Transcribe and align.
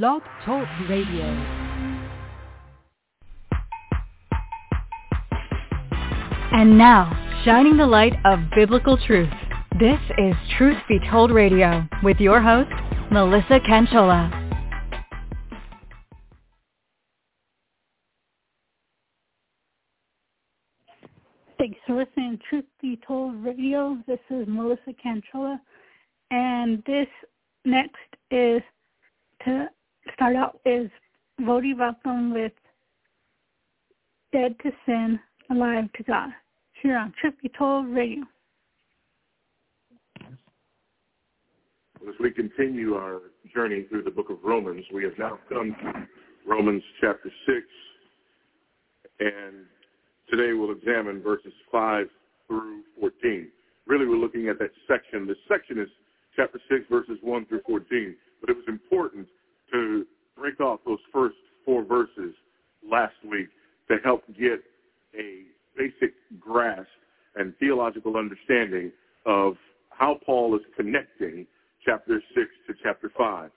Blog 0.00 0.22
Talk 0.46 0.66
Radio. 0.88 1.22
And 6.50 6.78
now, 6.78 7.12
shining 7.44 7.76
the 7.76 7.86
light 7.86 8.14
of 8.24 8.38
biblical 8.56 8.96
truth. 8.96 9.28
This 9.78 10.00
is 10.16 10.34
Truth 10.56 10.78
Be 10.88 10.98
Told 11.10 11.30
Radio 11.30 11.86
with 12.02 12.16
your 12.20 12.40
host, 12.40 12.70
Melissa 13.10 13.60
Canchola. 13.68 14.30
Thanks 21.58 21.78
for 21.86 21.96
listening 21.96 22.38
to 22.38 22.44
Truth 22.48 22.64
Be 22.80 22.98
Told 23.06 23.44
Radio. 23.44 23.98
This 24.06 24.20
is 24.30 24.46
Melissa 24.48 24.94
Canchola. 25.04 25.60
And 26.30 26.82
this 26.86 27.08
next 27.66 27.98
is 28.30 28.62
to 29.44 29.68
start 30.14 30.36
out 30.36 30.60
is 30.64 30.90
Voddie 31.40 31.74
Baucham 31.74 32.32
with 32.32 32.52
Dead 34.32 34.54
to 34.62 34.70
Sin, 34.86 35.18
Alive 35.50 35.92
to 35.96 36.02
God 36.04 36.30
here 36.82 36.96
on 36.96 37.12
Told 37.56 37.86
Radio. 37.88 38.24
As 40.20 42.14
we 42.18 42.32
continue 42.32 42.94
our 42.94 43.20
journey 43.54 43.86
through 43.88 44.02
the 44.02 44.10
book 44.10 44.28
of 44.30 44.38
Romans, 44.42 44.84
we 44.92 45.04
have 45.04 45.12
now 45.18 45.38
come 45.48 45.76
to 45.82 46.06
Romans 46.46 46.82
chapter 47.00 47.30
6, 47.46 47.58
and 49.20 49.64
today 50.28 50.52
we'll 50.52 50.72
examine 50.72 51.22
verses 51.22 51.52
5 51.70 52.06
through 52.48 52.80
14. 52.98 53.48
Really, 53.86 54.06
we're 54.06 54.16
looking 54.16 54.48
at 54.48 54.58
that 54.58 54.70
section. 54.88 55.26
The 55.28 55.36
section 55.48 55.78
is 55.78 55.88
chapter 56.34 56.58
6, 56.68 56.84
verses 56.90 57.18
1 57.22 57.46
through 57.46 57.60
14, 57.66 58.16
but 58.40 58.50
it 58.50 58.56
was 58.56 58.64
important 58.66 59.28
to 59.72 60.06
break 60.36 60.60
off 60.60 60.80
those 60.86 60.98
first 61.12 61.36
four 61.64 61.84
verses 61.84 62.34
last 62.88 63.14
week 63.28 63.48
to 63.88 63.96
help 64.04 64.22
get 64.38 64.62
a 65.18 65.42
basic 65.76 66.14
grasp 66.40 66.86
and 67.36 67.54
theological 67.58 68.16
understanding 68.16 68.92
of 69.26 69.54
how 69.90 70.18
Paul 70.24 70.54
is 70.54 70.62
connecting 70.76 71.46
chapter 71.84 72.22
6 72.34 72.46
to 72.66 72.74
chapter 72.82 73.10
5. 73.16 73.50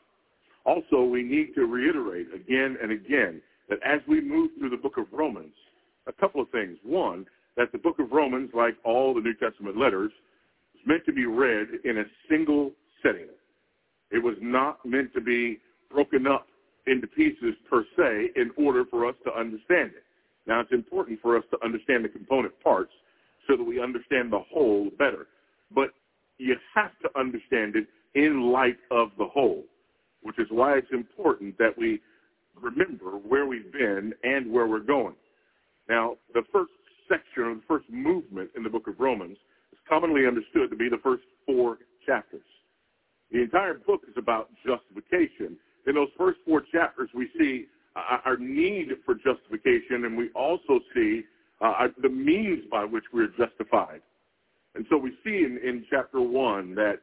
Also, 0.65 1.03
we 1.03 1.23
need 1.23 1.53
to 1.55 1.65
reiterate 1.65 2.27
again 2.33 2.77
and 2.81 2.91
again 2.91 3.41
that 3.69 3.79
as 3.85 3.99
we 4.07 4.21
move 4.21 4.51
through 4.57 4.69
the 4.69 4.77
book 4.77 4.97
of 4.97 5.05
Romans, 5.11 5.53
a 6.07 6.13
couple 6.13 6.41
of 6.41 6.49
things. 6.49 6.77
One, 6.83 7.25
that 7.57 7.71
the 7.71 7.77
book 7.77 7.99
of 7.99 8.11
Romans, 8.11 8.49
like 8.53 8.75
all 8.83 9.13
the 9.13 9.21
New 9.21 9.33
Testament 9.35 9.77
letters, 9.77 10.11
is 10.75 10.81
meant 10.85 11.05
to 11.05 11.13
be 11.13 11.25
read 11.25 11.67
in 11.83 11.99
a 11.99 12.03
single 12.29 12.71
setting. 13.01 13.27
It 14.11 14.23
was 14.23 14.35
not 14.41 14.85
meant 14.85 15.13
to 15.13 15.21
be 15.21 15.59
broken 15.95 16.27
up 16.27 16.47
into 16.87 17.07
pieces 17.07 17.55
per 17.69 17.85
se 17.97 18.31
in 18.35 18.51
order 18.57 18.83
for 18.85 19.07
us 19.07 19.15
to 19.23 19.33
understand 19.33 19.91
it. 19.95 20.03
Now, 20.45 20.59
it's 20.59 20.73
important 20.73 21.19
for 21.21 21.37
us 21.37 21.43
to 21.51 21.57
understand 21.63 22.03
the 22.03 22.09
component 22.09 22.53
parts 22.61 22.91
so 23.47 23.55
that 23.55 23.63
we 23.63 23.81
understand 23.81 24.31
the 24.31 24.43
whole 24.51 24.89
better. 24.99 25.27
But 25.73 25.89
you 26.37 26.55
have 26.75 26.91
to 27.01 27.19
understand 27.19 27.75
it 27.75 27.87
in 28.13 28.51
light 28.51 28.77
of 28.91 29.09
the 29.17 29.25
whole, 29.25 29.63
which 30.21 30.37
is 30.37 30.47
why 30.49 30.77
it's 30.77 30.91
important 30.91 31.57
that 31.57 31.75
we 31.77 32.01
remember 32.61 33.11
where 33.11 33.45
we've 33.45 33.71
been 33.71 34.13
and 34.23 34.51
where 34.51 34.67
we're 34.67 34.79
going. 34.79 35.15
Now, 35.89 36.17
the 36.33 36.43
first 36.51 36.71
section 37.07 37.43
or 37.43 37.55
the 37.55 37.61
first 37.67 37.89
movement 37.89 38.49
in 38.55 38.63
the 38.63 38.69
book 38.69 38.87
of 38.87 38.99
Romans 38.99 39.37
is 39.71 39.79
commonly 39.87 40.27
understood 40.27 40.69
to 40.69 40.75
be 40.75 40.89
the 40.89 40.99
first 41.03 41.23
four 41.45 41.77
chapters. 42.05 42.41
The 43.31 43.41
entire 43.41 43.75
book 43.75 44.01
is 44.07 44.15
about 44.17 44.49
justification. 44.65 45.57
In 45.87 45.95
those 45.95 46.09
first 46.17 46.39
four 46.45 46.63
chapters, 46.71 47.09
we 47.13 47.29
see 47.37 47.65
uh, 47.95 48.17
our 48.25 48.37
need 48.37 48.89
for 49.05 49.15
justification, 49.15 50.05
and 50.05 50.17
we 50.17 50.29
also 50.35 50.79
see 50.93 51.23
uh, 51.61 51.87
the 52.01 52.09
means 52.09 52.63
by 52.69 52.83
which 52.83 53.05
we're 53.13 53.29
justified. 53.37 54.01
And 54.75 54.85
so 54.89 54.97
we 54.97 55.11
see 55.23 55.45
in, 55.45 55.59
in 55.63 55.85
chapter 55.89 56.19
1 56.21 56.75
that 56.75 56.99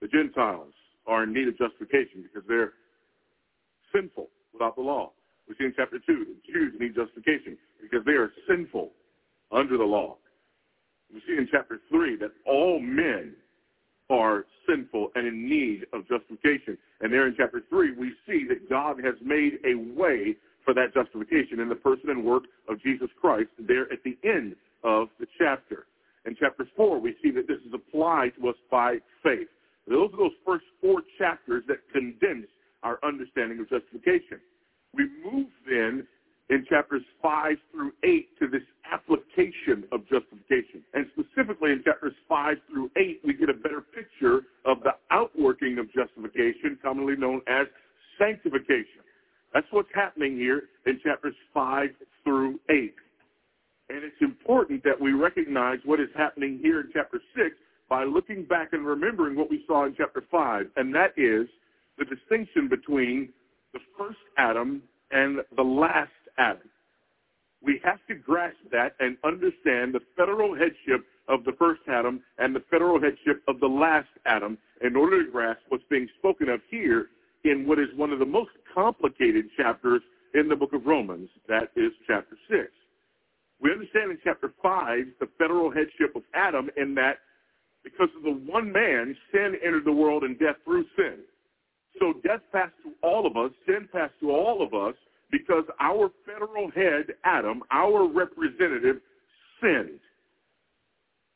the 0.00 0.08
Gentiles 0.08 0.72
are 1.06 1.24
in 1.24 1.32
need 1.32 1.48
of 1.48 1.58
justification 1.58 2.22
because 2.22 2.46
they're 2.48 2.74
sinful 3.94 4.28
without 4.52 4.76
the 4.76 4.82
law. 4.82 5.10
We 5.48 5.54
see 5.58 5.64
in 5.64 5.74
chapter 5.76 5.98
2 5.98 6.26
that 6.26 6.52
Jews 6.52 6.74
need 6.78 6.94
justification 6.94 7.56
because 7.80 8.04
they 8.04 8.12
are 8.12 8.30
sinful 8.48 8.90
under 9.52 9.76
the 9.76 9.84
law. 9.84 10.16
We 11.12 11.20
see 11.26 11.36
in 11.38 11.48
chapter 11.50 11.80
3 11.88 12.16
that 12.16 12.32
all 12.46 12.80
men 12.80 13.34
are 14.10 14.44
sinful 14.68 15.10
and 15.14 15.26
in 15.26 15.48
need 15.48 15.86
of 15.92 16.06
justification. 16.08 16.78
And 17.00 17.12
there 17.12 17.26
in 17.26 17.34
chapter 17.36 17.62
3, 17.68 17.92
we 17.92 18.12
see 18.26 18.44
that 18.48 18.68
God 18.68 18.96
has 19.04 19.14
made 19.22 19.58
a 19.64 19.74
way 19.98 20.36
for 20.64 20.74
that 20.74 20.94
justification 20.94 21.60
in 21.60 21.68
the 21.68 21.74
person 21.74 22.10
and 22.10 22.24
work 22.24 22.44
of 22.68 22.82
Jesus 22.82 23.08
Christ 23.20 23.50
there 23.58 23.90
at 23.92 24.02
the 24.04 24.16
end 24.24 24.56
of 24.84 25.08
the 25.18 25.26
chapter. 25.38 25.86
In 26.24 26.36
chapter 26.38 26.66
4, 26.76 27.00
we 27.00 27.14
see 27.22 27.30
that 27.32 27.46
this 27.46 27.58
is 27.66 27.72
applied 27.72 28.32
to 28.40 28.48
us 28.48 28.56
by 28.70 28.96
faith. 29.22 29.48
Those 29.88 30.10
are 30.14 30.16
those 30.16 30.36
first 30.44 30.64
four 30.80 31.02
chapters 31.18 31.62
that 31.68 31.78
condense 31.92 32.46
our 32.82 32.98
understanding 33.04 33.60
of 33.60 33.70
justification. 33.70 34.40
We 34.92 35.08
move 35.24 35.46
then 35.68 36.06
in 36.48 36.64
chapters 36.68 37.02
5 37.22 37.56
through 37.72 37.92
8 38.04 38.38
to 38.38 38.48
this 38.48 38.62
application 38.90 39.84
of 39.90 40.02
justification. 40.02 40.82
And 40.94 41.06
specifically 41.12 41.72
in 41.72 41.82
chapters 41.84 42.14
5 42.28 42.56
through 42.70 42.90
8, 42.96 43.20
we 43.24 43.34
get 43.34 43.48
a 43.48 43.54
better 43.54 43.80
picture 43.80 44.42
of 44.64 44.78
the 44.84 44.92
outworking 45.10 45.78
of 45.78 45.86
justification, 45.92 46.78
commonly 46.82 47.16
known 47.16 47.40
as 47.48 47.66
sanctification. 48.18 49.02
That's 49.52 49.66
what's 49.70 49.88
happening 49.94 50.36
here 50.36 50.64
in 50.86 51.00
chapters 51.02 51.34
5 51.52 51.88
through 52.22 52.60
8. 52.70 52.94
And 53.88 54.04
it's 54.04 54.20
important 54.20 54.82
that 54.84 55.00
we 55.00 55.12
recognize 55.12 55.78
what 55.84 56.00
is 56.00 56.08
happening 56.16 56.58
here 56.62 56.80
in 56.80 56.90
chapter 56.92 57.20
6 57.36 57.56
by 57.88 58.04
looking 58.04 58.44
back 58.44 58.72
and 58.72 58.84
remembering 58.84 59.36
what 59.36 59.50
we 59.50 59.64
saw 59.66 59.86
in 59.86 59.94
chapter 59.96 60.24
5, 60.30 60.66
and 60.76 60.94
that 60.94 61.12
is 61.16 61.46
the 61.98 62.04
distinction 62.04 62.68
between 62.68 63.28
the 63.72 63.78
first 63.96 64.18
Adam 64.38 64.82
and 65.12 65.38
the 65.56 65.62
last 65.62 66.10
Adam. 66.38 66.68
We 67.62 67.80
have 67.84 67.98
to 68.08 68.14
grasp 68.14 68.58
that 68.70 68.94
and 69.00 69.16
understand 69.24 69.94
the 69.94 70.00
federal 70.16 70.54
headship 70.54 71.06
of 71.28 71.44
the 71.44 71.52
first 71.58 71.82
Adam 71.88 72.22
and 72.38 72.54
the 72.54 72.62
federal 72.70 73.00
headship 73.00 73.42
of 73.48 73.60
the 73.60 73.66
last 73.66 74.08
Adam 74.26 74.58
in 74.82 74.94
order 74.94 75.24
to 75.24 75.30
grasp 75.30 75.60
what's 75.68 75.84
being 75.90 76.08
spoken 76.18 76.48
of 76.48 76.60
here 76.70 77.06
in 77.44 77.66
what 77.66 77.78
is 77.78 77.88
one 77.96 78.12
of 78.12 78.18
the 78.18 78.26
most 78.26 78.50
complicated 78.72 79.46
chapters 79.56 80.02
in 80.34 80.48
the 80.48 80.56
book 80.56 80.72
of 80.72 80.86
Romans. 80.86 81.28
That 81.48 81.70
is 81.76 81.92
chapter 82.06 82.36
6. 82.48 82.60
We 83.60 83.72
understand 83.72 84.10
in 84.10 84.18
chapter 84.22 84.52
5 84.62 85.04
the 85.18 85.28
federal 85.38 85.70
headship 85.70 86.14
of 86.14 86.22
Adam 86.34 86.68
in 86.76 86.94
that 86.96 87.18
because 87.82 88.08
of 88.16 88.24
the 88.24 88.32
one 88.50 88.70
man, 88.72 89.16
sin 89.32 89.54
entered 89.64 89.84
the 89.84 89.92
world 89.92 90.24
and 90.24 90.38
death 90.38 90.56
through 90.64 90.84
sin. 90.96 91.18
So 92.00 92.14
death 92.24 92.40
passed 92.52 92.74
to 92.82 92.92
all 93.02 93.26
of 93.26 93.36
us, 93.36 93.52
sin 93.64 93.88
passed 93.92 94.14
to 94.20 94.30
all 94.30 94.60
of 94.60 94.74
us, 94.74 94.94
because 95.30 95.64
our 95.80 96.10
federal 96.24 96.70
head, 96.70 97.14
Adam, 97.24 97.62
our 97.70 98.06
representative, 98.06 98.96
sinned. 99.60 100.00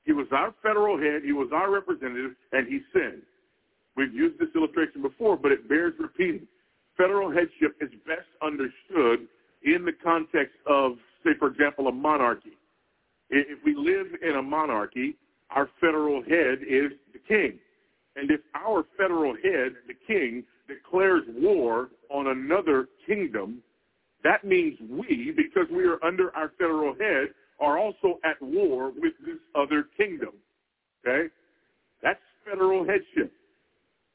He 0.05 0.13
was 0.13 0.27
our 0.33 0.55
federal 0.63 0.99
head, 0.99 1.23
he 1.25 1.33
was 1.33 1.51
our 1.53 1.71
representative, 1.71 2.33
and 2.53 2.67
he 2.67 2.81
sinned. 2.93 3.23
We've 3.97 4.15
used 4.15 4.39
this 4.39 4.49
illustration 4.55 5.03
before, 5.03 5.37
but 5.37 5.53
it 5.53 5.69
bears 5.69 5.95
repeating. 5.99 6.47
Federal 6.97 7.31
headship 7.31 7.77
is 7.81 7.91
best 8.07 8.29
understood 8.43 9.27
in 9.63 9.85
the 9.85 9.93
context 10.03 10.55
of, 10.67 10.93
say, 11.25 11.31
for 11.39 11.49
example, 11.49 11.89
a 11.89 11.93
monarchy. 11.93 12.57
If 13.29 13.59
we 13.65 13.75
live 13.77 14.07
in 14.23 14.37
a 14.37 14.43
monarchy, 14.43 15.17
our 15.51 15.69
federal 15.81 16.23
head 16.23 16.59
is 16.67 16.93
the 17.13 17.19
king. 17.29 17.59
And 18.17 18.31
if 18.31 18.41
our 18.55 18.85
federal 18.97 19.35
head, 19.35 19.73
the 19.87 19.95
king, 20.07 20.45
declares 20.67 21.23
war 21.37 21.89
on 22.11 22.29
another 22.29 22.89
kingdom, 23.07 23.63
that 24.25 24.45
means 24.45 24.79
we, 24.89 25.33
because 25.37 25.67
we 25.73 25.85
are 25.85 26.03
under 26.05 26.35
our 26.37 26.53
federal 26.59 26.95
head, 26.95 27.29
are 27.61 27.79
also 27.79 28.19
at 28.25 28.41
war 28.41 28.91
with 28.91 29.13
this 29.25 29.39
other 29.55 29.87
kingdom. 29.97 30.31
Okay? 31.07 31.29
That's 32.03 32.21
federal 32.45 32.85
headship. 32.85 33.33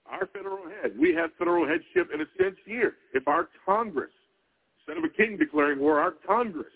Our 0.08 0.28
federal 0.28 0.66
head. 0.82 0.94
We 1.00 1.14
have 1.16 1.32
federal 1.38 1.68
headship 1.68 2.12
in 2.14 2.22
a 2.22 2.26
sense 2.42 2.58
here. 2.66 2.94
If 3.14 3.28
our 3.28 3.50
Congress, 3.66 4.12
instead 4.80 5.04
of 5.04 5.10
a 5.10 5.14
king 5.16 5.38
declaring 5.38 5.80
war, 5.80 6.00
our 6.00 6.14
Congress, 6.28 6.68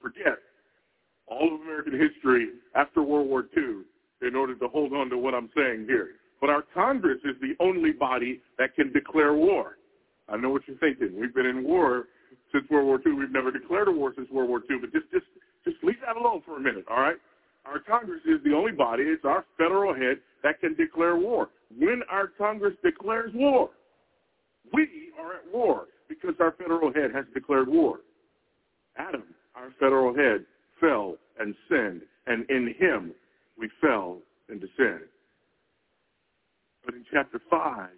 forget 0.00 0.38
all 1.26 1.54
of 1.54 1.60
American 1.60 1.98
history 1.98 2.48
after 2.74 3.02
World 3.02 3.28
War 3.28 3.46
II 3.56 3.82
in 4.26 4.34
order 4.34 4.54
to 4.54 4.68
hold 4.68 4.92
on 4.92 5.10
to 5.10 5.18
what 5.18 5.34
I'm 5.34 5.50
saying 5.56 5.86
here. 5.86 6.10
But 6.40 6.50
our 6.50 6.62
Congress 6.74 7.18
is 7.24 7.34
the 7.40 7.54
only 7.62 7.92
body 7.92 8.40
that 8.58 8.74
can 8.74 8.92
declare 8.92 9.34
war. 9.34 9.78
I 10.28 10.36
know 10.36 10.50
what 10.50 10.62
you're 10.66 10.76
thinking. 10.78 11.18
We've 11.20 11.34
been 11.34 11.46
in 11.46 11.64
war 11.64 12.04
since 12.52 12.68
World 12.70 12.86
War 12.86 13.00
II. 13.06 13.12
We've 13.14 13.30
never 13.30 13.50
declared 13.50 13.88
a 13.88 13.92
war 13.92 14.12
since 14.16 14.28
World 14.30 14.48
War 14.48 14.60
II. 14.70 14.78
But 14.80 14.92
just, 14.92 15.10
just, 15.12 15.26
just 15.64 15.76
leave 15.82 16.00
that 16.06 16.16
alone 16.16 16.42
for 16.44 16.56
a 16.56 16.60
minute, 16.60 16.84
all 16.90 17.00
right? 17.00 17.16
Our 17.64 17.80
Congress 17.80 18.20
is 18.24 18.42
the 18.44 18.54
only 18.54 18.72
body, 18.72 19.02
it's 19.04 19.24
our 19.24 19.44
federal 19.58 19.94
head 19.94 20.18
that 20.42 20.60
can 20.60 20.74
declare 20.74 21.16
war. 21.16 21.48
When 21.76 22.02
our 22.10 22.28
Congress 22.38 22.74
declares 22.84 23.32
war, 23.34 23.70
We 24.72 24.88
are 25.20 25.34
at 25.34 25.52
war 25.52 25.86
because 26.08 26.34
our 26.40 26.52
federal 26.52 26.92
head 26.92 27.10
has 27.14 27.24
declared 27.34 27.68
war. 27.68 27.98
Adam, 28.96 29.24
our 29.54 29.70
federal 29.80 30.14
head, 30.14 30.44
fell 30.80 31.16
and 31.38 31.54
sinned, 31.68 32.02
and 32.26 32.48
in 32.50 32.74
him 32.78 33.12
we 33.58 33.68
fell 33.80 34.18
into 34.48 34.66
sin. 34.76 35.00
But 36.84 36.94
in 36.94 37.04
chapter 37.12 37.40
5, 37.50 37.88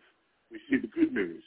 we 0.51 0.59
see 0.71 0.79
the 0.81 0.89
good 0.89 1.13
news 1.13 1.43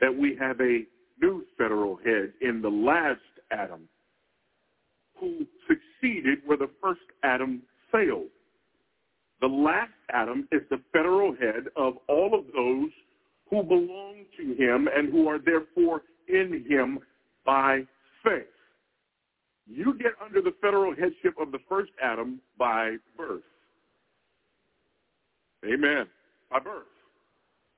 that 0.00 0.14
we 0.16 0.36
have 0.40 0.60
a 0.60 0.84
new 1.20 1.44
federal 1.58 1.96
head 1.96 2.32
in 2.40 2.62
the 2.62 2.68
last 2.68 3.20
Adam 3.50 3.88
who 5.18 5.46
succeeded 5.68 6.38
where 6.46 6.56
the 6.56 6.70
first 6.82 7.00
Adam 7.22 7.62
failed. 7.92 8.28
The 9.40 9.46
last 9.46 9.92
Adam 10.12 10.48
is 10.52 10.62
the 10.70 10.80
federal 10.92 11.34
head 11.34 11.64
of 11.76 11.94
all 12.08 12.34
of 12.34 12.44
those 12.54 12.90
who 13.50 13.62
belong 13.62 14.24
to 14.38 14.54
him 14.54 14.88
and 14.94 15.10
who 15.10 15.28
are 15.28 15.38
therefore 15.38 16.02
in 16.28 16.64
him 16.68 17.00
by 17.44 17.82
faith. 18.24 18.44
You 19.66 19.94
get 19.98 20.12
under 20.24 20.40
the 20.42 20.54
federal 20.60 20.94
headship 20.94 21.34
of 21.40 21.52
the 21.52 21.58
first 21.68 21.92
Adam 22.02 22.40
by 22.58 22.96
birth. 23.16 23.42
Amen. 25.64 26.06
By 26.50 26.58
birth. 26.58 26.86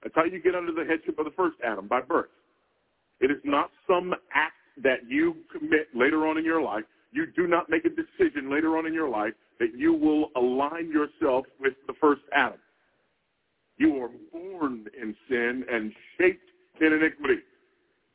That's 0.02 0.14
how 0.14 0.24
you 0.24 0.40
get 0.40 0.54
under 0.54 0.72
the 0.72 0.84
headship 0.84 1.18
of 1.18 1.24
the 1.24 1.30
first 1.32 1.56
Adam, 1.64 1.86
by 1.86 2.00
birth. 2.00 2.30
It 3.20 3.30
is 3.30 3.38
not 3.44 3.70
some 3.86 4.14
act 4.34 4.54
that 4.82 5.08
you 5.08 5.36
commit 5.52 5.88
later 5.94 6.26
on 6.26 6.38
in 6.38 6.44
your 6.44 6.60
life. 6.60 6.84
You 7.12 7.26
do 7.26 7.46
not 7.46 7.70
make 7.70 7.84
a 7.84 7.90
decision 7.90 8.50
later 8.50 8.76
on 8.76 8.86
in 8.86 8.94
your 8.94 9.08
life 9.08 9.34
that 9.60 9.74
you 9.76 9.92
will 9.92 10.30
align 10.34 10.90
yourself 10.90 11.46
with 11.60 11.74
the 11.86 11.92
first 12.00 12.22
Adam. 12.34 12.58
You 13.76 14.02
are 14.02 14.10
born 14.32 14.86
in 15.00 15.14
sin 15.28 15.64
and 15.70 15.92
shaped 16.18 16.48
in 16.80 16.92
iniquity. 16.92 17.42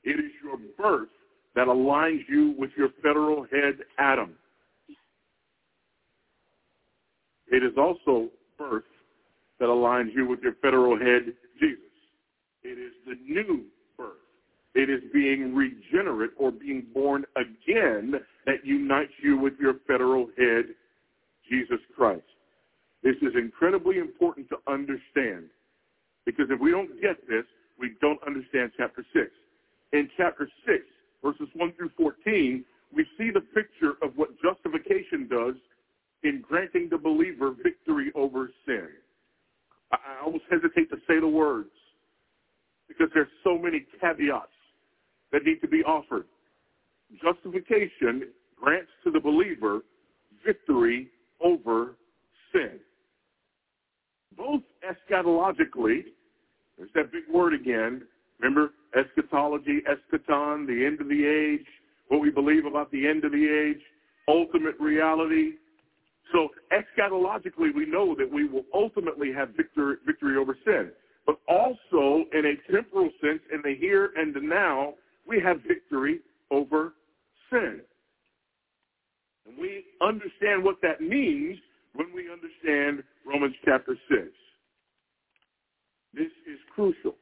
It 0.03 0.19
is 0.19 0.31
your 0.43 0.57
birth 0.77 1.09
that 1.55 1.67
aligns 1.67 2.21
you 2.27 2.55
with 2.57 2.71
your 2.77 2.89
federal 3.01 3.43
head, 3.43 3.79
Adam. 3.97 4.33
It 7.49 7.63
is 7.63 7.77
also 7.77 8.29
birth 8.57 8.83
that 9.59 9.67
aligns 9.67 10.13
you 10.13 10.27
with 10.27 10.39
your 10.41 10.53
federal 10.61 10.97
head, 10.97 11.33
Jesus. 11.59 11.79
It 12.63 12.77
is 12.77 12.93
the 13.05 13.15
new 13.23 13.63
birth. 13.97 14.17
It 14.75 14.89
is 14.89 15.01
being 15.13 15.55
regenerate 15.55 16.31
or 16.37 16.51
being 16.51 16.85
born 16.93 17.25
again 17.35 18.13
that 18.45 18.65
unites 18.65 19.13
you 19.21 19.37
with 19.37 19.53
your 19.59 19.75
federal 19.87 20.27
head, 20.37 20.65
Jesus 21.49 21.79
Christ. 21.95 22.21
This 23.03 23.15
is 23.21 23.33
incredibly 23.35 23.97
important 23.97 24.49
to 24.49 24.57
understand 24.67 25.49
because 26.25 26.47
if 26.49 26.59
we 26.59 26.71
don't 26.71 27.01
get 27.01 27.27
this, 27.27 27.45
we 27.79 27.93
don't 28.01 28.19
understand 28.25 28.71
chapter 28.75 29.05
6. 29.13 29.27
In 29.93 30.09
chapter 30.17 30.49
6, 30.65 30.83
verses 31.23 31.47
1 31.55 31.73
through 31.73 31.91
14, 31.95 32.65
we 32.93 33.05
see 33.17 33.31
the 33.31 33.41
picture 33.41 33.93
of 34.01 34.11
what 34.15 34.29
justification 34.41 35.27
does 35.29 35.55
in 36.23 36.43
granting 36.47 36.89
the 36.89 36.97
believer 36.97 37.51
victory 37.63 38.11
over 38.15 38.49
sin. 38.65 38.89
I 39.91 39.97
almost 40.23 40.43
hesitate 40.49 40.89
to 40.89 40.97
say 41.07 41.19
the 41.19 41.27
words 41.27 41.69
because 42.87 43.07
there's 43.13 43.27
so 43.43 43.57
many 43.57 43.85
caveats 43.99 44.47
that 45.31 45.43
need 45.43 45.61
to 45.61 45.67
be 45.67 45.83
offered. 45.83 46.25
Justification 47.21 48.29
grants 48.59 48.89
to 49.03 49.11
the 49.11 49.19
believer 49.19 49.81
victory 50.45 51.07
over 51.43 51.95
sin. 52.51 52.79
Both 54.35 54.61
eschatologically, 54.83 56.05
there's 56.77 56.89
that 56.95 57.11
big 57.11 57.23
word 57.31 57.53
again. 57.53 58.03
Remember 58.39 58.71
eschatology, 58.95 59.81
eschaton, 59.89 60.67
the 60.67 60.85
end 60.85 61.01
of 61.01 61.07
the 61.07 61.25
age, 61.25 61.65
what 62.09 62.21
we 62.21 62.29
believe 62.29 62.65
about 62.65 62.91
the 62.91 63.07
end 63.07 63.25
of 63.25 63.31
the 63.31 63.47
age, 63.47 63.81
ultimate 64.27 64.75
reality. 64.79 65.53
So 66.31 66.49
eschatologically, 66.71 67.73
we 67.73 67.85
know 67.85 68.15
that 68.15 68.29
we 68.31 68.47
will 68.47 68.65
ultimately 68.73 69.31
have 69.33 69.49
victory, 69.55 69.95
victory 70.05 70.37
over 70.37 70.57
sin. 70.65 70.91
But 71.25 71.39
also, 71.47 72.25
in 72.33 72.45
a 72.45 72.71
temporal 72.71 73.09
sense, 73.21 73.41
in 73.53 73.61
the 73.63 73.75
here 73.75 74.11
and 74.15 74.33
the 74.33 74.41
now, 74.41 74.93
we 75.27 75.41
have 75.41 75.61
victory 75.67 76.19
over 76.51 76.93
sin. 77.49 77.81
And 79.45 79.57
we 79.59 79.85
understand 80.01 80.63
what 80.63 80.81
that 80.81 81.01
means 81.01 81.57
when 81.93 82.07
we 82.13 82.31
understand 82.31 83.03
Romans 83.25 83.55
chapter 83.65 83.97
6. 84.09 84.21
This 86.13 86.31
is 86.51 86.59
crucial. 86.73 87.15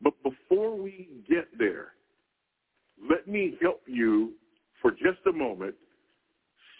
But 0.00 0.14
before 0.22 0.76
we 0.76 1.08
get 1.28 1.46
there, 1.58 1.88
let 3.08 3.26
me 3.26 3.56
help 3.60 3.82
you 3.86 4.32
for 4.80 4.92
just 4.92 5.18
a 5.28 5.32
moment 5.32 5.74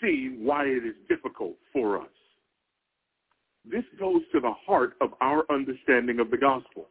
see 0.00 0.37
why 0.41 0.65
it 0.65 0.85
is 0.85 0.95
difficult 1.09 1.56
for 1.73 2.00
us. 2.00 2.09
This 3.65 3.85
goes 3.99 4.23
to 4.33 4.41
the 4.41 4.53
heart 4.67 4.95
of 5.00 5.11
our 5.21 5.45
understanding 5.50 6.21
of 6.21 6.31
the 6.31 6.39
gospel. 6.39 6.87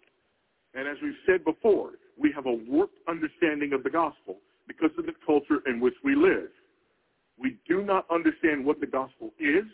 And 0.73 0.87
as 0.87 0.97
we've 1.01 1.13
said 1.25 1.43
before, 1.43 1.91
we 2.19 2.31
have 2.35 2.45
a 2.45 2.51
warped 2.51 2.97
understanding 3.07 3.73
of 3.73 3.83
the 3.83 3.89
gospel 3.89 4.37
because 4.67 4.91
of 4.97 5.05
the 5.05 5.13
culture 5.25 5.61
in 5.65 5.79
which 5.79 5.95
we 6.03 6.15
live. 6.15 6.49
We 7.39 7.57
do 7.67 7.83
not 7.83 8.05
understand 8.11 8.65
what 8.65 8.79
the 8.79 8.87
gospel 8.87 9.31
is. 9.39 9.65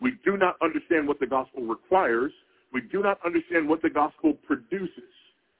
We 0.00 0.12
do 0.24 0.36
not 0.36 0.56
understand 0.62 1.06
what 1.06 1.20
the 1.20 1.26
gospel 1.26 1.62
requires. 1.62 2.32
We 2.72 2.80
do 2.90 3.02
not 3.02 3.18
understand 3.24 3.68
what 3.68 3.82
the 3.82 3.90
gospel 3.90 4.34
produces. 4.46 5.12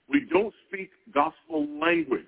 We 0.09 0.27
don't 0.33 0.55
speak 0.69 0.91
gospel 1.15 1.67
language. 1.81 2.25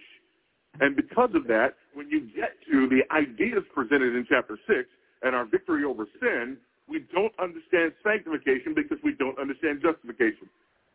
And 0.80 0.96
because 0.96 1.30
of 1.34 1.46
that, 1.46 1.74
when 1.94 2.08
you 2.10 2.20
get 2.34 2.52
to 2.70 2.88
the 2.88 3.02
ideas 3.14 3.62
presented 3.74 4.14
in 4.16 4.26
chapter 4.28 4.58
6 4.66 4.78
and 5.22 5.34
our 5.34 5.44
victory 5.44 5.84
over 5.84 6.06
sin, 6.20 6.56
we 6.88 7.04
don't 7.12 7.32
understand 7.38 7.92
sanctification 8.02 8.74
because 8.74 8.98
we 9.02 9.14
don't 9.14 9.38
understand 9.38 9.80
justification. 9.82 10.48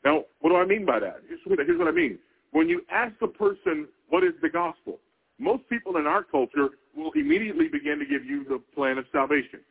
Now, 0.03 0.25
what 0.41 0.51
do 0.51 0.57
I 0.57 0.65
mean 0.65 0.85
by 0.85 0.99
that? 0.99 1.21
Here's 1.27 1.39
what, 1.45 1.87
I 1.87 1.91
mean. 1.91 2.19
When 2.51 2.67
you 2.69 2.81
ask 2.91 3.13
a 3.21 3.27
person, 3.27 3.87
what 4.09 4.23
is 4.23 4.33
the 4.41 4.49
gospel? 4.49 4.99
Most 5.39 5.67
people 5.69 5.97
in 5.97 6.05
our 6.05 6.23
culture 6.23 6.69
will 6.95 7.11
immediately 7.15 7.67
begin 7.67 7.99
to 7.99 8.05
give 8.05 8.25
you 8.25 8.43
the 8.43 8.61
plan 8.75 8.97
of 8.97 9.05
salvation. 9.11 9.61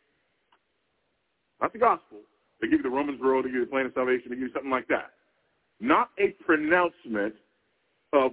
Not 1.61 1.73
the 1.73 1.79
gospel. 1.79 2.19
They 2.61 2.69
give 2.69 2.79
you 2.79 2.83
the 2.85 2.91
Romans 2.91 3.21
road, 3.21 3.45
they 3.45 3.49
give 3.49 3.57
you 3.57 3.65
the 3.65 3.71
plan 3.71 3.87
of 3.87 3.93
salvation, 3.95 4.31
they 4.31 4.37
give 4.37 4.49
you 4.49 4.53
something 4.53 4.71
like 4.71 4.89
that. 4.89 5.13
Not 5.81 6.11
a 6.19 6.31
pronouncement 6.45 7.35
of 8.13 8.33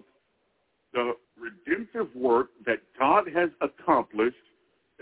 the 0.94 1.14
redemptive 1.40 2.08
work 2.16 2.50
that 2.66 2.80
God 2.98 3.26
has 3.34 3.50
accomplished 3.62 4.36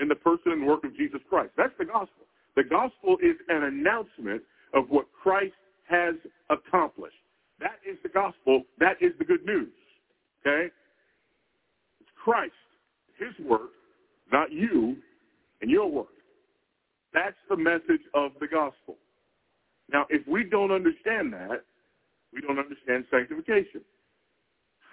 in 0.02 0.08
the 0.08 0.16
person 0.16 0.52
and 0.54 0.66
work 0.66 0.84
of 0.84 0.96
Jesus 0.96 1.22
Christ. 1.30 1.52
That's 1.58 1.74
the 1.78 1.86
gospel. 1.86 2.26
The 2.56 2.64
gospel 2.64 3.18
is 3.22 3.36
an 3.50 3.64
announcement 3.64 4.42
of 4.74 4.90
what 4.90 5.06
Christ 5.14 5.54
has 5.90 6.16
accomplished. 6.50 7.16
That 7.60 7.80
is 7.88 7.98
the 8.04 8.10
gospel. 8.10 8.64
That 8.80 8.98
is 9.02 9.12
the 9.20 9.26
good 9.26 9.46
news. 9.46 9.70
Okay? 10.42 10.72
It's 12.00 12.10
Christ, 12.22 12.54
his 13.18 13.46
work, 13.46 13.72
not 14.32 14.52
you 14.52 14.98
and 15.62 15.70
your 15.70 15.90
work. 15.90 16.08
That's 17.14 17.38
the 17.50 17.58
message 17.58 18.02
of 18.14 18.32
the 18.40 18.48
gospel. 18.48 18.98
Now, 19.92 20.06
if 20.10 20.28
we 20.28 20.44
don't 20.44 20.72
understand 20.72 21.32
that, 21.34 21.64
we 22.34 22.42
don't 22.42 22.58
understand 22.58 23.06
sanctification. 23.12 23.82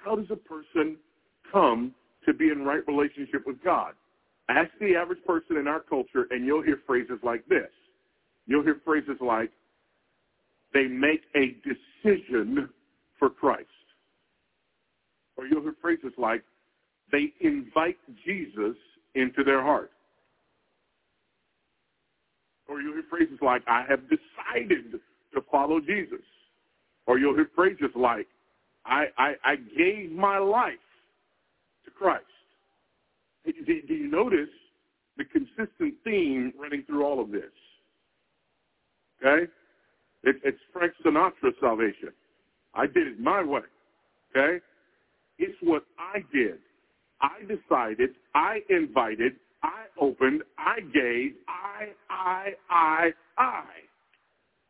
How 0.04 0.16
does 0.16 0.26
a 0.30 0.36
person 0.36 0.96
come 1.50 1.94
to 2.26 2.32
be 2.34 2.50
in 2.50 2.64
right 2.64 2.86
relationship 2.86 3.46
with 3.46 3.62
God? 3.64 3.94
Ask 4.48 4.70
the 4.80 4.96
average 4.96 5.24
person 5.26 5.56
in 5.56 5.68
our 5.68 5.80
culture, 5.80 6.26
and 6.30 6.44
you'll 6.44 6.62
hear 6.62 6.80
phrases 6.86 7.18
like 7.22 7.46
this. 7.48 7.70
You'll 8.46 8.64
hear 8.64 8.80
phrases 8.84 9.16
like, 9.20 9.50
they 10.74 10.86
make 10.86 11.22
a 11.36 11.56
decision 11.62 12.68
for 13.18 13.30
Christ. 13.30 13.66
Or 15.36 15.46
you'll 15.46 15.62
hear 15.62 15.74
phrases 15.80 16.12
like, 16.18 16.42
they 17.12 17.32
invite 17.40 17.98
Jesus 18.24 18.76
into 19.14 19.44
their 19.44 19.62
heart. 19.62 19.90
Or 22.68 22.80
you'll 22.80 22.94
hear 22.94 23.04
phrases 23.08 23.38
like, 23.40 23.62
I 23.66 23.84
have 23.88 24.00
decided 24.02 25.00
to 25.34 25.40
follow 25.50 25.80
Jesus. 25.80 26.24
Or 27.06 27.18
you'll 27.18 27.34
hear 27.34 27.50
phrases 27.54 27.90
like, 27.94 28.26
I, 28.84 29.06
I, 29.18 29.34
I 29.44 29.56
gave 29.76 30.12
my 30.12 30.38
life 30.38 30.74
to 31.90 31.98
Christ. 31.98 32.24
Do, 33.44 33.94
you 33.94 34.10
notice 34.10 34.48
the 35.16 35.24
consistent 35.24 35.94
theme 36.04 36.52
running 36.58 36.84
through 36.86 37.04
all 37.04 37.20
of 37.20 37.30
this? 37.30 37.50
Okay? 39.24 39.50
It, 40.24 40.36
it's 40.44 40.58
Frank 40.72 40.92
Sinatra's 41.04 41.54
salvation. 41.60 42.10
I 42.74 42.86
did 42.86 43.06
it 43.06 43.20
my 43.20 43.42
way. 43.42 43.60
Okay? 44.36 44.64
It's 45.38 45.56
what 45.62 45.84
I 45.98 46.18
did. 46.32 46.58
I 47.20 47.40
decided, 47.40 48.10
I 48.34 48.60
invited, 48.70 49.32
I 49.62 49.84
opened, 50.00 50.42
I 50.58 50.80
gave, 50.80 51.34
I, 51.48 51.88
I, 52.08 52.50
I, 52.70 53.10
I. 53.36 53.64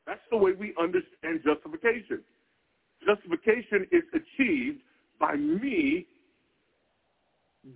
That's 0.06 0.20
the 0.30 0.36
way 0.36 0.52
we 0.52 0.74
understand 0.80 1.40
justification. 1.44 2.22
Justification 3.06 3.86
is 3.92 4.02
achieved 4.12 4.80
by 5.20 5.36
me 5.36 6.06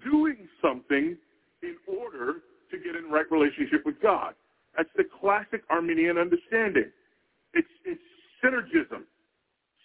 doing 0.02 0.48
something 0.62 1.16
in 1.62 1.76
order 1.86 2.34
to 2.70 2.78
get 2.78 2.96
in 2.96 3.10
right 3.10 3.30
relationship 3.30 3.84
with 3.84 4.00
God. 4.02 4.34
That's 4.76 4.88
the 4.96 5.04
classic 5.20 5.62
Arminian 5.70 6.18
understanding. 6.18 6.90
It's, 7.52 7.68
it's 7.84 8.00
synergism, 8.42 9.02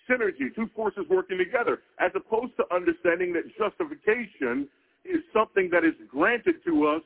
synergy, 0.10 0.54
two 0.56 0.70
forces 0.76 1.04
working 1.10 1.38
together, 1.38 1.80
as 2.00 2.12
opposed 2.16 2.54
to 2.58 2.64
understanding 2.74 3.34
that 3.34 3.44
justification 3.58 4.68
is 5.06 5.22
something 5.34 5.70
that 5.72 5.84
is 5.84 5.94
granted 6.10 6.56
to 6.66 6.88
us 6.88 7.04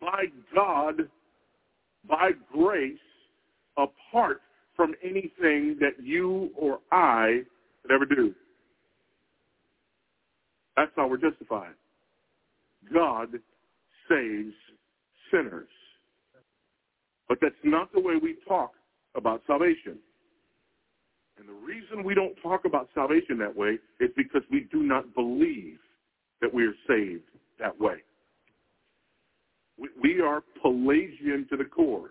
by 0.00 0.24
God, 0.54 1.08
by 2.08 2.30
grace, 2.52 2.98
apart 3.76 4.40
from 4.76 4.94
anything 5.04 5.76
that 5.80 6.02
you 6.02 6.50
or 6.56 6.80
I 6.90 7.42
could 7.82 7.92
ever 7.92 8.06
do. 8.06 8.34
That's 10.76 10.90
how 10.96 11.08
we're 11.08 11.18
justified. 11.18 11.74
God 12.92 13.28
saves 14.08 14.54
sinners. 15.30 15.68
But 17.28 17.38
that's 17.40 17.54
not 17.62 17.92
the 17.92 18.00
way 18.00 18.14
we 18.20 18.36
talk 18.46 18.72
about 19.14 19.42
salvation. 19.46 19.98
And 21.38 21.48
the 21.48 21.52
reason 21.52 22.04
we 22.04 22.14
don't 22.14 22.34
talk 22.42 22.64
about 22.64 22.88
salvation 22.94 23.38
that 23.38 23.54
way 23.54 23.78
is 24.00 24.10
because 24.16 24.42
we 24.50 24.68
do 24.72 24.82
not 24.82 25.14
believe 25.14 25.78
that 26.40 26.52
we 26.52 26.66
are 26.66 26.74
saved 26.88 27.22
that 27.58 27.78
way. 27.80 27.96
We 30.02 30.20
are 30.20 30.42
Pelagian 30.60 31.46
to 31.50 31.56
the 31.56 31.64
core. 31.64 32.10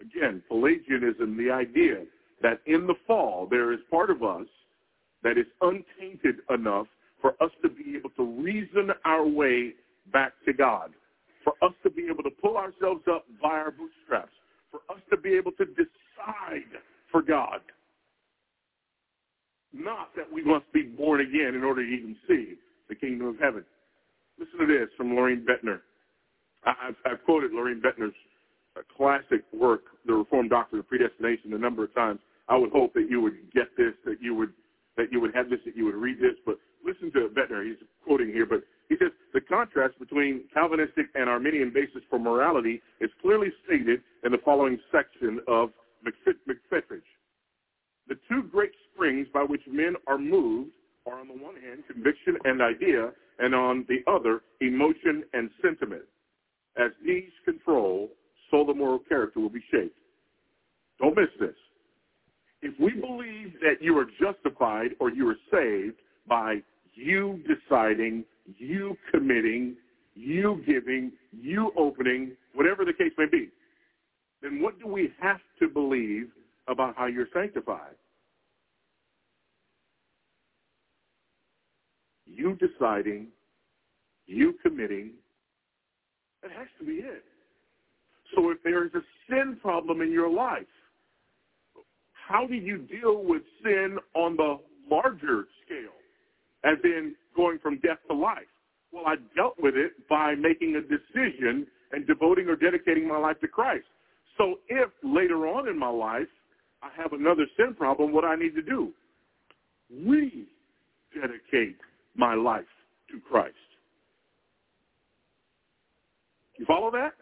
Again, 0.00 0.42
Pelagianism, 0.48 1.36
the 1.38 1.50
idea 1.50 2.04
that 2.42 2.60
in 2.66 2.86
the 2.86 2.94
fall 3.06 3.46
there 3.50 3.72
is 3.72 3.80
part 3.90 4.10
of 4.10 4.22
us 4.22 4.46
that 5.22 5.38
is 5.38 5.46
untainted 5.62 6.36
enough 6.50 6.86
for 7.20 7.30
us 7.42 7.50
to 7.62 7.68
be 7.68 7.96
able 7.96 8.10
to 8.10 8.24
reason 8.42 8.90
our 9.04 9.26
way 9.26 9.72
back 10.12 10.32
to 10.44 10.52
God, 10.52 10.92
for 11.44 11.54
us 11.62 11.72
to 11.82 11.90
be 11.90 12.06
able 12.10 12.22
to 12.22 12.30
pull 12.30 12.56
ourselves 12.56 13.02
up 13.10 13.24
by 13.40 13.50
our 13.50 13.70
bootstraps, 13.70 14.32
for 14.70 14.80
us 14.92 15.00
to 15.10 15.16
be 15.16 15.34
able 15.34 15.52
to 15.52 15.64
decide 15.64 16.80
for 17.10 17.22
God. 17.22 17.60
Not 19.72 20.14
that 20.16 20.30
we 20.32 20.42
must 20.42 20.70
be 20.72 20.82
born 20.82 21.20
again 21.20 21.54
in 21.54 21.62
order 21.62 21.84
to 21.84 21.88
even 21.88 22.16
see 22.26 22.54
the 22.88 22.94
kingdom 22.94 23.28
of 23.28 23.38
heaven. 23.38 23.64
Listen 24.38 24.58
to 24.60 24.66
this 24.66 24.88
from 24.96 25.14
Loraine 25.14 25.44
Boettner. 25.44 25.80
I've, 26.64 26.96
I've 27.04 27.24
quoted 27.24 27.52
Loraine 27.52 27.80
Boettner's 27.80 28.14
uh, 28.76 28.82
classic 28.96 29.44
work, 29.52 29.82
The 30.06 30.12
Reformed 30.12 30.50
Doctrine 30.50 30.80
of 30.80 30.88
Predestination, 30.88 31.52
a 31.54 31.58
number 31.58 31.84
of 31.84 31.94
times. 31.94 32.20
I 32.48 32.56
would 32.56 32.70
hope 32.70 32.94
that 32.94 33.08
you 33.08 33.20
would 33.20 33.36
get 33.54 33.76
this, 33.76 33.92
that 34.04 34.16
you 34.20 34.34
would 34.34 34.52
that 34.96 35.12
you 35.12 35.20
would 35.20 35.34
have 35.34 35.50
this, 35.50 35.58
that 35.66 35.76
you 35.76 35.84
would 35.84 35.94
read 35.94 36.18
this. 36.18 36.36
But 36.46 36.58
listen 36.84 37.12
to 37.12 37.28
Boettner. 37.28 37.66
He's 37.66 37.76
quoting 38.02 38.28
here, 38.28 38.46
but 38.46 38.62
he 38.88 38.96
says 38.98 39.10
the 39.34 39.40
contrast 39.40 39.98
between 39.98 40.44
Calvinistic 40.54 41.06
and 41.14 41.28
Arminian 41.28 41.72
basis 41.72 42.02
for 42.08 42.18
morality 42.18 42.80
is 43.00 43.10
clearly 43.20 43.48
stated 43.64 44.00
in 44.24 44.32
the 44.32 44.38
following 44.44 44.78
section 44.92 45.40
of 45.48 45.70
McFetridge. 46.06 47.02
The 48.08 48.16
two 48.28 48.44
great 48.44 48.72
springs 48.92 49.26
by 49.34 49.42
which 49.42 49.62
men 49.66 49.94
are 50.06 50.18
moved 50.18 50.70
are 51.06 51.20
on 51.20 51.28
the 51.28 51.34
one 51.34 51.54
hand 51.56 51.84
conviction 51.90 52.36
and 52.44 52.60
idea, 52.62 53.10
and 53.38 53.54
on 53.54 53.84
the 53.88 53.98
other 54.10 54.40
emotion 54.60 55.24
and 55.34 55.50
sentiment. 55.62 56.02
As 56.76 56.90
these 57.04 57.30
control, 57.44 58.08
so 58.50 58.64
the 58.64 58.74
moral 58.74 58.98
character 58.98 59.40
will 59.40 59.50
be 59.50 59.64
shaped. 59.70 59.96
Don't 61.00 61.16
miss 61.16 61.28
this. 61.38 61.54
If 62.62 62.78
we 62.80 62.92
believe 63.00 63.54
that 63.60 63.82
you 63.82 63.96
are 63.98 64.06
justified 64.20 64.92
or 65.00 65.10
you 65.10 65.28
are 65.28 65.36
saved 65.50 65.96
by 66.26 66.62
you 66.96 67.42
deciding, 67.46 68.24
you 68.58 68.96
committing, 69.12 69.76
you 70.14 70.62
giving, 70.66 71.12
you 71.30 71.70
opening, 71.76 72.32
whatever 72.54 72.84
the 72.84 72.92
case 72.92 73.12
may 73.18 73.26
be, 73.26 73.50
then 74.42 74.62
what 74.62 74.78
do 74.80 74.86
we 74.86 75.12
have 75.20 75.40
to 75.60 75.68
believe 75.68 76.30
about 76.68 76.96
how 76.96 77.06
you're 77.06 77.28
sanctified? 77.32 77.94
You 82.26 82.56
deciding, 82.56 83.28
you 84.26 84.54
committing, 84.62 85.12
that 86.42 86.50
has 86.52 86.66
to 86.78 86.86
be 86.86 86.94
it. 86.94 87.24
So 88.34 88.50
if 88.50 88.62
there 88.62 88.84
is 88.84 88.92
a 88.94 89.02
sin 89.28 89.58
problem 89.60 90.00
in 90.00 90.10
your 90.10 90.30
life, 90.30 90.66
how 92.12 92.46
do 92.46 92.54
you 92.54 92.78
deal 92.78 93.22
with 93.22 93.42
sin 93.62 93.98
on 94.14 94.36
the 94.36 94.58
larger 94.90 95.44
scale, 95.64 95.92
as 96.66 96.78
in 96.84 97.14
going 97.36 97.58
from 97.58 97.78
death 97.80 97.98
to 98.08 98.14
life? 98.14 98.50
Well, 98.92 99.04
I 99.06 99.16
dealt 99.34 99.54
with 99.60 99.76
it 99.76 99.92
by 100.08 100.34
making 100.34 100.76
a 100.76 100.80
decision 100.80 101.66
and 101.92 102.06
devoting 102.06 102.48
or 102.48 102.56
dedicating 102.56 103.06
my 103.06 103.18
life 103.18 103.40
to 103.40 103.48
Christ. 103.48 103.84
So 104.36 104.56
if 104.68 104.90
later 105.02 105.46
on 105.46 105.68
in 105.68 105.78
my 105.78 105.88
life 105.88 106.28
I 106.82 106.90
have 107.00 107.12
another 107.12 107.46
sin 107.56 107.74
problem, 107.74 108.12
what 108.12 108.24
I 108.24 108.36
need 108.36 108.54
to 108.54 108.62
do? 108.62 108.92
We 110.04 110.46
dedicate 111.14 111.76
my 112.14 112.34
life 112.34 112.64
to 113.10 113.20
Christ. 113.20 113.54
You 116.58 116.66
follow 116.66 116.90
that? 116.90 117.12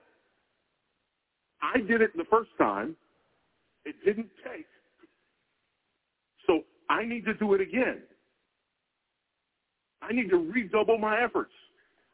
I 1.63 1.79
did 1.81 2.01
it 2.01 2.17
the 2.17 2.25
first 2.31 2.51
time. 2.59 2.97
It 3.85 3.97
didn't 4.05 4.31
take. 4.45 4.67
So 6.47 6.61
I 6.89 7.05
need 7.05 7.25
to 7.27 7.35
do 7.35 7.55
it 7.55 7.61
again. 7.61 8.03
I 10.07 10.13
need 10.13 10.29
to 10.31 10.37
redouble 10.37 10.99
my 10.99 11.23
efforts. 11.23 11.53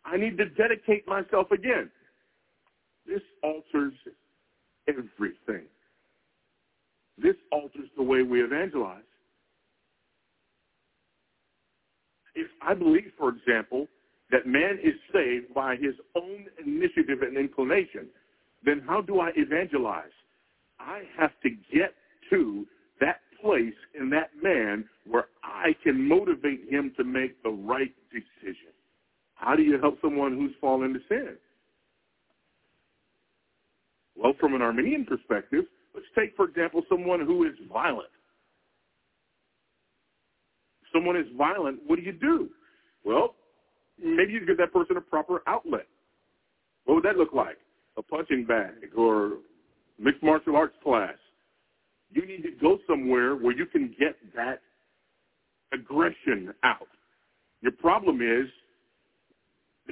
I 0.04 0.16
need 0.16 0.38
to 0.38 0.48
dedicate 0.50 1.06
myself 1.06 1.50
again. 1.50 1.90
This 3.06 3.22
alters 3.42 3.94
everything. 4.88 5.66
This 7.18 7.36
alters 7.52 7.88
the 7.96 8.02
way 8.02 8.22
we 8.22 8.42
evangelize. 8.42 9.02
If 12.34 12.46
I 12.62 12.74
believe, 12.74 13.12
for 13.18 13.30
example, 13.30 13.88
that 14.30 14.46
man 14.46 14.78
is 14.82 14.94
saved 15.12 15.52
by 15.52 15.76
his 15.76 15.94
own 16.14 16.46
initiative 16.64 17.22
and 17.22 17.36
inclination, 17.36 18.06
then 18.64 18.82
how 18.86 19.00
do 19.00 19.20
I 19.20 19.32
evangelize? 19.36 20.12
I 20.78 21.02
have 21.18 21.32
to 21.42 21.50
get 21.72 21.94
to 22.30 22.66
that 23.00 23.20
place 23.42 23.74
in 23.98 24.10
that 24.10 24.30
man 24.42 24.84
where 25.06 25.26
I 25.42 25.74
can 25.82 26.06
motivate 26.06 26.68
him 26.68 26.92
to 26.96 27.04
make 27.04 27.42
the 27.42 27.50
right 27.50 27.94
decision. 28.12 28.72
How 29.34 29.56
do 29.56 29.62
you 29.62 29.80
help 29.80 29.98
someone 30.02 30.36
who's 30.36 30.52
fallen 30.60 30.90
into 30.90 31.00
sin? 31.08 31.36
Well, 34.16 34.34
from 34.38 34.54
an 34.54 34.62
Arminian 34.62 35.06
perspective, 35.06 35.64
let's 35.94 36.06
take, 36.18 36.36
for 36.36 36.46
example, 36.46 36.82
someone 36.88 37.20
who 37.20 37.44
is 37.44 37.54
violent. 37.72 38.10
If 40.82 40.88
someone 40.92 41.16
is 41.16 41.26
violent, 41.38 41.80
what 41.86 41.96
do 41.96 42.02
you 42.02 42.12
do? 42.12 42.50
Well, 43.04 43.34
maybe 43.98 44.32
you 44.32 44.44
give 44.44 44.58
that 44.58 44.72
person 44.72 44.96
a 44.98 45.00
proper 45.00 45.42
outlet. 45.46 45.86
What 46.84 46.96
would 46.96 47.04
that 47.04 47.16
look 47.16 47.32
like? 47.32 47.56
A 47.96 48.02
punching 48.02 48.44
bag 48.44 48.90
or 48.96 49.38
mixed 49.98 50.22
martial 50.22 50.56
arts 50.56 50.76
class. 50.82 51.14
You 52.12 52.26
need 52.26 52.42
to 52.42 52.50
go 52.60 52.78
somewhere 52.88 53.36
where 53.36 53.56
you 53.56 53.66
can 53.66 53.94
get 53.98 54.16
that 54.34 54.60
aggression 55.72 56.52
out. 56.62 56.88
Your 57.62 57.72
problem 57.72 58.20
is 58.22 58.48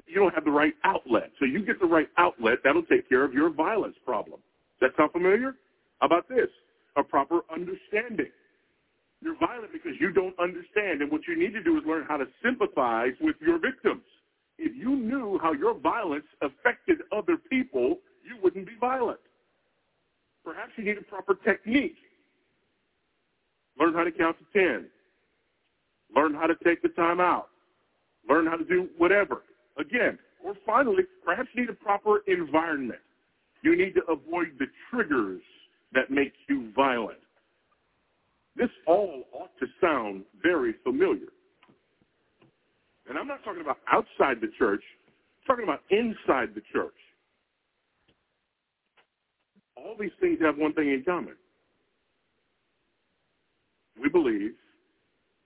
you 0.07 0.17
don't 0.17 0.35
have 0.35 0.45
the 0.45 0.51
right 0.51 0.75
outlet. 0.85 1.31
So 1.39 1.45
you 1.45 1.65
get 1.65 1.81
the 1.81 1.87
right 1.87 2.09
outlet, 2.19 2.59
that'll 2.65 2.85
take 2.85 3.09
care 3.09 3.25
of 3.25 3.33
your 3.33 3.51
violence 3.51 3.97
problem. 4.05 4.41
Does 4.81 4.91
that 4.91 4.97
sound 5.01 5.13
familiar? 5.13 5.55
How 6.01 6.07
about 6.07 6.29
this? 6.29 6.49
A 6.97 7.03
proper 7.03 7.41
understanding. 7.53 8.31
You're 9.21 9.37
violent 9.39 9.73
because 9.73 9.93
you 10.01 10.13
don't 10.13 10.39
understand, 10.39 11.03
and 11.03 11.11
what 11.11 11.23
you 11.27 11.37
need 11.37 11.53
to 11.53 11.63
do 11.63 11.77
is 11.77 11.83
learn 11.85 12.05
how 12.07 12.17
to 12.17 12.27
sympathize 12.43 13.15
with 13.21 13.37
your 13.41 13.59
victims. 13.59 14.03
If 14.59 14.77
you 14.77 14.95
knew 14.95 15.39
how 15.43 15.53
your 15.53 15.75
violence 15.75 16.27
affected 16.41 16.99
other 17.13 17.37
people, 17.37 17.99
you 18.25 18.37
wouldn't 18.43 18.67
be 18.67 18.75
violent. 18.81 19.19
Perhaps 20.45 20.73
you 20.77 20.85
need 20.85 20.99
a 20.99 21.03
proper 21.03 21.35
technique. 21.35 21.97
Learn 23.79 23.95
how 23.95 24.05
to 24.05 24.13
count 24.13 24.37
to 24.39 24.59
10. 24.59 24.87
Learn 26.15 26.35
how 26.35 26.47
to 26.47 26.55
take 26.65 26.83
the 26.83 26.89
time 26.91 27.21
out. 27.21 27.49
Learn 28.29 28.47
how 28.47 28.57
to 28.57 28.65
do 28.65 28.89
whatever. 28.99 29.43
Again, 29.79 30.19
or 30.45 30.55
finally, 30.67 31.05
perhaps 31.25 31.49
you 31.55 31.63
need 31.63 31.71
a 31.71 31.75
proper 31.75 32.23
environment. 32.27 33.01
You 33.63 33.77
need 33.77 33.95
to 33.95 34.03
avoid 34.11 34.53
the 34.59 34.67
triggers 34.91 35.43
that 35.93 36.11
make 36.11 36.33
you 36.49 36.73
violent. 36.75 37.19
This 38.57 38.69
all 38.87 39.25
ought 39.33 39.51
to 39.61 39.67
sound 39.81 40.25
very 40.43 40.75
familiar. 40.83 41.29
And 43.09 43.17
I'm 43.17 43.27
not 43.27 43.43
talking 43.45 43.63
about 43.63 43.79
outside 43.91 44.41
the 44.41 44.51
church. 44.59 44.83
I'm 45.07 45.47
talking 45.47 45.65
about 45.65 45.83
inside 45.91 46.55
the 46.55 46.63
church. 46.73 46.95
All 49.77 49.95
these 49.99 50.11
things 50.21 50.39
have 50.41 50.59
one 50.59 50.75
thing 50.75 50.89
in 50.89 51.05
common. 51.05 51.35
We 54.01 54.09
believe 54.09 54.55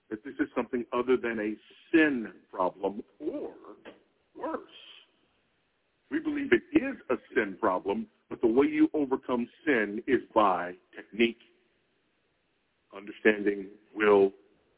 that 0.09 0.23
this 0.23 0.35
is 0.39 0.47
something 0.55 0.85
other 0.93 1.17
than 1.17 1.39
a 1.39 1.55
sin 1.91 2.31
problem 2.51 3.03
or 3.19 3.51
worse. 4.39 4.61
We 6.11 6.19
believe 6.19 6.51
it 6.51 6.63
is 6.77 6.95
a 7.09 7.15
sin 7.33 7.57
problem, 7.59 8.07
but 8.29 8.41
the 8.41 8.47
way 8.47 8.67
you 8.67 8.89
overcome 8.93 9.47
sin 9.65 10.03
is 10.05 10.21
by 10.35 10.73
technique, 10.95 11.39
understanding, 12.95 13.67
will, 13.95 14.31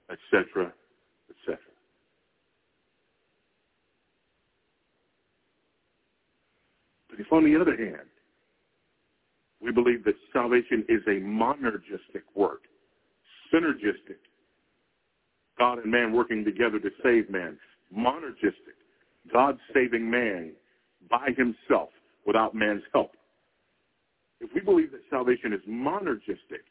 etc., 0.09 0.71
etc. 1.29 1.57
But 7.09 7.19
if 7.19 7.31
on 7.31 7.43
the 7.43 7.59
other 7.59 7.75
hand, 7.75 8.07
we 9.61 9.71
believe 9.71 10.03
that 10.05 10.15
salvation 10.31 10.85
is 10.87 11.01
a 11.07 11.19
monergistic 11.21 12.23
work, 12.35 12.63
synergistic, 13.55 14.19
God 15.57 15.79
and 15.79 15.91
man 15.91 16.13
working 16.13 16.43
together 16.43 16.79
to 16.79 16.89
save 17.03 17.29
man, 17.29 17.57
monergistic, 17.95 18.75
God 19.31 19.57
saving 19.73 20.09
man 20.09 20.51
by 21.09 21.29
himself 21.37 21.89
without 22.25 22.53
man's 22.53 22.83
help. 22.93 23.11
If 24.41 24.49
we 24.53 24.61
believe 24.61 24.91
that 24.91 25.01
salvation 25.09 25.53
is 25.53 25.61
monergistic, 25.69 26.65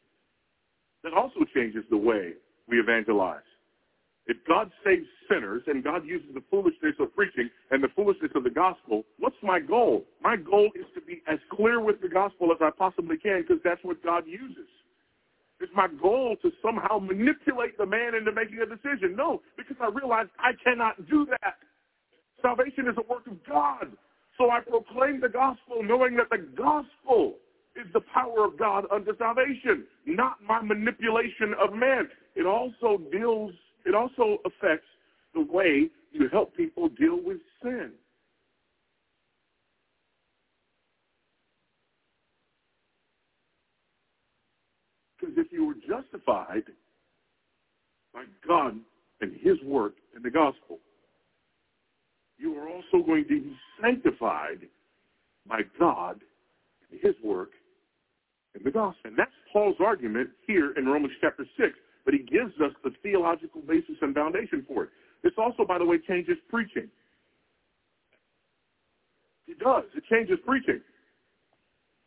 that 1.03 1.15
also 1.15 1.41
changes 1.55 1.85
the 1.91 1.97
way 1.97 2.33
we 2.69 2.79
evangelize. 2.79 3.41
If 4.27 4.39
God 4.49 4.71
saves 4.85 5.07
sinners 5.31 5.63
and 5.67 5.85
God 5.85 6.07
uses 6.07 6.29
the 6.33 6.43
foolishness 6.51 6.95
of 6.99 7.15
preaching 7.15 7.51
and 7.71 7.83
the 7.83 7.89
foolishness 7.95 8.31
of 8.35 8.45
the 8.45 8.51
gospel, 8.51 9.05
what's 9.19 9.37
my 9.43 9.61
goal? 9.61 10.07
My 10.23 10.37
goal 10.37 10.71
is 10.75 10.87
to 10.95 11.03
be 11.03 11.23
as 11.29 11.39
clear 11.53 11.81
with 11.81 12.01
the 12.01 12.09
gospel 12.09 12.51
as 12.51 12.59
I 12.61 12.71
possibly 12.71 13.19
can 13.19 13.43
because 13.43 13.63
that's 13.63 13.85
what 13.85 14.03
God 14.03 14.25
uses. 14.27 14.69
Is 15.65 15.71
my 15.75 15.89
goal 15.89 16.37
to 16.43 16.53
somehow 16.61 16.99
manipulate 16.99 17.79
the 17.79 17.87
man 17.87 18.15
into 18.15 18.33
making 18.33 18.59
a 18.61 18.67
decision? 18.67 19.17
No, 19.17 19.41
because 19.57 19.77
I 19.81 19.89
realize 19.89 20.27
I 20.39 20.51
cannot 20.63 21.09
do 21.09 21.25
that. 21.41 21.57
Salvation 22.43 22.87
is 22.87 22.95
a 22.99 23.11
work 23.11 23.27
of 23.27 23.43
God. 23.49 23.97
So 24.37 24.51
I 24.51 24.61
proclaim 24.61 25.23
the 25.23 25.31
gospel 25.31 25.83
knowing 25.83 26.17
that 26.17 26.29
the 26.31 26.47
gospel 26.55 27.37
is 27.77 27.91
the 27.95 28.03
power 28.13 28.45
of 28.45 28.59
God 28.59 28.85
unto 28.93 29.17
salvation, 29.17 29.87
not 30.05 30.37
my 30.47 30.61
manipulation 30.61 31.55
of 31.59 31.73
man. 31.73 32.11
It 32.37 32.45
also 32.45 33.01
deals 33.11 33.53
it 33.87 33.95
also 33.95 34.39
affects 34.45 34.89
the 35.35 35.41
way 35.41 35.89
you 36.13 36.29
help 36.31 36.55
people 36.55 36.91
deal 36.91 37.19
with 37.25 37.39
sin. 37.63 37.93
If 45.37 45.53
you 45.53 45.67
were 45.67 45.75
justified 45.75 46.65
by 48.13 48.25
God 48.47 48.79
and 49.21 49.33
his 49.41 49.57
work 49.65 49.95
in 50.17 50.23
the 50.23 50.31
gospel, 50.31 50.79
you 52.39 52.57
are 52.57 52.69
also 52.69 53.05
going 53.05 53.25
to 53.25 53.29
be 53.29 53.57
sanctified 53.81 54.69
by 55.47 55.61
God 55.79 56.21
and 56.91 57.01
his 57.01 57.15
work 57.25 57.51
in 58.55 58.63
the 58.63 58.71
gospel. 58.71 59.01
And 59.05 59.17
that's 59.17 59.31
Paul's 59.53 59.77
argument 59.81 60.31
here 60.47 60.73
in 60.73 60.87
Romans 60.87 61.13
chapter 61.21 61.45
6 61.59 61.75
but 62.05 62.15
he 62.15 62.21
gives 62.21 62.53
us 62.61 62.73
the 62.83 62.91
theological 63.03 63.63
basis 63.63 63.97
and 64.03 64.15
foundation 64.15 64.65
for 64.69 64.85
it. 64.85 64.91
This 65.23 65.33
also, 65.39 65.65
by 65.65 65.79
the 65.79 65.85
way, 65.85 65.99
changes 65.99 66.37
preaching. 66.51 66.89
It 69.47 69.59
does. 69.59 69.85
It 69.97 70.05
changes 70.11 70.39
preaching. 70.47 70.81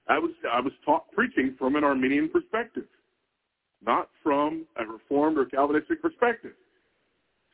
I 0.08 0.20
was 0.20 0.32
I 0.52 0.62
was 0.62 0.72
taught 0.86 1.12
preaching 1.12 1.56
from 1.58 1.76
an 1.76 1.84
Arminian 1.84 2.30
perspective, 2.30 2.86
not 3.86 4.10
from 4.24 4.66
a 4.78 4.86
Reformed 4.86 5.38
or 5.38 5.46
Calvinistic 5.46 6.02
perspective. 6.02 6.54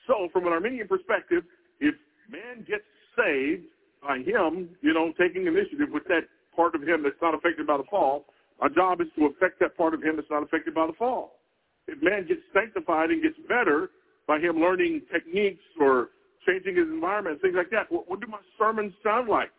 So, 0.08 0.30
from 0.34 0.48
an 0.48 0.54
Arminian 0.54 0.88
perspective, 0.88 1.44
if 1.80 1.96
man 2.30 2.66
gets 2.68 2.84
saved 3.18 3.66
by 4.02 4.18
him, 4.18 4.70
you 4.82 4.94
know, 4.94 5.14
taking 5.20 5.48
initiative 5.48 5.90
with 5.92 6.04
that 6.06 6.24
part 6.56 6.76
of 6.76 6.84
him 6.84 7.04
that's 7.04 7.22
not 7.22 7.34
affected 7.34 7.68
by 7.68 7.78
the 7.78 7.84
fall, 7.90 8.26
our 8.60 8.70
job 8.70 9.02
is 9.02 9.08
to 9.18 9.26
affect 9.26 9.60
that 9.60 9.78
part 9.78 9.94
of 9.94 10.04
him 10.04 10.16
that's 10.16 10.30
not 10.30 10.44
affected 10.44 10.74
by 10.74 10.88
the 10.88 10.94
fall 10.94 11.40
if 11.88 12.02
man 12.02 12.26
gets 12.28 12.42
sanctified 12.54 13.10
and 13.10 13.22
gets 13.22 13.38
better 13.48 13.90
by 14.28 14.40
him 14.40 14.60
learning 14.60 15.02
techniques 15.12 15.64
or 15.80 16.10
changing 16.48 16.76
his 16.76 16.88
environment, 16.88 17.42
things 17.42 17.56
like 17.58 17.70
that, 17.72 17.92
what, 17.92 18.10
what 18.10 18.20
do 18.20 18.28
my 18.28 18.40
sermons 18.58 18.94
sound 19.04 19.30
like? 19.30 19.52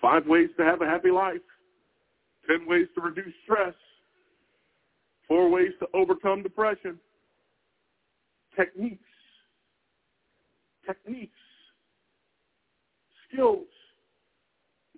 Five 0.00 0.26
ways 0.26 0.48
to 0.56 0.64
have 0.64 0.82
a 0.82 0.86
happy 0.86 1.10
life, 1.10 1.42
ten 2.46 2.66
ways 2.66 2.86
to 2.94 3.00
reduce 3.00 3.32
stress, 3.44 3.74
four 5.32 5.48
ways 5.48 5.70
to 5.80 5.86
overcome 5.94 6.42
depression, 6.42 6.98
techniques, 8.54 9.02
techniques, 10.86 11.32
skills. 13.26 13.64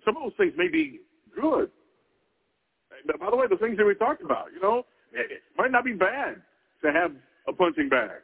Some 0.03 0.17
of 0.17 0.23
those 0.23 0.33
things 0.37 0.51
may 0.57 0.67
be 0.67 0.99
good. 1.33 1.71
Uh, 2.91 3.17
by 3.17 3.29
the 3.29 3.37
way, 3.37 3.45
the 3.49 3.55
things 3.55 3.77
that 3.77 3.85
we 3.85 3.95
talked 3.95 4.21
about, 4.21 4.47
you 4.53 4.59
know, 4.61 4.85
it 5.13 5.41
might 5.57 5.71
not 5.71 5.85
be 5.85 5.93
bad 5.93 6.41
to 6.83 6.91
have 6.91 7.13
a 7.47 7.53
punching 7.53 7.87
bag. 7.87 8.19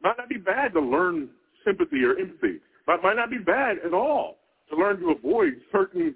Might 0.00 0.16
not 0.16 0.28
be 0.28 0.38
bad 0.38 0.74
to 0.74 0.80
learn 0.80 1.28
sympathy 1.66 2.04
or 2.04 2.16
empathy. 2.16 2.60
But 2.86 3.02
might 3.02 3.16
not 3.16 3.30
be 3.30 3.38
bad 3.38 3.78
at 3.84 3.92
all 3.92 4.36
to 4.70 4.76
learn 4.76 5.00
to 5.00 5.10
avoid 5.10 5.54
certain 5.72 6.14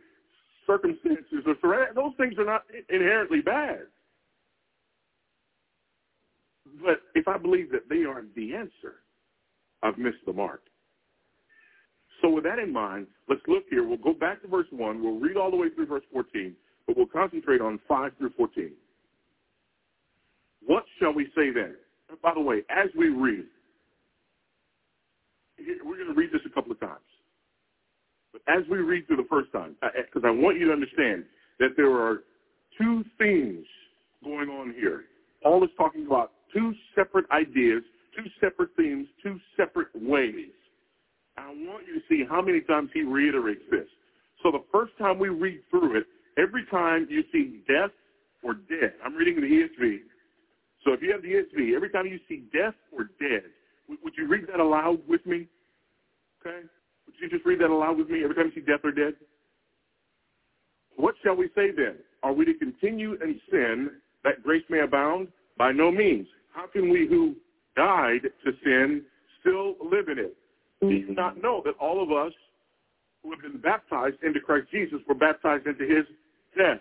circumstances 0.68 1.42
or 1.46 1.56
those 1.94 2.12
things 2.16 2.34
are 2.38 2.44
not 2.44 2.62
inherently 2.88 3.40
bad. 3.40 3.80
But 6.84 7.00
if 7.14 7.26
I 7.26 7.38
believe 7.38 7.72
that 7.72 7.88
they 7.88 8.04
aren't 8.04 8.34
the 8.36 8.54
answer, 8.54 9.02
I've 9.82 9.98
missed 9.98 10.24
the 10.26 10.32
mark. 10.32 10.62
So 12.20 12.30
with 12.30 12.44
that 12.44 12.58
in 12.58 12.72
mind, 12.72 13.06
let's 13.28 13.40
look 13.48 13.64
here. 13.70 13.86
We'll 13.86 13.96
go 13.96 14.12
back 14.12 14.42
to 14.42 14.48
verse 14.48 14.66
1. 14.70 15.02
We'll 15.02 15.18
read 15.18 15.36
all 15.36 15.50
the 15.50 15.56
way 15.56 15.70
through 15.70 15.86
verse 15.86 16.04
14, 16.12 16.54
but 16.86 16.96
we'll 16.96 17.06
concentrate 17.06 17.60
on 17.60 17.80
5 17.88 18.12
through 18.18 18.30
14. 18.36 18.70
What 20.66 20.84
shall 21.00 21.14
we 21.14 21.26
say 21.36 21.50
then? 21.50 21.76
By 22.22 22.34
the 22.34 22.40
way, 22.40 22.62
as 22.68 22.88
we 22.96 23.08
read, 23.08 23.46
we're 25.84 25.96
going 25.96 26.08
to 26.08 26.14
read 26.14 26.30
this 26.32 26.42
a 26.46 26.50
couple 26.50 26.72
of 26.72 26.80
times. 26.80 27.00
But 28.32 28.42
as 28.48 28.64
we 28.70 28.78
read 28.78 29.06
through 29.06 29.16
the 29.16 29.26
first 29.30 29.52
time, 29.52 29.76
because 29.80 30.22
I 30.24 30.30
want 30.30 30.58
you 30.58 30.66
to 30.66 30.72
understand 30.72 31.24
that 31.58 31.70
there 31.76 31.92
are 31.92 32.24
two 32.76 33.04
themes 33.18 33.66
going 34.24 34.48
on 34.48 34.74
here. 34.78 35.04
Paul 35.42 35.64
is 35.64 35.70
talking 35.76 36.06
about 36.06 36.32
two 36.52 36.72
separate 36.94 37.26
ideas, 37.30 37.82
two 38.16 38.28
separate 38.40 38.70
themes, 38.76 39.06
two 39.22 39.38
separate 39.56 39.88
ways. 39.94 40.50
I 41.36 41.48
want 41.48 41.86
you 41.86 41.94
to 41.94 42.00
see 42.08 42.24
how 42.28 42.42
many 42.42 42.60
times 42.60 42.90
he 42.92 43.02
reiterates 43.02 43.62
this. 43.70 43.86
So 44.42 44.50
the 44.50 44.64
first 44.72 44.92
time 44.98 45.18
we 45.18 45.28
read 45.28 45.60
through 45.70 45.98
it, 45.98 46.06
every 46.36 46.64
time 46.66 47.06
you 47.08 47.22
see 47.32 47.62
death 47.68 47.90
or 48.42 48.54
dead, 48.54 48.94
I'm 49.04 49.14
reading 49.14 49.36
the 49.36 49.46
ESV, 49.46 50.00
so 50.84 50.92
if 50.92 51.02
you 51.02 51.12
have 51.12 51.22
the 51.22 51.28
ESV, 51.28 51.74
every 51.74 51.90
time 51.90 52.06
you 52.06 52.18
see 52.28 52.44
death 52.52 52.74
or 52.92 53.10
dead, 53.20 53.50
would 53.88 54.14
you 54.16 54.28
read 54.28 54.46
that 54.48 54.60
aloud 54.60 55.00
with 55.08 55.24
me? 55.26 55.46
Okay? 56.40 56.60
You 57.20 57.28
just 57.28 57.44
read 57.44 57.60
that 57.60 57.70
aloud 57.70 57.98
with 57.98 58.08
me 58.08 58.22
every 58.22 58.34
time 58.34 58.52
you 58.54 58.62
see 58.62 58.66
death 58.66 58.80
or 58.84 58.92
dead? 58.92 59.14
What 60.96 61.14
shall 61.22 61.36
we 61.36 61.48
say 61.54 61.70
then? 61.70 61.96
Are 62.22 62.32
we 62.32 62.44
to 62.44 62.54
continue 62.54 63.14
in 63.22 63.40
sin 63.50 63.90
that 64.24 64.42
grace 64.42 64.64
may 64.68 64.80
abound? 64.80 65.28
By 65.56 65.72
no 65.72 65.90
means. 65.90 66.26
How 66.52 66.66
can 66.66 66.90
we 66.90 67.06
who 67.08 67.34
died 67.76 68.22
to 68.22 68.52
sin 68.64 69.02
still 69.40 69.74
live 69.80 70.08
in 70.08 70.18
it? 70.18 70.36
Do 70.80 70.90
you 70.90 71.06
mm-hmm. 71.06 71.14
not 71.14 71.42
know 71.42 71.62
that 71.64 71.74
all 71.80 72.02
of 72.02 72.12
us 72.12 72.32
who 73.22 73.30
have 73.32 73.42
been 73.42 73.60
baptized 73.60 74.22
into 74.22 74.40
Christ 74.40 74.68
Jesus 74.70 75.00
were 75.08 75.14
baptized 75.14 75.66
into 75.66 75.84
his 75.84 76.04
death? 76.56 76.80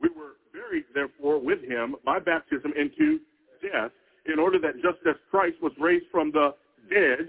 We 0.00 0.08
were 0.10 0.34
buried, 0.52 0.84
therefore, 0.94 1.40
with 1.40 1.62
him 1.62 1.96
by 2.04 2.20
baptism 2.20 2.72
into 2.76 3.18
death, 3.62 3.90
in 4.32 4.38
order 4.38 4.58
that 4.60 4.74
just 4.76 4.98
as 5.08 5.16
Christ 5.30 5.56
was 5.60 5.72
raised 5.78 6.06
from 6.10 6.30
the 6.30 6.54
dead 6.88 7.28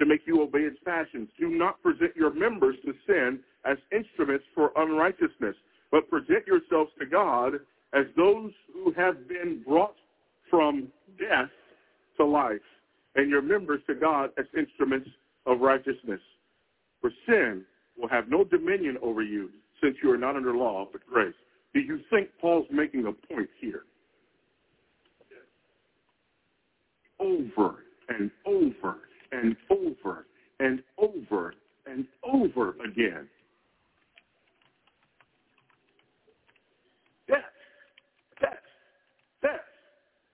to 0.00 0.06
make 0.06 0.22
you 0.26 0.42
obey 0.42 0.60
its 0.60 0.78
passions. 0.84 1.28
Do 1.38 1.50
not 1.50 1.80
present 1.82 2.16
your 2.16 2.32
members 2.32 2.74
to 2.86 2.94
sin 3.06 3.38
as 3.64 3.76
instruments 3.92 4.44
for 4.54 4.72
unrighteousness, 4.76 5.54
but 5.92 6.08
present 6.08 6.46
yourselves 6.46 6.90
to 6.98 7.06
God 7.06 7.54
as 7.92 8.06
those 8.16 8.50
who 8.72 8.92
have 8.96 9.28
been 9.28 9.62
brought 9.66 9.96
from 10.48 10.88
death 11.18 11.50
to 12.16 12.24
life, 12.24 12.58
and 13.14 13.28
your 13.28 13.42
members 13.42 13.80
to 13.88 13.94
God 13.94 14.30
as 14.38 14.46
instruments 14.56 15.08
of 15.46 15.60
righteousness. 15.60 16.20
For 17.00 17.10
sin 17.26 17.64
will 17.98 18.08
have 18.08 18.28
no 18.28 18.42
dominion 18.42 18.96
over 19.02 19.22
you, 19.22 19.50
since 19.82 19.96
you 20.02 20.10
are 20.10 20.18
not 20.18 20.34
under 20.34 20.54
law, 20.54 20.88
but 20.90 21.02
grace. 21.06 21.34
Do 21.74 21.80
you 21.80 22.00
think 22.10 22.28
Paul's 22.40 22.66
making 22.70 23.06
a 23.06 23.12
point 23.32 23.48
here? 23.60 23.82
Over 27.18 27.76
and 28.08 28.30
over 28.46 28.96
and 29.32 29.56
over 29.70 30.26
and 30.58 30.82
over 30.98 31.54
and 31.86 32.06
over 32.24 32.70
again. 32.84 33.28
Death, 37.28 37.38
death, 38.40 38.50
death, 39.42 39.60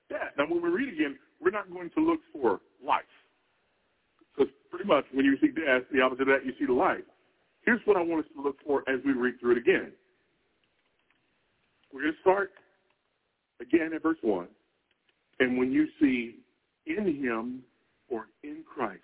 death. 0.08 0.20
Now, 0.38 0.44
when 0.48 0.62
we 0.62 0.68
read 0.68 0.92
again, 0.94 1.18
we're 1.40 1.50
not 1.50 1.70
going 1.70 1.90
to 1.90 2.00
look 2.00 2.20
for 2.32 2.60
life. 2.84 3.02
Because 4.34 4.52
pretty 4.70 4.86
much 4.86 5.04
when 5.12 5.24
you 5.24 5.36
see 5.40 5.48
death, 5.48 5.82
the 5.92 6.00
opposite 6.00 6.22
of 6.22 6.28
that, 6.28 6.44
you 6.44 6.52
see 6.58 6.66
the 6.66 6.72
life. 6.72 7.04
Here's 7.64 7.80
what 7.84 7.96
I 7.96 8.00
want 8.00 8.24
us 8.24 8.30
to 8.36 8.42
look 8.42 8.56
for 8.64 8.82
as 8.88 9.00
we 9.04 9.12
read 9.12 9.40
through 9.40 9.52
it 9.52 9.58
again. 9.58 9.92
We're 11.92 12.02
going 12.02 12.14
to 12.14 12.20
start 12.20 12.50
again 13.60 13.92
at 13.94 14.02
verse 14.02 14.18
1. 14.22 14.46
And 15.40 15.58
when 15.58 15.72
you 15.72 15.86
see 16.00 16.36
in 16.86 17.04
him 17.22 17.62
Christ, 18.76 19.00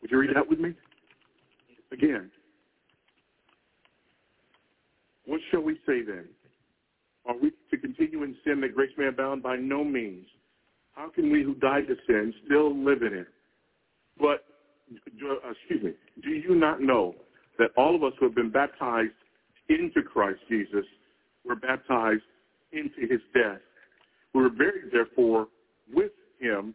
would 0.00 0.10
you 0.10 0.18
read 0.18 0.34
that 0.34 0.48
with 0.48 0.58
me? 0.58 0.74
Again. 1.92 2.32
What 5.24 5.40
shall 5.50 5.60
we 5.60 5.74
say 5.86 6.02
then? 6.02 6.24
Are 7.26 7.36
we 7.40 7.52
to 7.70 7.76
continue 7.78 8.24
in 8.24 8.34
sin 8.44 8.60
that 8.62 8.74
grace 8.74 8.90
may 8.98 9.06
abound? 9.06 9.44
By 9.44 9.54
no 9.54 9.84
means. 9.84 10.26
How 10.94 11.10
can 11.10 11.30
we 11.30 11.44
who 11.44 11.54
died 11.54 11.86
to 11.86 11.94
sin 12.08 12.34
still 12.44 12.76
live 12.76 13.02
in 13.02 13.14
it? 13.14 13.28
But, 14.18 14.44
uh, 14.92 15.50
excuse 15.52 15.84
me, 15.84 15.92
do 16.24 16.30
you 16.30 16.56
not 16.56 16.80
know 16.80 17.14
that 17.60 17.70
all 17.76 17.94
of 17.94 18.02
us 18.02 18.14
who 18.18 18.26
have 18.26 18.34
been 18.34 18.50
baptized 18.50 19.12
into 19.68 20.02
Christ 20.02 20.40
Jesus 20.48 20.84
were 21.44 21.54
baptized 21.54 22.22
into 22.72 23.02
his 23.02 23.20
death? 23.32 23.60
We 24.34 24.42
were 24.42 24.50
buried, 24.50 24.90
therefore, 24.90 25.46
with 25.94 26.10
him 26.40 26.74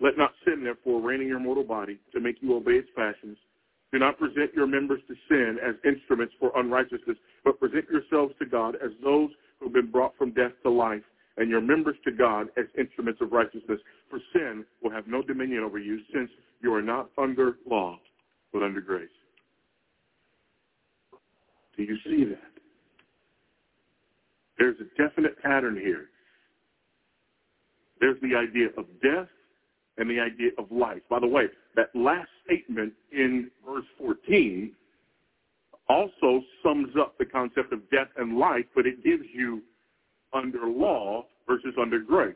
Let 0.00 0.18
not 0.18 0.32
sin, 0.44 0.64
therefore, 0.64 1.00
reign 1.00 1.20
in 1.20 1.28
your 1.28 1.38
mortal 1.38 1.64
body 1.64 1.98
to 2.12 2.20
make 2.20 2.36
you 2.40 2.54
obey 2.56 2.72
its 2.72 2.88
passions. 2.96 3.38
Do 3.92 3.98
not 3.98 4.18
present 4.18 4.52
your 4.54 4.66
members 4.66 5.00
to 5.06 5.14
sin 5.28 5.58
as 5.64 5.76
instruments 5.84 6.34
for 6.40 6.50
unrighteousness, 6.56 7.16
but 7.44 7.60
present 7.60 7.84
yourselves 7.88 8.34
to 8.40 8.46
God 8.46 8.74
as 8.84 8.90
those 9.02 9.30
who 9.58 9.66
have 9.66 9.72
been 9.72 9.90
brought 9.90 10.16
from 10.16 10.32
death 10.32 10.52
to 10.64 10.70
life, 10.70 11.02
and 11.36 11.48
your 11.48 11.60
members 11.60 11.96
to 12.04 12.10
God 12.10 12.48
as 12.56 12.64
instruments 12.76 13.20
of 13.20 13.32
righteousness. 13.32 13.80
For 14.10 14.18
sin 14.32 14.64
will 14.82 14.90
have 14.90 15.06
no 15.06 15.22
dominion 15.22 15.62
over 15.62 15.78
you, 15.78 16.00
since 16.12 16.30
you 16.60 16.74
are 16.74 16.82
not 16.82 17.10
under 17.18 17.56
law, 17.68 17.98
but 18.52 18.62
under 18.62 18.80
grace. 18.80 19.08
Do 21.76 21.82
you 21.82 21.96
see 22.04 22.24
that? 22.24 22.38
There's 24.58 24.76
a 24.80 25.02
definite 25.02 25.40
pattern 25.42 25.76
here. 25.76 26.06
There's 28.00 28.20
the 28.22 28.36
idea 28.36 28.68
of 28.76 28.86
death 29.02 29.28
and 29.98 30.10
the 30.10 30.20
idea 30.20 30.50
of 30.58 30.70
life. 30.70 31.02
By 31.08 31.20
the 31.20 31.26
way, 31.26 31.44
that 31.76 31.90
last 31.94 32.28
statement 32.44 32.92
in 33.12 33.50
verse 33.66 33.84
14 33.98 34.72
also 35.88 36.42
sums 36.62 36.88
up 36.98 37.16
the 37.18 37.24
concept 37.24 37.72
of 37.72 37.88
death 37.90 38.08
and 38.16 38.38
life, 38.38 38.64
but 38.74 38.86
it 38.86 39.04
gives 39.04 39.24
you 39.32 39.62
under 40.32 40.66
law 40.66 41.26
versus 41.46 41.74
under 41.80 41.98
grace. 41.98 42.34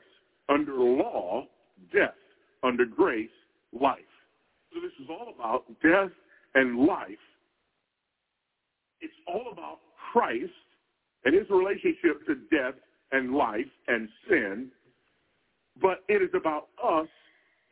Under 0.48 0.74
law, 0.74 1.46
death. 1.92 2.14
Under 2.62 2.84
grace, 2.84 3.30
life. 3.78 3.98
So 4.72 4.80
this 4.80 4.92
is 5.00 5.08
all 5.10 5.32
about 5.34 5.64
death 5.82 6.10
and 6.54 6.86
life. 6.86 7.08
It's 9.00 9.14
all 9.26 9.50
about 9.52 9.78
Christ 10.12 10.52
and 11.24 11.34
his 11.34 11.48
relationship 11.50 12.26
to 12.26 12.34
death 12.50 12.74
and 13.12 13.34
life 13.34 13.66
and 13.86 14.08
sin, 14.28 14.68
but 15.80 15.98
it 16.08 16.22
is 16.22 16.30
about 16.34 16.68
us 16.82 17.08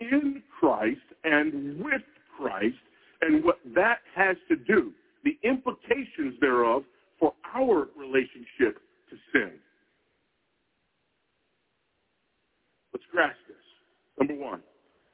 in 0.00 0.42
Christ 0.59 1.00
and 1.24 1.78
with 1.78 2.02
Christ 2.37 2.76
and 3.22 3.44
what 3.44 3.59
that 3.74 3.98
has 4.14 4.37
to 4.48 4.56
do, 4.56 4.92
the 5.24 5.38
implications 5.42 6.35
thereof 6.40 6.82
for 7.18 7.32
our 7.54 7.88
relationship 7.96 8.80
to 9.11 9.16
sin. 9.32 9.52
Let's 12.92 13.06
grasp 13.11 13.38
this. 13.48 13.56
Number 14.18 14.42
one, 14.42 14.61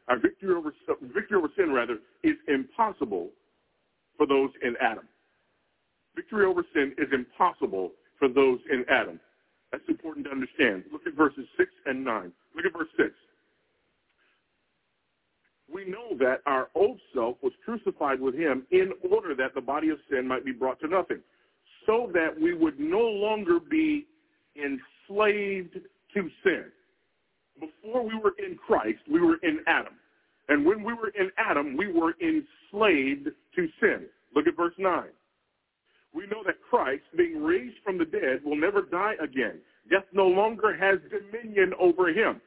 our 0.08 0.18
victory 0.18 0.54
over, 0.54 0.72
victory 1.14 1.38
over 1.38 1.48
sin, 1.56 1.72
rather, 1.72 1.98
is 2.22 2.36
impossible 2.48 3.30
for 4.16 4.26
those 4.26 4.50
in 4.62 4.74
Adam. 4.80 5.04
Victory 6.14 6.44
over 6.44 6.64
sin 6.74 6.94
is 6.98 7.08
impossible 7.12 7.92
for 8.18 8.28
those 8.28 8.58
in 8.70 8.84
Adam. 8.90 9.18
That's 9.70 9.84
important 9.88 10.26
to 10.26 10.30
understand. 10.30 10.84
Look 10.92 11.06
at 11.06 11.14
verses 11.14 11.46
6 11.56 11.70
and 11.86 12.04
9. 12.04 12.32
Look 12.54 12.66
at 12.66 12.72
verse 12.72 12.88
6 12.96 13.10
we 15.72 15.84
know 15.84 16.16
that 16.18 16.40
our 16.46 16.68
old 16.74 17.00
self 17.14 17.36
was 17.42 17.52
crucified 17.64 18.20
with 18.20 18.34
him 18.34 18.66
in 18.70 18.92
order 19.10 19.34
that 19.34 19.54
the 19.54 19.60
body 19.60 19.88
of 19.88 19.98
sin 20.10 20.26
might 20.26 20.44
be 20.44 20.52
brought 20.52 20.80
to 20.80 20.88
nothing, 20.88 21.20
so 21.86 22.10
that 22.12 22.38
we 22.38 22.54
would 22.54 22.78
no 22.78 23.00
longer 23.00 23.58
be 23.58 24.06
enslaved 24.56 25.78
to 26.14 26.30
sin. 26.44 26.64
Before 27.58 28.02
we 28.02 28.18
were 28.18 28.34
in 28.38 28.56
Christ, 28.56 29.00
we 29.10 29.20
were 29.20 29.36
in 29.42 29.60
Adam. 29.66 29.94
And 30.48 30.66
when 30.66 30.82
we 30.82 30.92
were 30.92 31.12
in 31.18 31.30
Adam, 31.38 31.76
we 31.76 31.90
were 31.90 32.14
enslaved 32.20 33.28
to 33.56 33.68
sin. 33.80 34.06
Look 34.34 34.46
at 34.46 34.56
verse 34.56 34.74
9. 34.78 35.04
We 36.14 36.26
know 36.26 36.42
that 36.44 36.56
Christ, 36.68 37.04
being 37.16 37.42
raised 37.42 37.76
from 37.84 37.98
the 37.98 38.04
dead, 38.04 38.40
will 38.44 38.56
never 38.56 38.82
die 38.82 39.14
again. 39.22 39.60
Death 39.90 40.04
no 40.12 40.26
longer 40.26 40.76
has 40.76 40.98
dominion 41.10 41.72
over 41.80 42.08
him. 42.08 42.40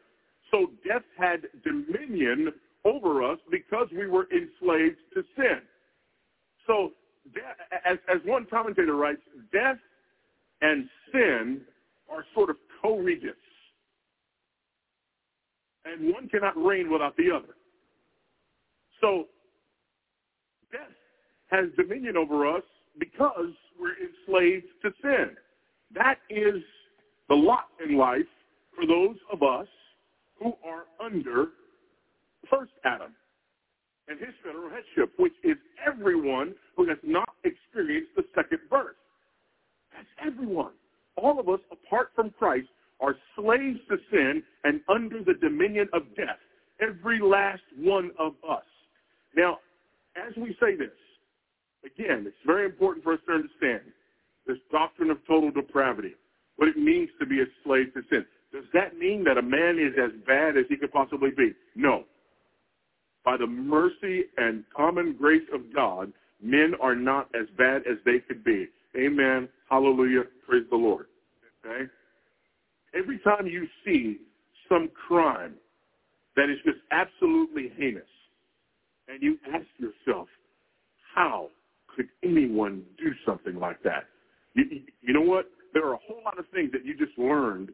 So 0.52 0.72
death 0.88 1.02
had 1.18 1.48
dominion 1.64 2.54
over 2.86 3.24
us 3.24 3.40
because 3.52 3.88
we 3.92 4.08
were 4.08 4.28
enslaved 4.32 4.98
to 5.16 5.24
sin. 5.36 5.60
So, 6.68 6.92
as, 7.86 7.98
as 8.08 8.22
one 8.26 8.46
commentator 8.50 8.96
writes, 8.96 9.22
death 9.52 9.78
and 10.62 10.88
sin 11.12 11.62
are 12.10 12.24
sort 12.34 12.50
of 12.50 12.58
co-regents. 12.82 13.38
And 15.86 16.14
one 16.14 16.30
cannot 16.30 16.56
reign 16.58 16.92
without 16.92 17.18
the 17.18 17.32
other. 17.36 17.56
So, 19.02 19.26
death 20.72 20.82
has 21.50 21.66
dominion 21.78 22.18
over 22.18 22.48
us 22.48 22.64
because 23.00 23.52
we're 23.80 23.96
enslaved 23.98 24.66
to 24.84 24.92
sin. 25.02 25.32
That 25.94 26.20
is 26.30 26.62
the 27.30 27.36
lot 27.36 27.66
in 27.84 27.98
life 27.98 28.22
for 28.76 28.86
those 28.86 29.16
of 29.32 29.44
us 29.44 29.68
who 30.40 30.54
are 30.66 30.86
under 31.04 31.50
first 32.50 32.72
Adam 32.84 33.14
and 34.08 34.20
his 34.20 34.34
federal 34.44 34.70
headship, 34.70 35.14
which 35.18 35.34
is 35.44 35.58
everyone 35.86 36.54
who 36.76 36.88
has 36.88 36.98
not 37.04 37.30
experienced 37.44 38.12
the 38.16 38.24
second 38.36 38.60
birth. 38.70 38.96
That's 39.94 40.34
everyone. 40.34 40.74
All 41.16 41.40
of 41.40 41.50
us, 41.50 41.60
apart 41.72 42.12
from 42.16 42.32
Christ, 42.32 42.68
are 43.00 43.16
slaves 43.36 43.80
to 43.90 43.98
sin 44.12 44.44
and 44.64 44.82
under 44.90 45.24
the 45.24 45.34
dominion 45.34 45.88
of 45.94 46.04
death. 46.16 46.40
Every 46.82 47.20
last 47.20 47.64
one 47.78 48.12
of 48.20 48.34
us. 48.48 48.64
Now, 49.36 49.60
as 50.16 50.36
we 50.38 50.56
say 50.60 50.76
this, 50.76 50.90
again, 51.86 52.26
it's 52.28 52.36
very 52.46 52.66
important 52.66 53.04
for 53.04 53.14
us 53.14 53.20
to 53.28 53.34
understand 53.34 53.82
this 54.46 54.58
doctrine 54.72 55.10
of 55.10 55.18
total 55.28 55.52
depravity, 55.52 56.14
what 56.58 56.68
it 56.68 56.78
means 56.78 57.10
to 57.20 57.26
be 57.26 57.42
a 57.42 57.46
slave 57.64 57.94
to 57.94 58.02
sin. 58.10 58.26
Does 58.52 58.66
that 58.74 58.98
mean 58.98 59.24
that 59.26 59.38
a 59.38 59.42
man 59.42 59.80
is 59.80 59.94
as 60.02 60.12
bad 60.26 60.58
as 60.58 60.66
he 60.70 60.78
could 60.78 60.92
possibly 60.92 61.32
be? 61.32 61.54
No. 61.76 62.06
By 63.26 63.38
the 63.38 63.48
mercy 63.48 64.26
and 64.38 64.64
common 64.76 65.16
grace 65.18 65.48
of 65.52 65.74
God, 65.74 66.14
men 66.42 66.74
are 66.80 66.96
not 66.96 67.28
as 67.34 67.48
bad 67.58 67.82
as 67.90 67.98
they 68.06 68.20
could 68.20 68.44
be. 68.44 68.68
Amen. 68.96 69.50
Hallelujah. 69.70 70.24
Praise 70.48 70.66
the 70.70 70.78
Lord. 70.78 71.08
Okay? 71.66 71.90
Every 72.98 73.18
time 73.20 73.48
you 73.48 73.68
see 73.84 74.20
some 74.70 74.90
crime 75.08 75.56
that 76.36 76.50
is 76.50 76.58
just 76.64 76.78
absolutely 76.92 77.72
heinous, 77.78 78.04
and 79.08 79.22
you 79.22 79.38
ask 79.54 79.66
yourself, 79.78 80.28
how 81.14 81.50
could 81.96 82.08
anyone 82.24 82.84
do 82.98 83.12
something 83.26 83.56
like 83.56 83.82
that? 83.84 84.06
You, 84.54 84.82
you 85.02 85.14
know 85.14 85.22
what? 85.22 85.50
There 85.74 85.86
are 85.86 85.94
a 85.94 86.00
whole 86.08 86.22
lot 86.24 86.40
of 86.40 86.46
things 86.54 86.72
that 86.72 86.86
you 86.86 86.96
just 86.98 87.18
learned, 87.18 87.70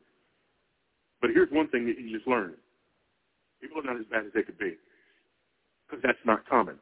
but 1.22 1.30
here's 1.34 1.52
one 1.52 1.68
thing 1.70 1.86
that 1.86 2.00
you 2.00 2.16
just 2.16 2.28
learned. 2.28 2.56
People 3.62 3.80
are 3.80 3.84
not 3.84 4.00
as 4.00 4.06
bad 4.10 4.26
as 4.26 4.32
they 4.34 4.42
could 4.42 4.58
be, 4.58 4.76
because 5.91 6.01
that's 6.04 6.25
not 6.25 6.47
common. 6.47 6.75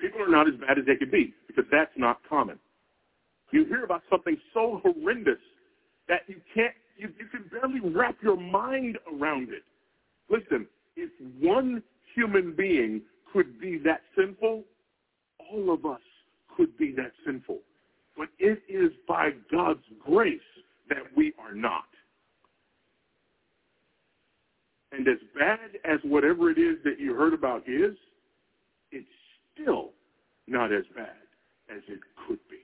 People 0.00 0.22
are 0.22 0.30
not 0.30 0.46
as 0.48 0.54
bad 0.60 0.78
as 0.78 0.86
they 0.86 0.96
could 0.96 1.10
be, 1.10 1.34
because 1.48 1.64
that's 1.70 1.90
not 1.96 2.20
common. 2.28 2.58
You 3.50 3.64
hear 3.64 3.84
about 3.84 4.02
something 4.10 4.36
so 4.52 4.80
horrendous 4.84 5.40
that 6.08 6.22
you 6.26 6.36
can't, 6.54 6.74
you, 6.96 7.08
you 7.18 7.26
can 7.26 7.50
barely 7.50 7.80
wrap 7.94 8.16
your 8.22 8.36
mind 8.36 8.98
around 9.12 9.48
it. 9.50 9.62
Listen, 10.30 10.66
if 10.96 11.10
one 11.40 11.82
human 12.14 12.54
being 12.56 13.02
could 13.32 13.60
be 13.60 13.78
that 13.78 14.02
sinful, 14.16 14.62
all 15.50 15.72
of 15.72 15.84
us 15.84 16.00
could 16.56 16.76
be 16.78 16.92
that 16.96 17.12
sinful. 17.26 17.58
But 18.16 18.28
it 18.38 18.62
is 18.68 18.92
by 19.08 19.30
God's 19.50 19.82
grace 20.04 20.40
that 20.88 21.02
we 21.16 21.32
are 21.38 21.54
not. 21.54 21.84
And 24.96 25.08
as 25.08 25.18
bad 25.36 25.58
as 25.84 25.98
whatever 26.04 26.50
it 26.50 26.58
is 26.58 26.76
that 26.84 27.00
you 27.00 27.14
heard 27.14 27.34
about 27.34 27.68
is, 27.68 27.96
it's 28.92 29.06
still 29.52 29.90
not 30.46 30.72
as 30.72 30.84
bad 30.94 31.16
as 31.74 31.82
it 31.88 31.98
could 32.26 32.38
be. 32.48 32.58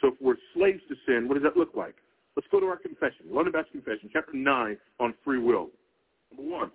So 0.00 0.08
if 0.08 0.14
we're 0.20 0.36
slaves 0.54 0.82
to 0.88 0.94
sin, 1.06 1.26
what 1.26 1.34
does 1.34 1.42
that 1.42 1.56
look 1.56 1.70
like? 1.74 1.96
Let's 2.36 2.46
go 2.52 2.60
to 2.60 2.66
our 2.66 2.76
confession. 2.76 3.26
London 3.30 3.52
Baptist 3.52 3.72
Confession, 3.72 4.10
chapter 4.12 4.32
9 4.34 4.76
on 5.00 5.14
free 5.24 5.38
will. 5.38 5.70
Number 6.30 6.52
one, 6.52 6.70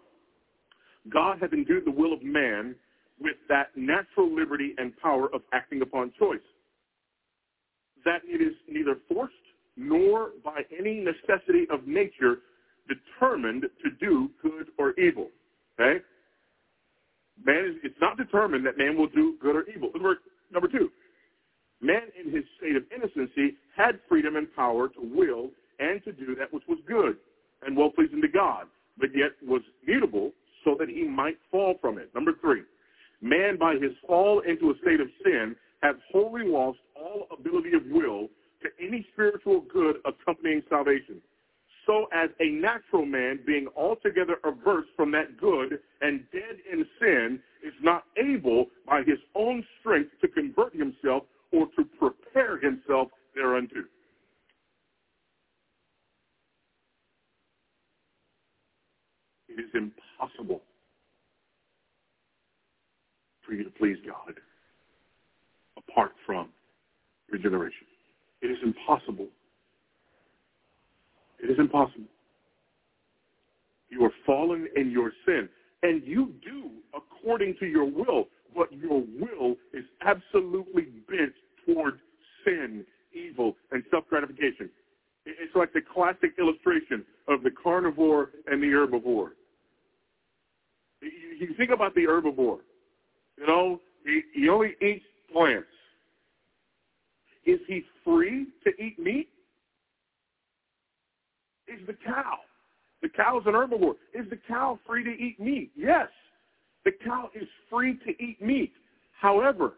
God 1.13 1.37
has 1.39 1.51
endued 1.53 1.85
the 1.85 1.91
will 1.91 2.13
of 2.13 2.23
man 2.23 2.75
with 3.21 3.35
that 3.47 3.67
natural 3.75 4.33
liberty 4.33 4.73
and 4.77 4.97
power 4.97 5.33
of 5.33 5.41
acting 5.53 5.81
upon 5.81 6.11
choice. 6.17 6.39
That 8.03 8.21
it 8.25 8.41
is 8.41 8.53
neither 8.67 8.97
forced 9.07 9.35
nor 9.81 10.31
by 10.43 10.61
any 10.77 11.03
necessity 11.03 11.65
of 11.71 11.87
nature 11.87 12.37
determined 12.87 13.63
to 13.63 13.89
do 13.99 14.29
good 14.41 14.67
or 14.77 14.91
evil. 14.99 15.29
Okay? 15.79 16.03
Man 17.43 17.65
is, 17.65 17.75
it's 17.83 17.99
not 17.99 18.17
determined 18.17 18.65
that 18.65 18.77
man 18.77 18.97
will 18.97 19.07
do 19.07 19.35
good 19.41 19.55
or 19.55 19.65
evil. 19.73 19.89
Number 20.51 20.67
two, 20.67 20.89
man 21.81 22.03
in 22.19 22.31
his 22.31 22.43
state 22.57 22.75
of 22.75 22.83
innocency 22.93 23.55
had 23.75 23.99
freedom 24.07 24.35
and 24.35 24.53
power 24.55 24.89
to 24.89 25.01
will 25.01 25.49
and 25.79 26.03
to 26.03 26.11
do 26.11 26.35
that 26.35 26.53
which 26.53 26.63
was 26.67 26.77
good 26.87 27.17
and 27.65 27.75
well-pleasing 27.75 28.21
to 28.21 28.27
God, 28.27 28.65
but 28.97 29.09
yet 29.15 29.31
was 29.43 29.61
mutable 29.85 30.31
so 30.63 30.75
that 30.77 30.89
he 30.89 31.03
might 31.03 31.37
fall 31.49 31.75
from 31.81 31.97
it. 31.97 32.13
Number 32.13 32.33
three, 32.41 32.61
man 33.21 33.57
by 33.57 33.73
his 33.73 33.91
fall 34.05 34.41
into 34.41 34.69
a 34.69 34.73
state 34.81 34.99
of 34.99 35.07
sin 35.23 35.55
has 35.81 35.95
wholly 36.11 36.43
lost 36.45 36.77
all 36.95 37.27
ability 37.31 37.73
of 37.73 37.81
will 37.89 38.27
to 38.61 38.69
any 38.85 39.05
spiritual 39.13 39.61
good 39.61 39.97
accompanying 40.05 40.61
salvation. 40.69 41.21
So 41.85 42.07
as 42.13 42.29
a 42.39 42.49
natural 42.49 43.05
man 43.05 43.39
being 43.45 43.67
altogether 43.75 44.37
averse 44.43 44.85
from 44.95 45.11
that 45.11 45.37
good 45.37 45.79
and 46.01 46.23
dead 46.31 46.57
in 46.71 46.85
sin 46.99 47.39
is 47.65 47.73
not 47.81 48.03
able 48.17 48.67
by 48.87 49.01
his 49.01 49.17
own 49.35 49.65
strength 49.79 50.11
to 50.21 50.27
convert 50.27 50.75
himself 50.75 51.23
or 51.51 51.67
to 51.77 51.83
prepare 51.99 52.59
himself 52.59 53.09
thereunto. 53.35 53.83
It 59.49 59.59
is 59.59 59.69
impossible 59.73 60.61
for 63.45 63.53
you 63.53 63.63
to 63.63 63.69
please 63.71 63.97
God 64.05 64.35
apart 65.77 66.11
from 66.25 66.49
regeneration. 67.29 67.87
It 68.41 68.47
is 68.47 68.57
impossible. 68.63 69.27
It 71.43 71.49
is 71.49 71.59
impossible. 71.59 72.05
You 73.89 74.05
are 74.05 74.13
fallen 74.25 74.67
in 74.75 74.91
your 74.91 75.11
sin, 75.25 75.49
and 75.83 76.01
you 76.03 76.33
do 76.43 76.69
according 76.93 77.55
to 77.59 77.65
your 77.65 77.85
will, 77.85 78.27
but 78.55 78.71
your 78.71 79.03
will 79.19 79.55
is 79.73 79.83
absolutely 80.01 80.87
bent 81.09 81.33
toward 81.65 81.99
sin, 82.45 82.85
evil, 83.13 83.55
and 83.71 83.83
self-gratification. 83.91 84.69
It's 85.25 85.55
like 85.55 85.73
the 85.73 85.81
classic 85.81 86.33
illustration 86.39 87.05
of 87.27 87.43
the 87.43 87.51
carnivore 87.51 88.31
and 88.47 88.61
the 88.61 88.67
herbivore. 88.67 89.31
You 91.01 91.53
think 91.57 91.71
about 91.71 91.93
the 91.95 92.01
herbivore. 92.01 92.59
You 93.37 93.47
know, 93.47 93.79
he, 94.05 94.21
he 94.33 94.49
only 94.49 94.75
eats 94.81 95.05
plants. 95.31 95.67
Is 97.45 97.59
he 97.67 97.83
free 98.03 98.47
to 98.63 98.69
eat 98.81 98.99
meat? 98.99 99.29
Is 101.67 101.85
the 101.87 101.95
cow. 102.05 102.37
The 103.01 103.09
cow 103.09 103.39
is 103.39 103.47
an 103.47 103.53
herbivore. 103.53 103.95
Is 104.13 104.29
the 104.29 104.39
cow 104.47 104.79
free 104.85 105.03
to 105.03 105.09
eat 105.09 105.39
meat? 105.39 105.71
Yes. 105.75 106.07
The 106.85 106.91
cow 107.03 107.29
is 107.33 107.47
free 107.69 107.97
to 108.05 108.09
eat 108.23 108.41
meat. 108.41 108.73
However, 109.19 109.73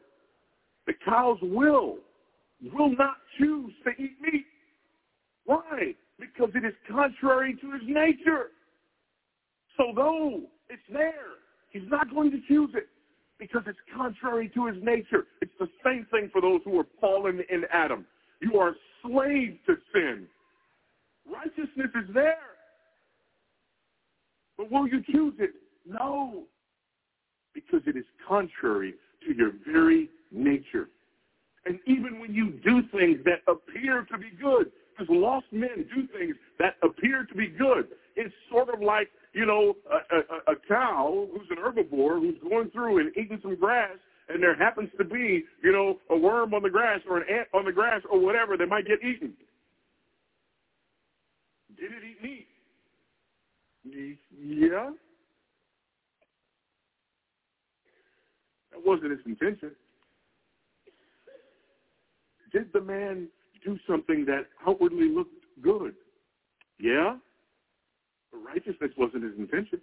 the 0.87 0.93
cow's 1.05 1.37
will 1.41 1.97
will 2.73 2.95
not 2.95 3.17
choose 3.37 3.71
to 3.83 3.91
eat 3.91 4.15
meat. 4.21 4.45
Why? 5.45 5.95
Because 6.19 6.49
it 6.55 6.65
is 6.65 6.73
contrary 6.89 7.55
to 7.61 7.71
his 7.71 7.81
nature. 7.85 8.47
So 9.77 9.91
though 9.95 10.41
it's 10.69 10.81
there, 10.91 11.37
he's 11.71 11.89
not 11.89 12.13
going 12.13 12.31
to 12.31 12.39
choose 12.47 12.69
it 12.73 12.87
because 13.43 13.67
it's 13.67 13.79
contrary 13.95 14.49
to 14.53 14.67
his 14.67 14.77
nature. 14.81 15.25
It's 15.41 15.51
the 15.59 15.67
same 15.83 16.07
thing 16.11 16.29
for 16.31 16.41
those 16.41 16.61
who 16.63 16.79
are 16.79 16.87
fallen 17.01 17.41
in 17.49 17.63
Adam. 17.71 18.05
You 18.41 18.57
are 18.57 18.75
slaves 19.01 19.57
to 19.67 19.75
sin. 19.93 20.27
Righteousness 21.31 21.89
is 21.95 22.13
there. 22.13 22.37
But 24.57 24.71
will 24.71 24.87
you 24.87 25.03
choose 25.11 25.33
it? 25.39 25.51
No. 25.85 26.43
Because 27.53 27.81
it 27.85 27.97
is 27.97 28.05
contrary 28.27 28.93
to 29.27 29.35
your 29.35 29.51
very 29.67 30.09
nature. 30.31 30.87
And 31.65 31.79
even 31.85 32.19
when 32.19 32.33
you 32.33 32.51
do 32.63 32.81
things 32.97 33.19
that 33.25 33.41
appear 33.47 34.05
to 34.11 34.17
be 34.17 34.31
good, 34.41 34.71
because 34.97 35.13
lost 35.15 35.45
men 35.51 35.85
do 35.95 36.07
things 36.17 36.35
that 36.59 36.75
appear 36.83 37.25
to 37.25 37.35
be 37.35 37.47
good, 37.47 37.87
it's 38.15 38.33
sort 38.49 38.73
of 38.73 38.81
like 38.81 39.09
you 39.33 39.45
know, 39.45 39.73
a, 39.91 40.51
a, 40.51 40.53
a 40.53 40.55
cow 40.67 41.27
who's 41.31 41.47
an 41.49 41.57
herbivore 41.57 42.19
who's 42.19 42.35
going 42.47 42.69
through 42.69 42.99
and 42.99 43.11
eating 43.17 43.39
some 43.41 43.55
grass, 43.55 43.97
and 44.29 44.41
there 44.41 44.55
happens 44.55 44.89
to 44.97 45.03
be, 45.03 45.43
you 45.63 45.71
know, 45.71 45.97
a 46.11 46.17
worm 46.17 46.53
on 46.53 46.61
the 46.61 46.69
grass 46.69 46.99
or 47.09 47.17
an 47.17 47.25
ant 47.29 47.47
on 47.53 47.65
the 47.65 47.71
grass 47.71 48.01
or 48.11 48.19
whatever, 48.19 48.55
they 48.55 48.65
might 48.65 48.85
get 48.85 48.99
eaten. 49.03 49.33
Did 51.75 51.91
it 51.91 52.03
eat 52.09 52.23
meat? 52.23 52.47
Yeah. 54.39 54.91
That 58.71 58.85
wasn't 58.85 59.11
its 59.11 59.23
intention. 59.25 59.71
Did 62.51 62.71
the 62.71 62.81
man 62.81 63.27
do 63.63 63.77
something 63.87 64.25
that 64.25 64.45
outwardly 64.67 65.09
looked 65.09 65.33
good? 65.61 65.93
Yeah. 66.79 67.17
But 68.31 68.39
righteousness 68.39 68.91
wasn't 68.97 69.23
his 69.23 69.33
intention. 69.37 69.79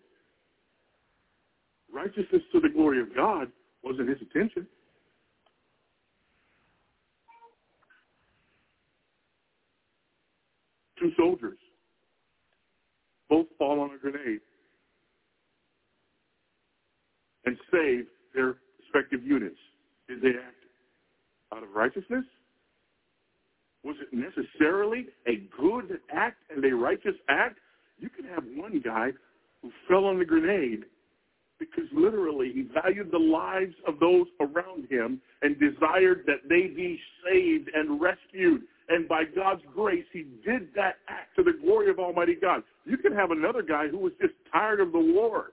Righteousness 1.92 2.42
to 2.52 2.60
the 2.60 2.68
glory 2.68 3.00
of 3.00 3.14
God 3.14 3.48
wasn't 3.82 4.08
his 4.08 4.18
intention. 4.20 4.66
Two 10.98 11.10
soldiers 11.16 11.58
both 13.30 13.46
fall 13.58 13.80
on 13.80 13.90
a 13.94 13.98
grenade 13.98 14.40
and 17.46 17.56
save 17.70 18.06
their 18.34 18.56
respective 18.78 19.24
units. 19.24 19.56
Did 20.08 20.20
they 20.20 20.30
act 20.30 20.56
out 21.54 21.62
of 21.62 21.70
righteousness? 21.74 22.24
Was 23.82 23.96
it 24.00 24.08
necessarily 24.12 25.06
a 25.26 25.48
good 25.58 26.00
act 26.12 26.38
and 26.54 26.64
a 26.64 26.74
righteous 26.74 27.14
act? 27.28 27.58
You 27.98 28.10
can 28.10 28.24
have 28.26 28.44
one 28.54 28.80
guy 28.84 29.10
who 29.62 29.70
fell 29.88 30.04
on 30.04 30.18
the 30.18 30.24
grenade 30.24 30.84
because 31.58 31.84
literally 31.92 32.50
he 32.52 32.66
valued 32.82 33.10
the 33.12 33.18
lives 33.18 33.74
of 33.86 34.00
those 34.00 34.26
around 34.40 34.90
him 34.90 35.20
and 35.42 35.60
desired 35.60 36.24
that 36.26 36.48
they 36.48 36.66
be 36.68 36.98
saved 37.24 37.70
and 37.74 38.00
rescued. 38.00 38.62
And 38.88 39.06
by 39.06 39.24
God's 39.24 39.62
grace, 39.74 40.06
he 40.12 40.24
did 40.44 40.68
that 40.74 40.96
act 41.08 41.36
to 41.36 41.44
the 41.44 41.52
glory 41.62 41.90
of 41.90 41.98
Almighty 41.98 42.34
God. 42.34 42.62
You 42.86 42.96
can 42.96 43.12
have 43.12 43.30
another 43.30 43.62
guy 43.62 43.88
who 43.88 43.98
was 43.98 44.12
just 44.20 44.32
tired 44.50 44.80
of 44.80 44.90
the 44.90 44.98
war. 44.98 45.52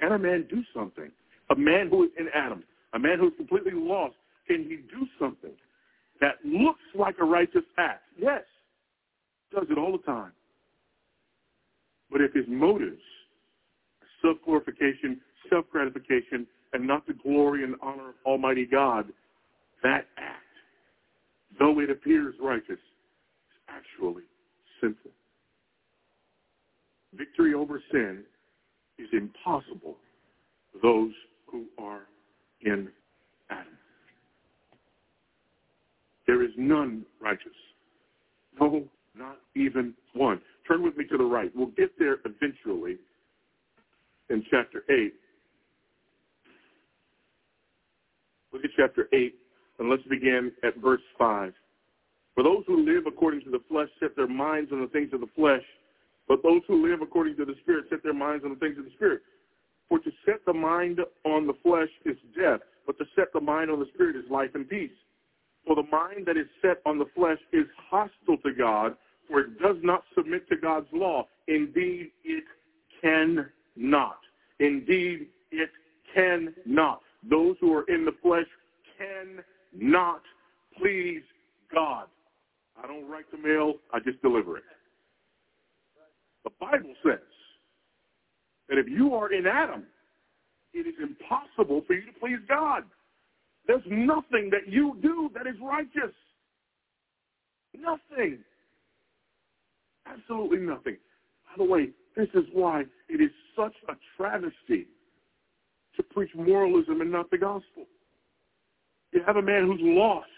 Can 0.00 0.03
a 0.14 0.18
man 0.18 0.46
do 0.50 0.62
something? 0.74 1.10
A 1.50 1.56
man 1.56 1.88
who 1.88 2.04
is 2.04 2.10
in 2.18 2.28
Adam, 2.34 2.64
a 2.94 2.98
man 2.98 3.18
who 3.18 3.28
is 3.28 3.34
completely 3.36 3.72
lost, 3.72 4.14
can 4.46 4.64
he 4.64 4.76
do 4.76 5.06
something? 5.18 5.52
that 6.20 6.36
looks 6.44 6.80
like 6.94 7.16
a 7.20 7.24
righteous 7.24 7.64
act. 7.78 8.02
Yes, 8.18 8.42
does 9.54 9.66
it 9.70 9.78
all 9.78 9.92
the 9.92 10.02
time. 10.04 10.32
But 12.10 12.20
if 12.20 12.32
his 12.32 12.44
motives 12.48 13.02
are 14.00 14.28
self-glorification, 14.30 15.20
self-gratification, 15.50 16.46
and 16.72 16.86
not 16.86 17.06
the 17.06 17.14
glory 17.14 17.64
and 17.64 17.74
honor 17.82 18.10
of 18.10 18.14
Almighty 18.24 18.66
God, 18.66 19.06
that 19.82 20.06
act, 20.16 20.40
though 21.58 21.78
it 21.80 21.90
appears 21.90 22.34
righteous, 22.40 22.70
is 22.70 22.78
actually 23.68 24.22
sinful. 24.80 25.10
Victory 27.14 27.54
over 27.54 27.82
sin 27.92 28.24
is 28.98 29.08
impossible 29.12 29.96
for 30.72 30.78
those 30.82 31.12
who 31.46 31.64
are 31.78 32.02
in 32.62 32.88
Adam. 33.50 33.66
There 36.26 36.42
is 36.42 36.50
none 36.56 37.04
righteous. 37.20 37.52
No, 38.60 38.84
not 39.16 39.38
even 39.54 39.94
one. 40.14 40.40
Turn 40.66 40.82
with 40.82 40.96
me 40.96 41.04
to 41.10 41.18
the 41.18 41.24
right. 41.24 41.50
We'll 41.54 41.66
get 41.68 41.98
there 41.98 42.18
eventually 42.24 42.96
in 44.30 44.44
chapter 44.50 44.84
8. 44.88 45.12
Look 48.52 48.64
at 48.64 48.70
chapter 48.76 49.08
8, 49.12 49.34
and 49.80 49.90
let's 49.90 50.04
begin 50.04 50.52
at 50.62 50.76
verse 50.76 51.02
5. 51.18 51.52
For 52.34 52.42
those 52.42 52.64
who 52.66 52.84
live 52.84 53.06
according 53.06 53.42
to 53.42 53.50
the 53.50 53.60
flesh 53.68 53.88
set 54.00 54.16
their 54.16 54.28
minds 54.28 54.72
on 54.72 54.80
the 54.80 54.86
things 54.88 55.12
of 55.12 55.20
the 55.20 55.28
flesh, 55.36 55.62
but 56.28 56.42
those 56.42 56.62
who 56.66 56.88
live 56.88 57.02
according 57.02 57.36
to 57.36 57.44
the 57.44 57.54
Spirit 57.62 57.86
set 57.90 58.02
their 58.02 58.14
minds 58.14 58.44
on 58.44 58.50
the 58.50 58.56
things 58.56 58.78
of 58.78 58.84
the 58.84 58.90
Spirit. 58.92 59.22
For 59.88 59.98
to 59.98 60.10
set 60.24 60.44
the 60.46 60.52
mind 60.52 61.00
on 61.24 61.46
the 61.46 61.54
flesh 61.62 61.90
is 62.04 62.16
death, 62.36 62.60
but 62.86 62.98
to 62.98 63.04
set 63.14 63.32
the 63.32 63.40
mind 63.40 63.70
on 63.70 63.78
the 63.78 63.86
Spirit 63.94 64.16
is 64.16 64.24
life 64.30 64.50
and 64.54 64.68
peace. 64.68 64.90
For 65.66 65.76
the 65.76 65.84
mind 65.84 66.26
that 66.26 66.36
is 66.36 66.46
set 66.62 66.80
on 66.86 66.98
the 66.98 67.06
flesh 67.14 67.38
is 67.52 67.66
hostile 67.90 68.38
to 68.44 68.52
God, 68.52 68.96
for 69.28 69.40
it 69.40 69.58
does 69.60 69.76
not 69.82 70.04
submit 70.14 70.48
to 70.48 70.56
God's 70.56 70.88
law. 70.92 71.26
Indeed, 71.48 72.10
it 72.24 72.44
cannot. 73.00 74.18
Indeed, 74.60 75.28
it 75.50 75.70
cannot. 76.14 77.00
Those 77.28 77.56
who 77.60 77.74
are 77.74 77.84
in 77.84 78.04
the 78.04 78.14
flesh 78.22 78.46
cannot 78.98 80.22
please 80.78 81.22
God. 81.72 82.06
I 82.82 82.86
don't 82.86 83.08
write 83.08 83.30
the 83.30 83.38
mail, 83.38 83.74
I 83.92 84.00
just 84.00 84.20
deliver 84.20 84.58
it. 84.58 84.64
The 86.44 86.50
Bible 86.60 86.94
says 87.04 87.18
that 88.68 88.78
if 88.78 88.86
you 88.88 89.14
are 89.14 89.32
in 89.32 89.46
Adam, 89.46 89.84
it 90.72 90.86
is 90.86 90.94
impossible 91.02 91.82
for 91.86 91.94
you 91.94 92.02
to 92.06 92.18
please 92.20 92.38
God. 92.48 92.84
There's 93.66 93.82
nothing 93.86 94.50
that 94.50 94.68
you 94.68 94.98
do 95.00 95.30
that 95.34 95.46
is 95.46 95.54
righteous. 95.62 96.14
Nothing. 97.74 98.38
Absolutely 100.06 100.58
nothing. 100.58 100.96
By 101.46 101.64
the 101.64 101.70
way, 101.70 101.88
this 102.16 102.28
is 102.34 102.44
why 102.52 102.82
it 103.08 103.20
is 103.20 103.30
such 103.56 103.74
a 103.88 103.94
travesty 104.16 104.86
to 105.96 106.02
preach 106.02 106.30
moralism 106.34 107.00
and 107.00 107.10
not 107.10 107.30
the 107.30 107.38
gospel. 107.38 107.86
You 109.12 109.22
have 109.26 109.36
a 109.36 109.42
man 109.42 109.66
who's 109.66 109.80
lost 109.80 110.28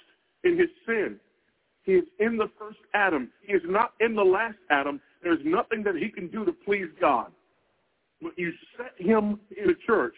in 0.45 0.59
his 0.59 0.69
sin. 0.87 1.19
He 1.87 1.93
is 1.93 2.05
in 2.19 2.37
the 2.37 2.51
first 2.59 2.79
Adam. 2.95 3.31
He 3.43 3.53
is 3.53 3.63
not 3.65 3.93
in 4.01 4.17
the 4.17 4.25
last 4.25 4.59
Adam. 4.71 5.01
There's 5.23 5.39
nothing 5.45 5.85
that 5.85 5.95
he 5.95 6.09
can 6.09 6.29
do 6.29 6.45
to 6.45 6.53
please 6.53 6.89
God. 7.01 7.31
But 8.21 8.33
you 8.37 8.53
set 8.77 8.93
him 8.99 9.39
in 9.57 9.71
a 9.71 9.75
church 9.87 10.17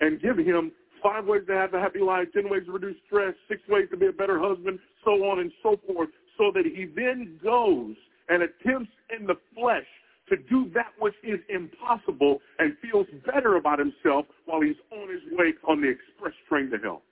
and 0.00 0.20
give 0.20 0.38
him 0.38 0.72
five 1.02 1.26
ways 1.26 1.42
to 1.48 1.52
have 1.52 1.74
a 1.74 1.80
happy 1.80 2.00
life, 2.00 2.28
ten 2.32 2.48
ways 2.48 2.62
to 2.64 2.72
reduce 2.72 2.96
stress, 3.06 3.34
six 3.46 3.60
ways 3.68 3.88
to 3.90 3.96
be 3.96 4.06
a 4.06 4.12
better 4.12 4.38
husband, 4.38 4.78
so 5.04 5.24
on 5.24 5.40
and 5.40 5.52
so 5.62 5.78
forth, 5.86 6.08
so 6.38 6.50
that 6.54 6.64
he 6.64 6.86
then 6.96 7.38
goes 7.42 7.94
and 8.30 8.42
attempts 8.42 8.90
in 9.16 9.26
the 9.26 9.34
flesh 9.54 9.86
to 10.30 10.36
do 10.36 10.70
that 10.74 10.92
which 10.98 11.14
is 11.22 11.40
impossible 11.48 12.40
and 12.58 12.76
feels 12.80 13.06
better 13.26 13.56
about 13.56 13.78
himself 13.78 14.26
while 14.46 14.60
he's 14.60 14.76
on 14.92 15.08
his 15.10 15.20
way 15.32 15.52
on 15.66 15.80
the 15.80 15.88
express 15.88 16.34
train 16.48 16.70
to 16.70 16.78
hell. 16.78 17.02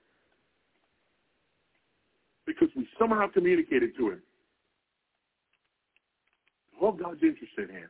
Because 2.46 2.68
we 2.76 2.86
somehow 2.98 3.28
communicated 3.28 3.96
to 3.96 4.10
him. 4.10 4.22
All 6.80 6.92
God's 6.92 7.22
interested 7.22 7.70
in 7.70 7.88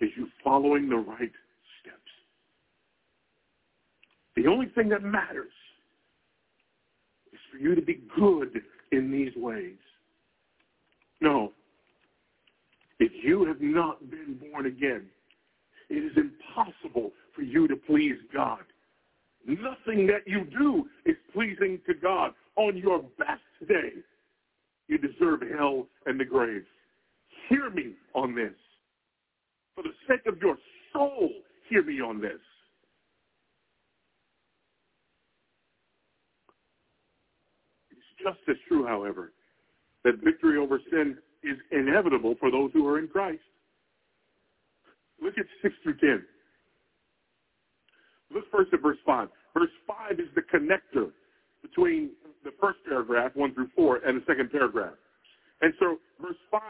is 0.00 0.10
you 0.16 0.28
following 0.42 0.88
the 0.88 0.96
right 0.96 1.32
steps. 1.80 1.96
the 4.36 4.46
only 4.46 4.66
thing 4.66 4.88
that 4.88 5.02
matters 5.02 5.52
is 7.32 7.38
for 7.50 7.58
you 7.58 7.74
to 7.74 7.82
be 7.82 8.00
good 8.16 8.62
in 8.92 9.10
these 9.10 9.32
ways. 9.36 9.76
No. 11.20 11.52
If 13.00 13.12
you 13.22 13.44
have 13.46 13.60
not 13.60 14.10
been 14.10 14.38
born 14.50 14.66
again, 14.66 15.06
it 15.88 15.94
is 15.94 16.12
impossible 16.16 17.12
for 17.34 17.42
you 17.42 17.68
to 17.68 17.76
please 17.76 18.16
God. 18.32 18.64
Nothing 19.46 20.06
that 20.08 20.26
you 20.26 20.44
do 20.44 20.88
is 21.06 21.16
pleasing 21.32 21.80
to 21.86 21.94
God. 21.94 22.32
On 22.58 22.76
your 22.76 23.02
best 23.18 23.68
day, 23.68 23.92
you 24.88 24.98
deserve 24.98 25.42
hell 25.56 25.86
and 26.06 26.18
the 26.18 26.24
grave. 26.24 26.64
Hear 27.48 27.70
me 27.70 27.92
on 28.14 28.34
this. 28.34 28.52
For 29.76 29.84
the 29.84 29.90
sake 30.08 30.26
of 30.26 30.42
your 30.42 30.56
soul, 30.92 31.30
hear 31.68 31.84
me 31.84 32.00
on 32.00 32.20
this. 32.20 32.40
It's 37.92 38.00
just 38.20 38.40
as 38.50 38.56
true, 38.66 38.84
however, 38.84 39.32
that 40.02 40.14
victory 40.24 40.58
over 40.58 40.80
sin 40.90 41.16
is 41.44 41.56
inevitable 41.70 42.34
for 42.40 42.50
those 42.50 42.72
who 42.72 42.84
are 42.88 42.98
in 42.98 43.06
Christ. 43.06 43.38
Look 45.22 45.34
at 45.38 45.46
6 45.62 45.74
through 45.84 45.98
10. 45.98 46.24
Look 48.34 48.50
first 48.50 48.74
at 48.74 48.82
verse 48.82 48.98
5. 49.06 49.28
Verse 49.54 49.70
5 49.86 50.18
is 50.18 50.26
the 50.34 50.42
connector 50.42 51.12
between 51.62 52.10
the 52.50 52.56
first 52.60 52.78
paragraph, 52.86 53.32
1 53.34 53.54
through 53.54 53.68
4, 53.76 54.00
and 54.06 54.20
the 54.20 54.24
second 54.26 54.50
paragraph. 54.50 54.94
And 55.60 55.72
so 55.78 55.98
verse 56.20 56.36
5, 56.50 56.60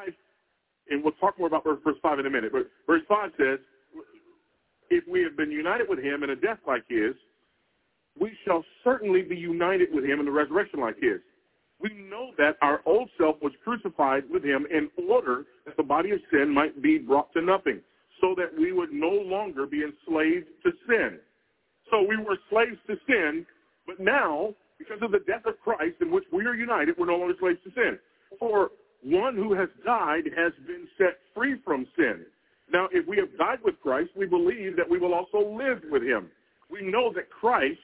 and 0.91 1.03
we'll 1.03 1.12
talk 1.14 1.39
more 1.39 1.49
about 1.49 1.64
verse 1.64 1.97
5 2.03 2.18
in 2.18 2.26
a 2.26 2.31
minute, 2.31 2.53
but 2.53 2.68
verse 2.87 3.03
5 3.09 3.31
says, 3.39 3.59
if 4.91 5.05
we 5.07 5.22
have 5.22 5.37
been 5.37 5.51
united 5.51 5.89
with 5.89 5.99
him 5.99 6.22
in 6.22 6.31
a 6.31 6.37
death 6.37 6.59
like 6.66 6.85
his, 6.89 7.14
we 8.18 8.33
shall 8.45 8.64
certainly 8.83 9.22
be 9.22 9.37
united 9.37 9.89
with 9.93 10.05
him 10.05 10.18
in 10.18 10.26
the 10.26 10.33
resurrection 10.33 10.81
like 10.81 10.97
his 11.01 11.20
we 11.81 11.91
know 12.11 12.33
that 12.39 12.57
our 12.61 12.81
old 12.87 13.09
self 13.18 13.37
was 13.41 13.53
crucified 13.62 14.24
with 14.31 14.45
him 14.45 14.66
in 14.70 14.91
order 15.09 15.45
that 15.64 15.76
the 15.76 15.83
body 15.83 16.11
of 16.11 16.18
sin 16.31 16.53
might 16.53 16.83
be 16.83 16.99
brought 16.99 17.33
to 17.35 17.43
nothing, 17.43 17.81
so 18.20 18.35
that 18.37 18.51
we 18.59 18.72
would 18.72 18.93
no 18.93 19.11
longer 19.11 19.66
be 19.66 19.83
enslaved 19.83 20.47
to 20.64 20.72
sin. 20.89 21.18
So 21.91 22.03
we 22.03 22.16
were 22.16 22.39
slaves 22.51 22.79
to 22.89 22.97
sin, 23.07 23.47
but 23.87 24.01
now, 24.01 24.55
because 24.79 24.99
of 25.03 25.11
the 25.11 25.20
death 25.20 25.47
of 25.47 25.61
Christ 25.61 25.97
in 26.01 26.11
which 26.11 26.24
we 26.33 26.47
are 26.47 26.55
united, 26.55 26.97
we're 26.99 27.07
no 27.07 27.16
longer 27.16 27.35
slaves 27.41 27.59
to 27.64 27.70
sin. 27.74 27.99
For 28.39 28.70
one 29.03 29.37
who 29.37 29.55
has 29.55 29.68
died 29.85 30.24
has 30.37 30.53
been 30.66 30.87
set 30.97 31.18
free 31.35 31.57
from 31.64 31.87
sin. 31.97 32.24
Now, 32.72 32.89
if 32.93 33.07
we 33.07 33.16
have 33.16 33.37
died 33.39 33.59
with 33.64 33.81
Christ, 33.81 34.11
we 34.16 34.26
believe 34.26 34.76
that 34.76 34.89
we 34.89 34.99
will 34.99 35.14
also 35.14 35.39
live 35.39 35.83
with 35.91 36.03
him. 36.03 36.31
We 36.70 36.83
know 36.83 37.12
that 37.14 37.31
Christ 37.31 37.79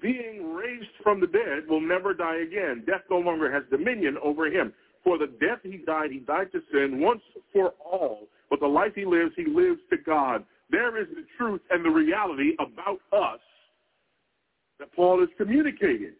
being 0.00 0.54
raised 0.54 0.90
from 1.02 1.20
the 1.20 1.26
dead, 1.26 1.68
will 1.68 1.80
never 1.80 2.14
die 2.14 2.42
again. 2.42 2.84
Death 2.86 3.02
no 3.10 3.18
longer 3.18 3.52
has 3.52 3.64
dominion 3.70 4.16
over 4.22 4.46
him. 4.46 4.72
For 5.02 5.18
the 5.18 5.26
death 5.26 5.60
he 5.62 5.78
died, 5.78 6.10
he 6.12 6.18
died 6.18 6.52
to 6.52 6.60
sin 6.72 7.00
once 7.00 7.22
for 7.52 7.74
all. 7.84 8.28
But 8.48 8.60
the 8.60 8.66
life 8.66 8.92
he 8.94 9.04
lives, 9.04 9.32
he 9.36 9.46
lives 9.46 9.80
to 9.90 9.96
God. 9.96 10.44
There 10.70 11.00
is 11.00 11.08
the 11.08 11.24
truth 11.36 11.60
and 11.70 11.84
the 11.84 11.90
reality 11.90 12.52
about 12.60 13.00
us 13.12 13.40
that 14.80 14.92
Paul 14.96 15.22
is 15.22 15.28
communicating. 15.36 16.12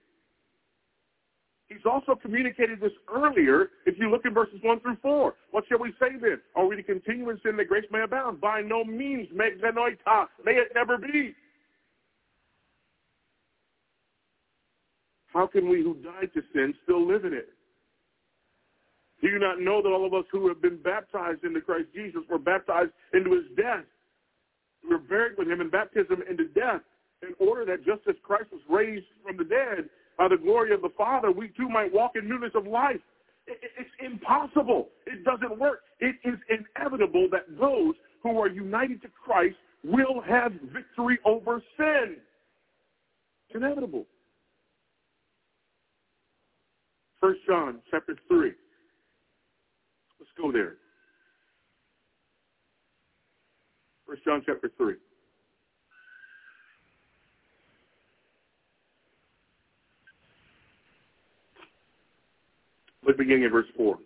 He's 1.69 1.85
also 1.85 2.15
communicated 2.15 2.81
this 2.81 2.93
earlier 3.13 3.71
if 3.87 3.97
you 3.99 4.11
look 4.11 4.27
at 4.27 4.33
verses 4.33 4.59
1 4.63 4.81
through 4.81 4.97
4. 5.03 5.35
What 5.51 5.65
shall 5.69 5.79
we 5.79 5.93
say 6.01 6.19
then? 6.21 6.41
Are 6.55 6.67
we 6.67 6.77
to 6.77 6.83
continue 6.83 7.31
in 7.31 7.41
sin 7.45 7.57
that 7.57 7.69
grace 7.69 7.85
may 7.91 8.03
abound? 8.03 8.41
By 8.41 8.61
no 8.61 8.85
means, 8.85 9.29
may 9.33 9.47
it 9.47 9.61
never 10.75 10.99
be. 10.99 11.35
How 15.33 15.47
can 15.47 15.69
we 15.69 15.81
who 15.81 15.95
died 15.95 16.31
to 16.35 16.43
sin 16.53 16.75
still 16.83 17.07
live 17.07 17.25
in 17.25 17.33
it? 17.33 17.49
Do 19.23 19.29
you 19.29 19.39
not 19.39 19.61
know 19.61 19.81
that 19.81 19.89
all 19.89 20.05
of 20.05 20.13
us 20.13 20.25
who 20.33 20.49
have 20.49 20.61
been 20.61 20.83
baptized 20.83 21.45
into 21.45 21.61
Christ 21.61 21.87
Jesus 21.95 22.23
were 22.29 22.39
baptized 22.39 22.91
into 23.15 23.31
his 23.31 23.45
death? 23.57 23.85
We 24.83 24.91
were 24.91 24.99
buried 24.99 25.39
with 25.39 25.49
him 25.49 25.61
in 25.61 25.71
baptism 25.71 26.23
into 26.29 26.49
death 26.49 26.81
in 27.23 27.35
order 27.39 27.65
that 27.67 27.85
just 27.85 28.01
as 28.09 28.15
Christ 28.23 28.47
was 28.53 28.63
raised 28.69 29.07
from 29.25 29.37
the 29.37 29.45
dead 29.45 29.89
by 30.19 30.29
the 30.29 30.37
glory 30.37 30.73
of 30.73 30.83
the 30.83 30.91
Father, 30.97 31.31
we 31.31 31.49
too 31.49 31.69
might 31.69 31.93
walk 31.93 32.13
in 32.15 32.29
newness 32.29 32.53
of 32.55 32.67
life. 32.67 33.01
It's 33.47 33.91
impossible. 34.05 34.89
It 35.07 35.25
doesn't 35.25 35.59
work. 35.59 35.81
It 35.99 36.17
is 36.25 36.39
inevitable 36.49 37.29
that 37.33 37.47
those 37.59 37.95
who 38.23 38.39
are 38.39 38.49
united 38.49 39.03
to 39.03 39.09
Christ 39.09 39.57
will 39.83 40.21
have 40.27 40.53
victory 40.73 41.19
over 41.25 41.63
sin. 41.77 42.17
It's 43.49 43.57
inevitable. 43.57 44.07
First 47.21 47.41
John 47.47 47.81
chapter 47.91 48.17
3. 48.29 48.53
Let's 50.19 50.31
go 50.41 50.53
there. 50.53 50.77
First 54.07 54.25
John 54.25 54.43
chapter 54.47 54.71
3. 54.77 54.95
Beginning 63.17 63.45
at 63.45 63.53
verse 63.53 63.67
4. 63.77 63.99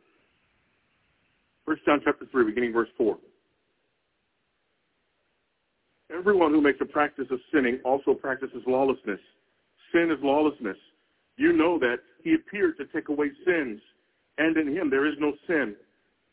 First 1.66 1.84
John 1.84 2.00
chapter 2.04 2.26
3, 2.30 2.44
beginning 2.44 2.72
verse 2.72 2.88
4. 2.96 3.16
Everyone 6.16 6.52
who 6.52 6.60
makes 6.60 6.80
a 6.80 6.84
practice 6.84 7.26
of 7.30 7.40
sinning 7.52 7.80
also 7.84 8.14
practices 8.14 8.62
lawlessness. 8.66 9.20
Sin 9.92 10.10
is 10.10 10.18
lawlessness. 10.22 10.76
You 11.36 11.52
know 11.52 11.78
that 11.78 11.98
he 12.22 12.34
appeared 12.34 12.76
to 12.78 12.84
take 12.86 13.08
away 13.08 13.30
sins, 13.44 13.80
and 14.38 14.56
in 14.56 14.76
him 14.76 14.90
there 14.90 15.06
is 15.06 15.14
no 15.18 15.32
sin. 15.46 15.74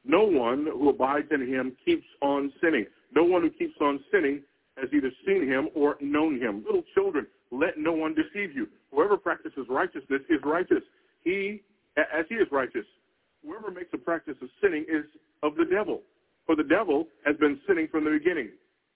No 0.03 0.23
one 0.23 0.67
who 0.71 0.89
abides 0.89 1.27
in 1.31 1.47
him 1.47 1.75
keeps 1.83 2.05
on 2.21 2.51
sinning. 2.61 2.85
No 3.13 3.23
one 3.23 3.41
who 3.41 3.49
keeps 3.49 3.75
on 3.81 3.99
sinning 4.11 4.41
has 4.77 4.89
either 4.93 5.11
seen 5.25 5.47
him 5.47 5.69
or 5.75 5.97
known 6.01 6.39
him. 6.39 6.63
Little 6.65 6.83
children, 6.93 7.27
let 7.51 7.77
no 7.77 7.93
one 7.93 8.15
deceive 8.15 8.55
you. 8.55 8.67
Whoever 8.91 9.17
practices 9.17 9.65
righteousness 9.69 10.21
is 10.29 10.39
righteous. 10.43 10.83
He, 11.23 11.61
as 11.97 12.25
he 12.29 12.35
is 12.35 12.47
righteous. 12.51 12.85
Whoever 13.43 13.71
makes 13.71 13.89
a 13.93 13.97
practice 13.97 14.35
of 14.41 14.49
sinning 14.61 14.85
is 14.87 15.05
of 15.43 15.55
the 15.55 15.65
devil. 15.65 16.01
For 16.45 16.55
the 16.55 16.63
devil 16.63 17.07
has 17.25 17.35
been 17.37 17.59
sinning 17.67 17.87
from 17.91 18.05
the 18.05 18.11
beginning. 18.11 18.49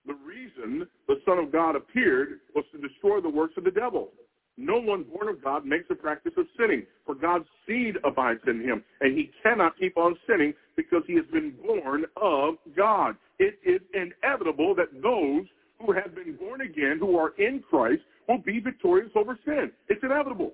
The 0.05 0.13
reason 0.13 0.87
the 1.07 1.15
Son 1.25 1.39
of 1.39 1.51
God 1.51 1.75
appeared 1.75 2.39
was 2.53 2.65
to 2.71 2.77
destroy 2.77 3.21
the 3.21 3.29
works 3.29 3.53
of 3.57 3.63
the 3.63 3.71
devil. 3.71 4.11
No 4.57 4.79
one 4.79 5.03
born 5.03 5.27
of 5.27 5.43
God 5.43 5.65
makes 5.65 5.85
a 5.89 5.95
practice 5.95 6.31
of 6.37 6.45
sinning, 6.57 6.85
for 7.05 7.13
God's 7.13 7.45
seed 7.67 7.97
abides 8.05 8.39
in 8.47 8.61
him, 8.61 8.83
and 9.01 9.17
he 9.17 9.31
cannot 9.43 9.77
keep 9.77 9.97
on 9.97 10.15
sinning 10.27 10.53
because 10.77 11.03
he 11.07 11.15
has 11.15 11.25
been 11.31 11.55
born 11.65 12.05
of 12.15 12.55
God. 12.75 13.17
It 13.39 13.59
is 13.65 13.81
inevitable 13.93 14.73
that 14.75 14.93
those 15.01 15.45
who 15.79 15.91
have 15.91 16.15
been 16.15 16.37
born 16.37 16.61
again, 16.61 16.97
who 16.99 17.17
are 17.17 17.33
in 17.37 17.63
Christ, 17.69 18.01
will 18.29 18.37
be 18.37 18.59
victorious 18.59 19.11
over 19.15 19.37
sin. 19.43 19.71
It's 19.89 20.03
inevitable. 20.03 20.53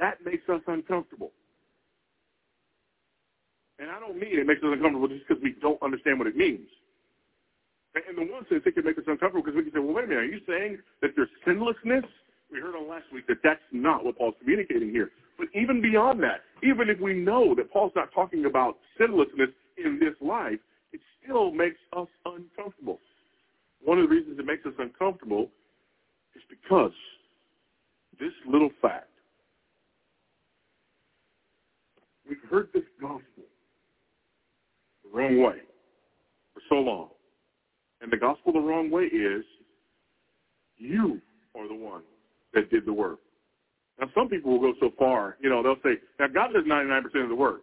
That 0.00 0.24
makes 0.24 0.48
us 0.48 0.62
uncomfortable. 0.66 1.30
And 3.78 3.90
I 3.90 4.00
don't 4.00 4.18
mean 4.18 4.38
it 4.38 4.46
makes 4.46 4.62
us 4.62 4.72
uncomfortable 4.72 5.08
just 5.08 5.28
because 5.28 5.42
we 5.42 5.54
don't 5.60 5.80
understand 5.82 6.18
what 6.18 6.26
it 6.26 6.36
means. 6.36 6.66
In 8.08 8.16
the 8.16 8.32
one 8.32 8.46
sense, 8.48 8.62
it 8.64 8.74
can 8.74 8.84
make 8.84 8.98
us 8.98 9.04
uncomfortable 9.06 9.42
because 9.42 9.56
we 9.56 9.62
can 9.62 9.72
say, 9.72 9.78
well, 9.78 9.94
wait 9.94 10.04
a 10.04 10.08
minute, 10.08 10.20
are 10.20 10.26
you 10.26 10.40
saying 10.48 10.78
that 11.02 11.10
there's 11.16 11.28
sinlessness? 11.46 12.04
We 12.50 12.60
heard 12.60 12.74
on 12.74 12.88
last 12.88 13.12
week 13.12 13.26
that 13.28 13.38
that's 13.44 13.60
not 13.72 14.04
what 14.04 14.16
Paul's 14.16 14.34
communicating 14.40 14.90
here. 14.90 15.10
But 15.38 15.48
even 15.54 15.82
beyond 15.82 16.22
that, 16.22 16.42
even 16.62 16.88
if 16.88 16.98
we 17.00 17.14
know 17.14 17.54
that 17.54 17.70
Paul's 17.72 17.92
not 17.94 18.12
talking 18.12 18.44
about 18.46 18.78
sinlessness 18.98 19.52
in 19.76 19.98
this 19.98 20.14
life, 20.20 20.58
it 20.92 21.00
still 21.22 21.50
makes 21.50 21.78
us 21.96 22.08
uncomfortable. 22.24 23.00
One 23.82 23.98
of 23.98 24.08
the 24.08 24.14
reasons 24.14 24.38
it 24.38 24.46
makes 24.46 24.64
us 24.66 24.72
uncomfortable 24.78 25.50
is 26.34 26.42
because 26.48 26.92
this 28.18 28.32
little 28.46 28.70
fact, 28.80 29.09
we've 32.30 32.38
heard 32.48 32.68
this 32.72 32.84
gospel 33.00 33.44
the 35.04 35.10
wrong 35.12 35.42
way 35.42 35.56
for 36.54 36.62
so 36.68 36.76
long. 36.76 37.08
And 38.00 38.10
the 38.10 38.16
gospel 38.16 38.52
the 38.52 38.60
wrong 38.60 38.90
way 38.90 39.02
is 39.04 39.44
you 40.76 41.20
are 41.54 41.68
the 41.68 41.74
one 41.74 42.02
that 42.54 42.70
did 42.70 42.86
the 42.86 42.92
work. 42.92 43.18
Now, 43.98 44.06
some 44.14 44.28
people 44.28 44.52
will 44.52 44.72
go 44.72 44.78
so 44.80 44.92
far, 44.98 45.36
you 45.40 45.50
know, 45.50 45.62
they'll 45.62 45.76
say, 45.84 46.00
now 46.18 46.28
God 46.28 46.54
does 46.54 46.64
99% 46.64 47.04
of 47.22 47.28
the 47.28 47.34
work, 47.34 47.62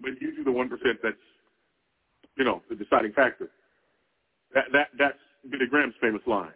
but 0.00 0.10
you 0.20 0.36
do 0.36 0.44
the 0.44 0.50
1% 0.50 0.68
that's, 1.02 1.16
you 2.36 2.44
know, 2.44 2.62
the 2.68 2.76
deciding 2.76 3.12
factor. 3.12 3.50
That, 4.54 4.66
that, 4.72 4.88
that's 4.96 5.18
Billy 5.50 5.66
Graham's 5.68 5.94
famous 6.00 6.22
line. 6.26 6.52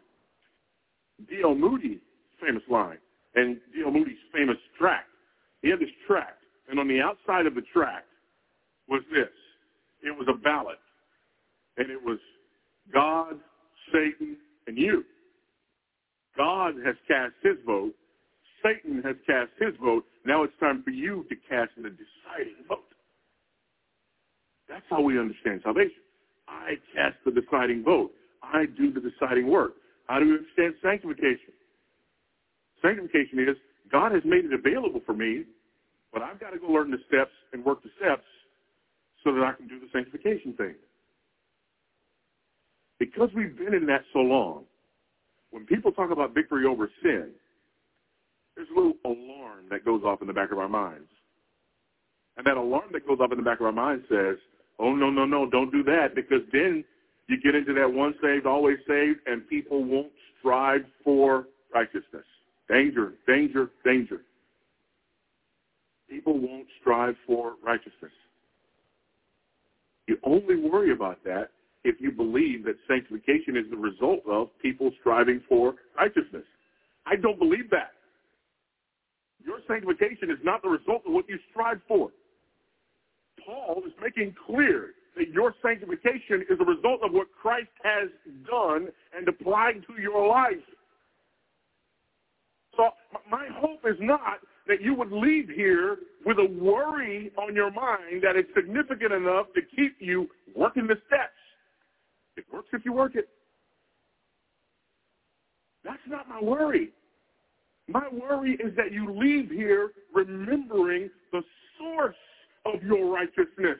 D.L. 1.28 1.54
Moody's 1.54 2.00
famous 2.40 2.62
line 2.68 2.98
and 3.34 3.56
D.L. 3.74 3.90
Moody's 3.90 4.18
famous 4.32 4.56
tract. 4.78 5.08
He 5.62 5.70
had 5.70 5.80
this 5.80 5.88
tract, 6.06 6.43
and 6.68 6.78
on 6.78 6.88
the 6.88 7.00
outside 7.00 7.46
of 7.46 7.54
the 7.54 7.62
tract 7.72 8.06
was 8.88 9.02
this. 9.12 9.28
It 10.02 10.16
was 10.16 10.28
a 10.28 10.36
ballot, 10.36 10.78
and 11.76 11.90
it 11.90 12.02
was 12.02 12.18
God, 12.92 13.38
Satan, 13.92 14.36
and 14.66 14.76
you. 14.76 15.04
God 16.36 16.74
has 16.84 16.96
cast 17.08 17.34
his 17.42 17.56
vote. 17.64 17.94
Satan 18.62 19.02
has 19.02 19.16
cast 19.26 19.50
his 19.58 19.74
vote. 19.82 20.04
Now 20.26 20.42
it's 20.42 20.52
time 20.58 20.82
for 20.82 20.90
you 20.90 21.24
to 21.28 21.36
cast 21.48 21.70
the 21.76 21.90
deciding 21.90 22.64
vote. 22.68 22.84
That's 24.68 24.84
how 24.90 25.00
we 25.02 25.18
understand 25.18 25.60
salvation. 25.62 26.02
I 26.48 26.74
cast 26.94 27.16
the 27.24 27.30
deciding 27.30 27.84
vote. 27.84 28.12
I 28.42 28.66
do 28.66 28.92
the 28.92 29.00
deciding 29.00 29.48
work. 29.48 29.74
How 30.06 30.18
do 30.18 30.26
we 30.26 30.32
understand 30.32 30.74
sanctification? 30.82 31.52
Sanctification 32.82 33.38
is 33.38 33.56
God 33.90 34.12
has 34.12 34.22
made 34.24 34.44
it 34.44 34.52
available 34.52 35.00
for 35.06 35.14
me, 35.14 35.44
but 36.14 36.22
I've 36.22 36.40
got 36.40 36.50
to 36.50 36.58
go 36.58 36.68
learn 36.68 36.90
the 36.90 37.02
steps 37.06 37.32
and 37.52 37.64
work 37.64 37.82
the 37.82 37.90
steps 38.00 38.24
so 39.22 39.34
that 39.34 39.42
I 39.42 39.52
can 39.52 39.68
do 39.68 39.78
the 39.78 39.88
sanctification 39.92 40.54
thing 40.54 40.74
because 42.98 43.30
we've 43.34 43.56
been 43.56 43.74
in 43.74 43.86
that 43.86 44.02
so 44.12 44.20
long, 44.20 44.64
when 45.50 45.66
people 45.66 45.92
talk 45.92 46.10
about 46.10 46.34
victory 46.34 46.66
over 46.66 46.90
sin, 47.02 47.30
there's 48.56 48.68
a 48.70 48.74
little 48.74 48.94
alarm 49.04 49.66
that 49.70 49.84
goes 49.84 50.02
off 50.04 50.20
in 50.20 50.26
the 50.26 50.32
back 50.32 50.52
of 50.52 50.58
our 50.58 50.68
minds. 50.68 51.08
And 52.36 52.46
that 52.46 52.56
alarm 52.56 52.90
that 52.92 53.06
goes 53.06 53.18
off 53.20 53.30
in 53.30 53.38
the 53.38 53.44
back 53.44 53.60
of 53.60 53.66
our 53.66 53.72
minds 53.72 54.04
says, 54.08 54.36
oh, 54.78 54.94
no, 54.94 55.10
no, 55.10 55.24
no, 55.24 55.48
don't 55.48 55.70
do 55.70 55.82
that 55.84 56.14
because 56.14 56.40
then 56.52 56.84
you 57.28 57.40
get 57.40 57.54
into 57.54 57.72
that 57.74 57.92
one 57.92 58.14
saved, 58.22 58.46
always 58.46 58.78
saved, 58.88 59.20
and 59.26 59.48
people 59.48 59.84
won't 59.84 60.12
strive 60.38 60.84
for 61.04 61.46
righteousness. 61.72 62.24
Danger, 62.68 63.14
danger, 63.26 63.70
danger. 63.84 64.22
People 66.08 66.38
won't 66.38 66.66
strive 66.80 67.14
for 67.26 67.54
righteousness. 67.64 68.12
You 70.06 70.18
only 70.24 70.56
worry 70.56 70.92
about 70.92 71.24
that 71.24 71.48
if 71.82 72.00
you 72.00 72.10
believe 72.10 72.64
that 72.64 72.76
sanctification 72.88 73.56
is 73.56 73.64
the 73.70 73.76
result 73.76 74.20
of 74.28 74.48
people 74.60 74.90
striving 75.00 75.42
for 75.48 75.74
righteousness. 75.96 76.44
I 77.06 77.16
don't 77.16 77.38
believe 77.38 77.70
that. 77.70 77.92
Your 79.44 79.58
sanctification 79.68 80.30
is 80.30 80.38
not 80.42 80.62
the 80.62 80.68
result 80.68 81.02
of 81.06 81.12
what 81.12 81.28
you 81.28 81.38
strive 81.50 81.80
for. 81.86 82.10
Paul 83.44 83.82
is 83.86 83.92
making 84.00 84.34
clear 84.46 84.90
that 85.16 85.28
your 85.28 85.54
sanctification 85.62 86.42
is 86.50 86.58
a 86.60 86.64
result 86.64 87.00
of 87.04 87.12
what 87.12 87.28
Christ 87.40 87.68
has 87.82 88.08
done 88.50 88.88
and 89.16 89.28
applied 89.28 89.84
to 89.86 90.00
your 90.00 90.26
life. 90.26 90.54
So 92.76 92.90
my 93.30 93.46
hope 93.54 93.80
is 93.84 93.96
not 94.00 94.38
that 94.66 94.80
you 94.80 94.94
would 94.94 95.12
leave 95.12 95.48
here 95.48 95.98
with 96.24 96.38
a 96.38 96.46
worry 96.58 97.30
on 97.36 97.54
your 97.54 97.70
mind 97.70 98.22
that 98.22 98.36
is 98.36 98.44
significant 98.56 99.12
enough 99.12 99.46
to 99.54 99.60
keep 99.76 99.96
you 99.98 100.28
working 100.56 100.86
the 100.86 100.96
steps. 101.06 101.32
It 102.36 102.44
works 102.52 102.68
if 102.72 102.84
you 102.84 102.92
work 102.92 103.14
it. 103.14 103.28
That's 105.84 105.98
not 106.08 106.28
my 106.28 106.40
worry. 106.40 106.90
My 107.88 108.08
worry 108.10 108.52
is 108.54 108.74
that 108.76 108.92
you 108.92 109.12
leave 109.12 109.50
here 109.50 109.90
remembering 110.14 111.10
the 111.32 111.42
source 111.78 112.16
of 112.64 112.82
your 112.82 113.12
righteousness, 113.12 113.78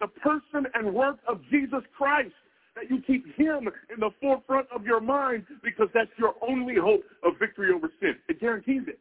the 0.00 0.06
person 0.06 0.66
and 0.74 0.94
work 0.94 1.18
of 1.28 1.40
Jesus 1.50 1.82
Christ, 1.96 2.32
that 2.74 2.90
you 2.90 3.02
keep 3.06 3.26
him 3.36 3.68
in 3.92 4.00
the 4.00 4.10
forefront 4.20 4.66
of 4.74 4.84
your 4.84 5.00
mind 5.00 5.44
because 5.62 5.88
that's 5.92 6.10
your 6.18 6.34
only 6.46 6.76
hope 6.76 7.04
of 7.22 7.34
victory 7.38 7.70
over 7.74 7.90
sin. 8.00 8.14
It 8.28 8.40
guarantees 8.40 8.82
it. 8.86 8.98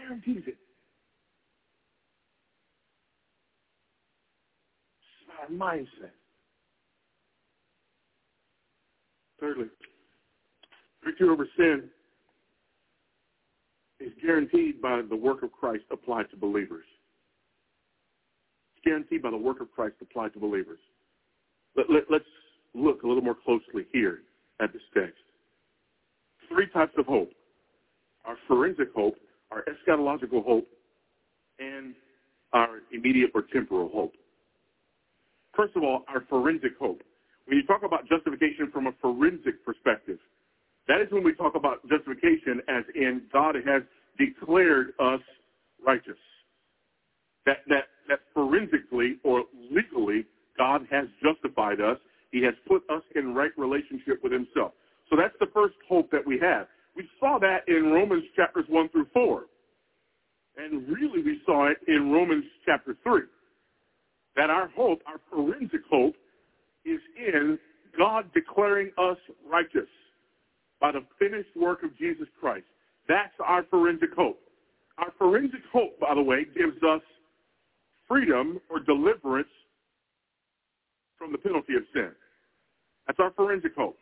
Guarantees 0.00 0.42
it. 0.46 0.56
It's 4.98 5.30
our 5.40 5.48
mindset. 5.48 6.12
Thirdly, 9.38 9.66
victory 11.04 11.28
over 11.28 11.48
sin 11.56 11.84
is 14.00 14.12
guaranteed 14.22 14.80
by 14.82 15.02
the 15.08 15.16
work 15.16 15.42
of 15.42 15.52
Christ 15.52 15.84
applied 15.90 16.30
to 16.30 16.36
believers. 16.36 16.84
It's 18.74 18.84
guaranteed 18.84 19.22
by 19.22 19.30
the 19.30 19.36
work 19.36 19.60
of 19.60 19.70
Christ 19.72 19.94
applied 20.00 20.32
to 20.34 20.40
believers. 20.40 20.78
Let, 21.76 21.90
let, 21.90 22.04
let's 22.10 22.24
look 22.74 23.02
a 23.02 23.06
little 23.06 23.22
more 23.22 23.36
closely 23.44 23.86
here 23.92 24.20
at 24.60 24.72
this 24.72 24.82
text. 24.94 25.14
Three 26.48 26.68
types 26.68 26.92
of 26.98 27.06
hope. 27.06 27.30
Our 28.24 28.36
forensic 28.46 28.88
hope, 28.94 29.16
our 29.50 29.64
eschatological 29.64 30.44
hope, 30.44 30.66
and 31.58 31.94
our 32.52 32.80
immediate 32.92 33.30
or 33.34 33.42
temporal 33.52 33.88
hope. 33.88 34.14
First 35.54 35.76
of 35.76 35.82
all, 35.82 36.04
our 36.08 36.24
forensic 36.28 36.72
hope. 36.78 37.02
When 37.46 37.56
you 37.56 37.66
talk 37.66 37.82
about 37.82 38.08
justification 38.08 38.70
from 38.72 38.86
a 38.86 38.92
forensic 39.00 39.64
perspective, 39.64 40.18
that 40.88 41.00
is 41.00 41.08
when 41.10 41.24
we 41.24 41.34
talk 41.34 41.54
about 41.54 41.86
justification 41.88 42.60
as 42.68 42.84
in 42.94 43.22
God 43.32 43.56
has 43.66 43.82
declared 44.18 44.92
us 44.98 45.20
righteous. 45.84 46.18
That, 47.46 47.58
that, 47.68 47.84
that 48.08 48.20
forensically 48.34 49.18
or 49.24 49.44
legally, 49.70 50.26
God 50.56 50.86
has 50.90 51.06
justified 51.22 51.80
us. 51.80 51.98
He 52.30 52.42
has 52.44 52.54
put 52.68 52.82
us 52.90 53.02
in 53.16 53.34
right 53.34 53.50
relationship 53.56 54.22
with 54.22 54.32
himself. 54.32 54.72
So 55.08 55.16
that's 55.16 55.34
the 55.40 55.46
first 55.52 55.74
hope 55.88 56.10
that 56.12 56.24
we 56.24 56.38
have. 56.38 56.66
We 56.96 57.08
saw 57.18 57.38
that 57.38 57.68
in 57.68 57.92
Romans 57.92 58.24
chapters 58.36 58.64
1 58.68 58.88
through 58.90 59.06
4. 59.12 59.44
And 60.56 60.88
really 60.88 61.22
we 61.22 61.40
saw 61.46 61.68
it 61.70 61.78
in 61.88 62.10
Romans 62.10 62.44
chapter 62.66 62.96
3. 63.02 63.22
That 64.36 64.50
our 64.50 64.68
hope, 64.76 65.00
our 65.06 65.20
forensic 65.30 65.80
hope, 65.90 66.14
is 66.84 67.00
in 67.16 67.58
God 67.96 68.30
declaring 68.34 68.90
us 68.98 69.16
righteous 69.50 69.88
by 70.80 70.92
the 70.92 71.04
finished 71.18 71.54
work 71.56 71.82
of 71.82 71.96
Jesus 71.98 72.26
Christ. 72.40 72.64
That's 73.08 73.34
our 73.44 73.64
forensic 73.64 74.10
hope. 74.16 74.40
Our 74.98 75.12
forensic 75.18 75.60
hope, 75.72 75.98
by 76.00 76.14
the 76.14 76.22
way, 76.22 76.44
gives 76.44 76.82
us 76.82 77.02
freedom 78.08 78.60
or 78.70 78.80
deliverance 78.80 79.48
from 81.18 81.32
the 81.32 81.38
penalty 81.38 81.74
of 81.74 81.82
sin. 81.92 82.10
That's 83.06 83.18
our 83.18 83.32
forensic 83.32 83.74
hope. 83.76 83.96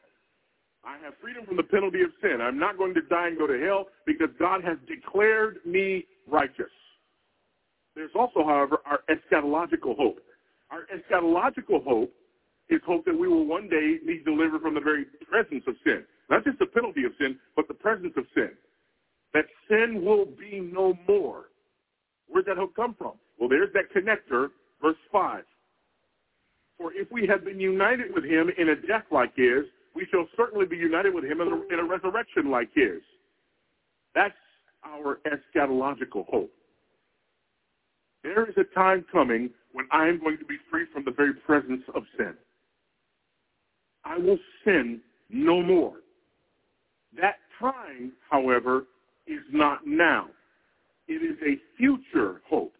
I 0.89 0.97
have 1.05 1.13
freedom 1.21 1.45
from 1.45 1.59
the 1.59 1.63
penalty 1.65 2.01
of 2.01 2.09
sin. 2.23 2.41
I'm 2.41 2.59
not 2.59 2.79
going 2.79 2.95
to 2.95 3.03
die 3.03 3.29
and 3.29 3.37
go 3.37 3.47
to 3.47 3.61
hell 3.61 3.89
because 4.07 4.29
God 4.39 4.65
has 4.65 4.79
declared 4.89 5.59
me 5.67 6.07
righteous. 6.27 6.73
There's 7.95 8.11
also, 8.15 8.43
however, 8.43 8.79
our 8.87 9.01
eschatological 9.11 9.97
hope. 9.97 10.21
Our 10.71 10.87
eschatological 10.89 11.85
hope 11.85 12.11
is 12.71 12.81
hope 12.87 13.05
that 13.05 13.19
we 13.19 13.29
will 13.29 13.45
one 13.45 13.69
day 13.69 13.99
be 14.07 14.23
delivered 14.25 14.63
from 14.63 14.75
the 14.75 14.81
very 14.81 15.05
presence 15.29 15.65
of 15.67 15.75
sin. 15.85 16.05
Not 16.31 16.45
just 16.45 16.59
the 16.59 16.67
penalty 16.67 17.05
of 17.05 17.13
sin, 17.21 17.39
but 17.55 17.69
the 17.69 17.75
presence 17.75 18.15
of 18.17 18.25
sin. 18.35 18.51
That 19.35 19.45
sin 19.69 20.03
will 20.03 20.25
be 20.25 20.61
no 20.61 20.95
more. 21.07 21.51
Where's 22.29 22.47
that 22.47 22.57
hope 22.57 22.75
come 22.75 22.95
from? 22.97 23.13
Well, 23.39 23.51
there's 23.51 23.73
that 23.75 23.93
connector, 23.95 24.49
verse 24.81 24.97
5. 25.13 25.45
For 26.79 26.93
if 26.95 27.11
we 27.13 27.27
have 27.27 27.45
been 27.45 27.61
united 27.61 28.15
with 28.15 28.25
him 28.25 28.51
in 28.57 28.71
a 28.71 28.77
death 28.77 29.05
like 29.11 29.37
his, 29.37 29.65
we 29.95 30.07
shall 30.11 30.27
certainly 30.37 30.67
be 30.67 30.77
united 30.77 31.15
with 31.15 31.25
him 31.25 31.41
in 31.41 31.49
a, 31.49 31.75
in 31.75 31.81
a 31.81 31.85
resurrection 31.85 32.51
like 32.51 32.69
his. 32.75 33.01
That's 34.15 34.35
our 34.85 35.21
eschatological 35.27 36.27
hope. 36.29 36.53
There 38.23 38.49
is 38.49 38.55
a 38.57 38.65
time 38.75 39.05
coming 39.11 39.51
when 39.73 39.87
I 39.91 40.09
am 40.09 40.21
going 40.21 40.39
to 40.39 40.45
be 40.45 40.57
free 40.71 40.87
from 40.93 41.05
the 41.05 41.11
very 41.11 41.35
presence 41.35 41.83
of 41.95 42.03
sin. 42.17 42.35
I 44.05 44.19
will 44.19 44.39
sin 44.65 45.01
no 45.31 45.63
more. 45.63 45.95
That 47.21 47.37
time, 47.59 48.13
however, 48.31 48.87
is 49.27 49.43
not 49.53 49.87
now. 49.87 50.29
It 51.07 51.23
is 51.23 51.37
a 51.43 51.59
future 51.77 52.43
hope. 52.49 52.75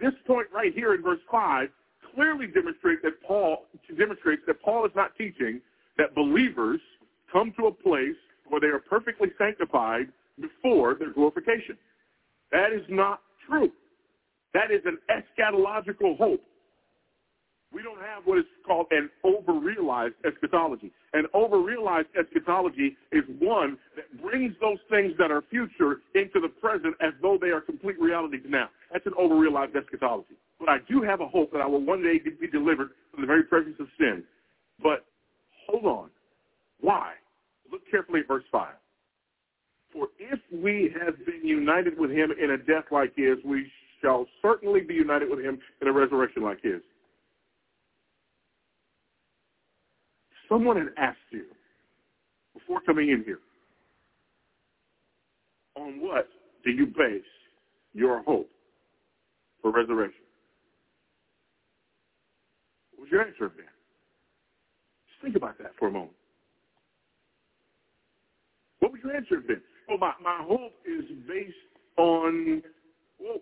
This 0.00 0.12
point 0.26 0.46
right 0.52 0.72
here 0.74 0.94
in 0.94 1.02
verse 1.02 1.20
5 1.30 1.68
clearly 2.14 2.46
demonstrates 2.46 3.02
that 3.02 3.22
Paul 3.26 3.66
demonstrates 3.98 4.42
that 4.46 4.62
Paul 4.62 4.86
is 4.86 4.92
not 4.94 5.16
teaching 5.16 5.60
that 5.98 6.14
believers 6.14 6.80
come 7.30 7.52
to 7.58 7.66
a 7.66 7.72
place 7.72 8.16
where 8.48 8.60
they 8.60 8.68
are 8.68 8.78
perfectly 8.78 9.28
sanctified 9.36 10.08
before 10.40 10.94
their 10.94 11.12
glorification. 11.12 11.76
That 12.50 12.72
is 12.72 12.82
not 12.88 13.20
true. 13.46 13.70
That 14.54 14.70
is 14.70 14.80
an 14.86 14.98
eschatological 15.10 16.16
hope. 16.16 16.42
We 17.70 17.82
don't 17.82 18.00
have 18.00 18.22
what 18.24 18.38
is 18.38 18.46
called 18.66 18.86
an 18.92 19.10
over-realized 19.24 20.14
eschatology. 20.24 20.90
An 21.12 21.26
over-realized 21.34 22.08
eschatology 22.18 22.96
is 23.12 23.24
one 23.40 23.76
that 23.94 24.22
brings 24.22 24.54
those 24.58 24.78
things 24.88 25.12
that 25.18 25.30
are 25.30 25.42
future 25.50 26.00
into 26.14 26.40
the 26.40 26.48
present 26.48 26.94
as 27.02 27.12
though 27.20 27.36
they 27.38 27.48
are 27.48 27.60
complete 27.60 28.00
realities 28.00 28.40
now. 28.48 28.70
That's 28.90 29.04
an 29.04 29.12
over-realized 29.18 29.76
eschatology. 29.76 30.36
But 30.58 30.70
I 30.70 30.78
do 30.88 31.02
have 31.02 31.20
a 31.20 31.28
hope 31.28 31.52
that 31.52 31.60
I 31.60 31.66
will 31.66 31.84
one 31.84 32.02
day 32.02 32.18
be 32.18 32.48
delivered 32.48 32.90
from 33.10 33.20
the 33.20 33.26
very 33.26 33.42
presence 33.42 33.76
of 33.80 33.88
sin. 33.98 34.24
But 34.82 35.04
hold 35.68 35.84
on. 35.84 36.10
Why? 36.80 37.12
Look 37.70 37.82
carefully 37.90 38.20
at 38.20 38.28
verse 38.28 38.44
5. 38.50 38.68
For 39.92 40.08
if 40.18 40.38
we 40.52 40.94
have 41.04 41.14
been 41.26 41.46
united 41.46 41.98
with 41.98 42.10
him 42.10 42.30
in 42.32 42.50
a 42.50 42.58
death 42.58 42.84
like 42.90 43.12
his, 43.16 43.38
we 43.44 43.70
shall 44.02 44.26
certainly 44.42 44.80
be 44.80 44.94
united 44.94 45.30
with 45.30 45.40
him 45.40 45.58
in 45.80 45.88
a 45.88 45.92
resurrection 45.92 46.42
like 46.42 46.62
his. 46.62 46.80
someone 50.48 50.76
had 50.76 50.88
asked 50.96 51.18
you 51.30 51.44
before 52.54 52.80
coming 52.86 53.10
in 53.10 53.22
here, 53.24 53.40
on 55.76 56.00
what 56.00 56.28
do 56.64 56.70
you 56.70 56.86
base 56.86 57.22
your 57.92 58.22
hope 58.22 58.50
for 59.62 59.70
resurrection? 59.70 60.24
What 62.92 63.02
was 63.02 63.10
your 63.12 63.22
answer 63.22 63.52
then? 63.56 63.66
Just 63.66 63.77
think 65.22 65.36
about 65.36 65.58
that 65.58 65.72
for 65.78 65.88
a 65.88 65.90
moment. 65.90 66.12
What 68.80 68.92
would 68.92 69.00
your 69.02 69.16
answer 69.16 69.36
have 69.36 69.46
been? 69.46 69.62
Well, 69.88 69.98
my, 69.98 70.12
my 70.22 70.44
hope 70.46 70.72
is 70.86 71.04
based 71.26 71.54
on, 71.96 72.62
well, 73.18 73.38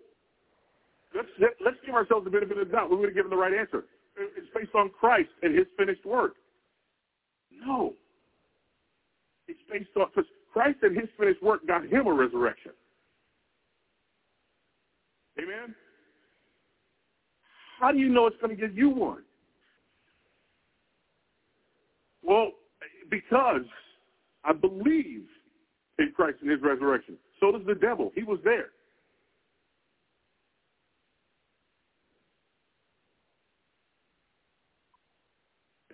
let's, 1.15 1.27
let 1.39 1.73
us 1.73 1.79
give 1.85 1.93
ourselves 1.95 2.25
a 2.27 2.29
benefit 2.29 2.57
of 2.57 2.67
the 2.67 2.73
doubt. 2.73 2.89
We 2.89 2.95
would 2.97 3.09
have 3.09 3.15
given 3.15 3.29
the 3.29 3.37
right 3.37 3.53
answer. 3.53 3.85
It's 4.17 4.47
based 4.55 4.73
on 4.73 4.89
Christ 4.89 5.29
and 5.43 5.55
his 5.55 5.67
finished 5.77 6.05
work. 6.05 6.33
No. 7.51 7.93
It's 9.47 9.59
based 9.71 9.89
on, 9.95 10.07
because 10.13 10.29
Christ 10.51 10.79
and 10.81 10.97
his 10.97 11.07
finished 11.19 11.41
work 11.43 11.65
got 11.67 11.85
him 11.85 12.07
a 12.07 12.13
resurrection. 12.13 12.71
Amen? 15.39 15.75
How 17.79 17.91
do 17.91 17.99
you 17.99 18.09
know 18.09 18.25
it's 18.25 18.37
going 18.41 18.55
to 18.55 18.59
give 18.59 18.75
you 18.75 18.89
one? 18.89 19.21
Well, 22.27 22.51
because 23.09 23.65
I 24.43 24.51
believe 24.51 25.23
in 25.97 26.11
Christ 26.15 26.37
and 26.41 26.51
his 26.51 26.61
resurrection. 26.61 27.15
So 27.39 27.51
does 27.51 27.65
the 27.65 27.73
devil. 27.73 28.11
He 28.13 28.23
was 28.23 28.39
there. 28.43 28.67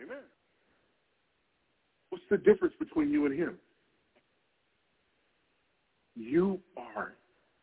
Amen. 0.01 0.23
What's 2.09 2.23
the 2.29 2.37
difference 2.37 2.73
between 2.79 3.11
you 3.11 3.25
and 3.27 3.37
him? 3.37 3.57
You 6.15 6.59
are 6.75 7.13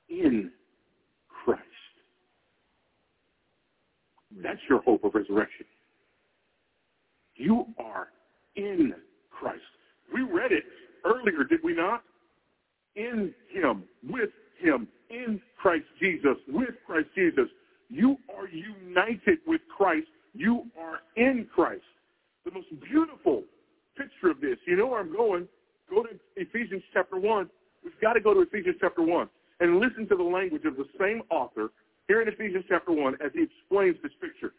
in 0.09 0.51
Christ. 1.29 1.63
That's 4.43 4.61
your 4.69 4.81
hope 4.83 5.05
of 5.05 5.15
resurrection. 5.15 5.67
You 7.35 7.67
are 7.79 8.09
in 8.61 8.95
Christ. 9.31 9.63
We 10.13 10.23
read 10.23 10.53
it 10.53 10.65
earlier, 11.05 11.45
did 11.45 11.61
we 11.63 11.75
not? 11.75 12.03
In 12.97 13.33
him, 13.53 13.85
with 14.09 14.31
him, 14.59 14.89
in 15.09 15.41
Christ 15.57 15.87
Jesus, 16.01 16.37
with 16.49 16.75
Christ 16.87 17.09
Jesus. 17.15 17.47
You 17.89 18.17
are 18.37 18.49
united 18.49 19.39
with 19.47 19.61
Christ. 19.75 20.07
You 20.35 20.65
are 20.79 21.01
in 21.17 21.47
Christ. 21.53 21.83
The 22.45 22.53
most 22.53 22.69
beautiful 22.91 23.43
picture 23.97 24.31
of 24.31 24.41
this. 24.41 24.57
You 24.67 24.77
know 24.77 24.89
where 24.89 25.01
I'm 25.01 25.15
going. 25.15 25.49
Go 25.89 26.03
to 26.03 26.11
Ephesians 26.37 26.83
chapter 26.93 27.19
1. 27.19 27.51
We've 27.85 28.01
got 28.01 28.13
to 28.13 28.21
go 28.21 28.35
to 28.35 28.41
Ephesians 28.41 28.77
chapter 28.81 29.03
1 29.03 29.29
and 29.61 29.81
listen 29.81 30.07
to 30.09 30.17
the 30.17 30.23
language 30.23 30.65
of 30.65 30.77
the 30.77 30.87
same 30.99 31.23
author 31.31 31.71
here 32.09 32.23
in 32.23 32.29
Ephesians 32.29 32.65
chapter 32.69 32.93
1 32.93 33.15
as 33.25 33.31
he 33.35 33.43
explains 33.43 33.97
this 34.03 34.13
picture. 34.21 34.53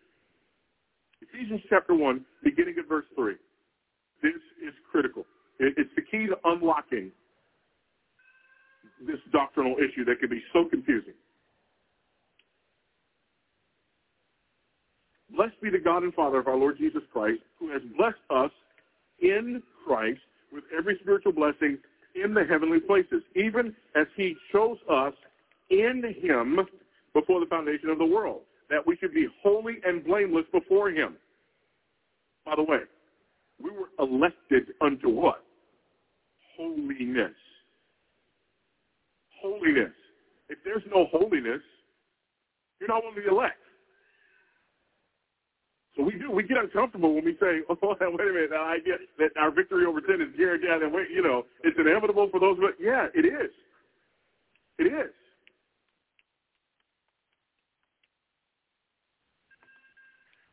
Ephesians 1.22 1.62
chapter 1.70 1.96
1, 1.96 2.26
beginning 2.44 2.76
at 2.80 2.88
verse 2.88 3.06
3. 3.16 3.36
This 4.22 4.34
is 4.66 4.74
critical. 4.92 5.26
It's 5.60 5.90
the 5.96 6.02
key 6.02 6.28
to 6.28 6.38
unlocking 6.46 7.12
this 9.06 9.20
doctrinal 9.32 9.76
issue 9.78 10.06
that 10.06 10.20
can 10.20 10.30
be 10.30 10.42
so 10.54 10.66
confusing. 10.66 11.14
Blessed 15.36 15.60
be 15.62 15.70
the 15.70 15.80
God 15.80 16.04
and 16.04 16.14
Father 16.14 16.40
of 16.40 16.48
our 16.48 16.58
Lord 16.58 16.78
Jesus 16.78 17.02
Christ, 17.12 17.42
who 17.60 17.72
has 17.72 17.82
blessed 17.98 18.18
us 18.30 18.52
in 19.20 19.64
Christ 19.86 20.20
with 20.52 20.64
every 20.78 20.98
spiritual 21.02 21.32
blessing 21.32 21.78
in 22.22 22.34
the 22.34 22.44
heavenly 22.44 22.80
places, 22.80 23.24
even 23.36 23.74
as 23.96 24.08
he 24.16 24.36
chose 24.52 24.78
us 24.90 25.14
in 25.70 26.04
him 26.22 26.60
before 27.14 27.40
the 27.40 27.46
foundation 27.46 27.90
of 27.90 27.98
the 27.98 28.06
world, 28.06 28.42
that 28.70 28.86
we 28.86 28.98
should 28.98 29.14
be 29.14 29.28
holy 29.42 29.78
and 29.86 30.04
blameless 30.04 30.46
before 30.52 30.90
him. 30.90 31.16
By 32.46 32.56
the 32.56 32.64
way, 32.64 32.80
we 33.64 33.72
were 33.72 33.90
elected 34.00 34.74
unto 34.82 35.10
what? 35.10 35.44
Holiness. 36.58 37.32
Holiness. 39.42 39.94
If 40.50 40.60
there's 40.64 40.84
no 40.94 41.06
holiness, 41.12 41.62
you're 42.80 42.90
not 42.90 43.04
one 43.04 43.18
of 43.18 43.24
the 43.24 43.30
elect. 43.30 43.58
So 45.96 46.04
we 46.04 46.14
do. 46.14 46.32
We 46.32 46.44
get 46.44 46.58
uncomfortable 46.58 47.14
when 47.16 47.26
we 47.26 47.34
say, 47.40 47.62
"Oh, 47.70 47.78
wait 47.82 48.02
a 48.02 48.34
minute." 48.34 48.50
The 48.52 48.58
idea 48.58 48.94
that 49.20 49.32
our 49.38 49.52
victory 49.52 49.86
over 49.86 50.02
sin 50.08 50.22
is 50.22 50.36
guaranteed, 50.38 50.70
and 50.70 50.94
wait, 50.94 51.10
you 51.14 51.22
know, 51.22 51.46
it's 51.64 51.78
inevitable 51.78 52.30
for 52.32 52.40
those. 52.40 52.58
But 52.60 52.76
yeah, 52.80 53.08
it 53.14 53.26
is. 53.26 53.52
It 54.80 54.88
is. 54.88 55.12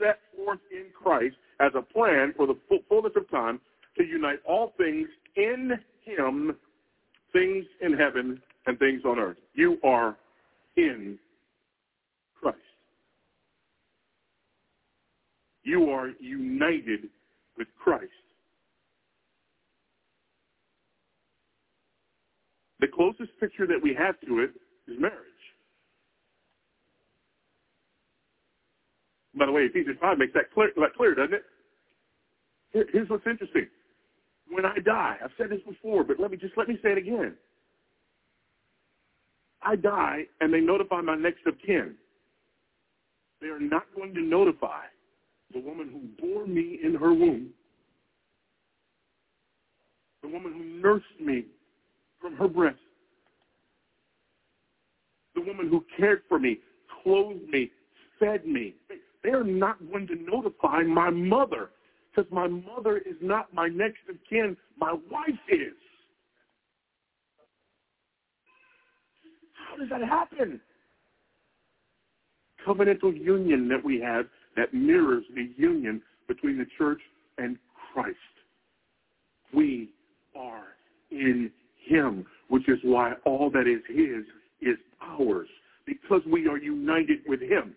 set 0.00 0.18
forth 0.36 0.60
in 0.72 0.86
Christ 1.00 1.36
as 1.60 1.72
a 1.76 1.82
plan 1.82 2.32
for 2.36 2.46
the 2.46 2.56
fullness 2.88 3.12
of 3.16 3.30
time 3.30 3.60
to 3.96 4.04
unite 4.04 4.40
all 4.46 4.72
things 4.78 5.08
in 5.36 5.72
him, 6.04 6.56
things 7.32 7.64
in 7.80 7.92
heaven 7.92 8.40
and 8.66 8.78
things 8.78 9.02
on 9.04 9.18
earth. 9.18 9.36
You 9.54 9.78
are 9.84 10.16
in 10.76 11.18
Christ. 12.40 12.58
You 15.62 15.90
are 15.90 16.10
united 16.18 17.08
with 17.58 17.68
Christ. 17.82 18.10
The 22.80 22.88
closest 22.88 23.30
picture 23.38 23.66
that 23.66 23.80
we 23.82 23.94
have 23.94 24.18
to 24.26 24.40
it 24.40 24.50
is 24.88 24.98
marriage. 24.98 25.29
By 29.34 29.46
the 29.46 29.52
way, 29.52 29.62
Ephesians 29.62 29.96
5 30.00 30.18
makes 30.18 30.34
that 30.34 30.52
clear, 30.52 30.72
that 30.76 30.94
clear 30.96 31.14
doesn't 31.14 31.34
it? 31.34 31.44
Here's 32.72 33.08
what's 33.08 33.26
interesting. 33.26 33.66
When 34.48 34.64
I 34.64 34.78
die, 34.78 35.16
I've 35.22 35.30
said 35.38 35.50
this 35.50 35.60
before, 35.66 36.04
but 36.04 36.18
let 36.18 36.30
me 36.30 36.36
just 36.36 36.56
let 36.56 36.68
me 36.68 36.78
say 36.82 36.92
it 36.92 36.98
again. 36.98 37.34
I 39.62 39.76
die 39.76 40.24
and 40.40 40.52
they 40.52 40.60
notify 40.60 41.00
my 41.00 41.16
next 41.16 41.46
of 41.46 41.54
kin. 41.64 41.94
They 43.40 43.48
are 43.48 43.60
not 43.60 43.84
going 43.96 44.14
to 44.14 44.20
notify 44.20 44.84
the 45.52 45.60
woman 45.60 45.88
who 45.88 46.26
bore 46.26 46.46
me 46.46 46.78
in 46.82 46.94
her 46.94 47.12
womb, 47.12 47.48
the 50.22 50.28
woman 50.28 50.52
who 50.52 50.64
nursed 50.80 51.04
me 51.20 51.46
from 52.20 52.36
her 52.36 52.48
breast, 52.48 52.78
the 55.34 55.40
woman 55.40 55.68
who 55.68 55.84
cared 55.96 56.22
for 56.28 56.38
me, 56.38 56.58
clothed 57.02 57.48
me, 57.48 57.70
fed 58.18 58.46
me. 58.46 58.74
They're 59.22 59.44
not 59.44 59.78
going 59.90 60.06
to 60.08 60.14
notify 60.16 60.82
my 60.82 61.10
mother 61.10 61.70
because 62.14 62.30
my 62.32 62.48
mother 62.48 62.98
is 62.98 63.16
not 63.20 63.52
my 63.52 63.68
next 63.68 63.98
of 64.08 64.16
kin. 64.28 64.56
My 64.78 64.92
wife 65.10 65.28
is. 65.48 65.74
How 69.52 69.76
does 69.76 69.88
that 69.90 70.02
happen? 70.02 70.60
Covenantal 72.66 73.16
union 73.16 73.68
that 73.68 73.82
we 73.84 74.00
have 74.00 74.26
that 74.56 74.74
mirrors 74.74 75.24
the 75.34 75.50
union 75.56 76.02
between 76.26 76.58
the 76.58 76.66
church 76.76 77.00
and 77.38 77.56
Christ. 77.92 78.16
We 79.54 79.90
are 80.36 80.68
in 81.10 81.50
him, 81.86 82.26
which 82.48 82.68
is 82.68 82.78
why 82.82 83.14
all 83.24 83.50
that 83.50 83.66
is 83.66 83.80
his 83.88 84.24
is 84.60 84.76
ours, 85.00 85.48
because 85.86 86.20
we 86.30 86.46
are 86.46 86.58
united 86.58 87.20
with 87.26 87.40
him. 87.40 87.74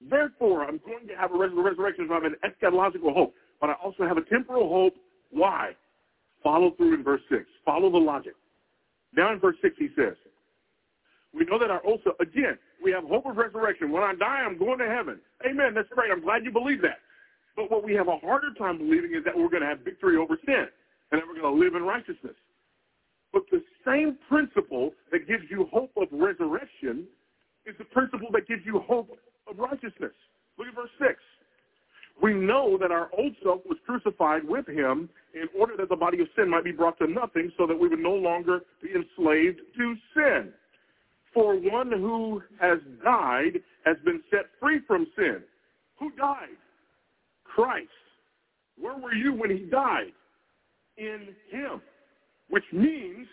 Therefore, 0.00 0.64
I'm 0.64 0.80
going 0.86 1.08
to 1.08 1.14
have 1.14 1.32
a 1.32 1.38
resurrection 1.38 2.08
of 2.10 2.22
an 2.24 2.36
eschatological 2.44 3.12
hope, 3.12 3.34
but 3.60 3.70
I 3.70 3.74
also 3.74 4.04
have 4.06 4.16
a 4.16 4.22
temporal 4.22 4.68
hope. 4.68 4.94
Why? 5.30 5.72
Follow 6.42 6.70
through 6.76 6.94
in 6.94 7.02
verse 7.02 7.22
6. 7.30 7.42
Follow 7.64 7.90
the 7.90 7.98
logic. 7.98 8.34
Now 9.16 9.32
in 9.32 9.40
verse 9.40 9.56
6 9.62 9.74
he 9.78 9.88
says, 9.96 10.14
we 11.34 11.44
know 11.44 11.58
that 11.58 11.70
our 11.70 11.80
also, 11.80 12.14
again, 12.20 12.58
we 12.82 12.90
have 12.92 13.04
hope 13.04 13.26
of 13.26 13.36
resurrection. 13.36 13.90
When 13.90 14.02
I 14.02 14.14
die, 14.14 14.42
I'm 14.46 14.58
going 14.58 14.78
to 14.78 14.88
heaven. 14.88 15.20
Amen. 15.46 15.74
That's 15.74 15.88
great. 15.90 16.10
I'm 16.10 16.22
glad 16.22 16.44
you 16.44 16.50
believe 16.50 16.80
that. 16.82 16.98
But 17.54 17.70
what 17.70 17.84
we 17.84 17.92
have 17.94 18.08
a 18.08 18.16
harder 18.18 18.54
time 18.54 18.78
believing 18.78 19.14
is 19.14 19.24
that 19.24 19.36
we're 19.36 19.50
going 19.50 19.62
to 19.62 19.68
have 19.68 19.80
victory 19.80 20.16
over 20.16 20.38
sin 20.46 20.66
and 21.10 21.20
that 21.20 21.26
we're 21.26 21.40
going 21.40 21.54
to 21.54 21.60
live 21.60 21.74
in 21.74 21.82
righteousness. 21.82 22.36
But 23.32 23.42
the 23.50 23.62
same 23.84 24.16
principle 24.28 24.92
that 25.12 25.28
gives 25.28 25.44
you 25.50 25.68
hope 25.72 25.90
of 25.96 26.08
resurrection 26.12 27.06
is 27.66 27.74
the 27.78 27.84
principle 27.84 28.28
that 28.32 28.48
gives 28.48 28.62
you 28.64 28.80
hope 28.80 29.10
of 29.50 29.58
righteousness. 29.58 30.12
Look 30.56 30.68
at 30.68 30.74
verse 30.74 30.90
6. 30.98 31.14
We 32.22 32.32
know 32.34 32.78
that 32.80 32.90
our 32.90 33.10
old 33.16 33.34
self 33.42 33.60
was 33.66 33.78
crucified 34.08 34.48
with 34.48 34.66
him 34.68 35.08
in 35.34 35.48
order 35.58 35.76
that 35.76 35.88
the 35.88 35.96
body 35.96 36.20
of 36.20 36.28
sin 36.36 36.48
might 36.48 36.64
be 36.64 36.72
brought 36.72 36.98
to 36.98 37.06
nothing 37.06 37.50
so 37.56 37.66
that 37.66 37.78
we 37.78 37.88
would 37.88 37.98
no 37.98 38.14
longer 38.14 38.60
be 38.82 38.88
enslaved 38.90 39.60
to 39.76 39.94
sin. 40.14 40.52
For 41.34 41.54
one 41.54 41.92
who 41.92 42.42
has 42.60 42.78
died 43.04 43.60
has 43.84 43.96
been 44.04 44.22
set 44.30 44.46
free 44.60 44.80
from 44.86 45.06
sin. 45.16 45.42
Who 45.98 46.10
died? 46.12 46.56
Christ. 47.44 47.88
Where 48.78 48.96
were 48.96 49.14
you 49.14 49.34
when 49.34 49.50
he 49.50 49.64
died? 49.64 50.12
In 50.96 51.28
him. 51.50 51.80
Which 52.48 52.64
means 52.72 53.26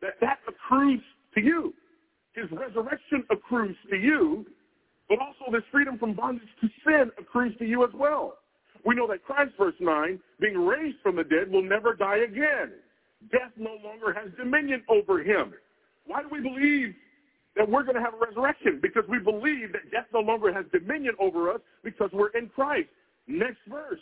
that 0.00 0.14
that 0.20 0.38
accrues 0.48 1.02
to 1.34 1.40
you. 1.40 1.74
His 2.34 2.46
resurrection 2.52 3.24
accrues 3.30 3.76
to 3.90 3.96
you 3.96 4.46
but 5.08 5.18
also 5.18 5.50
this 5.50 5.64
freedom 5.72 5.98
from 5.98 6.14
bondage 6.14 6.46
to 6.60 6.68
sin 6.86 7.10
accrues 7.18 7.52
to 7.58 7.64
you 7.64 7.82
as 7.82 7.90
well. 7.92 8.38
We 8.84 8.94
know 8.94 9.06
that 9.08 9.24
Christ, 9.24 9.52
verse 9.58 9.74
9, 9.80 10.18
being 10.40 10.58
raised 10.58 10.98
from 11.02 11.16
the 11.16 11.24
dead, 11.24 11.50
will 11.50 11.62
never 11.62 11.94
die 11.94 12.18
again. 12.18 12.72
Death 13.30 13.52
no 13.56 13.76
longer 13.84 14.12
has 14.14 14.30
dominion 14.38 14.82
over 14.88 15.22
him. 15.22 15.52
Why 16.06 16.22
do 16.22 16.28
we 16.30 16.40
believe 16.40 16.94
that 17.56 17.68
we're 17.68 17.82
going 17.82 17.96
to 17.96 18.02
have 18.02 18.14
a 18.14 18.26
resurrection? 18.26 18.78
Because 18.80 19.04
we 19.08 19.18
believe 19.18 19.72
that 19.72 19.90
death 19.90 20.06
no 20.12 20.20
longer 20.20 20.52
has 20.52 20.64
dominion 20.72 21.14
over 21.20 21.52
us 21.52 21.60
because 21.84 22.10
we're 22.12 22.30
in 22.30 22.48
Christ. 22.48 22.88
Next 23.26 23.58
verse. 23.68 24.00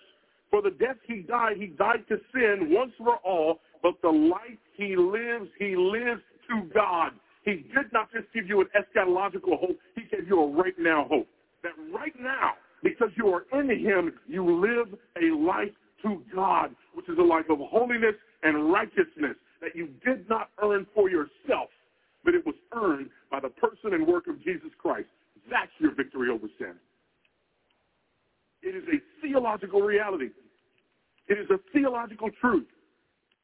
For 0.50 0.62
the 0.62 0.70
death 0.70 0.96
he 1.06 1.20
died, 1.20 1.56
he 1.58 1.66
died 1.66 2.04
to 2.08 2.18
sin 2.32 2.72
once 2.72 2.92
for 2.96 3.16
all, 3.16 3.60
but 3.82 3.94
the 4.02 4.08
life 4.08 4.58
he 4.76 4.96
lives, 4.96 5.50
he 5.58 5.76
lives 5.76 6.22
to 6.48 6.62
God. 6.74 7.12
He 7.44 7.66
did 7.74 7.92
not 7.92 8.10
just 8.12 8.32
give 8.32 8.46
you 8.46 8.60
an 8.60 8.68
eschatological 8.76 9.58
hope. 9.58 9.78
He 9.94 10.02
gave 10.02 10.26
you 10.28 10.40
a 10.40 10.46
right 10.46 10.78
now 10.78 11.06
hope. 11.08 11.28
That 11.62 11.72
right 11.92 12.14
now, 12.18 12.52
because 12.82 13.08
you 13.16 13.28
are 13.28 13.44
in 13.58 13.68
him, 13.70 14.12
you 14.26 14.44
live 14.44 14.98
a 15.20 15.34
life 15.34 15.72
to 16.02 16.22
God, 16.34 16.74
which 16.94 17.08
is 17.08 17.18
a 17.18 17.22
life 17.22 17.46
of 17.50 17.58
holiness 17.58 18.14
and 18.42 18.72
righteousness 18.72 19.36
that 19.60 19.74
you 19.74 19.88
did 20.04 20.28
not 20.28 20.50
earn 20.62 20.86
for 20.94 21.10
yourself, 21.10 21.70
but 22.24 22.34
it 22.34 22.46
was 22.46 22.54
earned 22.72 23.10
by 23.30 23.40
the 23.40 23.48
person 23.48 23.94
and 23.94 24.06
work 24.06 24.28
of 24.28 24.42
Jesus 24.42 24.70
Christ. 24.80 25.08
That's 25.50 25.70
your 25.78 25.94
victory 25.94 26.30
over 26.30 26.46
sin. 26.58 26.74
It 28.62 28.76
is 28.76 28.84
a 28.88 29.00
theological 29.22 29.80
reality. 29.80 30.30
It 31.28 31.38
is 31.38 31.46
a 31.50 31.58
theological 31.72 32.30
truth. 32.40 32.66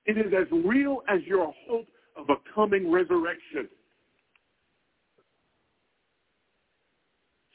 It 0.07 0.18
is 0.18 0.32
as 0.39 0.47
real 0.64 1.03
as 1.09 1.20
your 1.26 1.53
hope 1.68 1.87
of 2.16 2.30
a 2.30 2.37
coming 2.55 2.91
resurrection. 2.91 3.68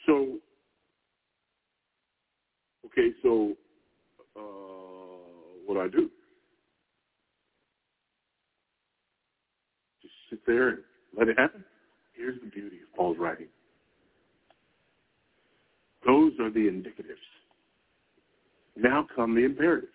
So, 0.06 0.38
okay, 2.92 3.10
so 3.22 3.54
uh, 4.36 4.42
what 5.66 5.76
do 5.76 5.82
I 5.82 5.88
do? 5.88 6.10
Just 10.02 10.14
sit 10.30 10.40
there 10.46 10.70
and 10.70 10.80
let 11.18 11.28
it 11.28 11.38
happen? 11.38 11.64
Here's 12.16 12.40
the 12.42 12.50
beauty 12.50 12.78
of 12.78 12.96
Paul's 12.96 13.18
writing. 13.18 13.48
Those 16.06 16.34
are 16.40 16.50
the 16.50 16.60
indicatives. 16.60 17.16
Now 18.76 19.06
come 19.16 19.36
the 19.36 19.44
imperatives. 19.44 19.92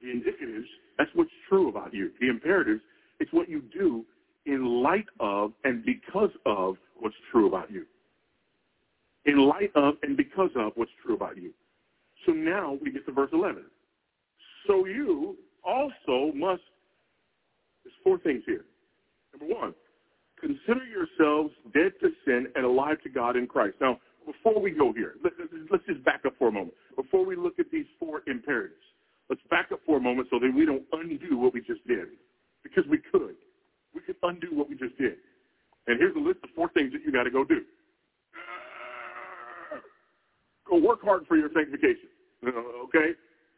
The 0.00 0.08
indicatives, 0.08 0.64
that's 0.98 1.10
what's 1.14 1.30
true 1.48 1.68
about 1.68 1.94
you. 1.94 2.10
The 2.20 2.28
imperatives, 2.28 2.80
it's 3.20 3.32
what 3.32 3.48
you 3.48 3.62
do 3.72 4.04
in 4.44 4.82
light 4.82 5.06
of 5.20 5.52
and 5.64 5.84
because 5.84 6.30
of 6.44 6.76
what's 6.98 7.14
true 7.30 7.46
about 7.46 7.70
you. 7.70 7.84
In 9.26 9.38
light 9.38 9.70
of 9.74 9.94
and 10.02 10.16
because 10.16 10.50
of 10.56 10.72
what's 10.76 10.90
true 11.04 11.14
about 11.14 11.36
you. 11.36 11.52
So 12.24 12.32
now 12.32 12.78
we 12.82 12.90
get 12.90 13.06
to 13.06 13.12
verse 13.12 13.30
11. 13.32 13.64
So 14.66 14.86
you 14.86 15.36
also 15.64 16.32
must, 16.34 16.62
there's 17.84 17.94
four 18.02 18.18
things 18.18 18.42
here. 18.46 18.64
Number 19.38 19.54
one, 19.54 19.74
consider 20.40 20.84
yourselves 20.86 21.52
dead 21.74 21.92
to 22.00 22.10
sin 22.24 22.46
and 22.54 22.64
alive 22.64 23.02
to 23.02 23.08
God 23.08 23.36
in 23.36 23.46
Christ. 23.46 23.76
Now, 23.80 23.98
before 24.24 24.60
we 24.60 24.72
go 24.72 24.92
here, 24.92 25.14
let, 25.22 25.32
us 25.34 25.80
just 25.86 26.04
back 26.04 26.22
up 26.26 26.34
for 26.38 26.48
a 26.48 26.52
moment. 26.52 26.74
Before 26.96 27.24
we 27.24 27.36
look 27.36 27.58
at 27.58 27.66
these 27.70 27.86
four 27.98 28.22
imperatives, 28.26 28.74
let's 29.30 29.40
back 29.50 29.70
up 29.72 29.80
for 29.86 29.98
a 29.98 30.00
moment 30.00 30.28
so 30.30 30.38
that 30.40 30.52
we 30.52 30.66
don't 30.66 30.82
undo 30.92 31.38
what 31.38 31.54
we 31.54 31.60
just 31.60 31.86
did. 31.86 32.06
Because 32.62 32.84
we 32.90 32.98
could. 32.98 33.36
We 33.94 34.00
could 34.00 34.16
undo 34.24 34.48
what 34.50 34.68
we 34.68 34.74
just 34.74 34.98
did. 34.98 35.16
And 35.86 35.98
here's 36.00 36.16
a 36.16 36.18
list 36.18 36.38
of 36.42 36.50
four 36.56 36.68
things 36.74 36.92
that 36.92 37.02
you 37.06 37.12
got 37.12 37.22
to 37.22 37.30
go 37.30 37.44
do. 37.44 37.62
Go 40.68 40.78
work 40.78 41.02
hard 41.02 41.26
for 41.26 41.36
your 41.36 41.50
sanctification. 41.54 42.08
Uh, 42.46 42.50
okay? 42.84 43.12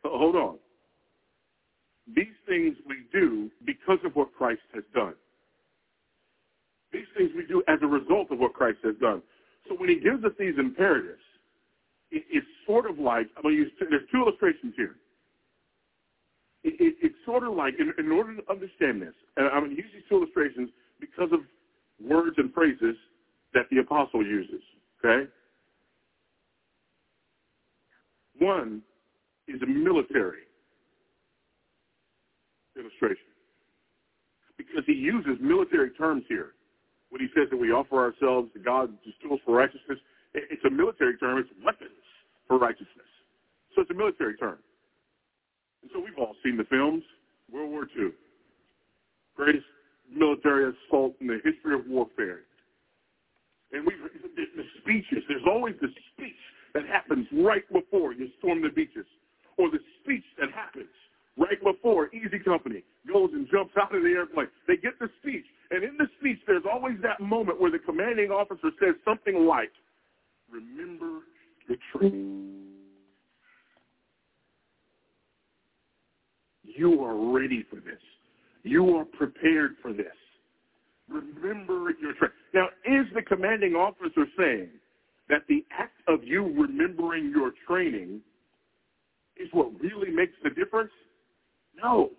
Uh, 0.05 0.09
hold 0.11 0.37
on. 0.37 0.59
These 2.15 2.37
things 2.47 2.77
we 2.87 2.97
do 3.13 3.51
because 3.65 3.99
of 4.05 4.15
what 4.15 4.33
Christ 4.35 4.63
has 4.75 4.85
done. 4.95 5.15
These 6.93 7.07
things 7.17 7.31
we 7.37 7.47
do 7.47 7.63
as 7.69 7.79
a 7.83 7.87
result 7.87 8.31
of 8.31 8.39
what 8.39 8.55
Christ 8.55 8.79
has 8.85 8.95
done. 9.01 9.23
So 9.69 9.75
when 9.77 9.89
he 9.89 9.97
gives 9.97 10.25
us 10.25 10.33
these 10.39 10.55
imperatives, 10.59 11.21
it's 12.11 12.47
sort 12.67 12.89
of 12.89 12.99
like, 12.99 13.27
I'm 13.37 13.43
going 13.43 13.57
to 13.57 13.61
use, 13.61 13.73
there's 13.79 14.09
two 14.11 14.23
illustrations 14.23 14.73
here. 14.77 14.97
It, 16.65 16.81
it, 16.81 16.95
it's 17.03 17.15
sort 17.27 17.45
of 17.45 17.53
like, 17.53 17.75
in, 17.79 17.93
in 18.03 18.11
order 18.11 18.35
to 18.37 18.43
understand 18.51 19.03
this, 19.03 19.13
and 19.37 19.47
I'm 19.49 19.65
going 19.65 19.77
to 19.77 19.77
use 19.77 19.91
these 19.93 20.03
two 20.09 20.17
illustrations 20.17 20.71
because 21.01 21.29
of 21.33 21.41
words 22.01 22.37
and 22.39 22.53
phrases 22.55 22.97
that 23.53 23.67
the 23.71 23.79
apostle 23.79 24.25
uses, 24.25 24.63
okay? 25.05 25.29
One 28.39 28.83
is 29.47 29.61
a 29.63 29.67
military 29.67 30.43
illustration 32.79 33.33
because 34.57 34.85
he 34.87 34.93
uses 34.93 35.39
military 35.41 35.91
terms 35.91 36.25
here 36.29 36.53
when 37.11 37.21
he 37.21 37.29
says 37.35 37.49
that 37.51 37.57
we 37.57 37.73
offer 37.73 37.97
ourselves 37.97 38.51
to 38.53 38.59
God 38.59 38.91
as 39.07 39.15
tools 39.23 39.41
for 39.45 39.57
righteousness, 39.57 39.99
it's 40.35 40.65
a 40.67 40.71
military 40.71 41.17
term. 41.17 41.39
It's 41.39 41.49
weapons 41.65 42.05
for 42.47 42.59
righteousness. 42.59 43.09
So 43.75 43.83
it's 43.83 43.91
a 43.91 43.95
military 43.95 44.37
term. 44.37 44.59
And 45.83 45.91
so 45.93 46.01
we've 46.01 46.19
all 46.19 46.37
seen 46.45 46.57
the 46.57 46.65
films. 46.65 47.03
World 47.51 47.71
War 47.71 47.87
II. 47.99 48.11
Greatest 49.37 49.65
military 50.13 50.73
assault 50.75 51.15
in 51.21 51.27
the 51.29 51.41
history 51.45 51.75
of 51.75 51.87
warfare. 51.87 52.41
And 53.73 53.87
we've 53.87 53.97
the 54.03 54.65
speeches, 54.81 55.25
there's 55.29 55.47
always 55.47 55.75
the 55.81 55.89
speech 56.13 56.41
that 56.75 56.87
happens 56.87 57.27
right 57.33 57.65
before 57.73 58.13
you 58.13 58.29
storm 58.39 58.63
the 58.63 58.69
beaches. 58.69 59.07
Or 59.57 59.71
the 59.71 59.79
speech 60.03 60.25
that 60.39 60.51
happens 60.55 60.89
right 61.37 61.63
before 61.63 62.09
Easy 62.15 62.39
Company 62.45 62.83
goes 63.11 63.31
and 63.33 63.49
jumps 63.51 63.75
out 63.81 63.95
of 63.95 64.03
the 64.03 64.09
airplane. 64.09 64.49
They 64.67 64.77
get 64.77 64.99
the 64.99 65.09
speech. 65.21 65.45
And 65.71 65.85
in 65.85 65.97
the 65.97 66.07
speech, 66.19 66.39
there's 66.47 66.65
always 66.71 66.97
that 67.03 67.21
moment 67.21 67.61
where 67.61 67.71
the 67.71 67.79
commanding 67.79 68.31
officer 68.31 68.71
says 68.81 68.95
something 69.05 69.47
like, 69.47 69.71
remember 70.51 71.21
the 71.69 71.77
training. 71.93 72.65
You 76.63 77.03
are 77.03 77.17
ready 77.33 77.65
for 77.69 77.77
this. 77.77 78.01
You 78.63 78.97
are 78.97 79.05
prepared 79.05 79.77
for 79.83 79.93
this. 79.93 80.07
Remember 81.09 81.91
your 82.01 82.15
training. 82.15 82.37
Now, 82.55 82.69
is 82.85 83.07
the 83.15 83.23
commanding 83.23 83.75
officer 83.75 84.27
saying 84.39 84.69
that 85.29 85.43
the 85.49 85.65
act 85.77 86.01
of 86.09 86.25
you 86.25 86.43
remembering 86.43 87.31
your 87.35 87.53
training 87.67 88.21
is 89.37 89.49
what 89.53 89.69
really 89.81 90.11
makes 90.11 90.33
the 90.43 90.51
difference? 90.51 90.91
No. 91.77 92.11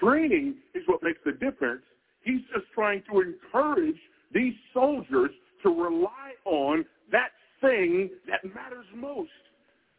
Training 0.00 0.56
is 0.74 0.82
what 0.86 1.02
makes 1.02 1.18
the 1.24 1.32
difference. 1.32 1.82
He's 2.22 2.40
just 2.54 2.66
trying 2.74 3.02
to 3.10 3.20
encourage 3.20 3.98
these 4.32 4.54
soldiers 4.74 5.30
to 5.62 5.70
rely 5.70 6.32
on 6.44 6.84
that 7.10 7.30
thing 7.60 8.10
that 8.28 8.44
matters 8.54 8.86
most. 8.94 9.30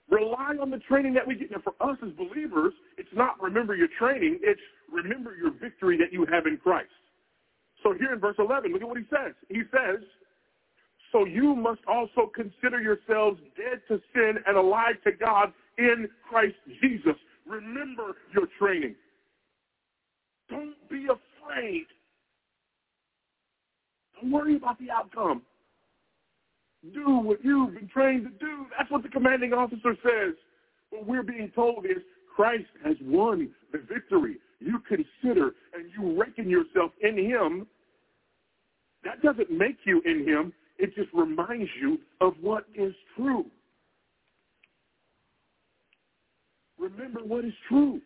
Rely 0.09 0.55
on 0.59 0.71
the 0.71 0.79
training 0.79 1.13
that 1.13 1.27
we 1.27 1.35
get. 1.35 1.51
Now, 1.51 1.61
for 1.63 1.73
us 1.87 1.97
as 2.03 2.11
believers, 2.13 2.73
it's 2.97 3.09
not 3.13 3.41
remember 3.41 3.75
your 3.75 3.89
training. 3.99 4.39
It's 4.41 4.61
remember 4.91 5.35
your 5.35 5.51
victory 5.51 5.97
that 5.97 6.11
you 6.11 6.25
have 6.31 6.45
in 6.47 6.57
Christ. 6.57 6.89
So 7.83 7.93
here 7.93 8.13
in 8.13 8.19
verse 8.19 8.35
11, 8.39 8.73
look 8.73 8.81
at 8.81 8.87
what 8.87 8.97
he 8.97 9.05
says. 9.09 9.33
He 9.49 9.61
says, 9.71 10.03
so 11.11 11.25
you 11.25 11.55
must 11.55 11.81
also 11.87 12.31
consider 12.33 12.81
yourselves 12.81 13.39
dead 13.57 13.81
to 13.87 14.01
sin 14.13 14.35
and 14.45 14.57
alive 14.57 14.95
to 15.03 15.11
God 15.11 15.53
in 15.77 16.07
Christ 16.27 16.55
Jesus. 16.81 17.15
Remember 17.47 18.15
your 18.33 18.47
training. 18.59 18.95
Don't 20.49 20.75
be 20.89 21.05
afraid. 21.05 21.85
Don't 24.21 24.31
worry 24.31 24.55
about 24.55 24.79
the 24.79 24.91
outcome. 24.91 25.41
Do 26.93 27.17
what 27.19 27.43
you've 27.43 27.73
been 27.73 27.89
trained 27.89 28.23
to 28.25 28.45
do. 28.45 28.65
That's 28.77 28.89
what 28.89 29.03
the 29.03 29.09
commanding 29.09 29.53
officer 29.53 29.95
says. 30.03 30.35
What 30.91 31.05
we're 31.05 31.23
being 31.23 31.51
told 31.53 31.85
is 31.85 31.97
Christ 32.35 32.65
has 32.85 32.95
won 33.01 33.49
the 33.71 33.79
victory. 33.79 34.37
You 34.59 34.81
consider 34.87 35.51
and 35.73 35.89
you 35.97 36.19
reckon 36.19 36.49
yourself 36.49 36.91
in 37.01 37.17
him. 37.17 37.67
That 39.03 39.21
doesn't 39.21 39.51
make 39.51 39.77
you 39.85 40.01
in 40.05 40.27
him. 40.27 40.53
It 40.79 40.95
just 40.95 41.09
reminds 41.13 41.69
you 41.81 41.99
of 42.21 42.33
what 42.41 42.65
is 42.73 42.93
true. 43.15 43.45
Remember 46.79 47.19
what 47.19 47.43
is 47.43 47.53
true. 47.67 47.99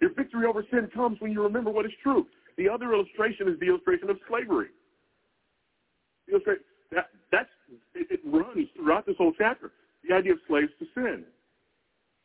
Your 0.00 0.12
victory 0.12 0.46
over 0.46 0.62
sin 0.70 0.88
comes 0.94 1.18
when 1.20 1.32
you 1.32 1.42
remember 1.42 1.70
what 1.70 1.86
is 1.86 1.92
true. 2.02 2.26
The 2.58 2.68
other 2.68 2.92
illustration 2.92 3.48
is 3.48 3.58
the 3.58 3.68
illustration 3.68 4.10
of 4.10 4.18
slavery. 4.28 4.68
That, 6.92 7.08
that's, 7.32 7.48
it, 7.94 8.08
it 8.10 8.20
runs 8.24 8.68
throughout 8.76 9.06
this 9.06 9.16
whole 9.16 9.32
chapter, 9.36 9.72
the 10.06 10.14
idea 10.14 10.32
of 10.32 10.38
slaves 10.46 10.72
to 10.78 10.86
sin. 10.94 11.24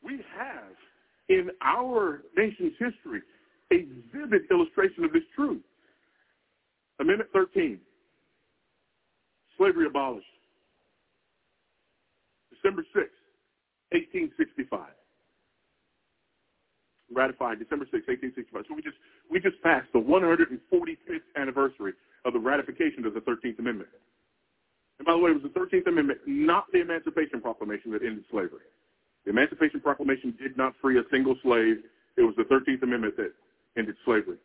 We 0.04 0.20
have 0.38 0.76
in 1.30 1.52
our 1.62 2.24
nation's 2.36 2.74
history 2.78 3.22
a 3.72 3.86
vivid 4.14 4.42
illustration 4.52 5.06
of 5.06 5.14
this 5.14 5.24
truth. 5.36 5.62
Amendment 7.00 7.30
13, 7.32 7.80
slavery 9.62 9.86
abolished. 9.86 10.26
December 12.50 12.82
6, 12.94 13.06
1865. 13.94 14.90
Ratified 17.14 17.60
December 17.60 17.86
6, 17.86 18.10
1865. 18.10 18.66
So 18.68 18.74
we 18.74 18.82
just 18.82 18.98
we 19.30 19.38
just 19.40 19.62
passed 19.62 19.86
the 19.94 20.02
145th 20.02 20.58
anniversary 21.38 21.94
of 22.26 22.34
the 22.34 22.40
ratification 22.40 23.06
of 23.06 23.14
the 23.14 23.22
13th 23.22 23.60
Amendment. 23.60 23.90
And 24.98 25.06
by 25.06 25.14
the 25.14 25.20
way, 25.20 25.32
it 25.32 25.42
was 25.42 25.46
the 25.46 25.54
13th 25.54 25.88
Amendment, 25.88 26.20
not 26.26 26.66
the 26.72 26.82
Emancipation 26.82 27.42
Proclamation 27.42 27.92
that 27.92 28.02
ended 28.02 28.24
slavery. 28.32 28.66
The 29.26 29.32
Emancipation 29.32 29.82
Proclamation 29.82 30.34
did 30.42 30.58
not 30.58 30.74
free 30.82 30.98
a 30.98 31.04
single 31.12 31.36
slave. 31.44 31.78
It 32.18 32.24
was 32.24 32.34
the 32.38 32.46
13th 32.50 32.82
Amendment 32.82 33.18
that 33.18 33.34
ended 33.78 33.96
slavery. 34.06 34.38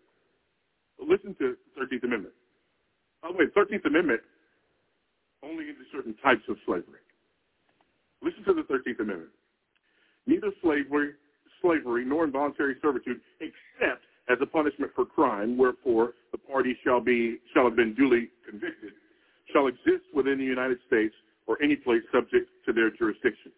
But 0.98 1.08
listen 1.08 1.36
to 1.38 1.56
the 1.76 1.80
13th 1.80 2.04
Amendment. 2.04 2.34
By 3.22 3.28
the 3.32 3.38
way, 3.38 3.44
the 3.46 3.60
13th 3.60 3.84
Amendment 3.86 4.20
only 5.46 5.68
into 5.68 5.86
certain 5.92 6.14
types 6.22 6.42
of 6.48 6.56
slavery. 6.66 7.00
Listen 8.22 8.42
to 8.44 8.54
the 8.54 8.62
13th 8.62 9.00
Amendment. 9.00 9.30
Neither 10.26 10.50
slavery, 10.62 11.12
slavery 11.62 12.04
nor 12.04 12.24
involuntary 12.24 12.74
servitude, 12.82 13.20
except 13.40 14.02
as 14.28 14.38
a 14.42 14.46
punishment 14.46 14.90
for 14.94 15.04
crime, 15.04 15.56
wherefore 15.56 16.14
the 16.32 16.38
party 16.38 16.76
shall 16.82 17.00
be 17.00 17.38
shall 17.54 17.64
have 17.64 17.76
been 17.76 17.94
duly 17.94 18.30
convicted, 18.48 18.92
shall 19.52 19.68
exist 19.68 20.02
within 20.14 20.38
the 20.38 20.44
United 20.44 20.78
States 20.86 21.14
or 21.46 21.62
any 21.62 21.76
place 21.76 22.02
subject 22.12 22.50
to 22.66 22.72
their 22.72 22.90
jurisdiction. 22.90 23.52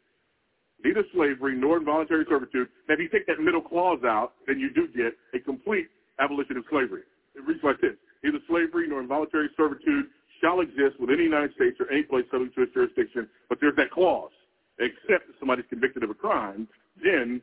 Neither 0.84 1.02
slavery 1.14 1.56
nor 1.56 1.78
involuntary 1.78 2.24
servitude. 2.28 2.68
Now, 2.88 2.94
if 2.94 3.00
you 3.00 3.08
take 3.08 3.26
that 3.26 3.40
middle 3.40 3.62
clause 3.62 4.04
out, 4.04 4.34
then 4.46 4.60
you 4.60 4.70
do 4.70 4.86
get 4.94 5.16
a 5.34 5.42
complete 5.42 5.88
abolition 6.20 6.56
of 6.58 6.64
slavery. 6.70 7.02
It 7.34 7.46
reads 7.46 7.64
like 7.64 7.80
this: 7.80 7.96
Neither 8.22 8.38
slavery 8.46 8.86
nor 8.88 9.00
involuntary 9.00 9.48
servitude 9.56 10.06
shall 10.40 10.60
exist 10.60 10.98
within 11.00 11.18
the 11.18 11.24
United 11.24 11.54
States 11.54 11.76
or 11.80 11.90
any 11.90 12.02
place 12.02 12.24
subject 12.30 12.54
to 12.56 12.62
its 12.62 12.74
jurisdiction, 12.74 13.28
but 13.48 13.58
there's 13.60 13.76
that 13.76 13.90
clause. 13.90 14.30
Except 14.78 15.28
if 15.28 15.34
somebody's 15.40 15.66
convicted 15.68 16.04
of 16.04 16.10
a 16.10 16.14
crime, 16.14 16.68
then 17.02 17.42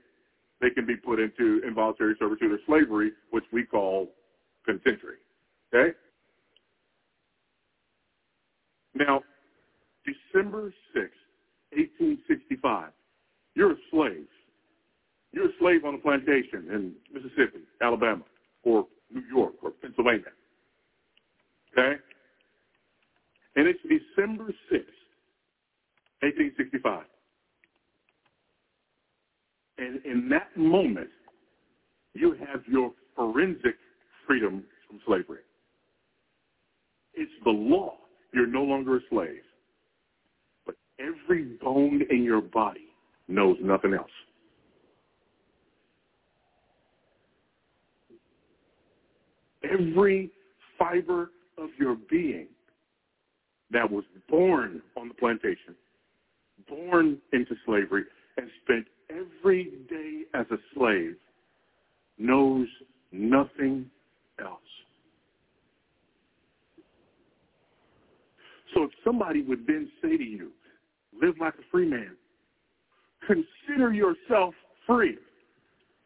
they 0.62 0.70
can 0.70 0.86
be 0.86 0.96
put 0.96 1.20
into 1.20 1.62
involuntary 1.68 2.16
servitude 2.18 2.52
or 2.52 2.60
slavery, 2.66 3.12
which 3.32 3.44
we 3.52 3.64
call 3.64 4.10
penitentiary. 4.66 5.18
Okay? 5.74 5.96
Now, 8.94 9.22
December 10.06 10.74
6, 10.94 11.10
1865, 11.72 12.92
you're 13.56 13.74
a 13.74 13.76
slave. 13.92 14.28
You're 15.34 15.48
a 15.48 15.58
slave 15.60 15.84
on 15.84 15.96
a 15.96 15.98
plantation 15.98 16.68
in 16.72 16.94
Mississippi, 17.14 17.66
Alabama, 17.82 18.24
or 18.64 18.88
New 19.14 19.24
York, 19.30 19.56
or 19.62 19.72
Pennsylvania. 19.72 20.32
Okay? 21.78 22.00
And 23.56 23.68
it's 23.68 23.80
December 23.84 24.46
6th, 24.72 25.06
1865. 26.22 27.04
And 29.78 30.06
in 30.06 30.30
that 30.30 30.56
moment, 30.58 31.10
you 32.14 32.34
have 32.34 32.62
your 32.68 32.92
forensic 33.16 33.76
freedom 34.28 34.64
from 34.88 35.00
slavery. 35.06 35.42
It's 37.14 37.32
the 37.44 37.52
law. 37.52 37.96
You're 38.34 38.48
no 38.48 38.64
longer 38.64 38.98
a 38.98 39.00
slave. 39.10 39.44
But 40.66 40.76
every 41.00 41.44
bone 41.62 42.02
in 42.10 42.24
your 42.24 42.42
body 42.42 42.88
knows 43.28 43.58
nothing 43.62 43.94
else. 43.94 44.10
Every 49.64 50.32
fiber 50.78 51.32
of 51.58 51.70
your 51.80 51.96
being 52.10 52.48
that 53.72 53.90
was 53.90 54.04
born 54.30 54.82
on 54.98 55.08
the 55.08 55.14
plantation, 55.14 55.76
born 56.70 57.18
into 57.34 57.56
slavery, 57.66 58.04
and 58.38 58.50
spent 58.64 58.86
every 59.10 59.72
day 59.90 60.24
as 60.34 60.46
a 60.52 60.58
slave 60.74 61.16
knows 62.18 62.68
nothing 63.12 63.90
else. 64.40 64.60
So 68.74 68.84
if 68.84 68.92
somebody 69.04 69.42
would 69.42 69.66
then 69.66 69.90
say 70.02 70.18
to 70.18 70.24
you, 70.24 70.52
live 71.20 71.36
like 71.40 71.54
a 71.56 71.64
free 71.72 71.88
man, 71.88 72.16
consider 73.26 73.94
yourself 73.94 74.54
free. 74.86 75.18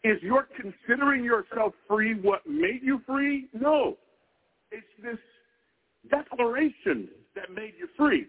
Is 0.04 0.22
your 0.22 0.48
considering 0.56 1.24
yourself 1.24 1.74
free 1.88 2.14
what 2.14 2.48
made 2.48 2.82
you 2.84 3.02
free? 3.06 3.48
No. 3.54 3.98
It's 4.72 4.86
this 5.04 5.18
declaration 6.10 7.10
that 7.36 7.52
made 7.54 7.74
you 7.78 7.88
free. 7.98 8.28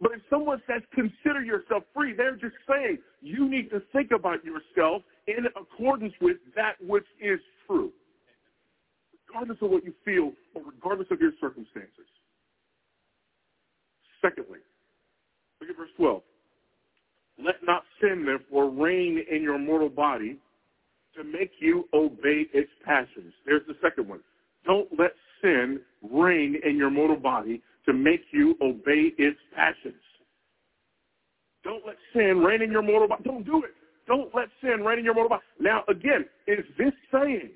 But 0.00 0.12
if 0.12 0.20
someone 0.28 0.60
says, 0.66 0.82
consider 0.92 1.42
yourself 1.42 1.84
free, 1.94 2.14
they're 2.14 2.36
just 2.36 2.56
saying 2.68 2.98
you 3.20 3.48
need 3.48 3.70
to 3.70 3.80
think 3.92 4.10
about 4.10 4.44
yourself 4.44 5.02
in 5.26 5.46
accordance 5.56 6.12
with 6.20 6.38
that 6.56 6.74
which 6.80 7.06
is 7.20 7.40
true, 7.66 7.92
regardless 9.28 9.58
of 9.62 9.70
what 9.70 9.84
you 9.84 9.94
feel 10.04 10.32
or 10.54 10.62
regardless 10.70 11.08
of 11.10 11.20
your 11.20 11.32
circumstances. 11.40 12.06
Secondly, 14.20 14.58
look 15.60 15.70
at 15.70 15.76
verse 15.76 15.90
12. 15.96 16.22
Let 17.44 17.56
not 17.64 17.82
sin, 18.00 18.24
therefore, 18.24 18.70
reign 18.70 19.24
in 19.30 19.42
your 19.42 19.58
mortal 19.58 19.88
body 19.88 20.38
to 21.16 21.24
make 21.24 21.52
you 21.58 21.88
obey 21.92 22.46
its 22.52 22.70
passions. 22.84 23.32
There's 23.46 23.66
the 23.66 23.76
second 23.82 24.08
one. 24.08 24.20
Don't 24.64 24.88
let 24.98 25.12
sin 25.44 25.80
reign 26.10 26.56
in 26.64 26.76
your 26.76 26.90
mortal 26.90 27.16
body 27.16 27.62
to 27.86 27.92
make 27.92 28.22
you 28.32 28.56
obey 28.62 29.12
its 29.18 29.38
passions. 29.54 29.94
Don't 31.62 31.86
let 31.86 31.96
sin 32.14 32.38
reign 32.38 32.62
in 32.62 32.70
your 32.70 32.82
mortal 32.82 33.08
body. 33.08 33.22
Don't 33.24 33.44
do 33.44 33.62
it. 33.62 33.72
Don't 34.06 34.34
let 34.34 34.48
sin 34.62 34.82
reign 34.84 34.98
in 34.98 35.04
your 35.04 35.14
mortal 35.14 35.30
body. 35.30 35.42
Now, 35.60 35.84
again, 35.88 36.24
is 36.46 36.64
this 36.78 36.92
saying 37.12 37.50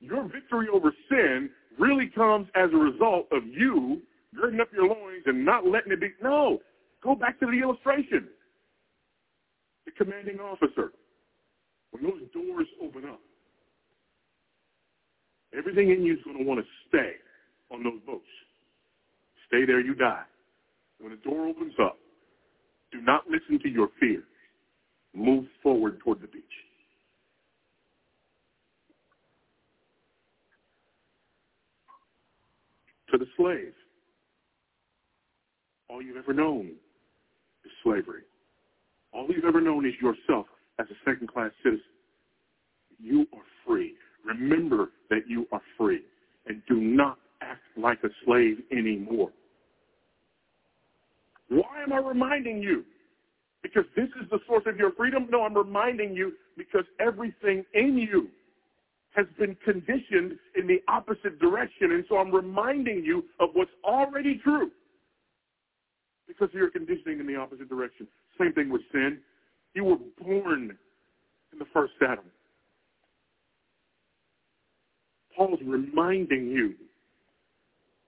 your 0.00 0.24
victory 0.24 0.68
over 0.72 0.92
sin 1.10 1.50
really 1.78 2.08
comes 2.08 2.48
as 2.54 2.70
a 2.72 2.76
result 2.76 3.26
of 3.32 3.46
you 3.46 4.00
girding 4.34 4.60
up 4.60 4.68
your 4.72 4.88
loins 4.88 5.24
and 5.26 5.44
not 5.44 5.66
letting 5.66 5.92
it 5.92 6.00
be? 6.00 6.10
No. 6.22 6.60
Go 7.02 7.14
back 7.14 7.38
to 7.40 7.46
the 7.46 7.60
illustration. 7.60 8.28
The 9.84 9.92
commanding 9.92 10.38
officer. 10.40 10.92
When 11.90 12.04
those 12.04 12.22
doors 12.32 12.66
open 12.82 13.04
up, 13.04 13.20
everything 15.56 15.90
in 15.90 16.02
you 16.02 16.14
is 16.14 16.20
going 16.24 16.38
to 16.38 16.44
want 16.44 16.60
to 16.60 16.66
stay 16.88 17.12
on 17.70 17.82
those 17.82 18.00
boats. 18.06 18.24
Stay 19.48 19.64
there, 19.66 19.80
you 19.80 19.94
die. 19.94 20.24
When 21.00 21.10
the 21.10 21.18
door 21.18 21.46
opens 21.46 21.74
up, 21.82 21.98
do 22.90 23.00
not 23.00 23.24
listen 23.28 23.58
to 23.62 23.68
your 23.68 23.88
fears. 23.98 24.24
Move 25.14 25.46
forward 25.62 25.98
toward 26.00 26.20
the 26.20 26.26
beach. 26.26 26.44
To 33.10 33.18
the 33.18 33.26
slave, 33.36 33.74
all 35.90 36.00
you've 36.00 36.16
ever 36.16 36.32
known 36.32 36.72
is 37.64 37.70
slavery. 37.82 38.22
All 39.12 39.26
you've 39.28 39.44
ever 39.44 39.60
known 39.60 39.84
is 39.84 39.92
yourself 40.00 40.46
as 40.78 40.86
a 40.90 41.10
second-class 41.10 41.50
citizen. 41.62 41.84
You 42.98 43.26
are 43.34 43.42
free. 43.66 43.94
Remember 44.24 44.90
that 45.10 45.28
you 45.28 45.46
are 45.52 45.62
free. 45.78 46.02
And 46.46 46.62
do 46.68 46.76
not 46.76 47.18
act 47.40 47.62
like 47.76 47.98
a 48.04 48.08
slave 48.24 48.58
anymore. 48.70 49.30
Why 51.48 51.82
am 51.82 51.92
I 51.92 51.98
reminding 51.98 52.62
you? 52.62 52.84
Because 53.62 53.84
this 53.94 54.08
is 54.20 54.28
the 54.30 54.38
source 54.46 54.64
of 54.66 54.76
your 54.76 54.92
freedom? 54.92 55.28
No, 55.30 55.42
I'm 55.44 55.56
reminding 55.56 56.14
you 56.14 56.32
because 56.56 56.84
everything 56.98 57.64
in 57.74 57.96
you 57.96 58.28
has 59.14 59.26
been 59.38 59.56
conditioned 59.64 60.38
in 60.56 60.66
the 60.66 60.78
opposite 60.88 61.38
direction. 61.38 61.92
And 61.92 62.04
so 62.08 62.16
I'm 62.16 62.34
reminding 62.34 63.04
you 63.04 63.24
of 63.40 63.50
what's 63.52 63.70
already 63.84 64.40
true 64.42 64.70
because 66.26 66.48
of 66.48 66.54
your 66.54 66.70
conditioning 66.70 67.20
in 67.20 67.26
the 67.26 67.36
opposite 67.36 67.68
direction. 67.68 68.08
Same 68.40 68.52
thing 68.52 68.70
with 68.70 68.82
sin. 68.90 69.18
You 69.74 69.84
were 69.84 69.98
born 70.20 70.76
in 71.52 71.58
the 71.58 71.66
first 71.72 71.92
Adam. 72.02 72.24
Paul's 75.36 75.60
reminding 75.64 76.48
you, 76.48 76.74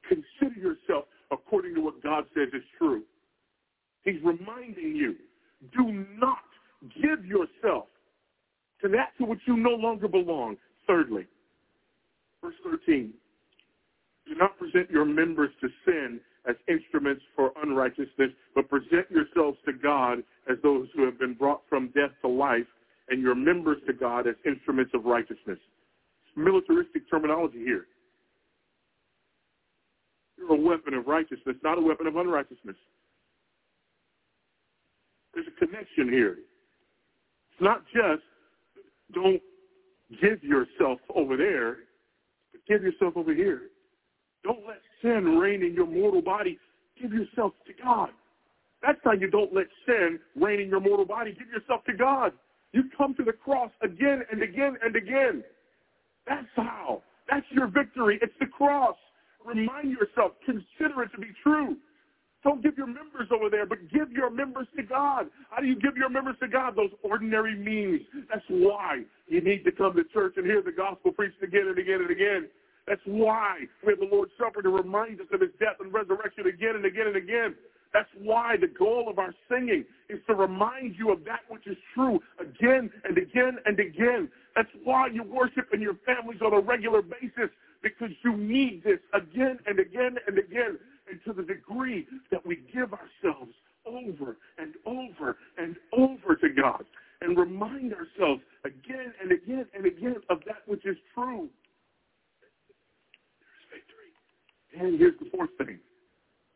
consider 0.08 0.60
yourself 0.60 1.04
according 1.30 1.74
to 1.74 1.80
what 1.80 2.02
God 2.02 2.24
says 2.34 2.48
is 2.52 2.62
true. 2.78 3.02
He's 4.04 4.22
reminding 4.22 4.94
you, 4.94 5.16
do 5.76 6.04
not 6.18 6.38
give 7.02 7.24
yourself 7.24 7.86
to 8.82 8.88
that 8.88 9.12
to 9.18 9.24
which 9.24 9.40
you 9.46 9.56
no 9.56 9.70
longer 9.70 10.08
belong. 10.08 10.56
Thirdly, 10.86 11.26
verse 12.42 12.54
13, 12.62 13.12
do 14.26 14.34
not 14.34 14.58
present 14.58 14.90
your 14.90 15.06
members 15.06 15.50
to 15.62 15.68
sin 15.86 16.20
as 16.46 16.56
instruments 16.68 17.22
for 17.34 17.52
unrighteousness, 17.62 18.30
but 18.54 18.68
present 18.68 19.10
yourselves 19.10 19.56
to 19.64 19.72
God 19.72 20.18
as 20.50 20.58
those 20.62 20.88
who 20.94 21.04
have 21.06 21.18
been 21.18 21.32
brought 21.32 21.62
from 21.70 21.88
death 21.88 22.10
to 22.20 22.28
life, 22.28 22.66
and 23.08 23.22
your 23.22 23.34
members 23.34 23.78
to 23.86 23.92
God 23.94 24.26
as 24.26 24.34
instruments 24.46 24.92
of 24.94 25.04
righteousness. 25.04 25.58
Militaristic 26.36 27.08
terminology 27.10 27.58
here. 27.58 27.86
You're 30.36 30.52
a 30.52 30.60
weapon 30.60 30.94
of 30.94 31.06
righteousness, 31.06 31.56
not 31.62 31.78
a 31.78 31.80
weapon 31.80 32.06
of 32.06 32.16
unrighteousness. 32.16 32.76
There's 35.32 35.46
a 35.46 35.66
connection 35.66 36.08
here. 36.12 36.38
It's 37.52 37.60
not 37.60 37.84
just 37.92 38.22
don't 39.12 39.40
give 40.20 40.42
yourself 40.42 40.98
over 41.14 41.36
there, 41.36 41.78
but 42.52 42.60
give 42.68 42.82
yourself 42.82 43.16
over 43.16 43.34
here. 43.34 43.62
Don't 44.42 44.66
let 44.66 44.80
sin 45.02 45.38
reign 45.38 45.62
in 45.62 45.72
your 45.74 45.86
mortal 45.86 46.22
body. 46.22 46.58
Give 47.00 47.12
yourself 47.12 47.52
to 47.66 47.72
God. 47.82 48.10
That's 48.82 48.98
how 49.02 49.12
you 49.12 49.30
don't 49.30 49.54
let 49.54 49.66
sin 49.86 50.18
reign 50.36 50.60
in 50.60 50.68
your 50.68 50.80
mortal 50.80 51.06
body. 51.06 51.32
Give 51.32 51.48
yourself 51.48 51.84
to 51.84 51.94
God. 51.94 52.32
You 52.72 52.84
come 52.96 53.14
to 53.14 53.24
the 53.24 53.32
cross 53.32 53.70
again 53.82 54.22
and 54.30 54.42
again 54.42 54.76
and 54.84 54.94
again. 54.94 55.42
That's 56.26 56.46
how. 56.56 57.02
That's 57.30 57.46
your 57.50 57.68
victory. 57.68 58.18
It's 58.22 58.34
the 58.40 58.46
cross. 58.46 58.96
Remind 59.44 59.90
yourself. 59.90 60.32
Consider 60.46 61.02
it 61.02 61.10
to 61.14 61.18
be 61.20 61.28
true. 61.42 61.76
Don't 62.42 62.62
give 62.62 62.76
your 62.76 62.86
members 62.86 63.28
over 63.32 63.48
there, 63.48 63.64
but 63.64 63.78
give 63.90 64.12
your 64.12 64.28
members 64.28 64.66
to 64.76 64.82
God. 64.82 65.26
How 65.50 65.60
do 65.62 65.66
you 65.66 65.80
give 65.80 65.96
your 65.96 66.10
members 66.10 66.36
to 66.40 66.48
God? 66.48 66.76
Those 66.76 66.90
ordinary 67.02 67.56
means. 67.56 68.02
That's 68.28 68.44
why 68.48 69.00
you 69.28 69.40
need 69.40 69.64
to 69.64 69.72
come 69.72 69.96
to 69.96 70.04
church 70.12 70.34
and 70.36 70.44
hear 70.44 70.60
the 70.62 70.72
gospel 70.72 71.12
preached 71.12 71.42
again 71.42 71.68
and 71.68 71.78
again 71.78 72.02
and 72.02 72.10
again. 72.10 72.48
That's 72.86 73.00
why 73.06 73.60
we 73.84 73.92
have 73.92 74.00
the 74.00 74.08
Lord's 74.12 74.32
Supper 74.38 74.60
to 74.60 74.68
remind 74.68 75.20
us 75.22 75.26
of 75.32 75.40
his 75.40 75.50
death 75.58 75.80
and 75.80 75.92
resurrection 75.92 76.46
again 76.46 76.76
and 76.76 76.84
again 76.84 77.06
and 77.06 77.16
again. 77.16 77.54
That's 77.94 78.10
why 78.20 78.56
the 78.60 78.66
goal 78.66 79.08
of 79.08 79.20
our 79.20 79.32
singing 79.48 79.84
is 80.10 80.18
to 80.26 80.34
remind 80.34 80.96
you 80.98 81.12
of 81.12 81.24
that 81.24 81.40
which 81.48 81.66
is 81.68 81.76
true 81.94 82.20
again 82.40 82.90
and 83.04 83.16
again 83.16 83.58
and 83.64 83.78
again. 83.78 84.28
That's 84.56 84.68
why 84.82 85.06
you 85.06 85.22
worship 85.22 85.68
in 85.72 85.80
your 85.80 85.94
families 86.04 86.40
on 86.44 86.52
a 86.52 86.60
regular 86.60 87.02
basis 87.02 87.50
because 87.82 88.10
you 88.24 88.36
need 88.36 88.82
this 88.82 88.98
again 89.14 89.60
and 89.66 89.78
again 89.78 90.16
and 90.26 90.38
again. 90.38 90.76
And 91.08 91.20
to 91.24 91.32
the 91.32 91.42
degree 91.46 92.06
that 92.32 92.44
we 92.44 92.64
give 92.74 92.92
ourselves 92.92 93.52
over 93.86 94.38
and 94.58 94.74
over 94.86 95.36
and 95.56 95.76
over 95.92 96.34
to 96.34 96.48
God 96.48 96.84
and 97.20 97.38
remind 97.38 97.94
ourselves 97.94 98.42
again 98.64 99.12
and 99.22 99.30
again 99.30 99.66
and 99.72 99.86
again 99.86 100.16
of 100.30 100.40
that 100.46 100.66
which 100.66 100.84
is 100.84 100.96
true, 101.14 101.48
there's 103.38 103.66
victory. 103.70 104.80
And 104.80 104.98
here's 104.98 105.18
the 105.20 105.30
fourth 105.30 105.50
thing. 105.58 105.78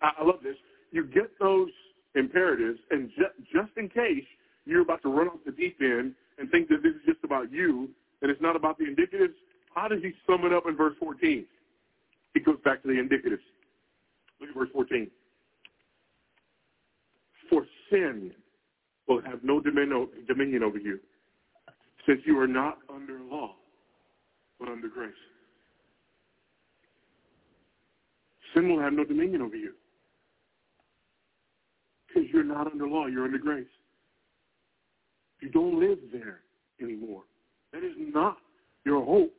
I, 0.03 0.11
I 0.19 0.25
love 0.25 0.41
this. 0.43 0.57
You 0.91 1.05
get 1.05 1.39
those 1.39 1.69
imperatives, 2.15 2.79
and 2.91 3.11
ju- 3.11 3.45
just 3.53 3.77
in 3.77 3.89
case 3.89 4.25
you're 4.65 4.83
about 4.83 5.03
to 5.03 5.09
run 5.09 5.29
off 5.29 5.39
the 5.45 5.53
deep 5.53 5.79
end 5.81 6.15
and 6.39 6.51
think 6.51 6.69
that 6.69 6.83
this 6.83 6.93
is 6.95 7.01
just 7.07 7.25
about 7.25 7.51
you 7.53 7.89
and 8.23 8.31
it's 8.31 8.41
not 8.41 8.57
about 8.57 8.79
the 8.79 8.85
indicatives, 8.85 9.35
how 9.75 9.89
does 9.89 10.01
he 10.03 10.13
sum 10.27 10.45
it 10.45 10.53
up 10.53 10.65
in 10.67 10.77
verse 10.77 10.95
14? 10.99 11.47
He 12.35 12.41
goes 12.41 12.59
back 12.65 12.83
to 12.83 12.89
the 12.89 12.95
indicatives. 12.95 13.39
Look 14.41 14.51
at 14.51 14.57
verse 14.57 14.69
14. 14.73 15.11
For 17.51 17.67
sin 17.91 18.33
will 19.07 19.23
have 19.23 19.43
no 19.43 19.61
dominion 19.61 20.63
over 20.63 20.79
you, 20.79 21.01
since 22.07 22.21
you 22.27 22.39
are 22.39 22.47
not 22.47 22.79
under 22.93 23.21
law, 23.21 23.55
but 24.59 24.69
under 24.69 24.89
grace. 24.89 25.13
Sin 28.55 28.69
will 28.69 28.81
have 28.81 28.93
no 28.93 29.05
dominion 29.05 29.43
over 29.43 29.57
you. 29.57 29.73
Because 32.19 32.33
you're 32.33 32.43
not 32.43 32.67
under 32.67 32.89
law, 32.89 33.07
you're 33.07 33.25
under 33.25 33.39
grace. 33.39 33.67
You 35.41 35.51
don't 35.51 35.79
live 35.79 35.99
there 36.13 36.41
anymore. 36.83 37.23
That 37.73 37.85
is 37.85 37.93
not 37.97 38.39
your 38.85 39.05
hope. 39.05 39.33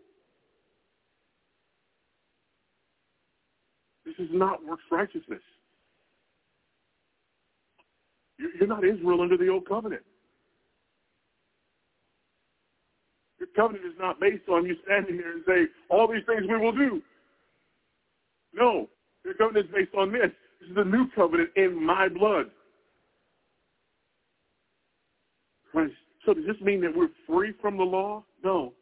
This 4.06 4.16
is 4.18 4.30
not 4.32 4.66
works 4.66 4.84
righteousness. 4.90 5.42
You're 8.38 8.68
not 8.68 8.86
Israel 8.86 9.22
under 9.22 9.36
the 9.36 9.50
old 9.50 9.68
covenant. 9.68 10.04
Your 13.40 13.50
covenant 13.58 13.86
is 13.86 14.00
not 14.00 14.22
based 14.22 14.48
on 14.48 14.66
you 14.66 14.76
standing 14.86 15.18
there 15.18 15.34
and 15.34 15.44
say, 15.46 15.66
all 15.90 16.08
these 16.08 16.24
things 16.26 16.44
we 16.48 16.58
will 16.58 16.72
do. 16.72 17.02
No. 18.54 18.88
Your 19.26 19.34
covenant 19.34 19.66
is 19.66 19.72
based 19.74 19.96
on 19.98 20.14
this. 20.14 20.32
This 20.62 20.70
is 20.70 20.76
the 20.76 20.86
new 20.86 21.08
covenant 21.14 21.50
in 21.58 21.86
my 21.86 22.08
blood. 22.08 22.46
Christ. 25.72 25.94
So 26.26 26.34
does 26.34 26.46
this 26.46 26.60
mean 26.62 26.82
that 26.82 26.96
we're 26.96 27.10
free 27.28 27.54
from 27.62 27.78
the 27.78 27.84
law? 27.84 28.24
No. 28.44 28.74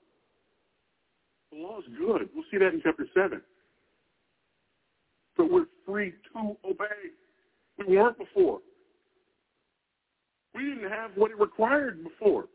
The 1.52 1.60
law 1.60 1.80
is 1.80 1.86
good. 1.98 2.30
We'll 2.34 2.46
see 2.52 2.58
that 2.58 2.74
in 2.74 2.82
chapter 2.84 3.08
7. 3.14 3.42
But 5.38 5.52
we're 5.52 5.68
free 5.86 6.14
to 6.34 6.58
obey. 6.66 6.86
We 7.78 7.96
weren't 7.96 8.18
before. 8.18 8.60
We 10.56 10.64
didn't 10.64 10.90
have 10.90 11.12
what 11.16 11.32
it 11.32 11.40
required 11.40 12.04
before. 12.04 12.46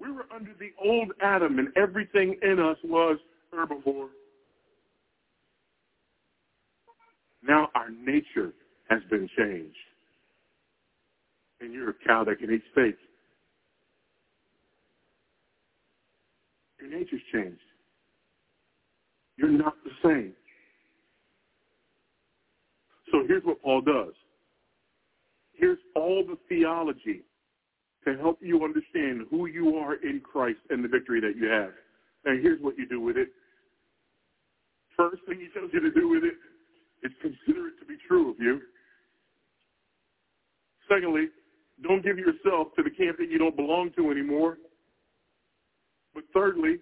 We 0.00 0.10
were 0.10 0.26
under 0.34 0.50
the 0.58 0.70
old 0.84 1.12
Adam, 1.22 1.58
and 1.58 1.68
everything 1.76 2.36
in 2.42 2.58
us 2.58 2.76
was 2.84 3.18
herbivore. 3.54 4.08
Now 7.46 7.70
our 7.74 7.90
nature 7.90 8.52
has 8.90 9.00
been 9.08 9.28
changed. 9.38 9.76
And 11.60 11.72
you're 11.72 11.90
a 11.90 11.94
cow 12.06 12.24
that 12.24 12.38
can 12.38 12.52
eat 12.52 12.62
steak. 12.72 12.96
Your 16.86 16.98
nature's 16.98 17.22
changed. 17.32 17.60
You're 19.36 19.50
not 19.50 19.74
the 19.84 19.90
same. 20.04 20.32
So 23.10 23.24
here's 23.26 23.44
what 23.44 23.62
Paul 23.62 23.80
does. 23.80 24.14
Here's 25.52 25.78
all 25.94 26.24
the 26.26 26.36
theology 26.48 27.22
to 28.04 28.16
help 28.16 28.38
you 28.40 28.64
understand 28.64 29.26
who 29.30 29.46
you 29.46 29.76
are 29.76 29.94
in 29.94 30.20
Christ 30.20 30.58
and 30.70 30.84
the 30.84 30.88
victory 30.88 31.20
that 31.20 31.34
you 31.36 31.48
have. 31.48 31.70
And 32.24 32.42
here's 32.42 32.60
what 32.60 32.76
you 32.78 32.88
do 32.88 33.00
with 33.00 33.16
it. 33.16 33.28
First 34.96 35.22
thing 35.28 35.40
he 35.40 35.48
tells 35.58 35.72
you 35.72 35.80
to 35.80 35.90
do 35.90 36.08
with 36.08 36.24
it 36.24 36.34
is 37.02 37.12
consider 37.20 37.68
it 37.68 37.78
to 37.80 37.86
be 37.86 37.96
true 38.06 38.30
of 38.30 38.36
you. 38.38 38.60
Secondly, 40.88 41.28
don't 41.82 42.02
give 42.04 42.18
yourself 42.18 42.68
to 42.76 42.82
the 42.82 42.90
camp 42.90 43.18
that 43.18 43.30
you 43.30 43.38
don't 43.38 43.56
belong 43.56 43.90
to 43.96 44.10
anymore. 44.10 44.58
But 46.16 46.24
thirdly, 46.32 46.78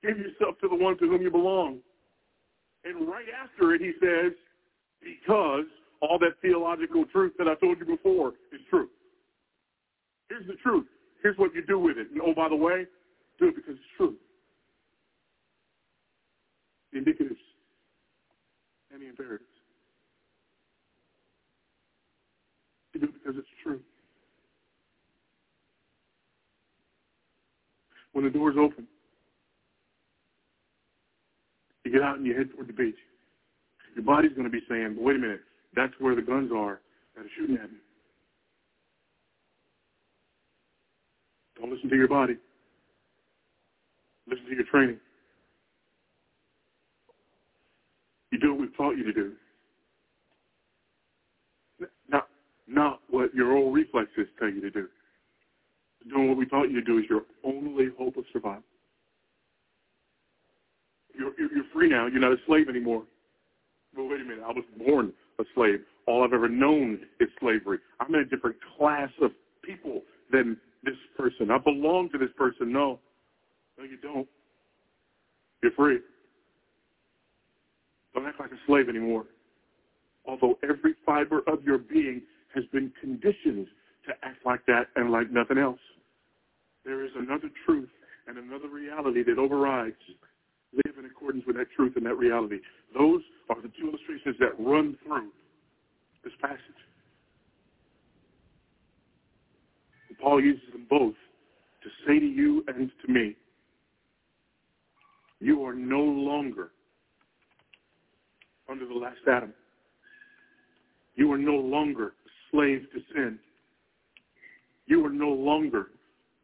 give 0.00 0.16
yourself 0.16 0.54
to 0.60 0.68
the 0.68 0.76
one 0.76 0.96
to 0.98 1.08
whom 1.08 1.20
you 1.20 1.30
belong. 1.30 1.80
And 2.84 3.08
right 3.08 3.26
after 3.42 3.74
it, 3.74 3.80
he 3.80 3.90
says, 4.00 4.32
because 5.02 5.66
all 6.00 6.20
that 6.20 6.40
theological 6.40 7.04
truth 7.06 7.32
that 7.38 7.48
I 7.48 7.56
told 7.56 7.80
you 7.80 7.84
before 7.84 8.28
is 8.52 8.60
true. 8.70 8.88
Here's 10.28 10.46
the 10.46 10.54
truth. 10.62 10.86
Here's 11.20 11.36
what 11.36 11.52
you 11.52 11.66
do 11.66 11.80
with 11.80 11.98
it. 11.98 12.06
And 12.12 12.20
oh, 12.24 12.32
by 12.32 12.48
the 12.48 12.54
way, 12.54 12.86
do 13.40 13.48
it 13.48 13.56
because 13.56 13.74
it's 13.74 13.96
true. 13.96 14.14
The 16.92 17.00
indicatives 17.00 17.42
and 18.92 19.02
the 19.02 19.08
imperatives. 19.08 19.50
Do 22.94 23.00
it 23.02 23.12
because 23.12 23.34
it's 23.36 23.48
true. 23.64 23.80
When 28.16 28.24
the 28.24 28.30
doors 28.30 28.56
open, 28.58 28.86
you 31.84 31.92
get 31.92 32.00
out 32.00 32.16
and 32.16 32.24
you 32.24 32.34
head 32.34 32.48
toward 32.50 32.66
the 32.66 32.72
beach. 32.72 32.96
Your 33.94 34.06
body's 34.06 34.30
going 34.30 34.44
to 34.44 34.50
be 34.50 34.62
saying, 34.70 34.96
wait 34.98 35.16
a 35.16 35.18
minute, 35.18 35.42
that's 35.74 35.92
where 35.98 36.14
the 36.14 36.22
guns 36.22 36.50
are 36.50 36.80
that 37.14 37.26
are 37.26 37.30
shooting 37.38 37.56
at 37.56 37.70
me. 37.70 37.76
Don't 41.60 41.70
listen 41.70 41.90
to 41.90 41.96
your 41.96 42.08
body. 42.08 42.38
Listen 44.26 44.46
to 44.46 44.54
your 44.54 44.64
training. 44.64 44.96
You 48.32 48.38
do 48.38 48.52
what 48.52 48.60
we've 48.62 48.76
taught 48.78 48.96
you 48.96 49.04
to 49.04 49.12
do. 49.12 49.32
Not, 52.08 52.28
not 52.66 53.00
what 53.10 53.34
your 53.34 53.54
old 53.54 53.74
reflexes 53.74 54.26
tell 54.38 54.48
you 54.48 54.62
to 54.62 54.70
do. 54.70 54.88
Doing 56.08 56.28
what 56.28 56.36
we 56.36 56.46
taught 56.46 56.70
you 56.70 56.80
to 56.80 56.84
do 56.84 56.98
is 56.98 57.04
your 57.08 57.22
only 57.44 57.88
hope 57.98 58.16
of 58.16 58.24
survival. 58.32 58.62
You're, 61.18 61.32
you're, 61.38 61.64
free 61.72 61.88
now. 61.88 62.06
You're 62.06 62.20
not 62.20 62.32
a 62.32 62.36
slave 62.46 62.68
anymore. 62.68 63.02
Well, 63.96 64.08
wait 64.08 64.20
a 64.20 64.24
minute. 64.24 64.44
I 64.46 64.52
was 64.52 64.64
born 64.78 65.12
a 65.38 65.44
slave. 65.54 65.80
All 66.06 66.22
I've 66.22 66.32
ever 66.32 66.48
known 66.48 67.00
is 67.20 67.28
slavery. 67.40 67.78
I'm 68.00 68.14
in 68.14 68.20
a 68.20 68.24
different 68.24 68.56
class 68.76 69.10
of 69.20 69.30
people 69.64 70.02
than 70.30 70.56
this 70.84 70.94
person. 71.16 71.50
I 71.50 71.58
belong 71.58 72.10
to 72.10 72.18
this 72.18 72.30
person. 72.36 72.72
No. 72.72 73.00
No, 73.78 73.84
you 73.84 73.96
don't. 73.96 74.28
You're 75.62 75.72
free. 75.72 75.98
Don't 78.14 78.26
act 78.26 78.40
like 78.40 78.52
a 78.52 78.58
slave 78.66 78.88
anymore. 78.88 79.24
Although 80.26 80.58
every 80.62 80.94
fiber 81.04 81.42
of 81.46 81.62
your 81.64 81.78
being 81.78 82.22
has 82.54 82.64
been 82.72 82.92
conditioned 83.00 83.66
to 84.06 84.12
act 84.22 84.44
like 84.44 84.64
that 84.66 84.88
and 84.96 85.10
like 85.10 85.30
nothing 85.30 85.58
else. 85.58 85.80
There 86.84 87.04
is 87.04 87.10
another 87.16 87.50
truth 87.64 87.88
and 88.26 88.38
another 88.38 88.68
reality 88.68 89.22
that 89.24 89.38
overrides 89.38 89.96
live 90.72 90.98
in 90.98 91.04
accordance 91.04 91.44
with 91.46 91.56
that 91.56 91.66
truth 91.74 91.94
and 91.96 92.06
that 92.06 92.16
reality. 92.16 92.58
Those 92.96 93.22
are 93.48 93.60
the 93.60 93.70
two 93.80 93.88
illustrations 93.88 94.36
that 94.40 94.52
run 94.58 94.96
through 95.04 95.30
this 96.24 96.32
passage. 96.40 96.60
And 100.08 100.18
Paul 100.18 100.42
uses 100.42 100.72
them 100.72 100.86
both 100.88 101.14
to 101.82 101.88
say 102.06 102.18
to 102.18 102.26
you 102.26 102.64
and 102.68 102.90
to 103.04 103.12
me, 103.12 103.36
you 105.40 105.64
are 105.64 105.74
no 105.74 106.00
longer 106.00 106.70
under 108.68 108.86
the 108.86 108.94
last 108.94 109.18
Adam. 109.30 109.52
You 111.14 111.30
are 111.32 111.38
no 111.38 111.54
longer 111.54 112.12
slave 112.50 112.86
to 112.92 113.00
sin. 113.14 113.38
You 114.86 115.04
are 115.04 115.10
no 115.10 115.28
longer 115.28 115.88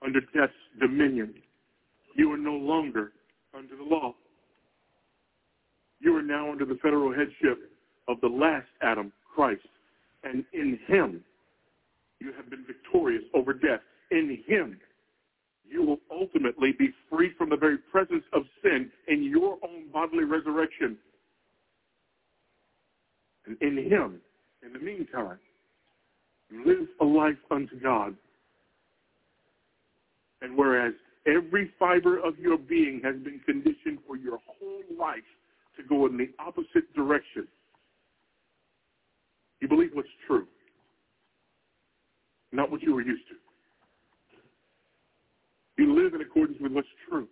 under 0.04 0.20
death's 0.20 0.52
dominion. 0.80 1.34
You 2.16 2.32
are 2.32 2.38
no 2.38 2.54
longer 2.54 3.12
under 3.56 3.76
the 3.76 3.84
law. 3.84 4.14
You 6.00 6.16
are 6.16 6.22
now 6.22 6.50
under 6.50 6.64
the 6.64 6.74
federal 6.82 7.12
headship 7.12 7.70
of 8.08 8.20
the 8.20 8.28
last 8.28 8.66
Adam, 8.82 9.12
Christ. 9.34 9.62
And 10.24 10.44
in 10.52 10.78
him, 10.86 11.22
you 12.18 12.32
have 12.36 12.50
been 12.50 12.64
victorious 12.66 13.22
over 13.34 13.52
death. 13.52 13.80
In 14.10 14.42
him, 14.46 14.78
you 15.68 15.82
will 15.82 15.98
ultimately 16.10 16.72
be 16.72 16.90
free 17.08 17.30
from 17.38 17.50
the 17.50 17.56
very 17.56 17.78
presence 17.78 18.24
of 18.32 18.42
sin 18.62 18.90
in 19.08 19.22
your 19.22 19.58
own 19.62 19.88
bodily 19.92 20.24
resurrection. 20.24 20.96
And 23.46 23.56
in 23.60 23.76
him, 23.76 24.20
in 24.64 24.72
the 24.72 24.78
meantime, 24.78 25.38
live 26.50 26.88
a 27.00 27.04
life 27.04 27.38
unto 27.50 27.78
God. 27.80 28.14
And 30.42 30.56
whereas 30.56 30.92
every 31.26 31.70
fiber 31.78 32.18
of 32.18 32.38
your 32.38 32.58
being 32.58 33.00
has 33.04 33.14
been 33.22 33.40
conditioned 33.46 34.00
for 34.06 34.16
your 34.16 34.38
whole 34.46 34.82
life 34.98 35.18
to 35.76 35.82
go 35.84 36.06
in 36.06 36.16
the 36.16 36.28
opposite 36.38 36.92
direction. 36.94 37.46
You 39.60 39.68
believe 39.68 39.90
what's 39.94 40.08
true, 40.26 40.46
not 42.50 42.70
what 42.70 42.82
you 42.82 42.94
were 42.94 43.02
used 43.02 43.22
to. 43.28 43.34
You 45.82 45.94
live 45.94 46.14
in 46.14 46.20
accordance 46.20 46.58
with 46.60 46.72
what's 46.72 46.88
true, 47.08 47.28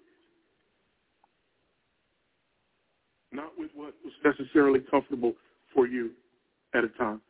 not 3.33 3.51
with 3.59 3.71
what 3.75 3.95
was 4.05 4.13
necessarily 4.25 4.81
comfortable 4.89 5.35
for 5.75 5.87
you 5.87 6.13
at 6.75 6.85
a 6.85 6.89
time. 6.91 7.21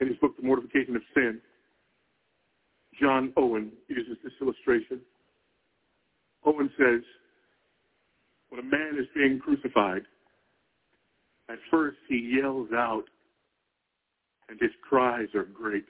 In 0.00 0.08
his 0.08 0.16
book, 0.18 0.36
The 0.36 0.46
Mortification 0.46 0.96
of 0.96 1.02
Sin, 1.14 1.40
John 3.00 3.32
Owen 3.36 3.72
uses 3.88 4.16
this 4.22 4.32
illustration. 4.40 5.00
Owen 6.44 6.70
says, 6.78 7.02
when 8.50 8.60
a 8.60 8.62
man 8.62 8.96
is 8.98 9.06
being 9.14 9.38
crucified, 9.38 10.02
at 11.48 11.58
first 11.70 11.96
he 12.08 12.38
yells 12.40 12.68
out 12.74 13.04
and 14.48 14.60
his 14.60 14.70
cries 14.88 15.28
are 15.34 15.44
great. 15.44 15.84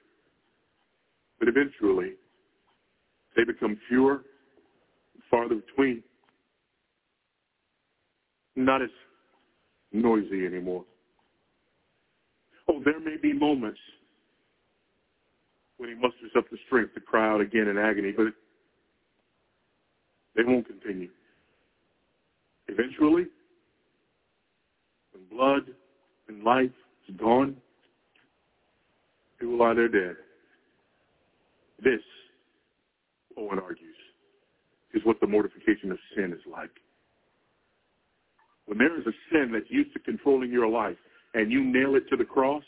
But 1.39 1.47
eventually, 1.47 2.13
they 3.35 3.43
become 3.43 3.77
fewer, 3.87 4.23
farther 5.29 5.55
between, 5.55 6.01
not 8.55 8.81
as 8.81 8.89
noisy 9.93 10.45
anymore. 10.45 10.85
Oh, 12.67 12.81
there 12.83 12.99
may 12.99 13.17
be 13.21 13.33
moments 13.33 13.79
when 15.77 15.89
he 15.89 15.95
musters 15.95 16.31
up 16.37 16.49
the 16.49 16.57
strength 16.65 16.93
to 16.95 16.99
cry 16.99 17.29
out 17.31 17.41
again 17.41 17.67
in 17.67 17.77
agony, 17.77 18.11
but 18.11 18.27
they 20.35 20.43
won't 20.43 20.67
continue. 20.67 21.09
Eventually, 22.67 23.25
when 25.11 25.23
blood 25.31 25.63
and 26.27 26.43
life 26.43 26.71
is 27.07 27.15
gone, 27.15 27.55
he 29.39 29.45
will 29.45 29.59
lie 29.59 29.73
there 29.73 29.87
dead. 29.87 30.15
This, 31.83 32.01
Owen 33.37 33.59
argues, 33.59 33.95
is 34.93 35.05
what 35.05 35.19
the 35.19 35.27
mortification 35.27 35.91
of 35.91 35.97
sin 36.15 36.33
is 36.33 36.41
like. 36.51 36.71
When 38.65 38.77
there 38.77 38.99
is 38.99 39.05
a 39.05 39.13
sin 39.31 39.51
that's 39.53 39.69
used 39.69 39.93
to 39.93 39.99
controlling 39.99 40.51
your 40.51 40.67
life 40.67 40.97
and 41.33 41.51
you 41.51 41.63
nail 41.63 41.95
it 41.95 42.09
to 42.09 42.17
the 42.17 42.25
cross, 42.25 42.63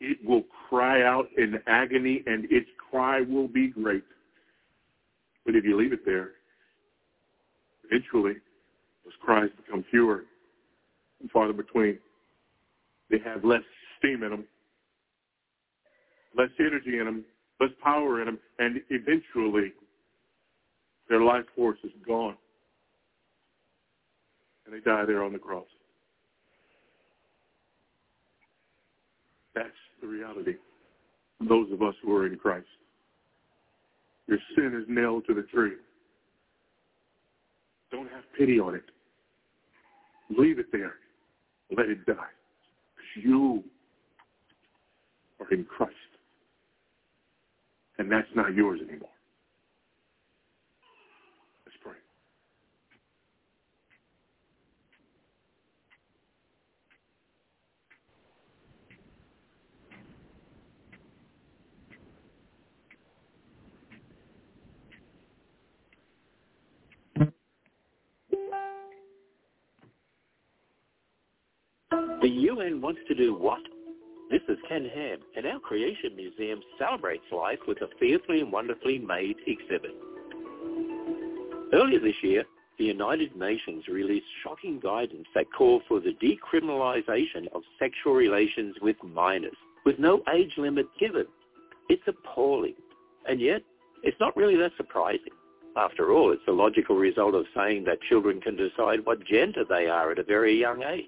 it 0.00 0.18
will 0.24 0.44
cry 0.68 1.02
out 1.02 1.28
in 1.36 1.54
agony 1.66 2.22
and 2.26 2.44
its 2.50 2.68
cry 2.90 3.20
will 3.22 3.48
be 3.48 3.68
great. 3.68 4.04
But 5.44 5.54
if 5.54 5.64
you 5.64 5.76
leave 5.76 5.92
it 5.92 6.04
there, 6.04 6.30
eventually 7.90 8.34
those 9.04 9.14
cries 9.20 9.50
become 9.64 9.84
fewer 9.90 10.24
and 11.20 11.30
farther 11.30 11.52
between. 11.52 11.98
They 13.10 13.18
have 13.24 13.44
less 13.44 13.62
steam 13.98 14.22
in 14.22 14.30
them, 14.30 14.44
less 16.36 16.50
energy 16.58 16.98
in 16.98 17.06
them, 17.06 17.24
less 17.60 17.70
power 17.82 18.20
in 18.20 18.26
them, 18.26 18.38
and 18.58 18.80
eventually 18.90 19.72
their 21.08 21.22
life 21.22 21.44
force 21.54 21.78
is 21.84 21.92
gone. 22.06 22.36
And 24.66 24.74
they 24.74 24.80
die 24.80 25.04
there 25.06 25.22
on 25.22 25.32
the 25.32 25.38
cross. 25.38 25.66
Reality 30.06 30.54
those 31.40 31.70
of 31.72 31.82
us 31.82 31.94
who 32.02 32.14
are 32.14 32.26
in 32.26 32.36
Christ. 32.36 32.66
Your 34.26 34.38
sin 34.54 34.74
is 34.80 34.84
nailed 34.88 35.26
to 35.26 35.34
the 35.34 35.42
tree. 35.42 35.72
Don't 37.90 38.10
have 38.10 38.24
pity 38.36 38.58
on 38.58 38.74
it. 38.74 38.84
Leave 40.36 40.58
it 40.58 40.66
there. 40.72 40.94
Let 41.76 41.88
it 41.88 42.04
die. 42.06 42.14
You 43.22 43.62
are 45.40 45.52
in 45.52 45.64
Christ. 45.64 45.94
And 47.98 48.10
that's 48.10 48.28
not 48.34 48.54
yours 48.54 48.80
anymore. 48.86 49.08
The 72.26 72.32
UN 72.32 72.80
wants 72.80 72.98
to 73.06 73.14
do 73.14 73.36
what? 73.36 73.60
This 74.32 74.40
is 74.48 74.58
Ken 74.68 74.90
Ham, 74.92 75.18
and 75.36 75.46
our 75.46 75.60
Creation 75.60 76.16
Museum 76.16 76.60
celebrates 76.76 77.22
life 77.30 77.60
with 77.68 77.80
a 77.82 77.88
fearfully 78.00 78.40
and 78.40 78.50
wonderfully 78.50 78.98
made 78.98 79.36
exhibit. 79.46 79.94
Earlier 81.72 82.00
this 82.00 82.16
year, 82.24 82.42
the 82.78 82.84
United 82.84 83.36
Nations 83.36 83.86
released 83.86 84.26
shocking 84.42 84.80
guidance 84.80 85.28
that 85.36 85.46
called 85.56 85.82
for 85.86 86.00
the 86.00 86.16
decriminalization 86.20 87.46
of 87.54 87.62
sexual 87.78 88.14
relations 88.14 88.74
with 88.82 88.96
minors, 89.04 89.56
with 89.84 90.00
no 90.00 90.20
age 90.34 90.54
limit 90.58 90.86
given. 90.98 91.26
It's 91.88 92.08
appalling. 92.08 92.74
And 93.28 93.40
yet, 93.40 93.62
it's 94.02 94.18
not 94.18 94.36
really 94.36 94.56
that 94.56 94.72
surprising. 94.76 95.32
After 95.76 96.10
all, 96.10 96.32
it's 96.32 96.42
the 96.44 96.50
logical 96.50 96.96
result 96.96 97.36
of 97.36 97.46
saying 97.54 97.84
that 97.84 98.02
children 98.02 98.40
can 98.40 98.56
decide 98.56 99.06
what 99.06 99.24
gender 99.24 99.62
they 99.64 99.86
are 99.86 100.10
at 100.10 100.18
a 100.18 100.24
very 100.24 100.58
young 100.58 100.82
age. 100.82 101.04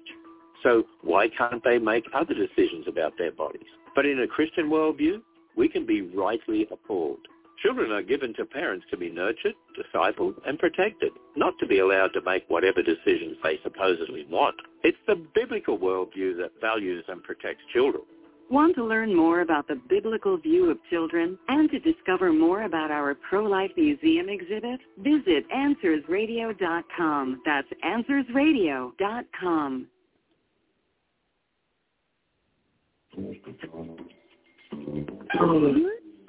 So 0.63 0.83
why 1.01 1.27
can't 1.29 1.63
they 1.63 1.77
make 1.77 2.05
other 2.13 2.33
decisions 2.33 2.85
about 2.87 3.17
their 3.17 3.31
bodies? 3.31 3.67
But 3.95 4.05
in 4.05 4.19
a 4.21 4.27
Christian 4.27 4.69
worldview, 4.69 5.21
we 5.55 5.69
can 5.69 5.85
be 5.85 6.01
rightly 6.01 6.67
appalled. 6.71 7.19
Children 7.61 7.91
are 7.91 8.01
given 8.01 8.33
to 8.35 8.45
parents 8.45 8.85
to 8.89 8.95
be 8.95 9.09
nurtured, 9.09 9.53
discipled, 9.77 10.35
and 10.45 10.57
protected, 10.57 11.11
not 11.35 11.59
to 11.59 11.67
be 11.67 11.79
allowed 11.79 12.13
to 12.13 12.21
make 12.21 12.45
whatever 12.47 12.81
decisions 12.81 13.35
they 13.43 13.59
supposedly 13.63 14.25
want. 14.29 14.55
It's 14.83 14.97
the 15.07 15.21
biblical 15.35 15.77
worldview 15.77 16.37
that 16.37 16.51
values 16.61 17.03
and 17.09 17.21
protects 17.21 17.63
children. 17.73 18.03
Want 18.49 18.75
to 18.75 18.85
learn 18.85 19.13
more 19.13 19.41
about 19.41 19.67
the 19.67 19.75
biblical 19.89 20.37
view 20.37 20.71
of 20.71 20.77
children 20.89 21.37
and 21.49 21.69
to 21.69 21.79
discover 21.79 22.31
more 22.33 22.63
about 22.63 22.89
our 22.89 23.13
pro-life 23.13 23.69
museum 23.77 24.27
exhibit? 24.29 24.79
Visit 24.97 25.45
AnswersRadio.com. 25.53 27.41
That's 27.45 27.67
AnswersRadio.com. 27.85 29.87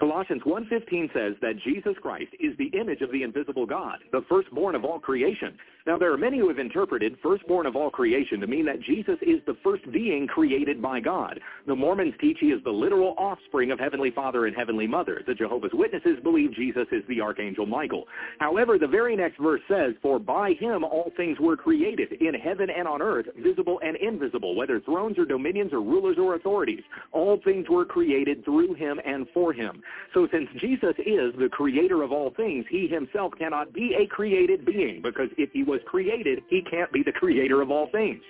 Colossians 0.01 0.43
1.15 0.47 1.13
says 1.13 1.35
that 1.43 1.55
Jesus 1.63 1.93
Christ 2.01 2.31
is 2.41 2.57
the 2.57 2.71
image 2.79 3.03
of 3.03 3.13
the 3.13 3.23
invisible 3.23 3.67
God, 3.67 3.99
the 4.13 4.25
firstborn 4.29 4.75
of 4.75 4.85
all 4.85 4.99
creation. 4.99 5.57
Now, 5.91 5.99
there 5.99 6.13
are 6.13 6.17
many 6.17 6.39
who 6.39 6.47
have 6.47 6.61
interpreted 6.61 7.17
firstborn 7.21 7.67
of 7.67 7.75
all 7.75 7.91
creation 7.91 8.39
to 8.39 8.47
mean 8.47 8.65
that 8.67 8.81
Jesus 8.81 9.17
is 9.23 9.41
the 9.45 9.57
first 9.65 9.91
being 9.91 10.29
created 10.29 10.81
by 10.81 11.01
God. 11.01 11.41
The 11.67 11.75
Mormons 11.75 12.15
teach 12.21 12.37
he 12.41 12.53
is 12.53 12.63
the 12.63 12.71
literal 12.71 13.17
offspring 13.19 13.73
of 13.73 13.81
Heavenly 13.81 14.13
Father 14.13 14.47
and 14.47 14.55
Heavenly 14.55 14.87
Mother. 14.87 15.23
The 15.27 15.35
Jehovah's 15.35 15.73
Witnesses 15.75 16.21
believe 16.23 16.55
Jesus 16.55 16.87
is 16.93 17.03
the 17.09 17.21
Archangel 17.21 17.67
Michael. 17.67 18.05
However, 18.39 18.79
the 18.79 18.87
very 18.87 19.17
next 19.17 19.41
verse 19.41 19.63
says, 19.69 19.95
For 20.01 20.21
by 20.21 20.53
him 20.61 20.85
all 20.85 21.11
things 21.17 21.41
were 21.41 21.57
created, 21.57 22.13
in 22.23 22.35
heaven 22.35 22.71
and 22.71 22.87
on 22.87 23.03
earth, 23.03 23.27
visible 23.43 23.81
and 23.83 23.97
invisible, 23.97 24.55
whether 24.55 24.79
thrones 24.79 25.19
or 25.19 25.25
dominions 25.25 25.73
or 25.73 25.81
rulers 25.81 26.19
or 26.21 26.37
authorities. 26.37 26.85
All 27.11 27.41
things 27.43 27.69
were 27.69 27.85
created 27.85 28.45
through 28.45 28.75
him 28.75 29.01
and 29.05 29.27
for 29.35 29.53
him. 29.53 29.83
So 30.15 30.29
since 30.31 30.49
Jesus 30.61 30.95
is 30.99 31.35
the 31.37 31.49
creator 31.51 32.05
of 32.05 32.13
all 32.13 32.31
things, 32.37 32.65
he 32.71 32.87
himself 32.87 33.33
cannot 33.37 33.73
be 33.73 33.97
a 33.99 34.07
created 34.07 34.65
being, 34.65 35.03
because 35.03 35.31
if 35.37 35.51
he 35.51 35.65
was 35.65 35.80
created, 35.87 36.43
he 36.49 36.63
can't 36.63 36.93
be 36.93 37.03
the 37.03 37.13
creator 37.13 37.63
of 37.63 37.71
all 37.71 37.89
things. 37.91 38.21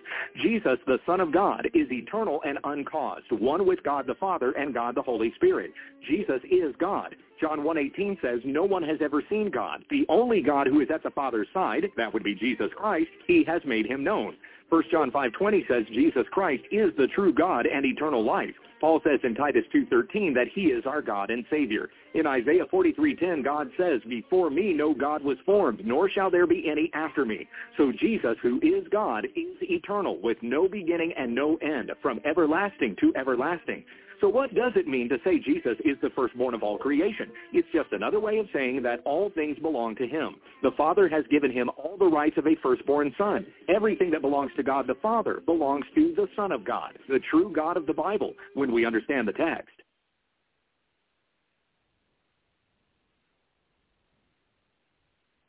Jesus, 0.42 0.78
the 0.86 0.98
Son 1.06 1.20
of 1.20 1.32
God, 1.32 1.66
is 1.74 1.90
eternal 1.90 2.40
and 2.46 2.58
uncaused, 2.64 3.30
one 3.30 3.66
with 3.66 3.82
God 3.82 4.06
the 4.06 4.14
Father 4.14 4.52
and 4.52 4.74
God 4.74 4.94
the 4.94 5.02
Holy 5.02 5.32
Spirit. 5.36 5.72
Jesus 6.08 6.40
is 6.50 6.74
God. 6.78 7.14
John 7.40 7.60
1.18 7.60 8.20
says, 8.20 8.40
no 8.44 8.64
one 8.64 8.82
has 8.82 8.98
ever 9.00 9.22
seen 9.30 9.50
God. 9.50 9.82
The 9.90 10.04
only 10.08 10.42
God 10.42 10.66
who 10.66 10.80
is 10.80 10.88
at 10.92 11.02
the 11.02 11.10
Father's 11.10 11.48
side, 11.54 11.86
that 11.96 12.12
would 12.12 12.22
be 12.22 12.34
Jesus 12.34 12.70
Christ, 12.76 13.08
he 13.26 13.44
has 13.44 13.62
made 13.64 13.86
him 13.86 14.04
known. 14.04 14.36
1 14.68 14.82
John 14.90 15.10
5.20 15.10 15.66
says 15.66 15.84
Jesus 15.92 16.26
Christ 16.30 16.62
is 16.70 16.92
the 16.96 17.08
true 17.08 17.32
God 17.32 17.66
and 17.66 17.84
eternal 17.84 18.24
life. 18.24 18.54
Paul 18.80 19.00
says 19.04 19.20
in 19.22 19.34
Titus 19.34 19.64
2.13 19.74 20.34
that 20.34 20.46
he 20.54 20.62
is 20.62 20.84
our 20.86 21.02
God 21.02 21.30
and 21.30 21.44
Savior. 21.50 21.90
In 22.14 22.26
Isaiah 22.26 22.64
43.10, 22.72 23.44
God 23.44 23.68
says, 23.76 24.00
Before 24.08 24.50
me 24.50 24.72
no 24.72 24.94
God 24.94 25.22
was 25.22 25.36
formed, 25.44 25.84
nor 25.84 26.08
shall 26.10 26.30
there 26.30 26.46
be 26.46 26.68
any 26.70 26.90
after 26.94 27.24
me. 27.24 27.46
So 27.76 27.92
Jesus, 27.92 28.36
who 28.42 28.56
is 28.58 28.86
God, 28.90 29.26
is 29.26 29.56
eternal, 29.62 30.18
with 30.20 30.38
no 30.42 30.68
beginning 30.68 31.12
and 31.16 31.34
no 31.34 31.56
end, 31.56 31.92
from 32.02 32.20
everlasting 32.24 32.96
to 33.00 33.12
everlasting. 33.16 33.84
So 34.20 34.28
what 34.28 34.54
does 34.54 34.72
it 34.76 34.86
mean 34.86 35.08
to 35.08 35.18
say 35.24 35.38
Jesus 35.38 35.76
is 35.84 35.96
the 36.02 36.10
firstborn 36.14 36.54
of 36.54 36.62
all 36.62 36.76
creation? 36.76 37.30
It's 37.52 37.68
just 37.72 37.92
another 37.92 38.20
way 38.20 38.38
of 38.38 38.46
saying 38.52 38.82
that 38.82 39.00
all 39.06 39.30
things 39.30 39.58
belong 39.58 39.96
to 39.96 40.06
him. 40.06 40.36
The 40.62 40.72
Father 40.76 41.08
has 41.08 41.24
given 41.30 41.50
him 41.50 41.70
all 41.78 41.96
the 41.98 42.06
rights 42.06 42.36
of 42.36 42.46
a 42.46 42.56
firstborn 42.62 43.14
son. 43.16 43.46
Everything 43.74 44.10
that 44.10 44.20
belongs 44.20 44.50
to 44.56 44.62
God 44.62 44.86
the 44.86 44.96
Father 45.00 45.40
belongs 45.46 45.84
to 45.94 46.12
the 46.14 46.28
Son 46.36 46.52
of 46.52 46.64
God, 46.64 46.98
the 47.08 47.20
true 47.30 47.50
God 47.54 47.76
of 47.76 47.86
the 47.86 47.94
Bible, 47.94 48.34
when 48.54 48.72
we 48.72 48.84
understand 48.84 49.26
the 49.26 49.32
text. 49.32 49.70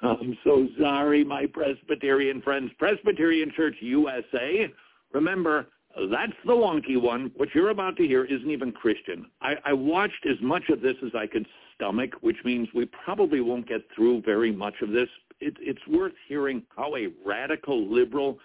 I'm 0.01 0.37
so 0.43 0.67
sorry, 0.79 1.23
my 1.23 1.45
Presbyterian 1.45 2.41
friends. 2.41 2.71
Presbyterian 2.79 3.51
Church 3.55 3.75
USA. 3.81 4.71
Remember, 5.13 5.67
that's 6.09 6.33
the 6.45 6.53
wonky 6.53 7.01
one. 7.01 7.31
What 7.35 7.49
you're 7.53 7.69
about 7.69 7.97
to 7.97 8.07
hear 8.07 8.23
isn't 8.25 8.49
even 8.49 8.71
Christian. 8.71 9.25
I, 9.41 9.55
I 9.65 9.73
watched 9.73 10.25
as 10.29 10.37
much 10.41 10.63
of 10.69 10.81
this 10.81 10.95
as 11.05 11.11
I 11.15 11.27
could 11.27 11.45
stomach, 11.75 12.11
which 12.21 12.37
means 12.45 12.67
we 12.73 12.85
probably 12.85 13.41
won't 13.41 13.67
get 13.67 13.81
through 13.95 14.21
very 14.21 14.51
much 14.51 14.75
of 14.81 14.91
this. 14.91 15.09
It, 15.39 15.55
it's 15.59 15.85
worth 15.87 16.13
hearing 16.27 16.63
how 16.75 16.95
a 16.95 17.07
radical 17.25 17.91
liberal 17.91 18.37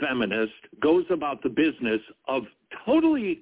feminist 0.00 0.52
goes 0.80 1.04
about 1.10 1.42
the 1.42 1.48
business 1.48 2.00
of 2.28 2.44
totally 2.84 3.40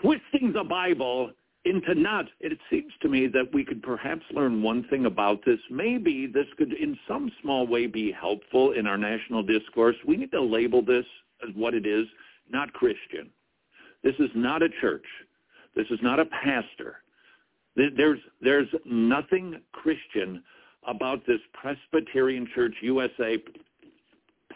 twisting 0.00 0.52
the 0.52 0.64
Bible 0.64 1.30
into 1.64 1.94
not. 1.94 2.26
It 2.40 2.58
seems 2.70 2.92
to 3.02 3.08
me 3.08 3.26
that 3.28 3.52
we 3.52 3.64
could 3.64 3.82
perhaps 3.82 4.22
learn 4.32 4.62
one 4.62 4.84
thing 4.88 5.06
about 5.06 5.44
this. 5.44 5.58
Maybe 5.70 6.26
this 6.26 6.46
could 6.56 6.72
in 6.72 6.98
some 7.06 7.30
small 7.42 7.66
way 7.66 7.86
be 7.86 8.12
helpful 8.12 8.72
in 8.72 8.86
our 8.86 8.98
national 8.98 9.42
discourse. 9.42 9.96
We 10.06 10.16
need 10.16 10.30
to 10.32 10.42
label 10.42 10.82
this 10.82 11.04
as 11.46 11.54
what 11.54 11.74
it 11.74 11.86
is 11.86 12.06
not 12.50 12.72
Christian. 12.72 13.30
This 14.02 14.14
is 14.18 14.30
not 14.34 14.62
a 14.62 14.68
church. 14.80 15.04
This 15.74 15.86
is 15.90 15.98
not 16.02 16.20
a 16.20 16.24
pastor. 16.26 16.96
There's, 17.76 18.18
there's 18.40 18.68
nothing 18.84 19.60
Christian 19.72 20.42
about 20.86 21.24
this 21.26 21.38
Presbyterian 21.52 22.48
Church 22.54 22.74
USA 22.82 23.36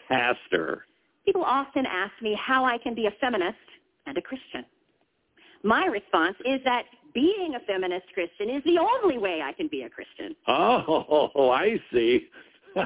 pastor. 0.07 0.85
People 1.25 1.43
often 1.43 1.85
ask 1.85 2.11
me 2.21 2.37
how 2.39 2.65
I 2.65 2.77
can 2.77 2.95
be 2.95 3.05
a 3.05 3.11
feminist 3.21 3.57
and 4.05 4.17
a 4.17 4.21
Christian. 4.21 4.65
My 5.63 5.85
response 5.85 6.35
is 6.45 6.59
that 6.65 6.83
being 7.13 7.55
a 7.55 7.59
feminist 7.65 8.07
Christian 8.13 8.49
is 8.49 8.63
the 8.65 8.79
only 8.79 9.17
way 9.17 9.41
I 9.41 9.53
can 9.53 9.67
be 9.67 9.83
a 9.83 9.89
Christian. 9.89 10.35
Oh, 10.47 11.49
I 11.53 11.79
see. 11.93 12.27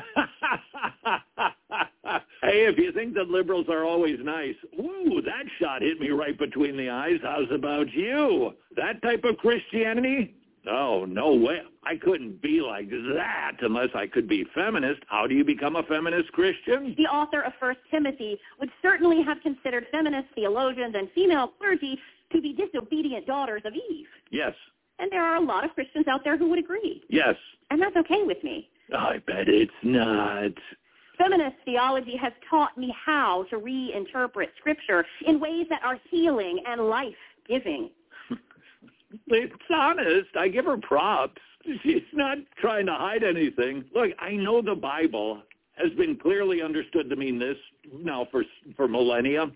hey, 2.41 2.65
if 2.65 2.77
you 2.77 2.91
think 2.91 3.13
that 3.15 3.29
liberals 3.29 3.67
are 3.69 3.85
always 3.85 4.17
nice, 4.21 4.55
ooh, 4.79 5.21
that 5.25 5.45
shot 5.59 5.81
hit 5.81 5.99
me 5.99 6.09
right 6.09 6.37
between 6.37 6.77
the 6.77 6.89
eyes. 6.89 7.19
How's 7.23 7.51
about 7.51 7.91
you? 7.93 8.53
That 8.75 9.01
type 9.01 9.23
of 9.23 9.37
Christianity? 9.37 10.35
Oh, 10.69 11.05
no 11.05 11.33
way. 11.33 11.61
I 11.85 11.95
couldn't 11.95 12.41
be 12.41 12.61
like 12.61 12.89
that 12.89 13.53
unless 13.61 13.89
I 13.95 14.07
could 14.07 14.27
be 14.27 14.45
feminist. 14.53 15.01
How 15.07 15.25
do 15.25 15.33
you 15.33 15.45
become 15.45 15.77
a 15.77 15.83
feminist 15.83 16.31
Christian? 16.33 16.93
The 16.97 17.05
author 17.05 17.41
of 17.41 17.53
First 17.59 17.79
Timothy 17.89 18.37
would 18.59 18.69
certainly 18.81 19.23
have 19.23 19.37
considered 19.41 19.87
feminist 19.91 20.27
theologians 20.35 20.95
and 20.97 21.09
female 21.15 21.53
clergy 21.59 21.97
to 22.33 22.41
be 22.41 22.53
disobedient 22.53 23.25
daughters 23.25 23.61
of 23.63 23.73
Eve. 23.73 24.07
Yes. 24.31 24.53
And 24.99 25.11
there 25.11 25.23
are 25.23 25.37
a 25.37 25.41
lot 25.41 25.63
of 25.63 25.71
Christians 25.71 26.07
out 26.07 26.21
there 26.23 26.37
who 26.37 26.49
would 26.49 26.59
agree. 26.59 27.03
Yes. 27.09 27.35
And 27.69 27.81
that's 27.81 27.95
okay 27.95 28.23
with 28.23 28.43
me. 28.43 28.69
I 28.95 29.17
bet 29.25 29.47
it's 29.47 29.71
not. 29.83 30.51
Feminist 31.17 31.57
theology 31.65 32.15
has 32.15 32.33
taught 32.49 32.77
me 32.77 32.93
how 33.05 33.45
to 33.49 33.57
reinterpret 33.57 34.47
Scripture 34.59 35.05
in 35.25 35.39
ways 35.39 35.65
that 35.69 35.83
are 35.83 35.97
healing 36.09 36.59
and 36.67 36.81
life-giving. 36.81 37.89
it's 39.27 39.53
honest. 39.73 40.29
I 40.37 40.47
give 40.47 40.65
her 40.65 40.77
props. 40.77 41.41
She's 41.83 42.01
not 42.13 42.37
trying 42.59 42.85
to 42.85 42.93
hide 42.93 43.23
anything. 43.23 43.83
Look, 43.95 44.11
I 44.19 44.33
know 44.33 44.61
the 44.61 44.75
Bible 44.75 45.41
has 45.73 45.91
been 45.93 46.15
clearly 46.15 46.61
understood 46.61 47.09
to 47.09 47.15
mean 47.15 47.39
this 47.39 47.57
now 47.93 48.27
for 48.31 48.43
for 48.75 48.87
millennia. 48.87 49.51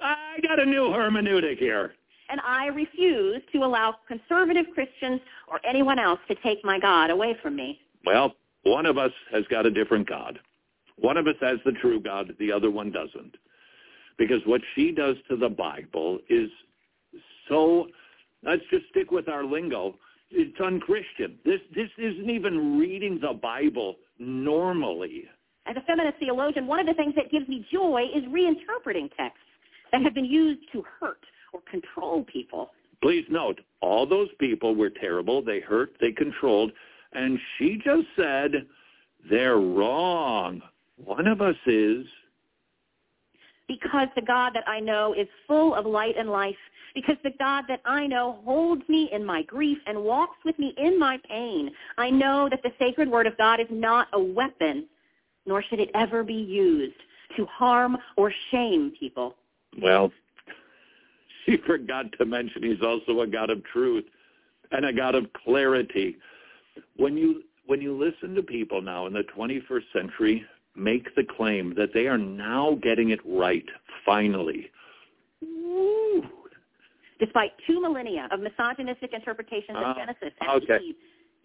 I 0.00 0.38
got 0.46 0.60
a 0.60 0.66
new 0.66 0.88
hermeneutic 0.90 1.58
here. 1.58 1.94
And 2.30 2.40
I 2.44 2.66
refuse 2.66 3.42
to 3.52 3.58
allow 3.58 3.96
conservative 4.06 4.66
Christians 4.74 5.20
or 5.48 5.60
anyone 5.66 5.98
else 5.98 6.20
to 6.28 6.34
take 6.36 6.62
my 6.62 6.78
God 6.78 7.10
away 7.10 7.36
from 7.42 7.56
me. 7.56 7.80
Well, 8.04 8.34
one 8.62 8.86
of 8.86 8.98
us 8.98 9.12
has 9.32 9.44
got 9.50 9.66
a 9.66 9.70
different 9.70 10.08
God. 10.08 10.38
One 10.96 11.16
of 11.16 11.26
us 11.26 11.36
has 11.40 11.58
the 11.64 11.72
true 11.72 12.00
God, 12.00 12.34
the 12.38 12.52
other 12.52 12.70
one 12.70 12.90
doesn't. 12.90 13.36
Because 14.18 14.40
what 14.46 14.60
she 14.74 14.90
does 14.90 15.16
to 15.28 15.36
the 15.36 15.48
Bible 15.48 16.18
is 16.28 16.50
so, 17.48 17.86
let's 18.42 18.62
just 18.70 18.88
stick 18.90 19.10
with 19.10 19.28
our 19.28 19.44
lingo, 19.44 19.94
it's 20.30 20.60
unchristian. 20.60 21.38
This, 21.44 21.60
this 21.74 21.88
isn't 21.96 22.28
even 22.28 22.78
reading 22.78 23.18
the 23.20 23.32
Bible 23.32 23.96
normally. 24.18 25.24
As 25.66 25.76
a 25.76 25.82
feminist 25.82 26.18
theologian, 26.18 26.66
one 26.66 26.80
of 26.80 26.86
the 26.86 26.94
things 26.94 27.14
that 27.14 27.30
gives 27.30 27.48
me 27.48 27.66
joy 27.72 28.04
is 28.14 28.24
reinterpreting 28.24 29.10
texts 29.16 29.40
that 29.92 30.02
have 30.02 30.14
been 30.14 30.24
used 30.24 30.60
to 30.72 30.82
hurt 31.00 31.20
or 31.52 31.60
control 31.70 32.24
people. 32.24 32.70
Please 33.00 33.24
note, 33.30 33.60
all 33.80 34.06
those 34.06 34.28
people 34.38 34.74
were 34.74 34.90
terrible. 34.90 35.42
They 35.42 35.60
hurt, 35.60 35.92
they 36.00 36.12
controlled, 36.12 36.72
and 37.12 37.38
she 37.56 37.80
just 37.84 38.06
said, 38.16 38.66
they're 39.30 39.58
wrong. 39.58 40.62
One 41.02 41.26
of 41.26 41.40
us 41.40 41.56
is. 41.66 42.06
Because 43.66 44.08
the 44.14 44.22
God 44.22 44.52
that 44.54 44.66
I 44.66 44.80
know 44.80 45.14
is 45.14 45.28
full 45.46 45.74
of 45.74 45.86
light 45.86 46.14
and 46.18 46.30
life. 46.30 46.56
Because 46.94 47.16
the 47.22 47.32
God 47.38 47.64
that 47.68 47.80
I 47.84 48.06
know 48.06 48.40
holds 48.44 48.82
me 48.88 49.10
in 49.12 49.24
my 49.24 49.42
grief 49.42 49.78
and 49.86 50.02
walks 50.02 50.36
with 50.44 50.58
me 50.58 50.74
in 50.78 50.98
my 50.98 51.18
pain. 51.28 51.70
I 51.98 52.10
know 52.10 52.48
that 52.50 52.62
the 52.62 52.72
sacred 52.78 53.10
word 53.10 53.26
of 53.26 53.36
God 53.36 53.60
is 53.60 53.66
not 53.70 54.08
a 54.14 54.20
weapon, 54.20 54.86
nor 55.46 55.62
should 55.62 55.80
it 55.80 55.90
ever 55.94 56.24
be 56.24 56.34
used 56.34 56.96
to 57.36 57.44
harm 57.46 57.96
or 58.16 58.32
shame 58.50 58.92
people. 58.98 59.34
Well, 59.80 60.10
she 61.46 61.58
forgot 61.66 62.06
to 62.18 62.24
mention 62.24 62.62
he's 62.62 62.82
also 62.82 63.20
a 63.20 63.26
God 63.26 63.50
of 63.50 63.62
truth 63.64 64.04
and 64.72 64.86
a 64.86 64.92
God 64.92 65.14
of 65.14 65.26
clarity. 65.44 66.16
When 66.96 67.16
you 67.16 67.42
when 67.66 67.80
you 67.82 67.96
listen 67.96 68.34
to 68.34 68.42
people 68.42 68.80
now 68.80 69.06
in 69.06 69.12
the 69.12 69.24
21st 69.36 69.82
century 69.92 70.44
make 70.74 71.14
the 71.14 71.24
claim 71.24 71.74
that 71.76 71.92
they 71.92 72.06
are 72.06 72.18
now 72.18 72.78
getting 72.82 73.10
it 73.10 73.20
right, 73.26 73.64
finally. 74.06 74.70
Ooh. 75.42 76.22
Despite 77.18 77.50
two 77.66 77.80
millennia 77.80 78.28
of 78.30 78.40
misogynistic 78.40 79.12
interpretations 79.12 79.76
of 79.76 79.84
uh, 79.84 79.94
Genesis 79.94 80.32
and 80.40 80.62
okay. 80.62 80.78
Eve, 80.84 80.94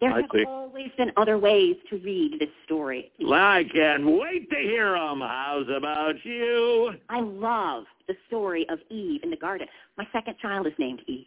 there 0.00 0.12
I 0.12 0.20
have 0.20 0.30
see. 0.32 0.44
always 0.46 0.90
been 0.96 1.10
other 1.16 1.38
ways 1.38 1.76
to 1.90 1.98
read 1.98 2.38
this 2.38 2.48
story. 2.64 3.10
I 3.20 3.64
can't 3.72 4.06
wait 4.06 4.50
to 4.50 4.56
hear 4.56 4.92
them. 4.92 5.20
How's 5.20 5.66
about 5.76 6.14
you? 6.24 6.92
I 7.08 7.20
love 7.20 7.84
the 8.06 8.14
story 8.26 8.66
of 8.68 8.78
Eve 8.90 9.22
in 9.22 9.30
the 9.30 9.36
garden. 9.36 9.66
My 9.96 10.06
second 10.12 10.36
child 10.40 10.66
is 10.66 10.72
named 10.78 11.02
Eve. 11.06 11.26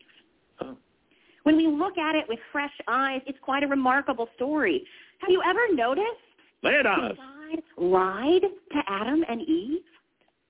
Oh. 0.62 0.78
When 1.48 1.56
we 1.56 1.65
look 1.65 1.98
at 1.98 2.14
it 2.14 2.26
with 2.28 2.40
fresh 2.52 2.74
eyes, 2.90 3.22
it's 3.26 3.40
quite 3.41 3.64
a 3.64 3.68
remarkable 3.68 4.28
story. 4.36 4.84
Have 5.19 5.30
you 5.30 5.41
ever 5.48 5.74
noticed 5.74 6.06
Lay 6.61 6.74
it 6.74 6.86
on 6.86 7.06
us. 7.06 7.15
God 7.15 7.64
lied 7.78 8.41
to 8.41 8.80
Adam 8.86 9.24
and 9.30 9.41
Eve? 9.44 9.80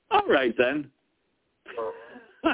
All 0.09 0.27
right, 0.27 0.55
then. 0.57 0.89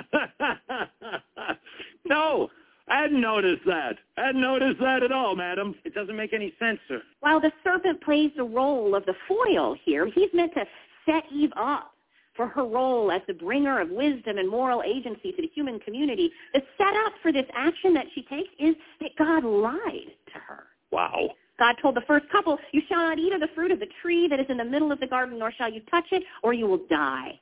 no, 2.03 2.49
I 2.89 3.03
hadn't 3.03 3.21
noticed 3.21 3.61
that. 3.65 3.95
I 4.17 4.25
hadn't 4.25 4.41
noticed 4.41 4.81
that 4.81 5.03
at 5.03 5.13
all, 5.13 5.37
madam. 5.37 5.73
It 5.85 5.93
doesn't 5.93 6.17
make 6.17 6.33
any 6.33 6.53
sense, 6.59 6.79
sir. 6.89 7.01
While 7.21 7.39
the 7.39 7.53
serpent 7.63 8.01
plays 8.01 8.31
the 8.35 8.43
role 8.43 8.93
of 8.93 9.05
the 9.05 9.15
foil 9.25 9.77
here, 9.85 10.05
he's 10.13 10.33
meant 10.33 10.53
to 10.55 10.65
set 11.05 11.23
Eve 11.33 11.53
up 11.55 11.92
for 12.35 12.47
her 12.47 12.63
role 12.63 13.11
as 13.11 13.21
the 13.27 13.33
bringer 13.33 13.79
of 13.79 13.89
wisdom 13.89 14.37
and 14.37 14.49
moral 14.49 14.81
agency 14.83 15.31
to 15.31 15.41
the 15.41 15.49
human 15.53 15.79
community. 15.79 16.31
The 16.53 16.61
setup 16.77 17.13
for 17.21 17.31
this 17.31 17.45
action 17.55 17.93
that 17.93 18.05
she 18.15 18.23
takes 18.23 18.49
is 18.59 18.75
that 19.01 19.11
God 19.17 19.43
lied 19.43 20.11
to 20.33 20.39
her. 20.39 20.63
Wow. 20.91 21.29
God 21.59 21.75
told 21.81 21.95
the 21.95 22.01
first 22.07 22.25
couple, 22.31 22.57
you 22.71 22.81
shall 22.89 22.97
not 22.97 23.19
eat 23.19 23.33
of 23.33 23.39
the 23.39 23.49
fruit 23.53 23.71
of 23.71 23.79
the 23.79 23.87
tree 24.01 24.27
that 24.27 24.39
is 24.39 24.47
in 24.49 24.57
the 24.57 24.65
middle 24.65 24.91
of 24.91 24.99
the 24.99 25.07
garden, 25.07 25.37
nor 25.37 25.51
shall 25.51 25.71
you 25.71 25.81
touch 25.91 26.05
it, 26.11 26.23
or 26.41 26.53
you 26.53 26.65
will 26.65 26.81
die. 26.89 27.39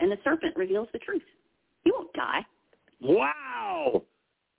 And 0.00 0.10
the 0.10 0.18
serpent 0.22 0.56
reveals 0.56 0.88
the 0.92 1.00
truth. 1.00 1.22
You 1.84 1.94
won't 1.96 2.12
die. 2.12 2.46
Wow. 3.00 4.02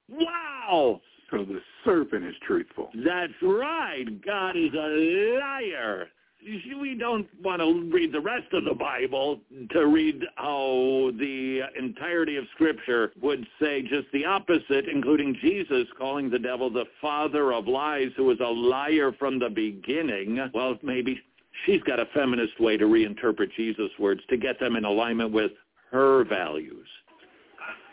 Wow. 0.09 1.01
So 1.31 1.45
the 1.45 1.59
serpent 1.85 2.25
is 2.25 2.35
truthful. 2.45 2.89
That's 2.93 3.33
right. 3.41 4.05
God 4.25 4.57
is 4.57 4.73
a 4.73 5.39
liar. 5.39 6.07
We 6.41 6.95
don't 6.97 7.27
want 7.43 7.61
to 7.61 7.91
read 7.93 8.13
the 8.13 8.21
rest 8.21 8.53
of 8.53 8.63
the 8.63 8.73
Bible 8.73 9.41
to 9.71 9.87
read 9.87 10.23
how 10.35 11.11
the 11.19 11.61
entirety 11.77 12.37
of 12.37 12.45
Scripture 12.55 13.11
would 13.21 13.45
say 13.61 13.81
just 13.81 14.07
the 14.13 14.23
opposite, 14.25 14.87
including 14.87 15.35
Jesus 15.41 15.85
calling 15.97 16.29
the 16.29 16.39
devil 16.39 16.69
the 16.69 16.85
father 17.01 17.51
of 17.51 17.67
lies, 17.67 18.09
who 18.15 18.23
was 18.23 18.39
a 18.39 18.47
liar 18.47 19.11
from 19.19 19.37
the 19.37 19.49
beginning. 19.49 20.39
Well, 20.53 20.77
maybe 20.81 21.19
she's 21.65 21.81
got 21.83 21.99
a 21.99 22.05
feminist 22.13 22.57
way 22.59 22.77
to 22.77 22.85
reinterpret 22.85 23.51
Jesus' 23.57 23.91
words 23.99 24.21
to 24.29 24.37
get 24.37 24.59
them 24.61 24.77
in 24.77 24.85
alignment 24.85 25.33
with 25.33 25.51
her 25.91 26.23
values. 26.23 26.87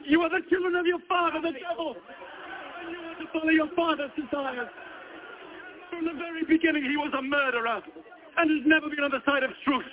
You 0.04 0.22
are 0.22 0.30
the 0.30 0.46
children 0.48 0.76
of 0.76 0.86
your 0.86 1.00
father, 1.08 1.40
the 1.40 1.52
devil. 1.68 1.96
And 2.80 2.90
you 2.92 2.98
are 2.98 3.14
to 3.16 3.32
follow 3.32 3.50
your 3.50 3.70
father's 3.74 4.12
desires. 4.14 4.68
From 5.90 6.04
the 6.04 6.12
very 6.12 6.44
beginning, 6.44 6.84
he 6.84 6.96
was 6.96 7.12
a 7.18 7.22
murderer 7.22 7.82
and 8.36 8.50
has 8.50 8.66
never 8.66 8.88
been 8.88 9.04
on 9.04 9.10
the 9.10 9.22
side 9.24 9.42
of 9.42 9.50
truth 9.64 9.84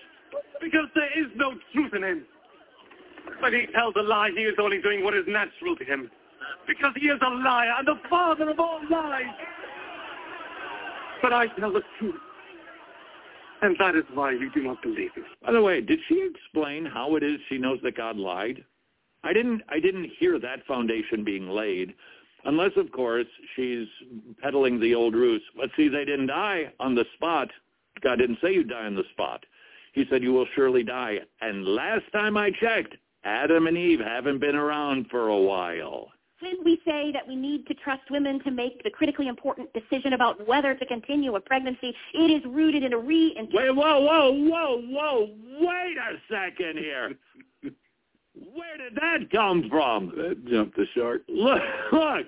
because 0.61 0.88
there 0.95 1.11
is 1.20 1.28
no 1.36 1.53
truth 1.74 1.94
in 1.94 2.03
him. 2.03 2.26
When 3.40 3.53
he 3.53 3.68
tells 3.74 3.94
a 3.98 4.02
lie, 4.02 4.32
he 4.36 4.44
is 4.44 4.56
only 4.60 4.82
doing 4.82 5.03
what 5.03 5.14
is 5.15 5.26
natural 5.28 5.76
to 5.76 5.84
him 5.84 6.10
because 6.68 6.94
he 6.95 7.07
is 7.07 7.20
a 7.22 7.30
liar 7.30 7.74
and 7.78 7.88
the 7.88 7.99
father 8.10 8.49
of 8.49 8.60
all 8.60 8.80
lies. 8.90 9.26
But 11.22 11.34
I 11.34 11.48
tell 11.60 11.72
the 11.72 11.82
truth. 11.99 12.15
And 13.61 13.78
that 13.80 13.95
is 13.95 14.03
why 14.14 14.32
you 14.32 14.52
do 14.53 14.61
not 14.61 14.82
believe 14.82 15.11
it. 15.15 15.24
By 15.41 15.53
the 15.53 15.61
way, 15.61 15.80
did 15.80 15.99
she 16.10 16.30
explain 16.30 16.86
how 16.86 17.15
it 17.15 17.24
is 17.24 17.40
she 17.48 17.57
knows 17.57 17.80
that 17.84 17.95
God 17.95 18.18
lied? 18.18 18.64
I 19.24 19.32
didn't 19.32 19.61
I 19.70 19.80
didn't 19.80 20.10
hear 20.20 20.38
that 20.40 20.65
foundation 20.68 21.24
being 21.24 21.48
laid. 21.48 21.94
Unless 22.44 22.72
of 22.76 22.91
course 22.91 23.28
she's 23.56 23.88
peddling 24.41 24.82
the 24.82 24.94
old 24.94 25.14
ruse. 25.14 25.41
But 25.56 25.70
see 25.78 25.88
they 25.88 26.03
didn't 26.03 26.28
die 26.28 26.74
on 26.82 26.94
the 26.94 27.06
spot. 27.15 27.49
God 28.02 28.20
didn't 28.20 28.40
say 28.41 28.53
you 28.53 28.64
die 28.64 28.86
on 28.86 28.95
the 28.95 29.03
spot. 29.11 29.45
He 29.94 30.06
said 30.10 30.24
you 30.24 30.34
will 30.34 30.48
surely 30.56 30.84
die. 30.84 31.20
And 31.41 31.65
last 31.65 32.03
time 32.11 32.38
I 32.38 32.52
checked, 32.52 32.95
Adam 33.24 33.68
and 33.68 33.78
Eve 33.78 33.99
haven't 33.99 34.40
been 34.40 34.56
around 34.56 35.07
for 35.10 35.28
a 35.28 35.38
while 35.38 36.11
when 36.44 36.64
we 36.64 36.82
say 36.86 37.11
that 37.14 37.28
we 37.28 37.36
need 37.36 37.65
to 37.68 37.74
trust 37.74 38.03
women 38.11 38.44
to 38.44 38.52
make 38.52 38.84
the 38.84 38.90
critically 38.90 39.28
important 39.28 39.70
decision 39.74 40.14
about 40.14 40.45
whether 40.48 40.76
to 40.76 40.86
continue 40.86 41.36
a 41.36 41.40
pregnancy, 41.40 41.94
it 42.14 42.32
is 42.32 42.44
rooted 42.45 42.84
in 42.84 42.94
a 42.94 42.98
re- 42.98 43.36
Wait, 43.53 43.76
whoa, 43.76 43.99
whoa, 44.02 44.32
whoa, 44.32 44.82
whoa, 44.82 45.30
wait 45.60 45.98
a 45.98 46.18
second 46.30 46.78
here. 46.78 47.14
Where 48.34 48.78
did 48.78 48.95
that 48.95 49.32
come 49.32 49.70
from? 49.70 50.11
That 50.18 50.45
jumped 50.49 50.76
the 50.76 50.86
shark. 50.95 51.22
Look, 51.30 51.61
look, 51.91 52.26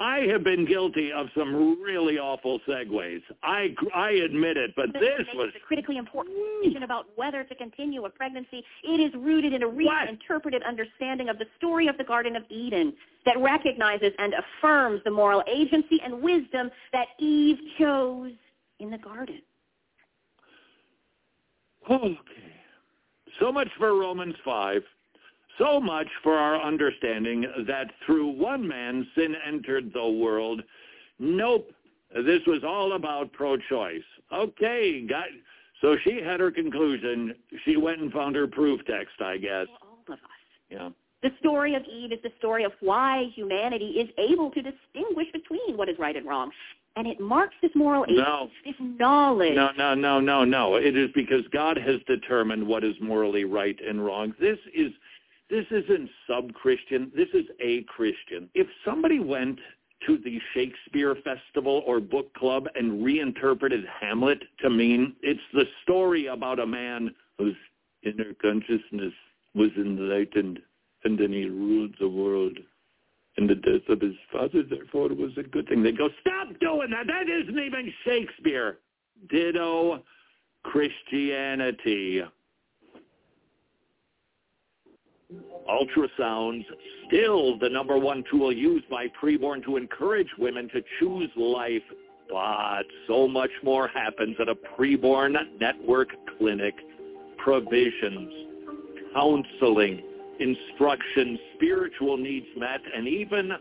I 0.00 0.20
have 0.30 0.44
been 0.44 0.64
guilty 0.64 1.10
of 1.10 1.26
some 1.36 1.82
really 1.82 2.18
awful 2.18 2.60
segues. 2.68 3.22
I 3.42 3.74
I 3.94 4.10
admit 4.10 4.56
it, 4.56 4.72
but 4.76 4.92
this 4.92 5.26
was 5.34 5.50
the 5.52 5.60
critically 5.66 5.96
important 5.96 6.36
decision 6.62 6.84
about 6.84 7.06
whether 7.16 7.42
to 7.42 7.54
continue 7.56 8.04
a 8.04 8.10
pregnancy. 8.10 8.62
It 8.84 9.00
is 9.00 9.12
rooted 9.14 9.52
in 9.52 9.64
a 9.64 9.66
reinterpreted 9.66 10.62
understanding 10.62 11.28
of 11.28 11.38
the 11.38 11.46
story 11.56 11.88
of 11.88 11.98
the 11.98 12.04
Garden 12.04 12.36
of 12.36 12.44
Eden 12.48 12.92
that 13.26 13.38
recognizes 13.40 14.12
and 14.18 14.34
affirms 14.34 15.00
the 15.04 15.10
moral 15.10 15.42
agency 15.52 16.00
and 16.04 16.22
wisdom 16.22 16.70
that 16.92 17.08
Eve 17.18 17.58
chose 17.78 18.32
in 18.78 18.90
the 18.90 18.98
garden. 18.98 19.42
Okay. 21.90 22.18
So 23.40 23.50
much 23.50 23.68
for 23.78 23.98
Romans 23.98 24.34
5. 24.44 24.82
So 25.58 25.80
much 25.80 26.06
for 26.22 26.34
our 26.34 26.60
understanding 26.60 27.46
that 27.66 27.90
through 28.06 28.28
one 28.28 28.66
man 28.66 29.06
sin 29.14 29.34
entered 29.46 29.92
the 29.92 30.08
world. 30.08 30.62
Nope. 31.18 31.70
This 32.14 32.40
was 32.46 32.62
all 32.64 32.94
about 32.94 33.32
pro-choice. 33.32 34.02
Okay, 34.32 35.06
got, 35.06 35.24
so 35.80 35.96
she 36.04 36.20
had 36.22 36.40
her 36.40 36.50
conclusion. 36.50 37.34
She 37.64 37.76
went 37.76 38.00
and 38.00 38.12
found 38.12 38.34
her 38.36 38.46
proof 38.46 38.80
text, 38.86 39.20
I 39.20 39.36
guess. 39.36 39.66
all 39.82 39.98
of 40.06 40.12
us. 40.14 40.18
Yeah. 40.70 40.88
The 41.22 41.30
story 41.40 41.74
of 41.74 41.82
Eve 41.84 42.12
is 42.12 42.18
the 42.22 42.30
story 42.38 42.64
of 42.64 42.72
why 42.80 43.26
humanity 43.34 43.86
is 43.86 44.08
able 44.18 44.50
to 44.52 44.62
distinguish 44.62 45.26
between 45.32 45.76
what 45.76 45.88
is 45.88 45.96
right 45.98 46.14
and 46.14 46.26
wrong. 46.26 46.50
And 46.96 47.06
it 47.06 47.20
marks 47.20 47.54
this 47.60 47.70
moral 47.74 48.04
age, 48.08 48.16
no. 48.16 48.48
this 48.64 48.74
knowledge. 48.80 49.54
No, 49.54 49.70
no, 49.76 49.94
no, 49.94 50.20
no, 50.20 50.44
no. 50.44 50.76
It 50.76 50.96
is 50.96 51.10
because 51.14 51.42
God 51.52 51.76
has 51.76 51.96
determined 52.06 52.66
what 52.66 52.84
is 52.84 52.94
morally 53.00 53.44
right 53.44 53.76
and 53.86 54.04
wrong. 54.04 54.34
This 54.40 54.58
is 54.74 54.92
this 55.50 55.64
isn't 55.70 56.10
sub-Christian. 56.26 57.10
This 57.16 57.28
is 57.32 57.46
a 57.60 57.82
Christian. 57.84 58.48
If 58.54 58.66
somebody 58.84 59.18
went 59.20 59.58
to 60.06 60.18
the 60.18 60.38
Shakespeare 60.54 61.16
Festival 61.24 61.82
or 61.86 62.00
book 62.00 62.32
club 62.34 62.66
and 62.74 63.04
reinterpreted 63.04 63.84
Hamlet 64.00 64.42
to 64.60 64.70
mean 64.70 65.16
it's 65.22 65.40
the 65.52 65.64
story 65.82 66.26
about 66.26 66.60
a 66.60 66.66
man 66.66 67.14
whose 67.38 67.56
inner 68.04 68.32
consciousness 68.40 69.12
was 69.54 69.70
enlightened 69.76 70.60
and 71.04 71.18
then 71.18 71.32
he 71.32 71.46
ruled 71.46 71.94
the 72.00 72.08
world. 72.08 72.58
And 73.36 73.48
the 73.48 73.54
death 73.54 73.88
of 73.88 74.00
his 74.00 74.14
father, 74.32 74.64
therefore, 74.68 75.08
was 75.08 75.30
a 75.36 75.44
good 75.44 75.68
thing. 75.68 75.82
They 75.82 75.92
go, 75.92 76.08
stop 76.20 76.48
doing 76.60 76.90
that. 76.90 77.06
That 77.06 77.28
isn't 77.28 77.58
even 77.58 77.92
Shakespeare. 78.04 78.78
Ditto 79.30 80.02
Christianity. 80.64 82.22
Ultrasounds, 85.68 86.64
still 87.06 87.58
the 87.58 87.68
number 87.68 87.98
one 87.98 88.24
tool 88.30 88.52
used 88.52 88.88
by 88.88 89.06
preborn 89.22 89.62
to 89.64 89.76
encourage 89.76 90.28
women 90.38 90.68
to 90.70 90.82
choose 90.98 91.30
life. 91.36 91.82
But 92.30 92.84
so 93.06 93.26
much 93.26 93.50
more 93.62 93.88
happens 93.88 94.36
at 94.40 94.48
a 94.48 94.54
preborn 94.54 95.34
network 95.60 96.10
clinic. 96.36 96.74
Provisions, 97.38 98.30
counseling, 99.14 100.02
instruction, 100.38 101.38
spiritual 101.54 102.16
needs 102.16 102.46
met, 102.56 102.80
and 102.94 103.08
even 103.08 103.52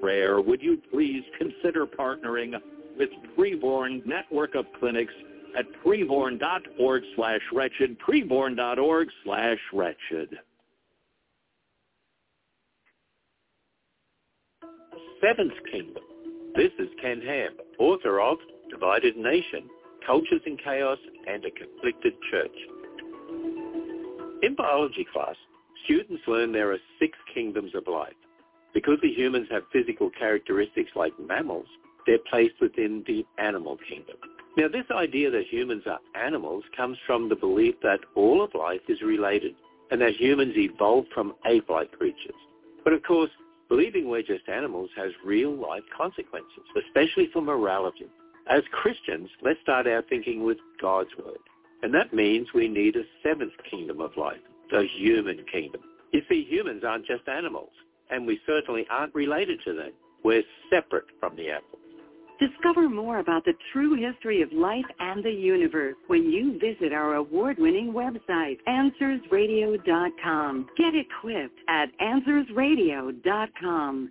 prayer. 0.00 0.40
Would 0.40 0.60
you 0.60 0.78
please 0.90 1.22
consider 1.38 1.86
partnering 1.86 2.54
with 2.98 3.10
Preborn 3.38 4.04
Network 4.04 4.54
of 4.54 4.66
Clinics 4.78 5.14
at 5.56 5.64
preborn.org 5.84 7.02
slash 7.16 7.40
wretched, 7.52 7.96
preborn.org 8.00 9.08
slash 9.24 9.58
wretched. 9.72 10.38
Seventh 15.22 15.52
Kingdom. 15.70 16.02
This 16.56 16.72
is 16.80 16.88
Ken 17.00 17.20
Ham, 17.20 17.52
author 17.78 18.20
of 18.20 18.38
Divided 18.68 19.16
Nation, 19.16 19.70
Cultures 20.04 20.40
in 20.46 20.56
Chaos 20.56 20.98
and 21.28 21.44
a 21.44 21.50
Conflicted 21.52 22.14
Church. 22.28 22.56
In 24.42 24.56
biology 24.56 25.06
class, 25.12 25.36
students 25.84 26.24
learn 26.26 26.50
there 26.50 26.72
are 26.72 26.78
six 26.98 27.16
kingdoms 27.32 27.70
of 27.76 27.86
life. 27.86 28.16
Because 28.74 28.98
the 29.00 29.12
humans 29.12 29.46
have 29.52 29.62
physical 29.72 30.10
characteristics 30.10 30.90
like 30.96 31.12
mammals, 31.24 31.68
they're 32.04 32.18
placed 32.28 32.60
within 32.60 33.04
the 33.06 33.24
animal 33.38 33.78
kingdom. 33.88 34.16
Now, 34.56 34.66
this 34.66 34.86
idea 34.90 35.30
that 35.30 35.46
humans 35.48 35.84
are 35.86 36.00
animals 36.20 36.64
comes 36.76 36.98
from 37.06 37.28
the 37.28 37.36
belief 37.36 37.76
that 37.84 38.00
all 38.16 38.42
of 38.42 38.50
life 38.56 38.80
is 38.88 39.00
related 39.02 39.54
and 39.92 40.00
that 40.00 40.16
humans 40.16 40.54
evolved 40.56 41.08
from 41.14 41.34
ape-like 41.46 41.92
creatures. 41.92 42.34
But 42.82 42.92
of 42.92 43.04
course, 43.04 43.30
Believing 43.72 44.06
we're 44.06 44.20
just 44.20 44.46
animals 44.50 44.90
has 44.96 45.12
real-life 45.24 45.84
consequences, 45.96 46.62
especially 46.76 47.30
for 47.32 47.40
morality. 47.40 48.04
As 48.46 48.60
Christians, 48.70 49.30
let's 49.40 49.62
start 49.62 49.86
our 49.86 50.02
thinking 50.10 50.44
with 50.44 50.58
God's 50.78 51.08
Word. 51.16 51.38
And 51.82 51.94
that 51.94 52.12
means 52.12 52.48
we 52.52 52.68
need 52.68 52.96
a 52.96 53.04
seventh 53.22 53.54
kingdom 53.70 54.02
of 54.02 54.14
life, 54.18 54.42
the 54.70 54.86
human 54.98 55.42
kingdom. 55.50 55.80
You 56.12 56.20
see, 56.28 56.44
humans 56.46 56.82
aren't 56.86 57.06
just 57.06 57.26
animals, 57.28 57.70
and 58.10 58.26
we 58.26 58.38
certainly 58.44 58.86
aren't 58.90 59.14
related 59.14 59.60
to 59.64 59.72
them. 59.72 59.92
We're 60.22 60.42
separate 60.68 61.06
from 61.18 61.34
the 61.36 61.48
animals. 61.48 61.81
Discover 62.42 62.88
more 62.88 63.20
about 63.20 63.44
the 63.44 63.52
true 63.72 63.94
history 63.94 64.42
of 64.42 64.52
life 64.52 64.84
and 64.98 65.22
the 65.22 65.30
universe 65.30 65.94
when 66.08 66.24
you 66.24 66.58
visit 66.58 66.92
our 66.92 67.14
award-winning 67.14 67.92
website, 67.92 68.56
AnswersRadio.com. 68.66 70.66
Get 70.76 70.92
equipped 70.96 71.60
at 71.68 71.90
AnswersRadio.com. 72.00 74.10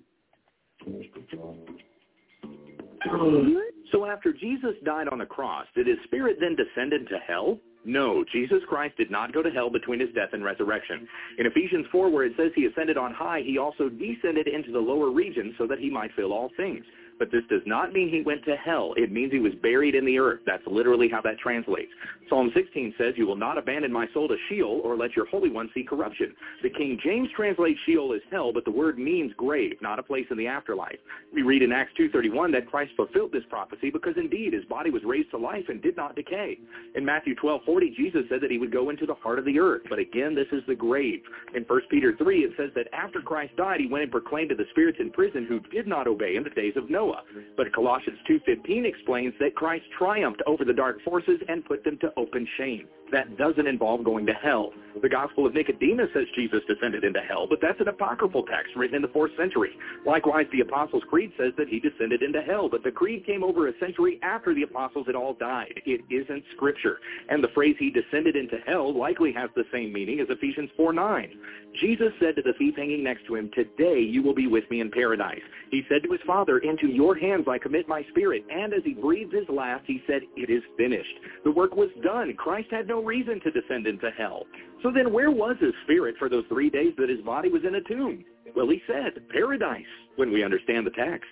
So 3.92 4.06
after 4.06 4.32
Jesus 4.32 4.76
died 4.86 5.10
on 5.10 5.18
the 5.18 5.26
cross, 5.26 5.68
did 5.76 5.88
his 5.88 5.98
spirit 6.06 6.38
then 6.40 6.56
descend 6.56 6.94
into 6.94 7.18
hell? 7.28 7.60
No, 7.84 8.24
Jesus 8.32 8.60
Christ 8.70 8.96
did 8.96 9.12
not 9.12 9.34
go 9.34 9.44
to 9.44 9.50
hell 9.50 9.70
between 9.70 10.00
his 10.00 10.14
death 10.16 10.30
and 10.32 10.42
resurrection. 10.42 11.06
In 11.38 11.48
Ephesians 11.48 11.86
4, 11.92 12.10
where 12.10 12.24
it 12.24 12.32
says 12.38 12.54
he 12.56 12.68
ascended 12.68 12.98
on 12.98 13.14
high, 13.14 13.42
he 13.46 13.58
also 13.58 13.90
descended 13.90 14.48
into 14.48 14.72
the 14.72 14.80
lower 14.80 15.12
regions 15.12 15.54
so 15.58 15.68
that 15.68 15.80
he 15.80 15.90
might 15.90 16.14
fill 16.16 16.32
all 16.32 16.50
things 16.56 16.86
but 17.22 17.32
this 17.32 17.44
does 17.52 17.62
not 17.68 17.94
mean 17.94 18.10
he 18.10 18.24
went 18.24 18.44
to 18.46 18.56
hell. 18.56 18.96
It 18.98 19.12
means 19.12 19.32
he 19.32 19.38
was 19.38 19.54
buried 19.62 19.94
in 19.94 20.08
the 20.08 20.18
earth. 20.18 20.40
That's 20.44 20.66
literally 20.66 21.08
how 21.08 21.22
that 21.22 21.38
translates. 21.38 21.92
Psalm 22.28 22.50
16 22.56 22.96
says, 22.98 23.14
You 23.16 23.28
will 23.28 23.36
not 23.36 23.60
abandon 23.60 23.94
my 23.94 24.08
soul 24.12 24.28
to 24.28 24.36
Sheol 24.50 24.82
or 24.84 24.98
let 24.98 25.16
your 25.16 25.28
Holy 25.28 25.52
One 25.52 25.70
see 25.72 25.84
corruption. 25.84 26.34
The 26.64 26.72
King 26.72 26.98
James 27.04 27.30
translates 27.36 27.78
Sheol 27.86 28.14
as 28.16 28.22
hell, 28.32 28.52
but 28.52 28.66
the 28.66 28.72
word 28.72 28.98
means 28.98 29.34
grave, 29.38 29.76
not 29.82 30.00
a 30.00 30.04
place 30.04 30.26
in 30.32 30.38
the 30.38 30.48
afterlife. 30.48 30.98
We 31.32 31.44
read 31.44 31.62
in 31.62 31.72
Acts 31.72 31.92
2.31 32.00 32.54
that 32.54 32.66
Christ 32.66 32.94
fulfilled 32.96 33.34
this 33.34 33.44
prophecy 33.52 33.92
because 33.92 34.16
indeed 34.18 34.54
his 34.54 34.66
body 34.66 34.90
was 34.90 35.04
raised 35.04 35.30
to 35.32 35.38
life 35.38 35.66
and 35.68 35.80
did 35.80 35.96
not 35.96 36.16
decay. 36.16 36.58
In 36.96 37.06
Matthew 37.06 37.36
12.40, 37.36 37.96
Jesus 37.96 38.24
said 38.30 38.42
that 38.42 38.50
he 38.50 38.58
would 38.58 38.72
go 38.72 38.90
into 38.90 39.06
the 39.06 39.14
heart 39.14 39.38
of 39.38 39.46
the 39.46 39.60
earth, 39.60 39.84
but 39.90 40.00
again, 40.00 40.34
this 40.34 40.48
is 40.52 40.64
the 40.68 40.74
grave. 40.74 41.22
In 41.54 41.66
1 41.66 41.82
Peter 41.92 42.16
3, 42.18 42.40
it 42.40 42.52
says 42.58 42.72
that 42.74 42.88
after 42.94 43.22
Christ 43.22 43.56
died, 43.58 43.80
he 43.80 43.88
went 43.88 44.04
and 44.04 44.12
proclaimed 44.12 44.50
to 44.50 44.56
the 44.56 44.66
spirits 44.72 44.98
in 45.00 45.12
prison 45.12 45.46
who 45.48 45.60
did 45.60 45.86
not 45.86 46.08
obey 46.08 46.38
in 46.38 46.44
the 46.44 46.50
days 46.50 46.74
of 46.78 46.90
Noah. 46.90 47.11
Noah. 47.12 47.24
But 47.58 47.74
Colossians 47.74 48.18
2.15 48.30 48.86
explains 48.86 49.34
that 49.40 49.56
Christ 49.56 49.86
triumphed 49.98 50.42
over 50.48 50.66
the 50.66 50.74
dark 50.74 51.02
forces 51.04 51.40
and 51.48 51.66
put 51.66 51.84
them 51.84 51.98
to 52.02 52.12
open 52.18 52.48
shame. 52.58 52.88
That 53.12 53.38
doesn't 53.38 53.68
involve 53.68 54.04
going 54.04 54.26
to 54.26 54.34
hell. 54.34 54.72
The 55.02 55.10
Gospel 55.10 55.46
of 55.46 55.54
Nicodemus 55.54 56.10
says 56.14 56.26
Jesus 56.36 56.62
descended 56.68 57.04
into 57.04 57.22
hell, 57.22 57.48
but 57.50 57.60
that's 57.62 57.80
an 57.80 57.88
apocryphal 57.88 58.44
text 58.44 58.76
written 58.76 58.96
in 58.96 59.02
the 59.02 59.08
4th 59.08 59.36
century. 59.38 59.72
Likewise, 60.06 60.48
the 60.52 60.62
Apostles' 60.62 61.04
Creed 61.10 61.32
says 61.38 61.54
that 61.58 61.70
he 61.70 61.80
descended 61.80 62.22
into 62.22 62.42
hell, 62.42 62.68
but 62.70 62.84
the 62.84 62.92
creed 62.92 63.26
came 63.26 63.44
over 63.44 63.68
a 63.68 63.80
century 63.80 64.20
after 64.22 64.54
the 64.54 64.64
apostles 64.64 65.08
had 65.08 65.16
all 65.16 65.34
died. 65.34 65.82
It 65.86 66.02
isn't 66.10 66.44
Scripture. 66.56 67.00
And 67.30 67.44
the 67.44 67.50
phrase 67.50 67.76
he 67.80 67.90
descended 67.90 68.36
into 68.36 68.58
hell 68.66 68.94
likely 68.98 69.32
has 69.34 69.50
the 69.56 69.66
same 69.72 69.94
meaning 69.94 70.20
as 70.20 70.28
Ephesians 70.30 70.70
4.9. 70.78 71.30
Jesus 71.80 72.12
said 72.20 72.36
to 72.36 72.42
the 72.42 72.54
thief 72.58 72.76
hanging 72.76 73.04
next 73.04 73.26
to 73.28 73.36
him, 73.36 73.50
Today 73.56 74.02
you 74.02 74.22
will 74.22 74.36
be 74.36 74.48
with 74.48 74.70
me 74.70 74.82
in 74.82 74.92
paradise. 74.92 75.42
He 75.70 75.84
said 75.88 76.04
to 76.04 76.12
his 76.12 76.22
Father, 76.28 76.60
Into 76.60 76.88
your 76.88 77.16
hands 77.16 77.46
I 77.48 77.58
commit 77.58 77.88
my 77.88 78.04
spirit. 78.10 78.44
And 78.52 78.74
as 78.74 78.84
he 78.84 78.94
breathed 78.94 79.34
his 79.34 79.48
last, 79.48 79.86
he 79.88 80.02
said, 80.06 80.22
It 80.36 80.50
is 80.50 80.64
finished. 80.78 81.16
The 81.46 81.52
work 81.52 81.76
was 81.76 81.90
done. 82.04 82.34
Christ 82.36 82.68
had 82.72 82.88
reason 83.04 83.40
to 83.42 83.52
descend 83.52 83.88
into 83.88 84.10
hell. 84.18 84.44
So 84.84 84.92
then 84.92 85.12
where 85.14 85.32
was 85.32 85.56
his 85.60 85.74
spirit 85.84 86.16
for 86.18 86.30
those 86.30 86.46
three 86.50 86.70
days 86.70 86.94
that 86.98 87.10
his 87.10 87.22
body 87.22 87.50
was 87.50 87.64
in 87.66 87.76
a 87.76 87.82
tomb? 87.82 88.24
Well, 88.56 88.70
he 88.70 88.82
said, 88.88 89.28
paradise, 89.30 89.84
when 90.16 90.32
we 90.32 90.44
understand 90.44 90.86
the 90.86 90.92
text. 90.92 91.30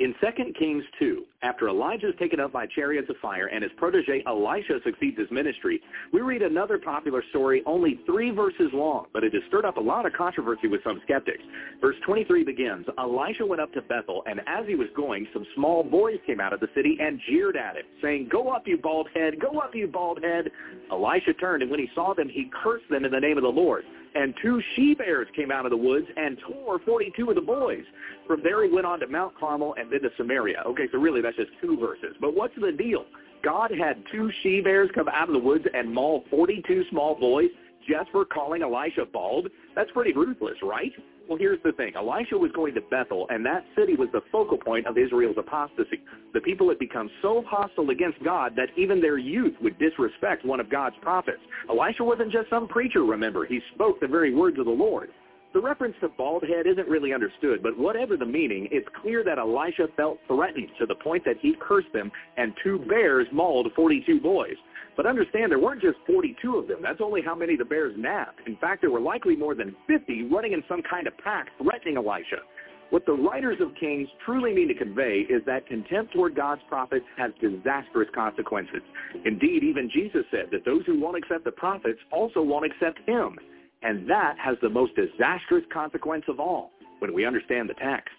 In 0.00 0.14
2 0.20 0.52
Kings 0.56 0.84
2, 1.00 1.24
after 1.42 1.68
Elijah 1.68 2.10
is 2.10 2.14
taken 2.20 2.38
up 2.38 2.52
by 2.52 2.66
chariots 2.66 3.10
of 3.10 3.16
fire 3.20 3.46
and 3.46 3.64
his 3.64 3.72
protege 3.76 4.22
Elisha 4.28 4.78
succeeds 4.84 5.18
his 5.18 5.28
ministry, 5.32 5.80
we 6.12 6.20
read 6.20 6.40
another 6.40 6.78
popular 6.78 7.24
story 7.30 7.64
only 7.66 7.98
three 8.06 8.30
verses 8.30 8.70
long, 8.72 9.06
but 9.12 9.24
it 9.24 9.34
has 9.34 9.42
stirred 9.48 9.64
up 9.64 9.76
a 9.76 9.80
lot 9.80 10.06
of 10.06 10.12
controversy 10.12 10.68
with 10.68 10.82
some 10.84 11.00
skeptics. 11.02 11.42
Verse 11.80 11.96
23 12.06 12.44
begins, 12.44 12.86
Elisha 12.96 13.44
went 13.44 13.60
up 13.60 13.72
to 13.72 13.82
Bethel, 13.82 14.22
and 14.26 14.38
as 14.46 14.66
he 14.68 14.76
was 14.76 14.88
going, 14.94 15.26
some 15.32 15.44
small 15.56 15.82
boys 15.82 16.18
came 16.24 16.40
out 16.40 16.52
of 16.52 16.60
the 16.60 16.68
city 16.76 16.96
and 17.00 17.20
jeered 17.28 17.56
at 17.56 17.74
him, 17.74 17.84
saying, 18.00 18.28
Go 18.30 18.50
up, 18.50 18.68
you 18.68 18.78
bald 18.78 19.08
head! 19.14 19.40
Go 19.40 19.58
up, 19.58 19.74
you 19.74 19.88
bald 19.88 20.22
head! 20.22 20.48
Elisha 20.92 21.32
turned, 21.34 21.62
and 21.62 21.70
when 21.70 21.80
he 21.80 21.88
saw 21.96 22.14
them, 22.14 22.28
he 22.28 22.50
cursed 22.62 22.88
them 22.88 23.04
in 23.04 23.10
the 23.10 23.20
name 23.20 23.36
of 23.36 23.42
the 23.42 23.48
Lord 23.48 23.84
and 24.18 24.34
two 24.42 24.60
she-bears 24.74 25.28
came 25.36 25.52
out 25.52 25.64
of 25.64 25.70
the 25.70 25.76
woods 25.76 26.06
and 26.16 26.36
tore 26.40 26.80
42 26.80 27.28
of 27.28 27.36
the 27.36 27.40
boys. 27.40 27.84
From 28.26 28.42
there 28.42 28.64
he 28.64 28.70
went 28.70 28.84
on 28.84 28.98
to 28.98 29.06
Mount 29.06 29.38
Carmel 29.38 29.76
and 29.78 29.92
then 29.92 30.02
to 30.02 30.10
Samaria. 30.16 30.62
Okay, 30.66 30.88
so 30.90 30.98
really 30.98 31.22
that's 31.22 31.36
just 31.36 31.50
two 31.60 31.78
verses. 31.78 32.16
But 32.20 32.34
what's 32.34 32.54
the 32.60 32.72
deal? 32.72 33.04
God 33.44 33.70
had 33.70 34.02
two 34.10 34.30
she-bears 34.42 34.90
come 34.92 35.08
out 35.08 35.28
of 35.28 35.34
the 35.34 35.40
woods 35.40 35.64
and 35.72 35.92
maul 35.92 36.24
42 36.30 36.84
small 36.90 37.14
boys 37.14 37.50
just 37.88 38.10
for 38.10 38.24
calling 38.24 38.62
Elisha 38.62 39.06
bald? 39.12 39.48
That's 39.76 39.90
pretty 39.92 40.12
ruthless, 40.12 40.56
right? 40.62 40.92
Well, 41.28 41.36
here's 41.36 41.62
the 41.62 41.72
thing. 41.72 41.92
Elisha 41.94 42.38
was 42.38 42.50
going 42.52 42.74
to 42.74 42.80
Bethel, 42.80 43.26
and 43.28 43.44
that 43.44 43.62
city 43.76 43.96
was 43.96 44.08
the 44.12 44.22
focal 44.32 44.56
point 44.56 44.86
of 44.86 44.96
Israel's 44.96 45.36
apostasy. 45.36 46.00
The 46.32 46.40
people 46.40 46.70
had 46.70 46.78
become 46.78 47.10
so 47.20 47.44
hostile 47.46 47.90
against 47.90 48.24
God 48.24 48.54
that 48.56 48.68
even 48.78 48.98
their 49.02 49.18
youth 49.18 49.52
would 49.60 49.78
disrespect 49.78 50.46
one 50.46 50.58
of 50.58 50.70
God's 50.70 50.96
prophets. 51.02 51.40
Elisha 51.68 52.02
wasn't 52.02 52.32
just 52.32 52.48
some 52.48 52.66
preacher, 52.66 53.04
remember. 53.04 53.44
He 53.44 53.60
spoke 53.74 54.00
the 54.00 54.08
very 54.08 54.34
words 54.34 54.58
of 54.58 54.64
the 54.64 54.70
Lord. 54.70 55.10
The 55.54 55.60
reference 55.60 55.96
to 56.02 56.08
bald 56.10 56.42
head 56.42 56.66
isn't 56.66 56.88
really 56.88 57.14
understood, 57.14 57.62
but 57.62 57.76
whatever 57.78 58.18
the 58.18 58.26
meaning, 58.26 58.68
it's 58.70 58.88
clear 59.00 59.24
that 59.24 59.38
Elisha 59.38 59.88
felt 59.96 60.18
threatened 60.26 60.68
to 60.78 60.84
the 60.84 60.94
point 60.96 61.24
that 61.24 61.36
he 61.40 61.54
cursed 61.58 61.92
them 61.94 62.12
and 62.36 62.52
two 62.62 62.78
bears 62.80 63.26
mauled 63.32 63.68
42 63.74 64.20
boys. 64.20 64.56
But 64.94 65.06
understand, 65.06 65.50
there 65.50 65.58
weren't 65.58 65.80
just 65.80 65.96
42 66.06 66.56
of 66.56 66.68
them. 66.68 66.78
That's 66.82 67.00
only 67.00 67.22
how 67.22 67.34
many 67.34 67.56
the 67.56 67.64
bears 67.64 67.94
nabbed. 67.96 68.40
In 68.46 68.56
fact, 68.56 68.82
there 68.82 68.90
were 68.90 69.00
likely 69.00 69.36
more 69.36 69.54
than 69.54 69.74
50 69.86 70.24
running 70.24 70.52
in 70.52 70.62
some 70.68 70.82
kind 70.82 71.06
of 71.06 71.16
pack 71.18 71.46
threatening 71.62 71.96
Elisha. 71.96 72.42
What 72.90 73.06
the 73.06 73.12
writers 73.12 73.58
of 73.60 73.74
Kings 73.78 74.08
truly 74.24 74.52
mean 74.54 74.68
to 74.68 74.74
convey 74.74 75.26
is 75.28 75.42
that 75.46 75.66
contempt 75.66 76.14
toward 76.14 76.34
God's 76.34 76.62
prophets 76.68 77.04
has 77.16 77.32
disastrous 77.40 78.08
consequences. 78.14 78.82
Indeed, 79.24 79.62
even 79.62 79.90
Jesus 79.92 80.24
said 80.30 80.46
that 80.52 80.64
those 80.64 80.84
who 80.86 80.98
won't 80.98 81.16
accept 81.16 81.44
the 81.44 81.52
prophets 81.52 82.00
also 82.10 82.42
won't 82.42 82.66
accept 82.66 82.98
him. 83.06 83.38
And 83.82 84.08
that 84.10 84.36
has 84.38 84.56
the 84.60 84.68
most 84.68 84.92
disastrous 84.96 85.64
consequence 85.72 86.24
of 86.28 86.40
all 86.40 86.72
when 86.98 87.14
we 87.14 87.24
understand 87.24 87.68
the 87.68 87.74
text. 87.74 88.14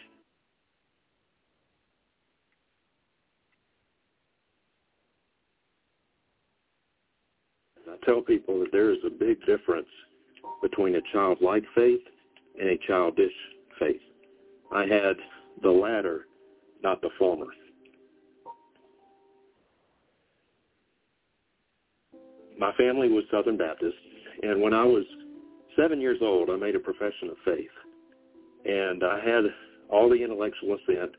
I 7.88 8.06
tell 8.06 8.22
people 8.22 8.60
that 8.60 8.72
there 8.72 8.91
is 8.91 8.99
a 9.06 9.10
big 9.10 9.40
difference 9.45 9.88
between 10.61 10.95
a 10.95 11.02
childlike 11.11 11.64
faith 11.76 12.02
and 12.60 12.69
a 12.69 12.77
childish 12.88 13.34
faith. 13.80 14.02
I 14.72 14.81
had 14.81 15.15
the 15.61 15.69
latter, 15.69 16.27
not 16.84 17.02
the 17.02 17.10
former. 17.18 17.48
My 22.57 22.73
family 22.73 23.10
was 23.10 23.23
Southern 23.31 23.57
Baptist, 23.57 23.95
and 24.44 24.61
when 24.61 24.73
I 24.73 24.84
was 24.84 25.06
seven 25.76 26.02
years 26.02 26.20
old, 26.22 26.50
I 26.50 26.56
made 26.56 26.76
a 26.76 26.80
profession 26.80 27.30
of 27.30 27.38
faith. 27.46 27.70
And 28.66 29.04
I 29.04 29.20
had 29.24 29.44
all 29.90 30.10
the 30.10 30.24
intellectual 30.24 30.76
assent 30.76 31.12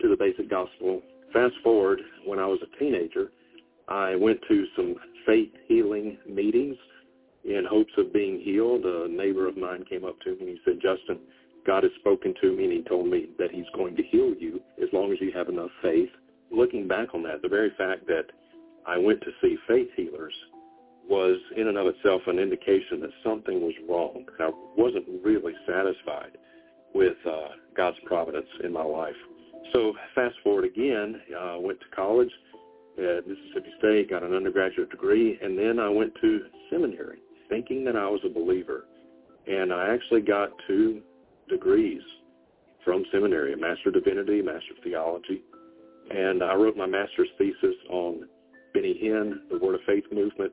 to 0.00 0.08
the 0.08 0.16
basic 0.16 0.48
gospel. 0.48 1.02
Fast 1.32 1.54
forward, 1.62 2.00
when 2.24 2.38
I 2.38 2.46
was 2.46 2.60
a 2.62 2.78
teenager, 2.78 3.30
I 3.88 4.16
went 4.16 4.40
to 4.48 4.64
some 4.76 4.94
faith 5.26 5.50
healing 5.66 6.18
meetings 6.28 6.76
in 7.44 7.64
hopes 7.68 7.92
of 7.98 8.12
being 8.12 8.40
healed. 8.40 8.84
A 8.84 9.08
neighbor 9.08 9.46
of 9.46 9.56
mine 9.56 9.84
came 9.88 10.04
up 10.04 10.18
to 10.20 10.30
me 10.30 10.36
and 10.40 10.48
he 10.48 10.58
said, 10.64 10.74
Justin, 10.74 11.18
God 11.66 11.82
has 11.82 11.92
spoken 12.00 12.34
to 12.40 12.56
me 12.56 12.64
and 12.64 12.72
he 12.72 12.82
told 12.82 13.08
me 13.08 13.28
that 13.38 13.50
he's 13.50 13.68
going 13.74 13.96
to 13.96 14.02
heal 14.02 14.34
you 14.38 14.60
as 14.82 14.88
long 14.92 15.12
as 15.12 15.18
you 15.20 15.32
have 15.32 15.48
enough 15.48 15.70
faith. 15.82 16.10
Looking 16.50 16.88
back 16.88 17.14
on 17.14 17.22
that, 17.24 17.42
the 17.42 17.48
very 17.48 17.70
fact 17.76 18.06
that 18.06 18.26
I 18.86 18.96
went 18.96 19.20
to 19.22 19.30
see 19.42 19.56
faith 19.66 19.88
healers 19.96 20.32
was 21.08 21.38
in 21.56 21.68
and 21.68 21.78
of 21.78 21.86
itself 21.86 22.22
an 22.26 22.38
indication 22.38 23.00
that 23.00 23.10
something 23.24 23.60
was 23.60 23.74
wrong. 23.88 24.24
I 24.40 24.50
wasn't 24.76 25.06
really 25.24 25.54
satisfied 25.66 26.36
with 26.94 27.16
uh, 27.26 27.48
God's 27.76 27.98
providence 28.04 28.48
in 28.62 28.72
my 28.72 28.84
life. 28.84 29.16
So 29.72 29.92
fast 30.14 30.36
forward 30.42 30.64
again, 30.64 31.20
uh, 31.38 31.56
went 31.60 31.80
to 31.80 31.86
college 31.94 32.30
at 32.98 33.26
Mississippi 33.26 33.70
State, 33.78 34.10
got 34.10 34.22
an 34.22 34.34
undergraduate 34.34 34.90
degree, 34.90 35.38
and 35.42 35.58
then 35.58 35.78
I 35.78 35.88
went 35.88 36.12
to 36.20 36.40
seminary 36.70 37.18
thinking 37.48 37.84
that 37.84 37.96
I 37.96 38.08
was 38.08 38.20
a 38.24 38.28
believer. 38.28 38.84
And 39.46 39.72
I 39.72 39.94
actually 39.94 40.20
got 40.20 40.50
two 40.66 41.00
degrees 41.48 42.02
from 42.84 43.04
seminary, 43.10 43.54
a 43.54 43.56
Master 43.56 43.88
of 43.88 43.94
Divinity, 43.94 44.42
Master 44.42 44.74
of 44.76 44.84
Theology. 44.84 45.42
And 46.10 46.42
I 46.42 46.54
wrote 46.54 46.76
my 46.76 46.86
master's 46.86 47.28
thesis 47.38 47.76
on 47.90 48.28
Benny 48.74 48.98
Hinn, 49.02 49.40
the 49.50 49.58
Word 49.58 49.74
of 49.74 49.80
Faith 49.86 50.04
movement, 50.12 50.52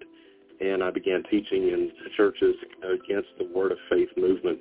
and 0.59 0.83
I 0.83 0.91
began 0.91 1.23
teaching 1.29 1.69
in 1.69 1.91
churches 2.15 2.55
against 2.83 3.29
the 3.37 3.47
Word 3.53 3.71
of 3.71 3.77
Faith 3.89 4.09
movement, 4.17 4.59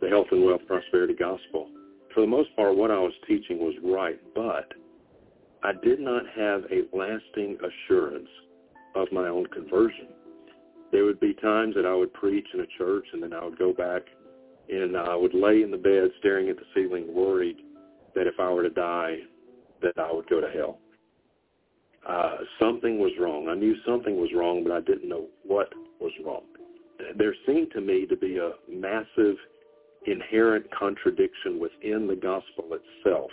the 0.00 0.08
health 0.08 0.26
and 0.30 0.44
wealth 0.44 0.62
prosperity 0.66 1.14
gospel. 1.14 1.70
For 2.14 2.20
the 2.20 2.26
most 2.26 2.54
part, 2.56 2.76
what 2.76 2.90
I 2.90 2.98
was 2.98 3.12
teaching 3.26 3.58
was 3.58 3.74
right, 3.84 4.20
but 4.34 4.72
I 5.62 5.72
did 5.84 6.00
not 6.00 6.22
have 6.36 6.64
a 6.70 6.96
lasting 6.96 7.58
assurance 7.58 8.28
of 8.96 9.08
my 9.12 9.28
own 9.28 9.46
conversion. 9.46 10.08
There 10.90 11.04
would 11.04 11.20
be 11.20 11.34
times 11.34 11.74
that 11.76 11.86
I 11.86 11.94
would 11.94 12.12
preach 12.12 12.46
in 12.52 12.60
a 12.60 12.66
church 12.78 13.06
and 13.12 13.22
then 13.22 13.32
I 13.32 13.44
would 13.44 13.58
go 13.58 13.72
back 13.72 14.02
and 14.68 14.96
I 14.96 15.14
would 15.14 15.34
lay 15.34 15.62
in 15.62 15.70
the 15.70 15.76
bed 15.76 16.10
staring 16.18 16.48
at 16.48 16.56
the 16.56 16.64
ceiling 16.74 17.14
worried 17.14 17.58
that 18.14 18.26
if 18.26 18.34
I 18.40 18.50
were 18.50 18.64
to 18.64 18.70
die, 18.70 19.18
that 19.82 19.98
I 19.98 20.12
would 20.12 20.28
go 20.28 20.40
to 20.40 20.50
hell 20.50 20.78
uh, 22.08 22.36
something 22.60 22.98
was 22.98 23.12
wrong. 23.20 23.48
I 23.48 23.54
knew 23.54 23.74
something 23.86 24.16
was 24.20 24.30
wrong, 24.34 24.62
but 24.64 24.72
I 24.72 24.80
didn't 24.80 25.08
know 25.08 25.26
what 25.44 25.72
was 26.00 26.12
wrong. 26.24 26.42
There 27.16 27.34
seemed 27.46 27.70
to 27.72 27.80
me 27.80 28.06
to 28.06 28.16
be 28.16 28.38
a 28.38 28.52
massive 28.68 29.36
inherent 30.06 30.66
contradiction 30.76 31.58
within 31.60 32.06
the 32.06 32.16
gospel 32.16 32.70
itself 32.72 33.30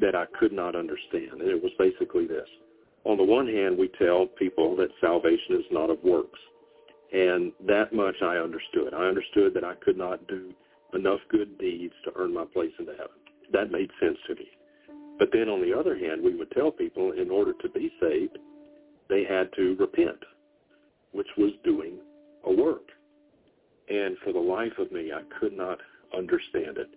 that 0.00 0.14
I 0.14 0.24
could 0.38 0.52
not 0.52 0.74
understand. 0.74 1.40
And 1.40 1.48
it 1.48 1.62
was 1.62 1.72
basically 1.78 2.26
this. 2.26 2.48
On 3.04 3.16
the 3.16 3.24
one 3.24 3.46
hand, 3.46 3.76
we 3.76 3.88
tell 3.98 4.26
people 4.26 4.76
that 4.76 4.88
salvation 5.00 5.56
is 5.56 5.64
not 5.70 5.90
of 5.90 6.02
works. 6.02 6.38
And 7.12 7.52
that 7.66 7.92
much 7.92 8.16
I 8.22 8.36
understood. 8.36 8.94
I 8.94 9.04
understood 9.04 9.52
that 9.54 9.64
I 9.64 9.74
could 9.74 9.98
not 9.98 10.26
do 10.28 10.52
enough 10.94 11.20
good 11.28 11.58
deeds 11.58 11.94
to 12.04 12.12
earn 12.16 12.32
my 12.32 12.44
place 12.44 12.72
in 12.78 12.86
heaven. 12.86 13.08
That 13.52 13.70
made 13.70 13.90
sense 14.00 14.18
to 14.28 14.34
me. 14.34 14.48
But 15.22 15.30
then 15.30 15.48
on 15.48 15.62
the 15.62 15.72
other 15.72 15.96
hand, 15.96 16.20
we 16.20 16.34
would 16.34 16.50
tell 16.50 16.72
people 16.72 17.12
in 17.12 17.30
order 17.30 17.52
to 17.52 17.68
be 17.68 17.92
saved, 18.00 18.38
they 19.08 19.22
had 19.22 19.52
to 19.52 19.76
repent, 19.78 20.18
which 21.12 21.28
was 21.38 21.52
doing 21.62 21.98
a 22.42 22.52
work. 22.52 22.88
And 23.88 24.18
for 24.24 24.32
the 24.32 24.40
life 24.40 24.72
of 24.78 24.90
me, 24.90 25.12
I 25.12 25.22
could 25.38 25.56
not 25.56 25.78
understand 26.12 26.76
it. 26.76 26.88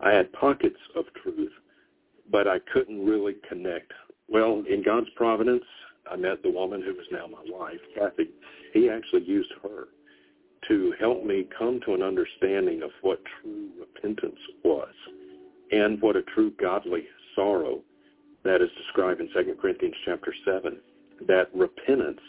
I 0.00 0.12
had 0.12 0.32
pockets 0.32 0.78
of 0.96 1.04
truth, 1.22 1.52
but 2.30 2.48
I 2.48 2.58
couldn't 2.72 3.04
really 3.04 3.36
connect. 3.46 3.92
Well, 4.28 4.64
in 4.66 4.82
God's 4.82 5.10
providence, 5.14 5.64
I 6.10 6.16
met 6.16 6.42
the 6.42 6.50
woman 6.50 6.80
who 6.80 6.92
is 6.92 7.06
now 7.12 7.26
my 7.26 7.44
wife, 7.54 7.80
Kathy. 7.94 8.30
He 8.72 8.88
actually 8.88 9.24
used 9.24 9.52
her 9.62 9.88
to 10.68 10.94
help 10.98 11.22
me 11.22 11.46
come 11.58 11.80
to 11.84 11.92
an 11.92 12.02
understanding 12.02 12.82
of 12.82 12.92
what 13.02 13.20
true 13.42 13.68
repentance 13.78 14.40
was 14.64 14.94
and 15.70 16.00
what 16.00 16.16
a 16.16 16.22
true 16.22 16.50
godly 16.58 17.04
sorrow 17.34 17.80
that 18.44 18.62
is 18.62 18.70
described 18.76 19.20
in 19.20 19.28
2 19.32 19.56
Corinthians 19.60 19.94
chapter 20.04 20.34
7, 20.44 20.78
that 21.26 21.48
repentance 21.54 22.20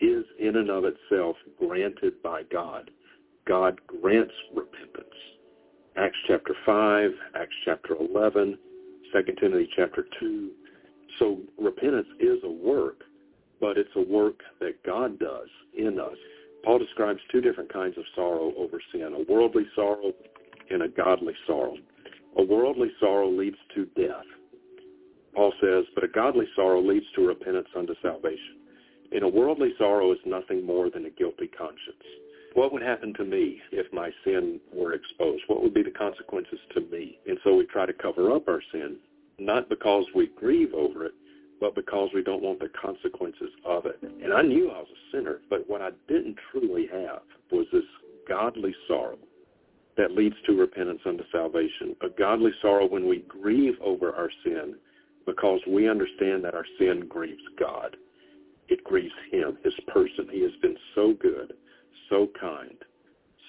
is 0.00 0.24
in 0.38 0.56
and 0.56 0.70
of 0.70 0.84
itself 0.84 1.36
granted 1.58 2.22
by 2.22 2.42
God. 2.52 2.90
God 3.46 3.80
grants 3.86 4.34
repentance. 4.54 5.14
Acts 5.96 6.16
chapter 6.26 6.54
5, 6.64 7.10
Acts 7.34 7.54
chapter 7.64 7.96
11, 7.96 8.58
2 9.12 9.32
Timothy 9.40 9.68
chapter 9.76 10.06
2. 10.20 10.50
So 11.18 11.38
repentance 11.58 12.08
is 12.20 12.38
a 12.44 12.50
work, 12.50 13.00
but 13.60 13.76
it's 13.76 13.90
a 13.96 14.00
work 14.00 14.40
that 14.60 14.82
God 14.84 15.18
does 15.18 15.48
in 15.76 15.98
us. 15.98 16.16
Paul 16.64 16.78
describes 16.78 17.20
two 17.30 17.40
different 17.40 17.72
kinds 17.72 17.98
of 17.98 18.04
sorrow 18.14 18.52
over 18.56 18.80
sin, 18.92 19.12
a 19.14 19.32
worldly 19.32 19.66
sorrow 19.74 20.12
and 20.70 20.82
a 20.82 20.88
godly 20.88 21.34
sorrow. 21.46 21.76
A 22.38 22.42
worldly 22.42 22.90
sorrow 22.98 23.30
leads 23.30 23.58
to 23.74 23.86
death. 23.96 24.24
Paul 25.34 25.52
says, 25.60 25.84
but 25.94 26.04
a 26.04 26.08
godly 26.08 26.46
sorrow 26.56 26.80
leads 26.80 27.06
to 27.14 27.26
repentance 27.26 27.68
unto 27.76 27.94
salvation. 28.02 28.58
And 29.12 29.22
a 29.22 29.28
worldly 29.28 29.74
sorrow 29.78 30.12
is 30.12 30.18
nothing 30.24 30.64
more 30.64 30.90
than 30.90 31.06
a 31.06 31.10
guilty 31.10 31.46
conscience. 31.46 32.04
What 32.54 32.72
would 32.72 32.82
happen 32.82 33.14
to 33.14 33.24
me 33.24 33.60
if 33.70 33.90
my 33.92 34.10
sin 34.24 34.60
were 34.72 34.94
exposed? 34.94 35.42
What 35.46 35.62
would 35.62 35.74
be 35.74 35.82
the 35.82 35.90
consequences 35.90 36.58
to 36.74 36.80
me? 36.80 37.18
And 37.26 37.38
so 37.44 37.56
we 37.56 37.66
try 37.66 37.86
to 37.86 37.92
cover 37.92 38.30
up 38.30 38.48
our 38.48 38.62
sin, 38.72 38.96
not 39.38 39.68
because 39.68 40.04
we 40.14 40.30
grieve 40.36 40.74
over 40.74 41.06
it, 41.06 41.14
but 41.60 41.74
because 41.74 42.10
we 42.14 42.22
don't 42.22 42.42
want 42.42 42.60
the 42.60 42.70
consequences 42.70 43.50
of 43.64 43.86
it. 43.86 43.98
And 44.02 44.32
I 44.32 44.42
knew 44.42 44.70
I 44.70 44.78
was 44.78 44.88
a 44.90 45.16
sinner, 45.16 45.40
but 45.48 45.68
what 45.68 45.80
I 45.80 45.90
didn't 46.08 46.36
truly 46.50 46.88
have 46.92 47.22
was 47.50 47.66
this 47.72 47.84
godly 48.28 48.74
sorrow 48.88 49.18
that 49.96 50.12
leads 50.12 50.36
to 50.46 50.58
repentance 50.58 51.00
unto 51.04 51.24
salvation, 51.30 51.94
a 52.00 52.08
godly 52.08 52.50
sorrow 52.62 52.86
when 52.86 53.06
we 53.06 53.24
grieve 53.28 53.74
over 53.82 54.14
our 54.14 54.30
sin 54.44 54.74
because 55.26 55.60
we 55.68 55.88
understand 55.88 56.44
that 56.44 56.54
our 56.54 56.66
sin 56.78 57.06
grieves 57.08 57.42
God. 57.58 57.96
It 58.68 58.82
grieves 58.84 59.14
him, 59.30 59.58
his 59.62 59.74
person. 59.88 60.28
He 60.30 60.40
has 60.42 60.52
been 60.62 60.76
so 60.94 61.14
good, 61.20 61.52
so 62.08 62.28
kind, 62.40 62.76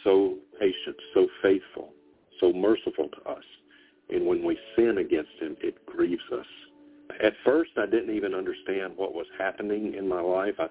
so 0.04 0.36
patient, 0.60 0.98
so 1.14 1.28
faithful, 1.42 1.94
so 2.40 2.52
merciful 2.52 3.10
to 3.10 3.30
us. 3.30 3.44
And 4.10 4.26
when 4.26 4.44
we 4.44 4.58
sin 4.76 4.98
against 4.98 5.32
him, 5.40 5.56
it 5.62 5.84
grieves 5.86 6.24
us. 6.34 6.46
At 7.24 7.34
first, 7.46 7.72
I 7.78 7.86
didn't 7.86 8.16
even 8.16 8.34
understand 8.34 8.94
what 8.96 9.14
was 9.14 9.28
happening 9.38 9.94
in 9.96 10.08
my 10.08 10.20
life. 10.20 10.56
I, 10.60 10.68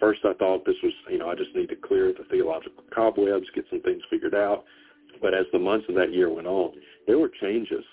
first, 0.00 0.20
I 0.24 0.34
thought 0.34 0.64
this 0.64 0.76
was, 0.82 0.92
you 1.10 1.18
know, 1.18 1.28
I 1.28 1.34
just 1.34 1.54
need 1.54 1.68
to 1.68 1.76
clear 1.76 2.12
the 2.12 2.24
theological 2.30 2.82
cobwebs, 2.92 3.46
get 3.54 3.64
some 3.70 3.80
things 3.80 4.02
figured 4.10 4.34
out. 4.34 4.64
But 5.20 5.34
as 5.34 5.46
the 5.52 5.58
months 5.58 5.86
of 5.88 5.94
that 5.96 6.12
year 6.12 6.32
went 6.32 6.46
on, 6.46 6.72
there 7.06 7.18
were 7.18 7.30
changes 7.40 7.84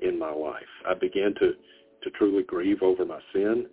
in 0.00 0.18
my 0.18 0.32
life. 0.32 0.62
I 0.86 0.94
began 0.94 1.34
to 1.40 1.52
to 2.02 2.10
truly 2.10 2.42
grieve 2.42 2.82
over 2.82 3.04
my 3.06 3.18
sin 3.32 3.66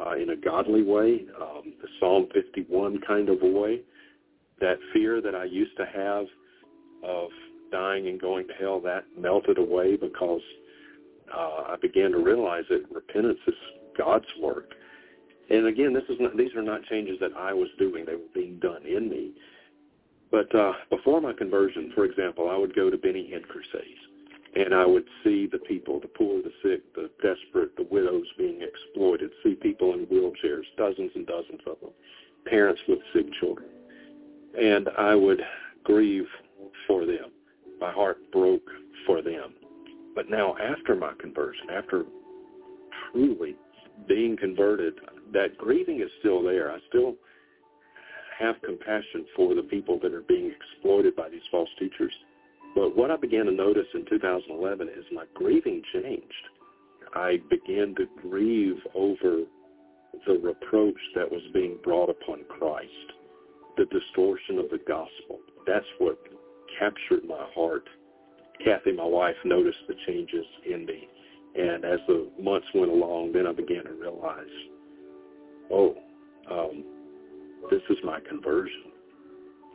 uh, 0.00 0.12
in 0.16 0.30
a 0.30 0.36
godly 0.36 0.82
way, 0.82 1.26
um, 1.40 1.74
the 1.80 1.88
Psalm 2.00 2.28
51 2.32 3.00
kind 3.06 3.28
of 3.28 3.42
a 3.42 3.46
way. 3.46 3.80
That 4.60 4.78
fear 4.92 5.20
that 5.20 5.34
I 5.34 5.44
used 5.44 5.76
to 5.76 5.84
have 5.84 6.24
of 7.02 7.28
dying 7.70 8.08
and 8.08 8.20
going 8.20 8.46
to 8.48 8.54
hell, 8.54 8.80
that 8.80 9.04
melted 9.18 9.58
away 9.58 9.96
because 9.96 10.40
uh, 11.32 11.64
I 11.68 11.76
began 11.82 12.12
to 12.12 12.18
realize 12.18 12.64
that 12.70 12.84
repentance 12.90 13.38
is 13.46 13.54
God's 13.98 14.26
work. 14.40 14.70
And 15.50 15.66
again, 15.66 15.92
this 15.92 16.04
is 16.08 16.16
not, 16.20 16.36
these 16.36 16.54
are 16.56 16.62
not 16.62 16.84
changes 16.84 17.18
that 17.20 17.32
I 17.36 17.52
was 17.52 17.68
doing; 17.78 18.04
they 18.06 18.14
were 18.14 18.32
being 18.34 18.58
done 18.60 18.86
in 18.86 19.10
me. 19.10 19.32
But 20.34 20.52
uh, 20.52 20.72
before 20.90 21.20
my 21.20 21.32
conversion, 21.32 21.92
for 21.94 22.04
example, 22.04 22.50
I 22.50 22.56
would 22.56 22.74
go 22.74 22.90
to 22.90 22.98
Benny 22.98 23.30
Hinn 23.32 23.46
crusades 23.46 24.00
and 24.56 24.74
I 24.74 24.84
would 24.84 25.04
see 25.22 25.46
the 25.46 25.60
people, 25.60 26.00
the 26.00 26.08
poor, 26.08 26.42
the 26.42 26.50
sick, 26.60 26.82
the 26.96 27.08
desperate, 27.22 27.76
the 27.76 27.86
widows 27.88 28.26
being 28.36 28.60
exploited, 28.60 29.30
see 29.44 29.54
people 29.54 29.94
in 29.94 30.06
wheelchairs, 30.06 30.64
dozens 30.76 31.12
and 31.14 31.24
dozens 31.24 31.60
of 31.68 31.78
them, 31.80 31.90
parents 32.46 32.80
with 32.88 32.98
sick 33.12 33.26
children. 33.38 33.68
And 34.60 34.88
I 34.98 35.14
would 35.14 35.40
grieve 35.84 36.26
for 36.88 37.06
them. 37.06 37.30
My 37.80 37.92
heart 37.92 38.18
broke 38.32 38.68
for 39.06 39.22
them. 39.22 39.54
But 40.16 40.30
now 40.30 40.56
after 40.56 40.96
my 40.96 41.12
conversion, 41.20 41.70
after 41.70 42.06
truly 43.12 43.54
being 44.08 44.36
converted, 44.36 44.94
that 45.32 45.56
grieving 45.58 46.00
is 46.00 46.10
still 46.18 46.42
there. 46.42 46.72
I 46.72 46.78
still 46.88 47.14
have 48.38 48.56
compassion 48.62 49.26
for 49.36 49.54
the 49.54 49.62
people 49.62 49.98
that 50.02 50.12
are 50.12 50.22
being 50.22 50.50
exploited 50.52 51.14
by 51.16 51.28
these 51.28 51.42
false 51.50 51.68
teachers 51.78 52.12
but 52.74 52.96
what 52.96 53.10
I 53.10 53.16
began 53.16 53.46
to 53.46 53.52
notice 53.52 53.86
in 53.94 54.04
2011 54.06 54.88
is 54.88 55.04
my 55.12 55.24
grieving 55.34 55.82
changed. 55.92 56.32
I 57.14 57.40
began 57.48 57.94
to 57.96 58.06
grieve 58.20 58.80
over 58.94 59.42
the 60.26 60.32
reproach 60.42 60.98
that 61.14 61.30
was 61.30 61.42
being 61.52 61.78
brought 61.84 62.10
upon 62.10 62.44
Christ, 62.48 62.90
the 63.76 63.84
distortion 63.86 64.58
of 64.58 64.70
the 64.70 64.80
gospel. 64.88 65.38
That's 65.66 65.86
what 65.98 66.18
captured 66.78 67.24
my 67.28 67.46
heart. 67.54 67.88
Kathy, 68.64 68.92
my 68.92 69.04
wife, 69.04 69.36
noticed 69.44 69.78
the 69.86 69.94
changes 70.06 70.46
in 70.68 70.84
me. 70.84 71.08
And 71.56 71.84
as 71.84 72.00
the 72.08 72.28
months 72.40 72.66
went 72.74 72.90
along, 72.90 73.32
then 73.32 73.46
I 73.46 73.52
began 73.52 73.84
to 73.84 73.92
realize, 73.92 74.46
oh, 75.70 75.94
um, 76.50 76.84
this 77.70 77.82
is 77.90 77.98
my 78.04 78.20
conversion. 78.20 78.92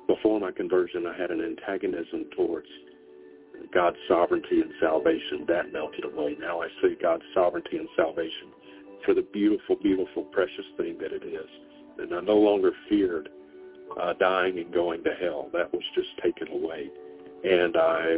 Before 0.07 0.39
my 0.39 0.51
conversion, 0.51 1.05
I 1.05 1.15
had 1.15 1.31
an 1.31 1.41
antagonism 1.41 2.25
towards 2.35 2.67
God's 3.73 3.97
sovereignty 4.07 4.61
and 4.61 4.71
salvation, 4.79 5.45
that 5.47 5.71
melted 5.71 6.05
away. 6.05 6.35
Now 6.39 6.61
I 6.61 6.67
see 6.81 6.95
God's 7.01 7.23
sovereignty 7.33 7.77
and 7.77 7.87
salvation 7.95 8.49
for 9.05 9.13
the 9.13 9.25
beautiful, 9.33 9.75
beautiful, 9.75 10.23
precious 10.23 10.65
thing 10.77 10.97
that 10.99 11.11
it 11.11 11.23
is. 11.23 11.49
And 11.99 12.13
I 12.13 12.21
no 12.21 12.37
longer 12.37 12.71
feared 12.87 13.29
uh, 14.01 14.13
dying 14.19 14.59
and 14.59 14.73
going 14.73 15.03
to 15.03 15.11
hell. 15.19 15.49
That 15.53 15.71
was 15.73 15.83
just 15.95 16.09
taken 16.23 16.47
away. 16.49 16.89
And 17.43 17.75
I 17.77 18.17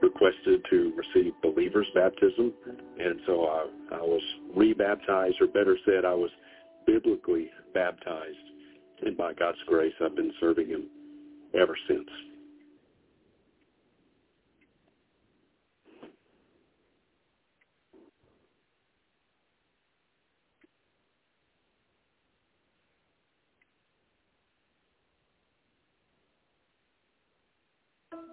requested 0.00 0.64
to 0.70 0.92
receive 0.96 1.32
believer's 1.42 1.88
baptism. 1.94 2.52
And 2.98 3.20
so 3.26 3.44
I, 3.46 3.96
I 3.96 4.00
was 4.00 4.22
rebaptized, 4.54 5.36
or 5.40 5.48
better 5.48 5.76
said, 5.84 6.04
I 6.04 6.14
was 6.14 6.30
biblically 6.86 7.50
baptized. 7.74 8.36
And 9.02 9.16
by 9.16 9.32
God's 9.32 9.58
grace, 9.66 9.94
I've 10.04 10.16
been 10.16 10.32
serving 10.40 10.68
him 10.68 10.86
ever 11.54 11.76
since. 11.88 12.08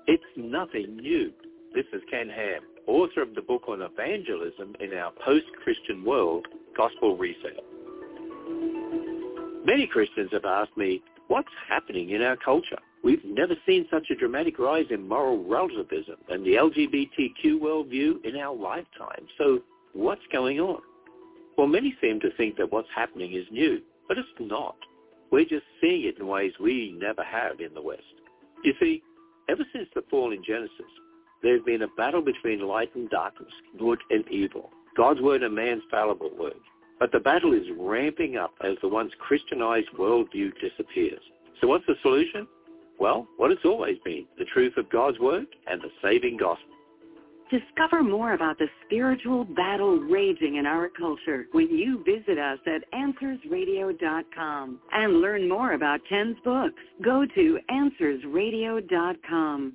It's 0.07 0.23
nothing 0.35 0.97
new. 0.97 1.31
This 1.73 1.85
is 1.91 2.01
Ken 2.11 2.29
Ham, 2.29 2.61
author 2.85 3.21
of 3.21 3.33
the 3.33 3.41
book 3.41 3.63
on 3.67 3.81
evangelism 3.81 4.75
in 4.79 4.93
our 4.93 5.11
post-Christian 5.25 6.05
world, 6.05 6.47
Gospel 6.77 7.17
Reset. 7.17 7.59
Many 9.65 9.87
Christians 9.87 10.29
have 10.31 10.45
asked 10.45 10.77
me, 10.77 11.01
what's 11.27 11.49
happening 11.67 12.11
in 12.11 12.21
our 12.21 12.37
culture? 12.37 12.77
We've 13.03 13.23
never 13.25 13.55
seen 13.65 13.87
such 13.91 14.07
a 14.09 14.15
dramatic 14.15 14.57
rise 14.59 14.85
in 14.89 15.07
moral 15.07 15.43
relativism 15.43 16.15
and 16.29 16.45
the 16.45 16.53
LGBTQ 16.53 17.59
worldview 17.59 18.23
in 18.25 18.37
our 18.37 18.55
lifetime. 18.55 19.27
So 19.37 19.59
what's 19.93 20.21
going 20.31 20.59
on? 20.59 20.81
Well, 21.57 21.67
many 21.67 21.95
seem 22.01 22.19
to 22.21 22.29
think 22.37 22.57
that 22.57 22.71
what's 22.71 22.87
happening 22.95 23.33
is 23.33 23.45
new, 23.51 23.81
but 24.07 24.17
it's 24.17 24.27
not. 24.39 24.75
We're 25.31 25.45
just 25.45 25.65
seeing 25.81 26.05
it 26.05 26.19
in 26.19 26.27
ways 26.27 26.53
we 26.59 26.97
never 26.99 27.23
have 27.23 27.59
in 27.59 27.73
the 27.73 27.81
West. 27.81 28.03
You 28.63 28.73
see, 28.79 29.01
Ever 29.47 29.63
since 29.73 29.87
the 29.93 30.01
fall 30.09 30.31
in 30.31 30.43
Genesis, 30.43 30.71
there 31.43 31.53
has 31.53 31.63
been 31.63 31.83
a 31.83 31.87
battle 31.95 32.21
between 32.21 32.61
light 32.61 32.93
and 32.95 33.09
darkness, 33.09 33.51
good 33.77 33.99
and 34.09 34.27
evil, 34.31 34.71
God's 34.97 35.21
word 35.21 35.43
and 35.43 35.53
man's 35.53 35.83
fallible 35.91 36.31
word. 36.35 36.53
But 36.99 37.11
the 37.11 37.19
battle 37.19 37.53
is 37.53 37.67
ramping 37.77 38.37
up 38.37 38.53
as 38.63 38.77
the 38.81 38.87
once 38.87 39.11
Christianized 39.19 39.89
worldview 39.97 40.51
disappears. 40.61 41.19
So 41.61 41.67
what's 41.67 41.85
the 41.87 41.95
solution? 42.01 42.47
Well, 42.99 43.27
what 43.37 43.51
it's 43.51 43.65
always 43.65 43.97
been, 44.05 44.25
the 44.37 44.45
truth 44.45 44.77
of 44.77 44.89
God's 44.89 45.19
word 45.19 45.47
and 45.67 45.81
the 45.81 45.89
saving 46.01 46.37
gospel. 46.37 46.69
Discover 47.51 48.01
more 48.03 48.33
about 48.33 48.57
the 48.57 48.67
spiritual 48.85 49.43
battle 49.45 49.99
raging 49.99 50.55
in 50.55 50.65
our 50.65 50.89
culture 50.89 51.45
when 51.51 51.69
you 51.69 52.03
visit 52.03 52.39
us 52.39 52.57
at 52.65 52.81
AnswersRadio.com 52.91 54.79
and 54.91 55.21
learn 55.21 55.47
more 55.47 55.73
about 55.73 55.99
Ken's 56.09 56.37
books. 56.43 56.81
Go 57.03 57.23
to 57.35 57.59
AnswersRadio.com. 57.69 59.73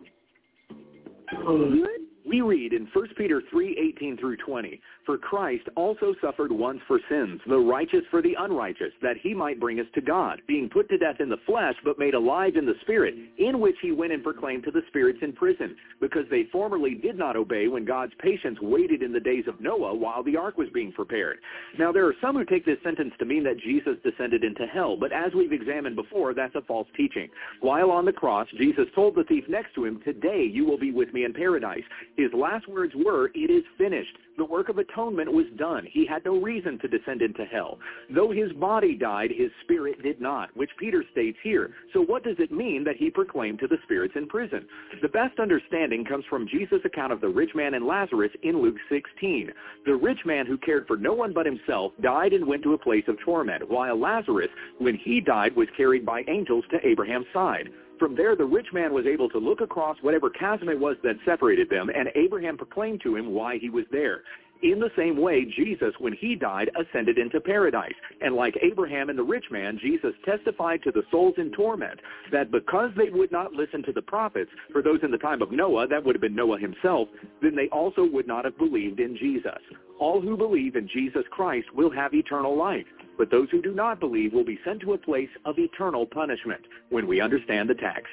We 2.27 2.41
read 2.41 2.73
in 2.73 2.87
1 2.87 3.15
Peter 3.17 3.41
3:18 3.41 4.17
through 4.17 4.39
20, 4.39 4.81
"For 5.05 5.17
Christ 5.17 5.69
also 5.77 6.13
suffered 6.21 6.51
once 6.51 6.83
for 6.89 7.01
sins, 7.09 7.41
the 7.47 7.57
righteous 7.57 8.05
for 8.11 8.21
the 8.21 8.35
unrighteous, 8.35 8.93
that 9.01 9.17
he 9.17 9.33
might 9.33 9.61
bring 9.61 9.79
us 9.79 9.87
to 9.95 10.01
God, 10.01 10.43
being 10.49 10.69
put 10.69 10.89
to 10.89 10.99
death 10.99 11.21
in 11.21 11.29
the 11.29 11.37
flesh, 11.37 11.77
but 11.85 12.01
made 12.01 12.15
alive 12.15 12.57
in 12.57 12.67
the 12.67 12.75
spirit, 12.81 13.15
in 13.39 13.61
which 13.61 13.79
he 13.81 13.93
went 13.93 14.13
and 14.13 14.25
proclaimed 14.25 14.65
to 14.65 14.73
the 14.73 14.83
spirits 14.89 15.23
in 15.23 15.35
prison, 15.35 15.77
because 16.01 16.27
they 16.29 16.43
formerly 16.45 16.95
did 16.97 17.17
not 17.17 17.37
obey 17.37 17.69
when 17.69 17.85
God's 17.85 18.15
patience 18.15 18.61
waited 18.61 19.05
in 19.05 19.13
the 19.13 19.21
days 19.21 19.47
of 19.47 19.61
Noah 19.61 19.95
while 19.95 20.25
the 20.25 20.37
ark 20.37 20.59
was 20.59 20.69
being 20.71 20.91
prepared." 20.91 21.39
Now 21.79 21.93
there 21.93 22.07
are 22.07 22.17
some 22.21 22.35
who 22.35 22.45
take 22.45 22.65
this 22.65 22.83
sentence 22.83 23.15
to 23.19 23.25
mean 23.25 23.45
that 23.45 23.59
Jesus 23.59 24.01
descended 24.01 24.43
into 24.43 24.67
hell, 24.67 24.97
but 24.97 25.13
as 25.13 25.33
we've 25.33 25.53
examined 25.53 25.95
before, 25.95 26.35
that's 26.35 26.57
a 26.57 26.63
false 26.63 26.89
teaching. 26.97 27.31
While 27.61 27.93
on 27.93 28.05
the 28.05 28.13
cross, 28.13 28.51
Jesus 28.51 28.91
told 28.97 29.15
the 29.15 29.23
thief 29.23 29.49
next 29.49 29.75
to 29.75 29.85
him, 29.85 30.01
"Today 30.01 30.43
you 30.43 30.65
will 30.65 30.79
be 30.79 30.91
with 30.91 31.15
me 31.15 31.23
in 31.23 31.33
paradise." 31.33 31.85
His 32.17 32.33
last 32.33 32.67
words 32.69 32.95
were, 32.95 33.31
it 33.35 33.51
is 33.51 33.65
finished. 33.77 34.17
The 34.39 34.45
work 34.45 34.69
of 34.69 34.79
atonement 34.79 35.33
was 35.33 35.47
done. 35.57 35.87
He 35.91 36.07
had 36.07 36.25
no 36.25 36.41
reason 36.41 36.79
to 36.81 36.89
descend 36.89 37.23
into 37.23 37.45
hell. 37.45 37.79
Though 38.15 38.31
his 38.31 38.53
body 38.53 38.95
died, 38.95 39.31
his 39.31 39.51
spirit 39.63 40.03
did 40.03 40.21
not, 40.21 40.55
which 40.57 40.71
Peter 40.79 41.05
states 41.13 41.39
here. 41.43 41.75
So 41.93 42.03
what 42.03 42.25
does 42.25 42.37
it 42.39 42.51
mean 42.51 42.85
that 42.85 42.97
he 42.97 43.11
proclaimed 43.11 43.61
to 43.61 43.67
the 43.67 43.79
spirits 43.85 44.15
in 44.17 44.29
prison? 44.29 44.67
The 45.03 45.09
best 45.09 45.39
understanding 45.39 46.05
comes 46.05 46.25
from 46.29 46.49
Jesus' 46.49 46.85
account 46.85 47.13
of 47.13 47.21
the 47.21 47.29
rich 47.29 47.55
man 47.55 47.75
and 47.75 47.87
Lazarus 47.87 48.33
in 48.43 48.61
Luke 48.61 48.77
16. 48.89 49.51
The 49.85 49.95
rich 49.95 50.21
man 50.25 50.47
who 50.47 50.59
cared 50.59 50.87
for 50.87 50.97
no 50.97 51.13
one 51.13 51.33
but 51.33 51.47
himself 51.47 51.93
died 52.03 52.33
and 52.33 52.47
went 52.47 52.63
to 52.63 52.75
a 52.75 52.79
place 52.79 53.05
of 53.09 53.19
torment, 53.25 53.69
while 53.69 53.99
Lazarus, 53.99 54.51
when 54.79 54.97
he 54.97 55.21
died, 55.21 55.55
was 55.55 55.69
carried 55.77 56.05
by 56.05 56.25
angels 56.29 56.65
to 56.71 56.87
Abraham's 56.87 57.27
side. 57.33 57.71
From 57.99 58.15
there, 58.15 58.37
the 58.37 58.45
rich 58.45 58.67
man 58.73 58.93
was 58.93 59.07
able 59.07 59.29
to 59.31 59.39
look 59.39 59.61
across 59.61 59.97
whatever 60.03 60.29
chasm 60.29 60.69
it 60.69 60.79
was 60.79 60.97
that 61.03 61.17
separated 61.25 61.71
them, 61.71 61.89
and 61.89 62.11
Abraham 62.15 62.57
proclaimed 62.57 63.01
to 63.03 63.17
him 63.17 63.33
why 63.33 63.59
he 63.59 63.71
was 63.71 63.85
there. 63.91 64.23
In 64.63 64.81
the 64.81 64.91
same 64.97 65.21
way, 65.21 65.45
Jesus, 65.45 65.93
when 65.99 66.15
he 66.15 66.35
died, 66.35 66.71
ascended 66.81 67.19
into 67.19 67.41
paradise. 67.41 67.95
And 68.23 68.35
like 68.35 68.57
Abraham 68.63 69.11
and 69.11 69.19
the 69.19 69.23
rich 69.23 69.45
man, 69.51 69.79
Jesus 69.83 70.13
testified 70.25 70.83
to 70.83 70.91
the 70.91 71.03
souls 71.11 71.35
in 71.37 71.53
torment 71.53 72.01
that 72.33 72.51
because 72.51 72.91
they 72.97 73.11
would 73.11 73.31
not 73.31 73.53
listen 73.53 73.83
to 73.83 73.93
the 73.93 74.01
prophets, 74.01 74.51
for 74.73 74.83
those 74.83 75.01
in 75.03 75.11
the 75.11 75.19
time 75.19 75.43
of 75.43 75.53
Noah, 75.53 75.87
that 75.89 76.03
would 76.03 76.15
have 76.15 76.23
been 76.23 76.35
Noah 76.35 76.59
himself, 76.59 77.09
then 77.43 77.55
they 77.55 77.69
also 77.69 78.07
would 78.07 78.27
not 78.27 78.47
have 78.47 78.57
believed 78.57 78.99
in 78.99 79.17
Jesus. 79.19 79.61
All 79.99 80.23
who 80.23 80.37
believe 80.37 80.75
in 80.75 80.89
Jesus 80.89 81.25
Christ 81.31 81.67
will 81.75 81.91
have 81.91 82.15
eternal 82.15 82.57
life 82.57 82.87
but 83.19 83.31
those 83.31 83.49
who 83.51 83.63
do 83.63 83.73
not 83.73 84.01
believe 84.01 84.33
will 84.33 84.45
be 84.45 84.59
sent 84.65 84.81
to 84.81 84.93
a 84.93 84.99
place 84.99 85.29
of 85.45 85.59
eternal 85.59 86.07
punishment 86.07 86.63
when 86.91 87.07
we 87.07 87.21
understand 87.21 87.69
the 87.69 87.75
text. 87.75 88.13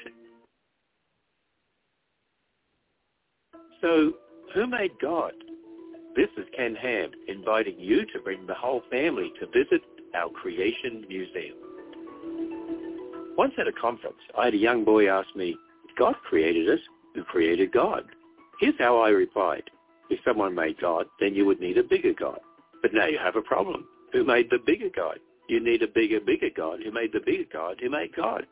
So, 3.80 4.14
who 4.54 4.66
made 4.66 4.92
God? 5.00 5.32
This 6.16 6.28
is 6.38 6.46
Ken 6.56 6.74
Ham 6.76 7.10
inviting 7.28 7.78
you 7.78 8.06
to 8.06 8.20
bring 8.20 8.46
the 8.46 8.54
whole 8.54 8.82
family 8.90 9.32
to 9.40 9.46
visit 9.46 9.82
our 10.14 10.30
Creation 10.30 11.04
Museum. 11.08 11.56
Once 13.36 13.52
at 13.58 13.66
a 13.66 13.72
conference, 13.72 14.16
I 14.38 14.46
had 14.46 14.54
a 14.54 14.58
young 14.58 14.84
boy 14.84 15.10
ask 15.10 15.28
me, 15.34 15.56
God 15.98 16.14
created 16.28 16.68
us, 16.68 16.78
who 17.14 17.24
created 17.24 17.72
God? 17.72 18.04
Here's 18.60 18.78
how 18.78 19.00
I 19.00 19.08
replied. 19.08 19.64
If 20.08 20.20
someone 20.24 20.54
made 20.54 20.80
God, 20.80 21.06
then 21.18 21.34
you 21.34 21.44
would 21.46 21.60
need 21.60 21.78
a 21.78 21.82
bigger 21.82 22.12
God. 22.12 22.38
But 22.80 22.94
now 22.94 23.06
you 23.06 23.18
have 23.18 23.36
a 23.36 23.42
problem 23.42 23.86
who 24.14 24.24
made 24.24 24.48
the 24.48 24.58
bigger 24.64 24.88
God. 24.94 25.18
You 25.48 25.60
need 25.60 25.82
a 25.82 25.88
bigger, 25.88 26.20
bigger 26.20 26.48
God. 26.56 26.80
Who 26.82 26.90
made 26.90 27.12
the 27.12 27.20
bigger 27.20 27.44
God? 27.52 27.78
Who 27.82 27.90
made 27.90 28.14
God? 28.16 28.46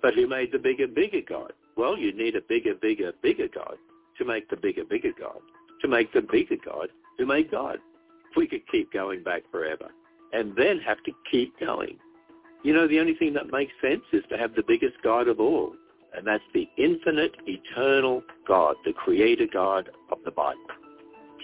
But 0.00 0.14
who 0.14 0.26
made 0.26 0.52
the 0.52 0.58
bigger, 0.58 0.86
bigger 0.86 1.20
God? 1.28 1.52
Well, 1.76 1.98
you 1.98 2.12
need 2.16 2.36
a 2.36 2.40
bigger, 2.40 2.74
bigger, 2.74 3.12
bigger 3.20 3.48
God 3.52 3.76
to 4.16 4.24
make 4.24 4.48
the 4.48 4.56
bigger, 4.56 4.84
bigger 4.84 5.12
God. 5.18 5.40
To 5.82 5.88
make 5.88 6.12
the 6.12 6.22
bigger 6.22 6.56
God, 6.64 6.88
who 7.18 7.26
made 7.26 7.50
God. 7.50 7.78
If 8.30 8.36
we 8.36 8.46
could 8.46 8.66
keep 8.70 8.92
going 8.92 9.22
back 9.22 9.42
forever 9.50 9.88
and 10.32 10.54
then 10.56 10.78
have 10.78 11.02
to 11.04 11.12
keep 11.30 11.58
going. 11.58 11.98
You 12.62 12.74
know, 12.74 12.86
the 12.86 13.00
only 13.00 13.14
thing 13.14 13.34
that 13.34 13.50
makes 13.50 13.72
sense 13.82 14.02
is 14.12 14.22
to 14.30 14.38
have 14.38 14.54
the 14.54 14.62
biggest 14.62 14.94
God 15.02 15.26
of 15.26 15.40
all, 15.40 15.72
and 16.14 16.26
that's 16.26 16.44
the 16.54 16.68
infinite, 16.76 17.34
eternal 17.46 18.22
God, 18.46 18.76
the 18.84 18.92
creator 18.92 19.46
God 19.52 19.90
of 20.12 20.18
the 20.24 20.30
Bible. 20.30 20.60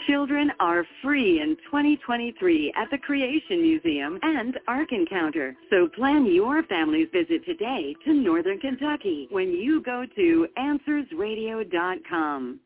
Children 0.07 0.53
are 0.61 0.85
free 1.03 1.41
in 1.41 1.57
2023 1.67 2.73
at 2.77 2.89
the 2.91 2.99
Creation 2.99 3.63
Museum 3.63 4.19
and 4.23 4.59
Ark 4.69 4.93
Encounter. 4.93 5.57
So 5.71 5.89
plan 5.97 6.27
your 6.27 6.63
family's 6.65 7.09
visit 7.13 7.45
today 7.45 7.95
to 8.05 8.13
Northern 8.13 8.59
Kentucky 8.59 9.27
when 9.31 9.51
you 9.51 9.83
go 9.83 10.05
to 10.15 10.47
AnswersRadio.com. 10.59 12.61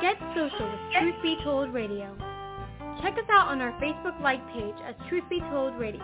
Get 0.00 0.16
social 0.34 0.68
with 0.68 0.80
Truth 1.00 1.14
Be 1.22 1.36
Told 1.44 1.72
Radio. 1.72 2.16
Check 3.02 3.14
us 3.14 3.28
out 3.30 3.48
on 3.48 3.60
our 3.60 3.72
Facebook 3.80 4.20
like 4.20 4.44
page 4.52 4.74
as 4.86 4.94
Truth 5.08 5.24
Be 5.30 5.40
Told 5.50 5.78
Radio. 5.78 6.02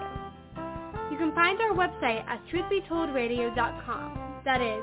You 1.10 1.16
can 1.16 1.34
find 1.34 1.58
our 1.60 1.74
website 1.74 2.24
at 2.26 2.40
truthbetoldradio.com. 2.52 4.42
That 4.44 4.60
is 4.60 4.82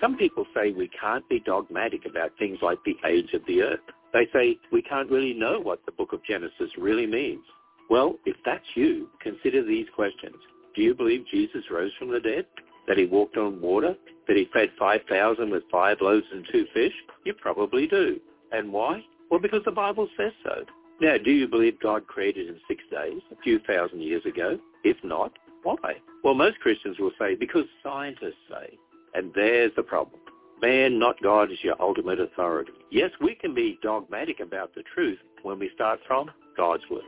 Some 0.00 0.16
people 0.16 0.46
say 0.54 0.72
we 0.72 0.88
can't 1.00 1.28
be 1.28 1.40
dogmatic 1.40 2.06
about 2.06 2.32
things 2.38 2.58
like 2.62 2.78
the 2.84 2.96
age 3.06 3.32
of 3.34 3.42
the 3.46 3.62
earth. 3.62 3.80
They 4.12 4.28
say 4.32 4.58
we 4.70 4.82
can't 4.82 5.10
really 5.10 5.34
know 5.34 5.60
what 5.60 5.84
the 5.86 5.92
book 5.92 6.12
of 6.12 6.24
Genesis 6.24 6.70
really 6.78 7.06
means. 7.06 7.44
Well, 7.90 8.16
if 8.26 8.36
that's 8.44 8.64
you, 8.74 9.08
consider 9.20 9.64
these 9.64 9.86
questions. 9.94 10.36
Do 10.76 10.82
you 10.82 10.94
believe 10.94 11.24
Jesus 11.30 11.64
rose 11.70 11.92
from 11.98 12.12
the 12.12 12.20
dead? 12.20 12.46
That 12.86 12.98
he 12.98 13.06
walked 13.06 13.36
on 13.36 13.60
water? 13.60 13.96
That 14.28 14.36
he 14.36 14.48
fed 14.52 14.70
5,000 14.78 15.50
with 15.50 15.64
five 15.70 15.98
loaves 16.00 16.26
and 16.32 16.46
two 16.52 16.66
fish? 16.72 16.92
You 17.24 17.34
probably 17.34 17.86
do. 17.86 18.20
And 18.52 18.72
why? 18.72 19.02
Well, 19.30 19.40
because 19.40 19.62
the 19.64 19.70
Bible 19.72 20.08
says 20.16 20.32
so. 20.42 20.64
Now, 21.00 21.16
do 21.16 21.30
you 21.30 21.46
believe 21.46 21.78
God 21.80 22.06
created 22.06 22.48
in 22.48 22.56
six 22.66 22.82
days, 22.90 23.20
a 23.30 23.36
few 23.42 23.60
thousand 23.60 24.02
years 24.02 24.24
ago? 24.26 24.58
If 24.84 24.96
not, 25.04 25.32
why? 25.62 25.94
Well, 26.24 26.34
most 26.34 26.58
Christians 26.60 26.98
will 26.98 27.12
say, 27.18 27.34
because 27.34 27.64
scientists 27.82 28.34
say. 28.50 28.76
And 29.14 29.32
there's 29.34 29.72
the 29.76 29.82
problem. 29.82 30.20
Man, 30.60 30.98
not 30.98 31.22
God, 31.22 31.52
is 31.52 31.58
your 31.62 31.80
ultimate 31.80 32.18
authority. 32.18 32.72
Yes, 32.90 33.10
we 33.20 33.36
can 33.36 33.54
be 33.54 33.78
dogmatic 33.82 34.40
about 34.40 34.74
the 34.74 34.82
truth 34.94 35.18
when 35.42 35.58
we 35.58 35.70
start 35.74 36.00
from 36.06 36.30
God's 36.56 36.82
Word. 36.90 37.02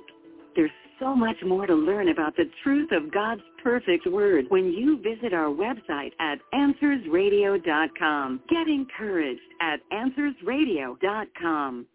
There's 0.55 0.71
so 1.01 1.17
much 1.17 1.37
more 1.45 1.67
to 1.67 1.75
learn 1.75 2.11
about 2.11 2.37
the 2.37 2.45
truth 2.63 2.91
of 2.93 3.13
God's 3.13 3.41
perfect 3.63 4.07
word 4.07 4.45
when 4.49 4.73
you 4.73 4.99
visit 4.99 5.33
our 5.33 5.49
website 5.49 6.13
at 6.21 6.39
AnswersRadio.com. 6.55 8.41
Get 8.49 8.69
encouraged 8.69 9.41
at 9.61 9.81
AnswersRadio.com. 9.91 11.87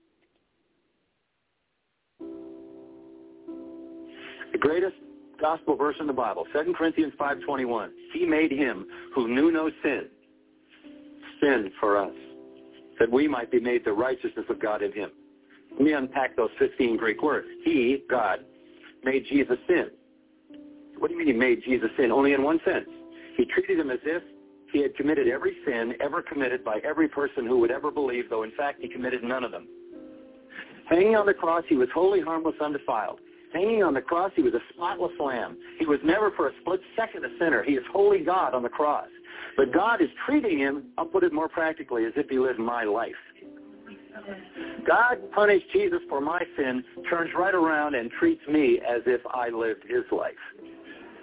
The 4.51 4.57
greatest 4.57 4.95
gospel 5.39 5.75
verse 5.75 5.95
in 5.99 6.07
the 6.07 6.13
Bible, 6.13 6.45
2 6.53 6.73
Corinthians 6.77 7.13
5.21. 7.19 7.89
He 8.13 8.25
made 8.25 8.51
him 8.51 8.87
who 9.13 9.27
knew 9.27 9.51
no 9.51 9.69
sin, 9.83 10.05
sin 11.41 11.71
for 11.79 11.97
us, 11.97 12.13
that 12.99 13.11
we 13.11 13.27
might 13.27 13.51
be 13.51 13.59
made 13.59 13.83
the 13.83 13.91
righteousness 13.91 14.45
of 14.49 14.61
God 14.61 14.81
in 14.81 14.91
him. 14.91 15.09
Let 15.71 15.81
me 15.81 15.93
unpack 15.93 16.35
those 16.35 16.51
15 16.57 16.97
Greek 16.97 17.21
words. 17.21 17.47
He, 17.63 18.03
God, 18.09 18.39
made 19.03 19.25
Jesus 19.29 19.57
sin. 19.67 19.87
What 20.97 21.09
do 21.09 21.13
you 21.13 21.19
mean 21.19 21.27
he 21.27 21.33
made 21.33 21.61
Jesus 21.63 21.89
sin? 21.97 22.11
Only 22.11 22.33
in 22.33 22.43
one 22.43 22.59
sense. 22.63 22.87
He 23.35 23.45
treated 23.45 23.79
him 23.79 23.91
as 23.91 23.99
if 24.05 24.23
he 24.71 24.81
had 24.81 24.95
committed 24.95 25.27
every 25.27 25.57
sin 25.65 25.93
ever 26.01 26.21
committed 26.21 26.63
by 26.63 26.79
every 26.83 27.07
person 27.07 27.45
who 27.45 27.59
would 27.59 27.71
ever 27.71 27.91
believe, 27.91 28.29
though 28.29 28.43
in 28.43 28.51
fact 28.51 28.81
he 28.81 28.87
committed 28.87 29.23
none 29.23 29.43
of 29.43 29.51
them. 29.51 29.67
Hanging 30.89 31.15
on 31.15 31.25
the 31.25 31.33
cross, 31.33 31.63
he 31.67 31.75
was 31.75 31.89
wholly 31.93 32.21
harmless, 32.21 32.55
undefiled. 32.61 33.19
Hanging 33.55 33.83
on 33.83 33.93
the 33.93 34.01
cross, 34.01 34.33
he 34.35 34.41
was 34.41 34.53
a 34.53 34.59
spotless 34.73 35.13
lamb. 35.17 35.57
He 35.79 35.85
was 35.85 35.99
never 36.03 36.29
for 36.31 36.49
a 36.49 36.51
split 36.59 36.81
second 36.97 37.23
a 37.23 37.29
sinner. 37.39 37.63
He 37.63 37.71
is 37.71 37.83
holy 37.89 38.19
God 38.19 38.53
on 38.53 38.63
the 38.63 38.69
cross. 38.69 39.07
But 39.55 39.71
God 39.73 40.01
is 40.01 40.09
treating 40.25 40.59
him, 40.59 40.87
I'll 40.97 41.05
put 41.05 41.23
it 41.23 41.31
more 41.31 41.47
practically, 41.47 42.03
as 42.03 42.11
if 42.17 42.29
he 42.29 42.37
lived 42.37 42.59
my 42.59 42.83
life. 42.83 43.13
God 44.85 45.19
punished 45.33 45.67
Jesus 45.71 45.99
for 46.09 46.19
my 46.19 46.41
sin, 46.57 46.83
turns 47.09 47.31
right 47.33 47.55
around 47.55 47.95
and 47.95 48.11
treats 48.19 48.45
me 48.49 48.81
as 48.85 49.03
if 49.05 49.21
I 49.33 49.47
lived 49.47 49.83
his 49.87 50.03
life. 50.11 50.33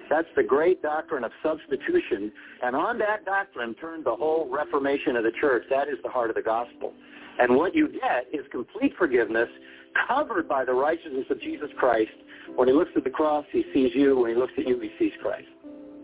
That's 0.08 0.28
the 0.34 0.42
great 0.42 0.80
doctrine 0.80 1.24
of 1.24 1.32
substitution. 1.42 2.32
And 2.62 2.74
on 2.74 2.98
that 2.98 3.26
doctrine 3.26 3.74
turned 3.74 4.06
the 4.06 4.16
whole 4.16 4.48
reformation 4.50 5.16
of 5.16 5.24
the 5.24 5.32
church. 5.38 5.64
That 5.68 5.88
is 5.88 5.96
the 6.02 6.08
heart 6.08 6.30
of 6.30 6.36
the 6.36 6.42
gospel. 6.42 6.94
And 7.38 7.56
what 7.56 7.74
you 7.74 7.88
get 7.88 8.26
is 8.32 8.46
complete 8.50 8.94
forgiveness 8.98 9.48
covered 10.08 10.48
by 10.48 10.64
the 10.64 10.72
righteousness 10.72 11.26
of 11.30 11.40
Jesus 11.40 11.68
Christ. 11.78 12.10
When 12.54 12.68
he 12.68 12.74
looks 12.74 12.90
at 12.96 13.04
the 13.04 13.10
cross, 13.10 13.44
he 13.50 13.64
sees 13.72 13.92
you. 13.94 14.18
When 14.18 14.30
he 14.30 14.36
looks 14.36 14.52
at 14.58 14.66
you, 14.66 14.78
he 14.78 14.90
sees 14.98 15.12
Christ. 15.22 15.48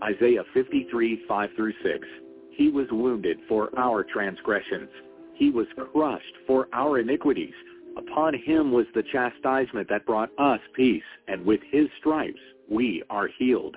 Isaiah 0.03 0.45
53, 0.55 1.23
5 1.27 1.51
through 1.57 1.73
6. 1.83 2.07
He 2.51 2.71
was 2.71 2.87
wounded 2.91 3.39
for 3.49 3.71
our 3.79 4.05
transgressions. 4.05 4.89
He 5.35 5.51
was 5.51 5.67
crushed 5.93 6.35
for 6.47 6.69
our 6.73 6.99
iniquities. 6.99 7.55
Upon 7.97 8.35
him 8.35 8.73
was 8.73 8.87
the 8.95 9.03
chastisement 9.13 9.89
that 9.89 10.07
brought 10.07 10.31
us 10.39 10.61
peace, 10.75 11.03
and 11.27 11.45
with 11.45 11.61
his 11.71 11.89
stripes 11.99 12.41
we 12.69 13.03
are 13.11 13.29
healed. 13.39 13.77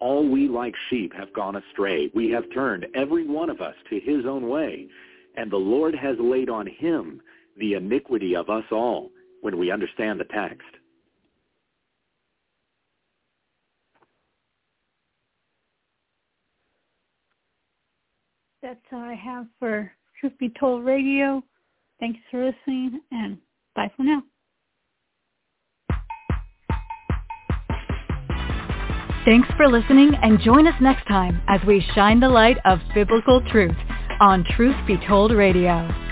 All 0.00 0.28
we 0.28 0.48
like 0.48 0.74
sheep 0.90 1.14
have 1.14 1.32
gone 1.32 1.56
astray. 1.56 2.10
We 2.14 2.30
have 2.30 2.44
turned 2.52 2.86
every 2.94 3.26
one 3.26 3.48
of 3.48 3.60
us 3.60 3.74
to 3.90 4.00
his 4.00 4.26
own 4.26 4.48
way, 4.48 4.88
and 5.36 5.50
the 5.50 5.56
Lord 5.56 5.94
has 5.94 6.16
laid 6.18 6.50
on 6.50 6.66
him 6.66 7.22
the 7.56 7.74
iniquity 7.74 8.36
of 8.36 8.50
us 8.50 8.64
all 8.70 9.10
when 9.44 9.58
we 9.58 9.70
understand 9.70 10.18
the 10.18 10.24
text. 10.24 10.62
That's 18.62 18.80
all 18.90 19.00
I 19.00 19.12
have 19.12 19.46
for 19.58 19.92
Truth 20.18 20.32
Be 20.38 20.50
Told 20.58 20.86
Radio. 20.86 21.44
Thanks 22.00 22.18
for 22.30 22.46
listening, 22.46 23.02
and 23.10 23.36
bye 23.76 23.92
for 23.94 24.04
now. 24.04 24.22
Thanks 29.26 29.48
for 29.58 29.68
listening 29.68 30.14
and 30.22 30.40
join 30.40 30.66
us 30.66 30.74
next 30.80 31.06
time 31.06 31.42
as 31.48 31.60
we 31.66 31.84
shine 31.94 32.18
the 32.18 32.30
light 32.30 32.56
of 32.64 32.78
biblical 32.94 33.42
truth 33.50 33.76
on 34.20 34.42
Truth 34.56 34.76
Be 34.86 34.96
Told 35.06 35.32
Radio. 35.32 36.03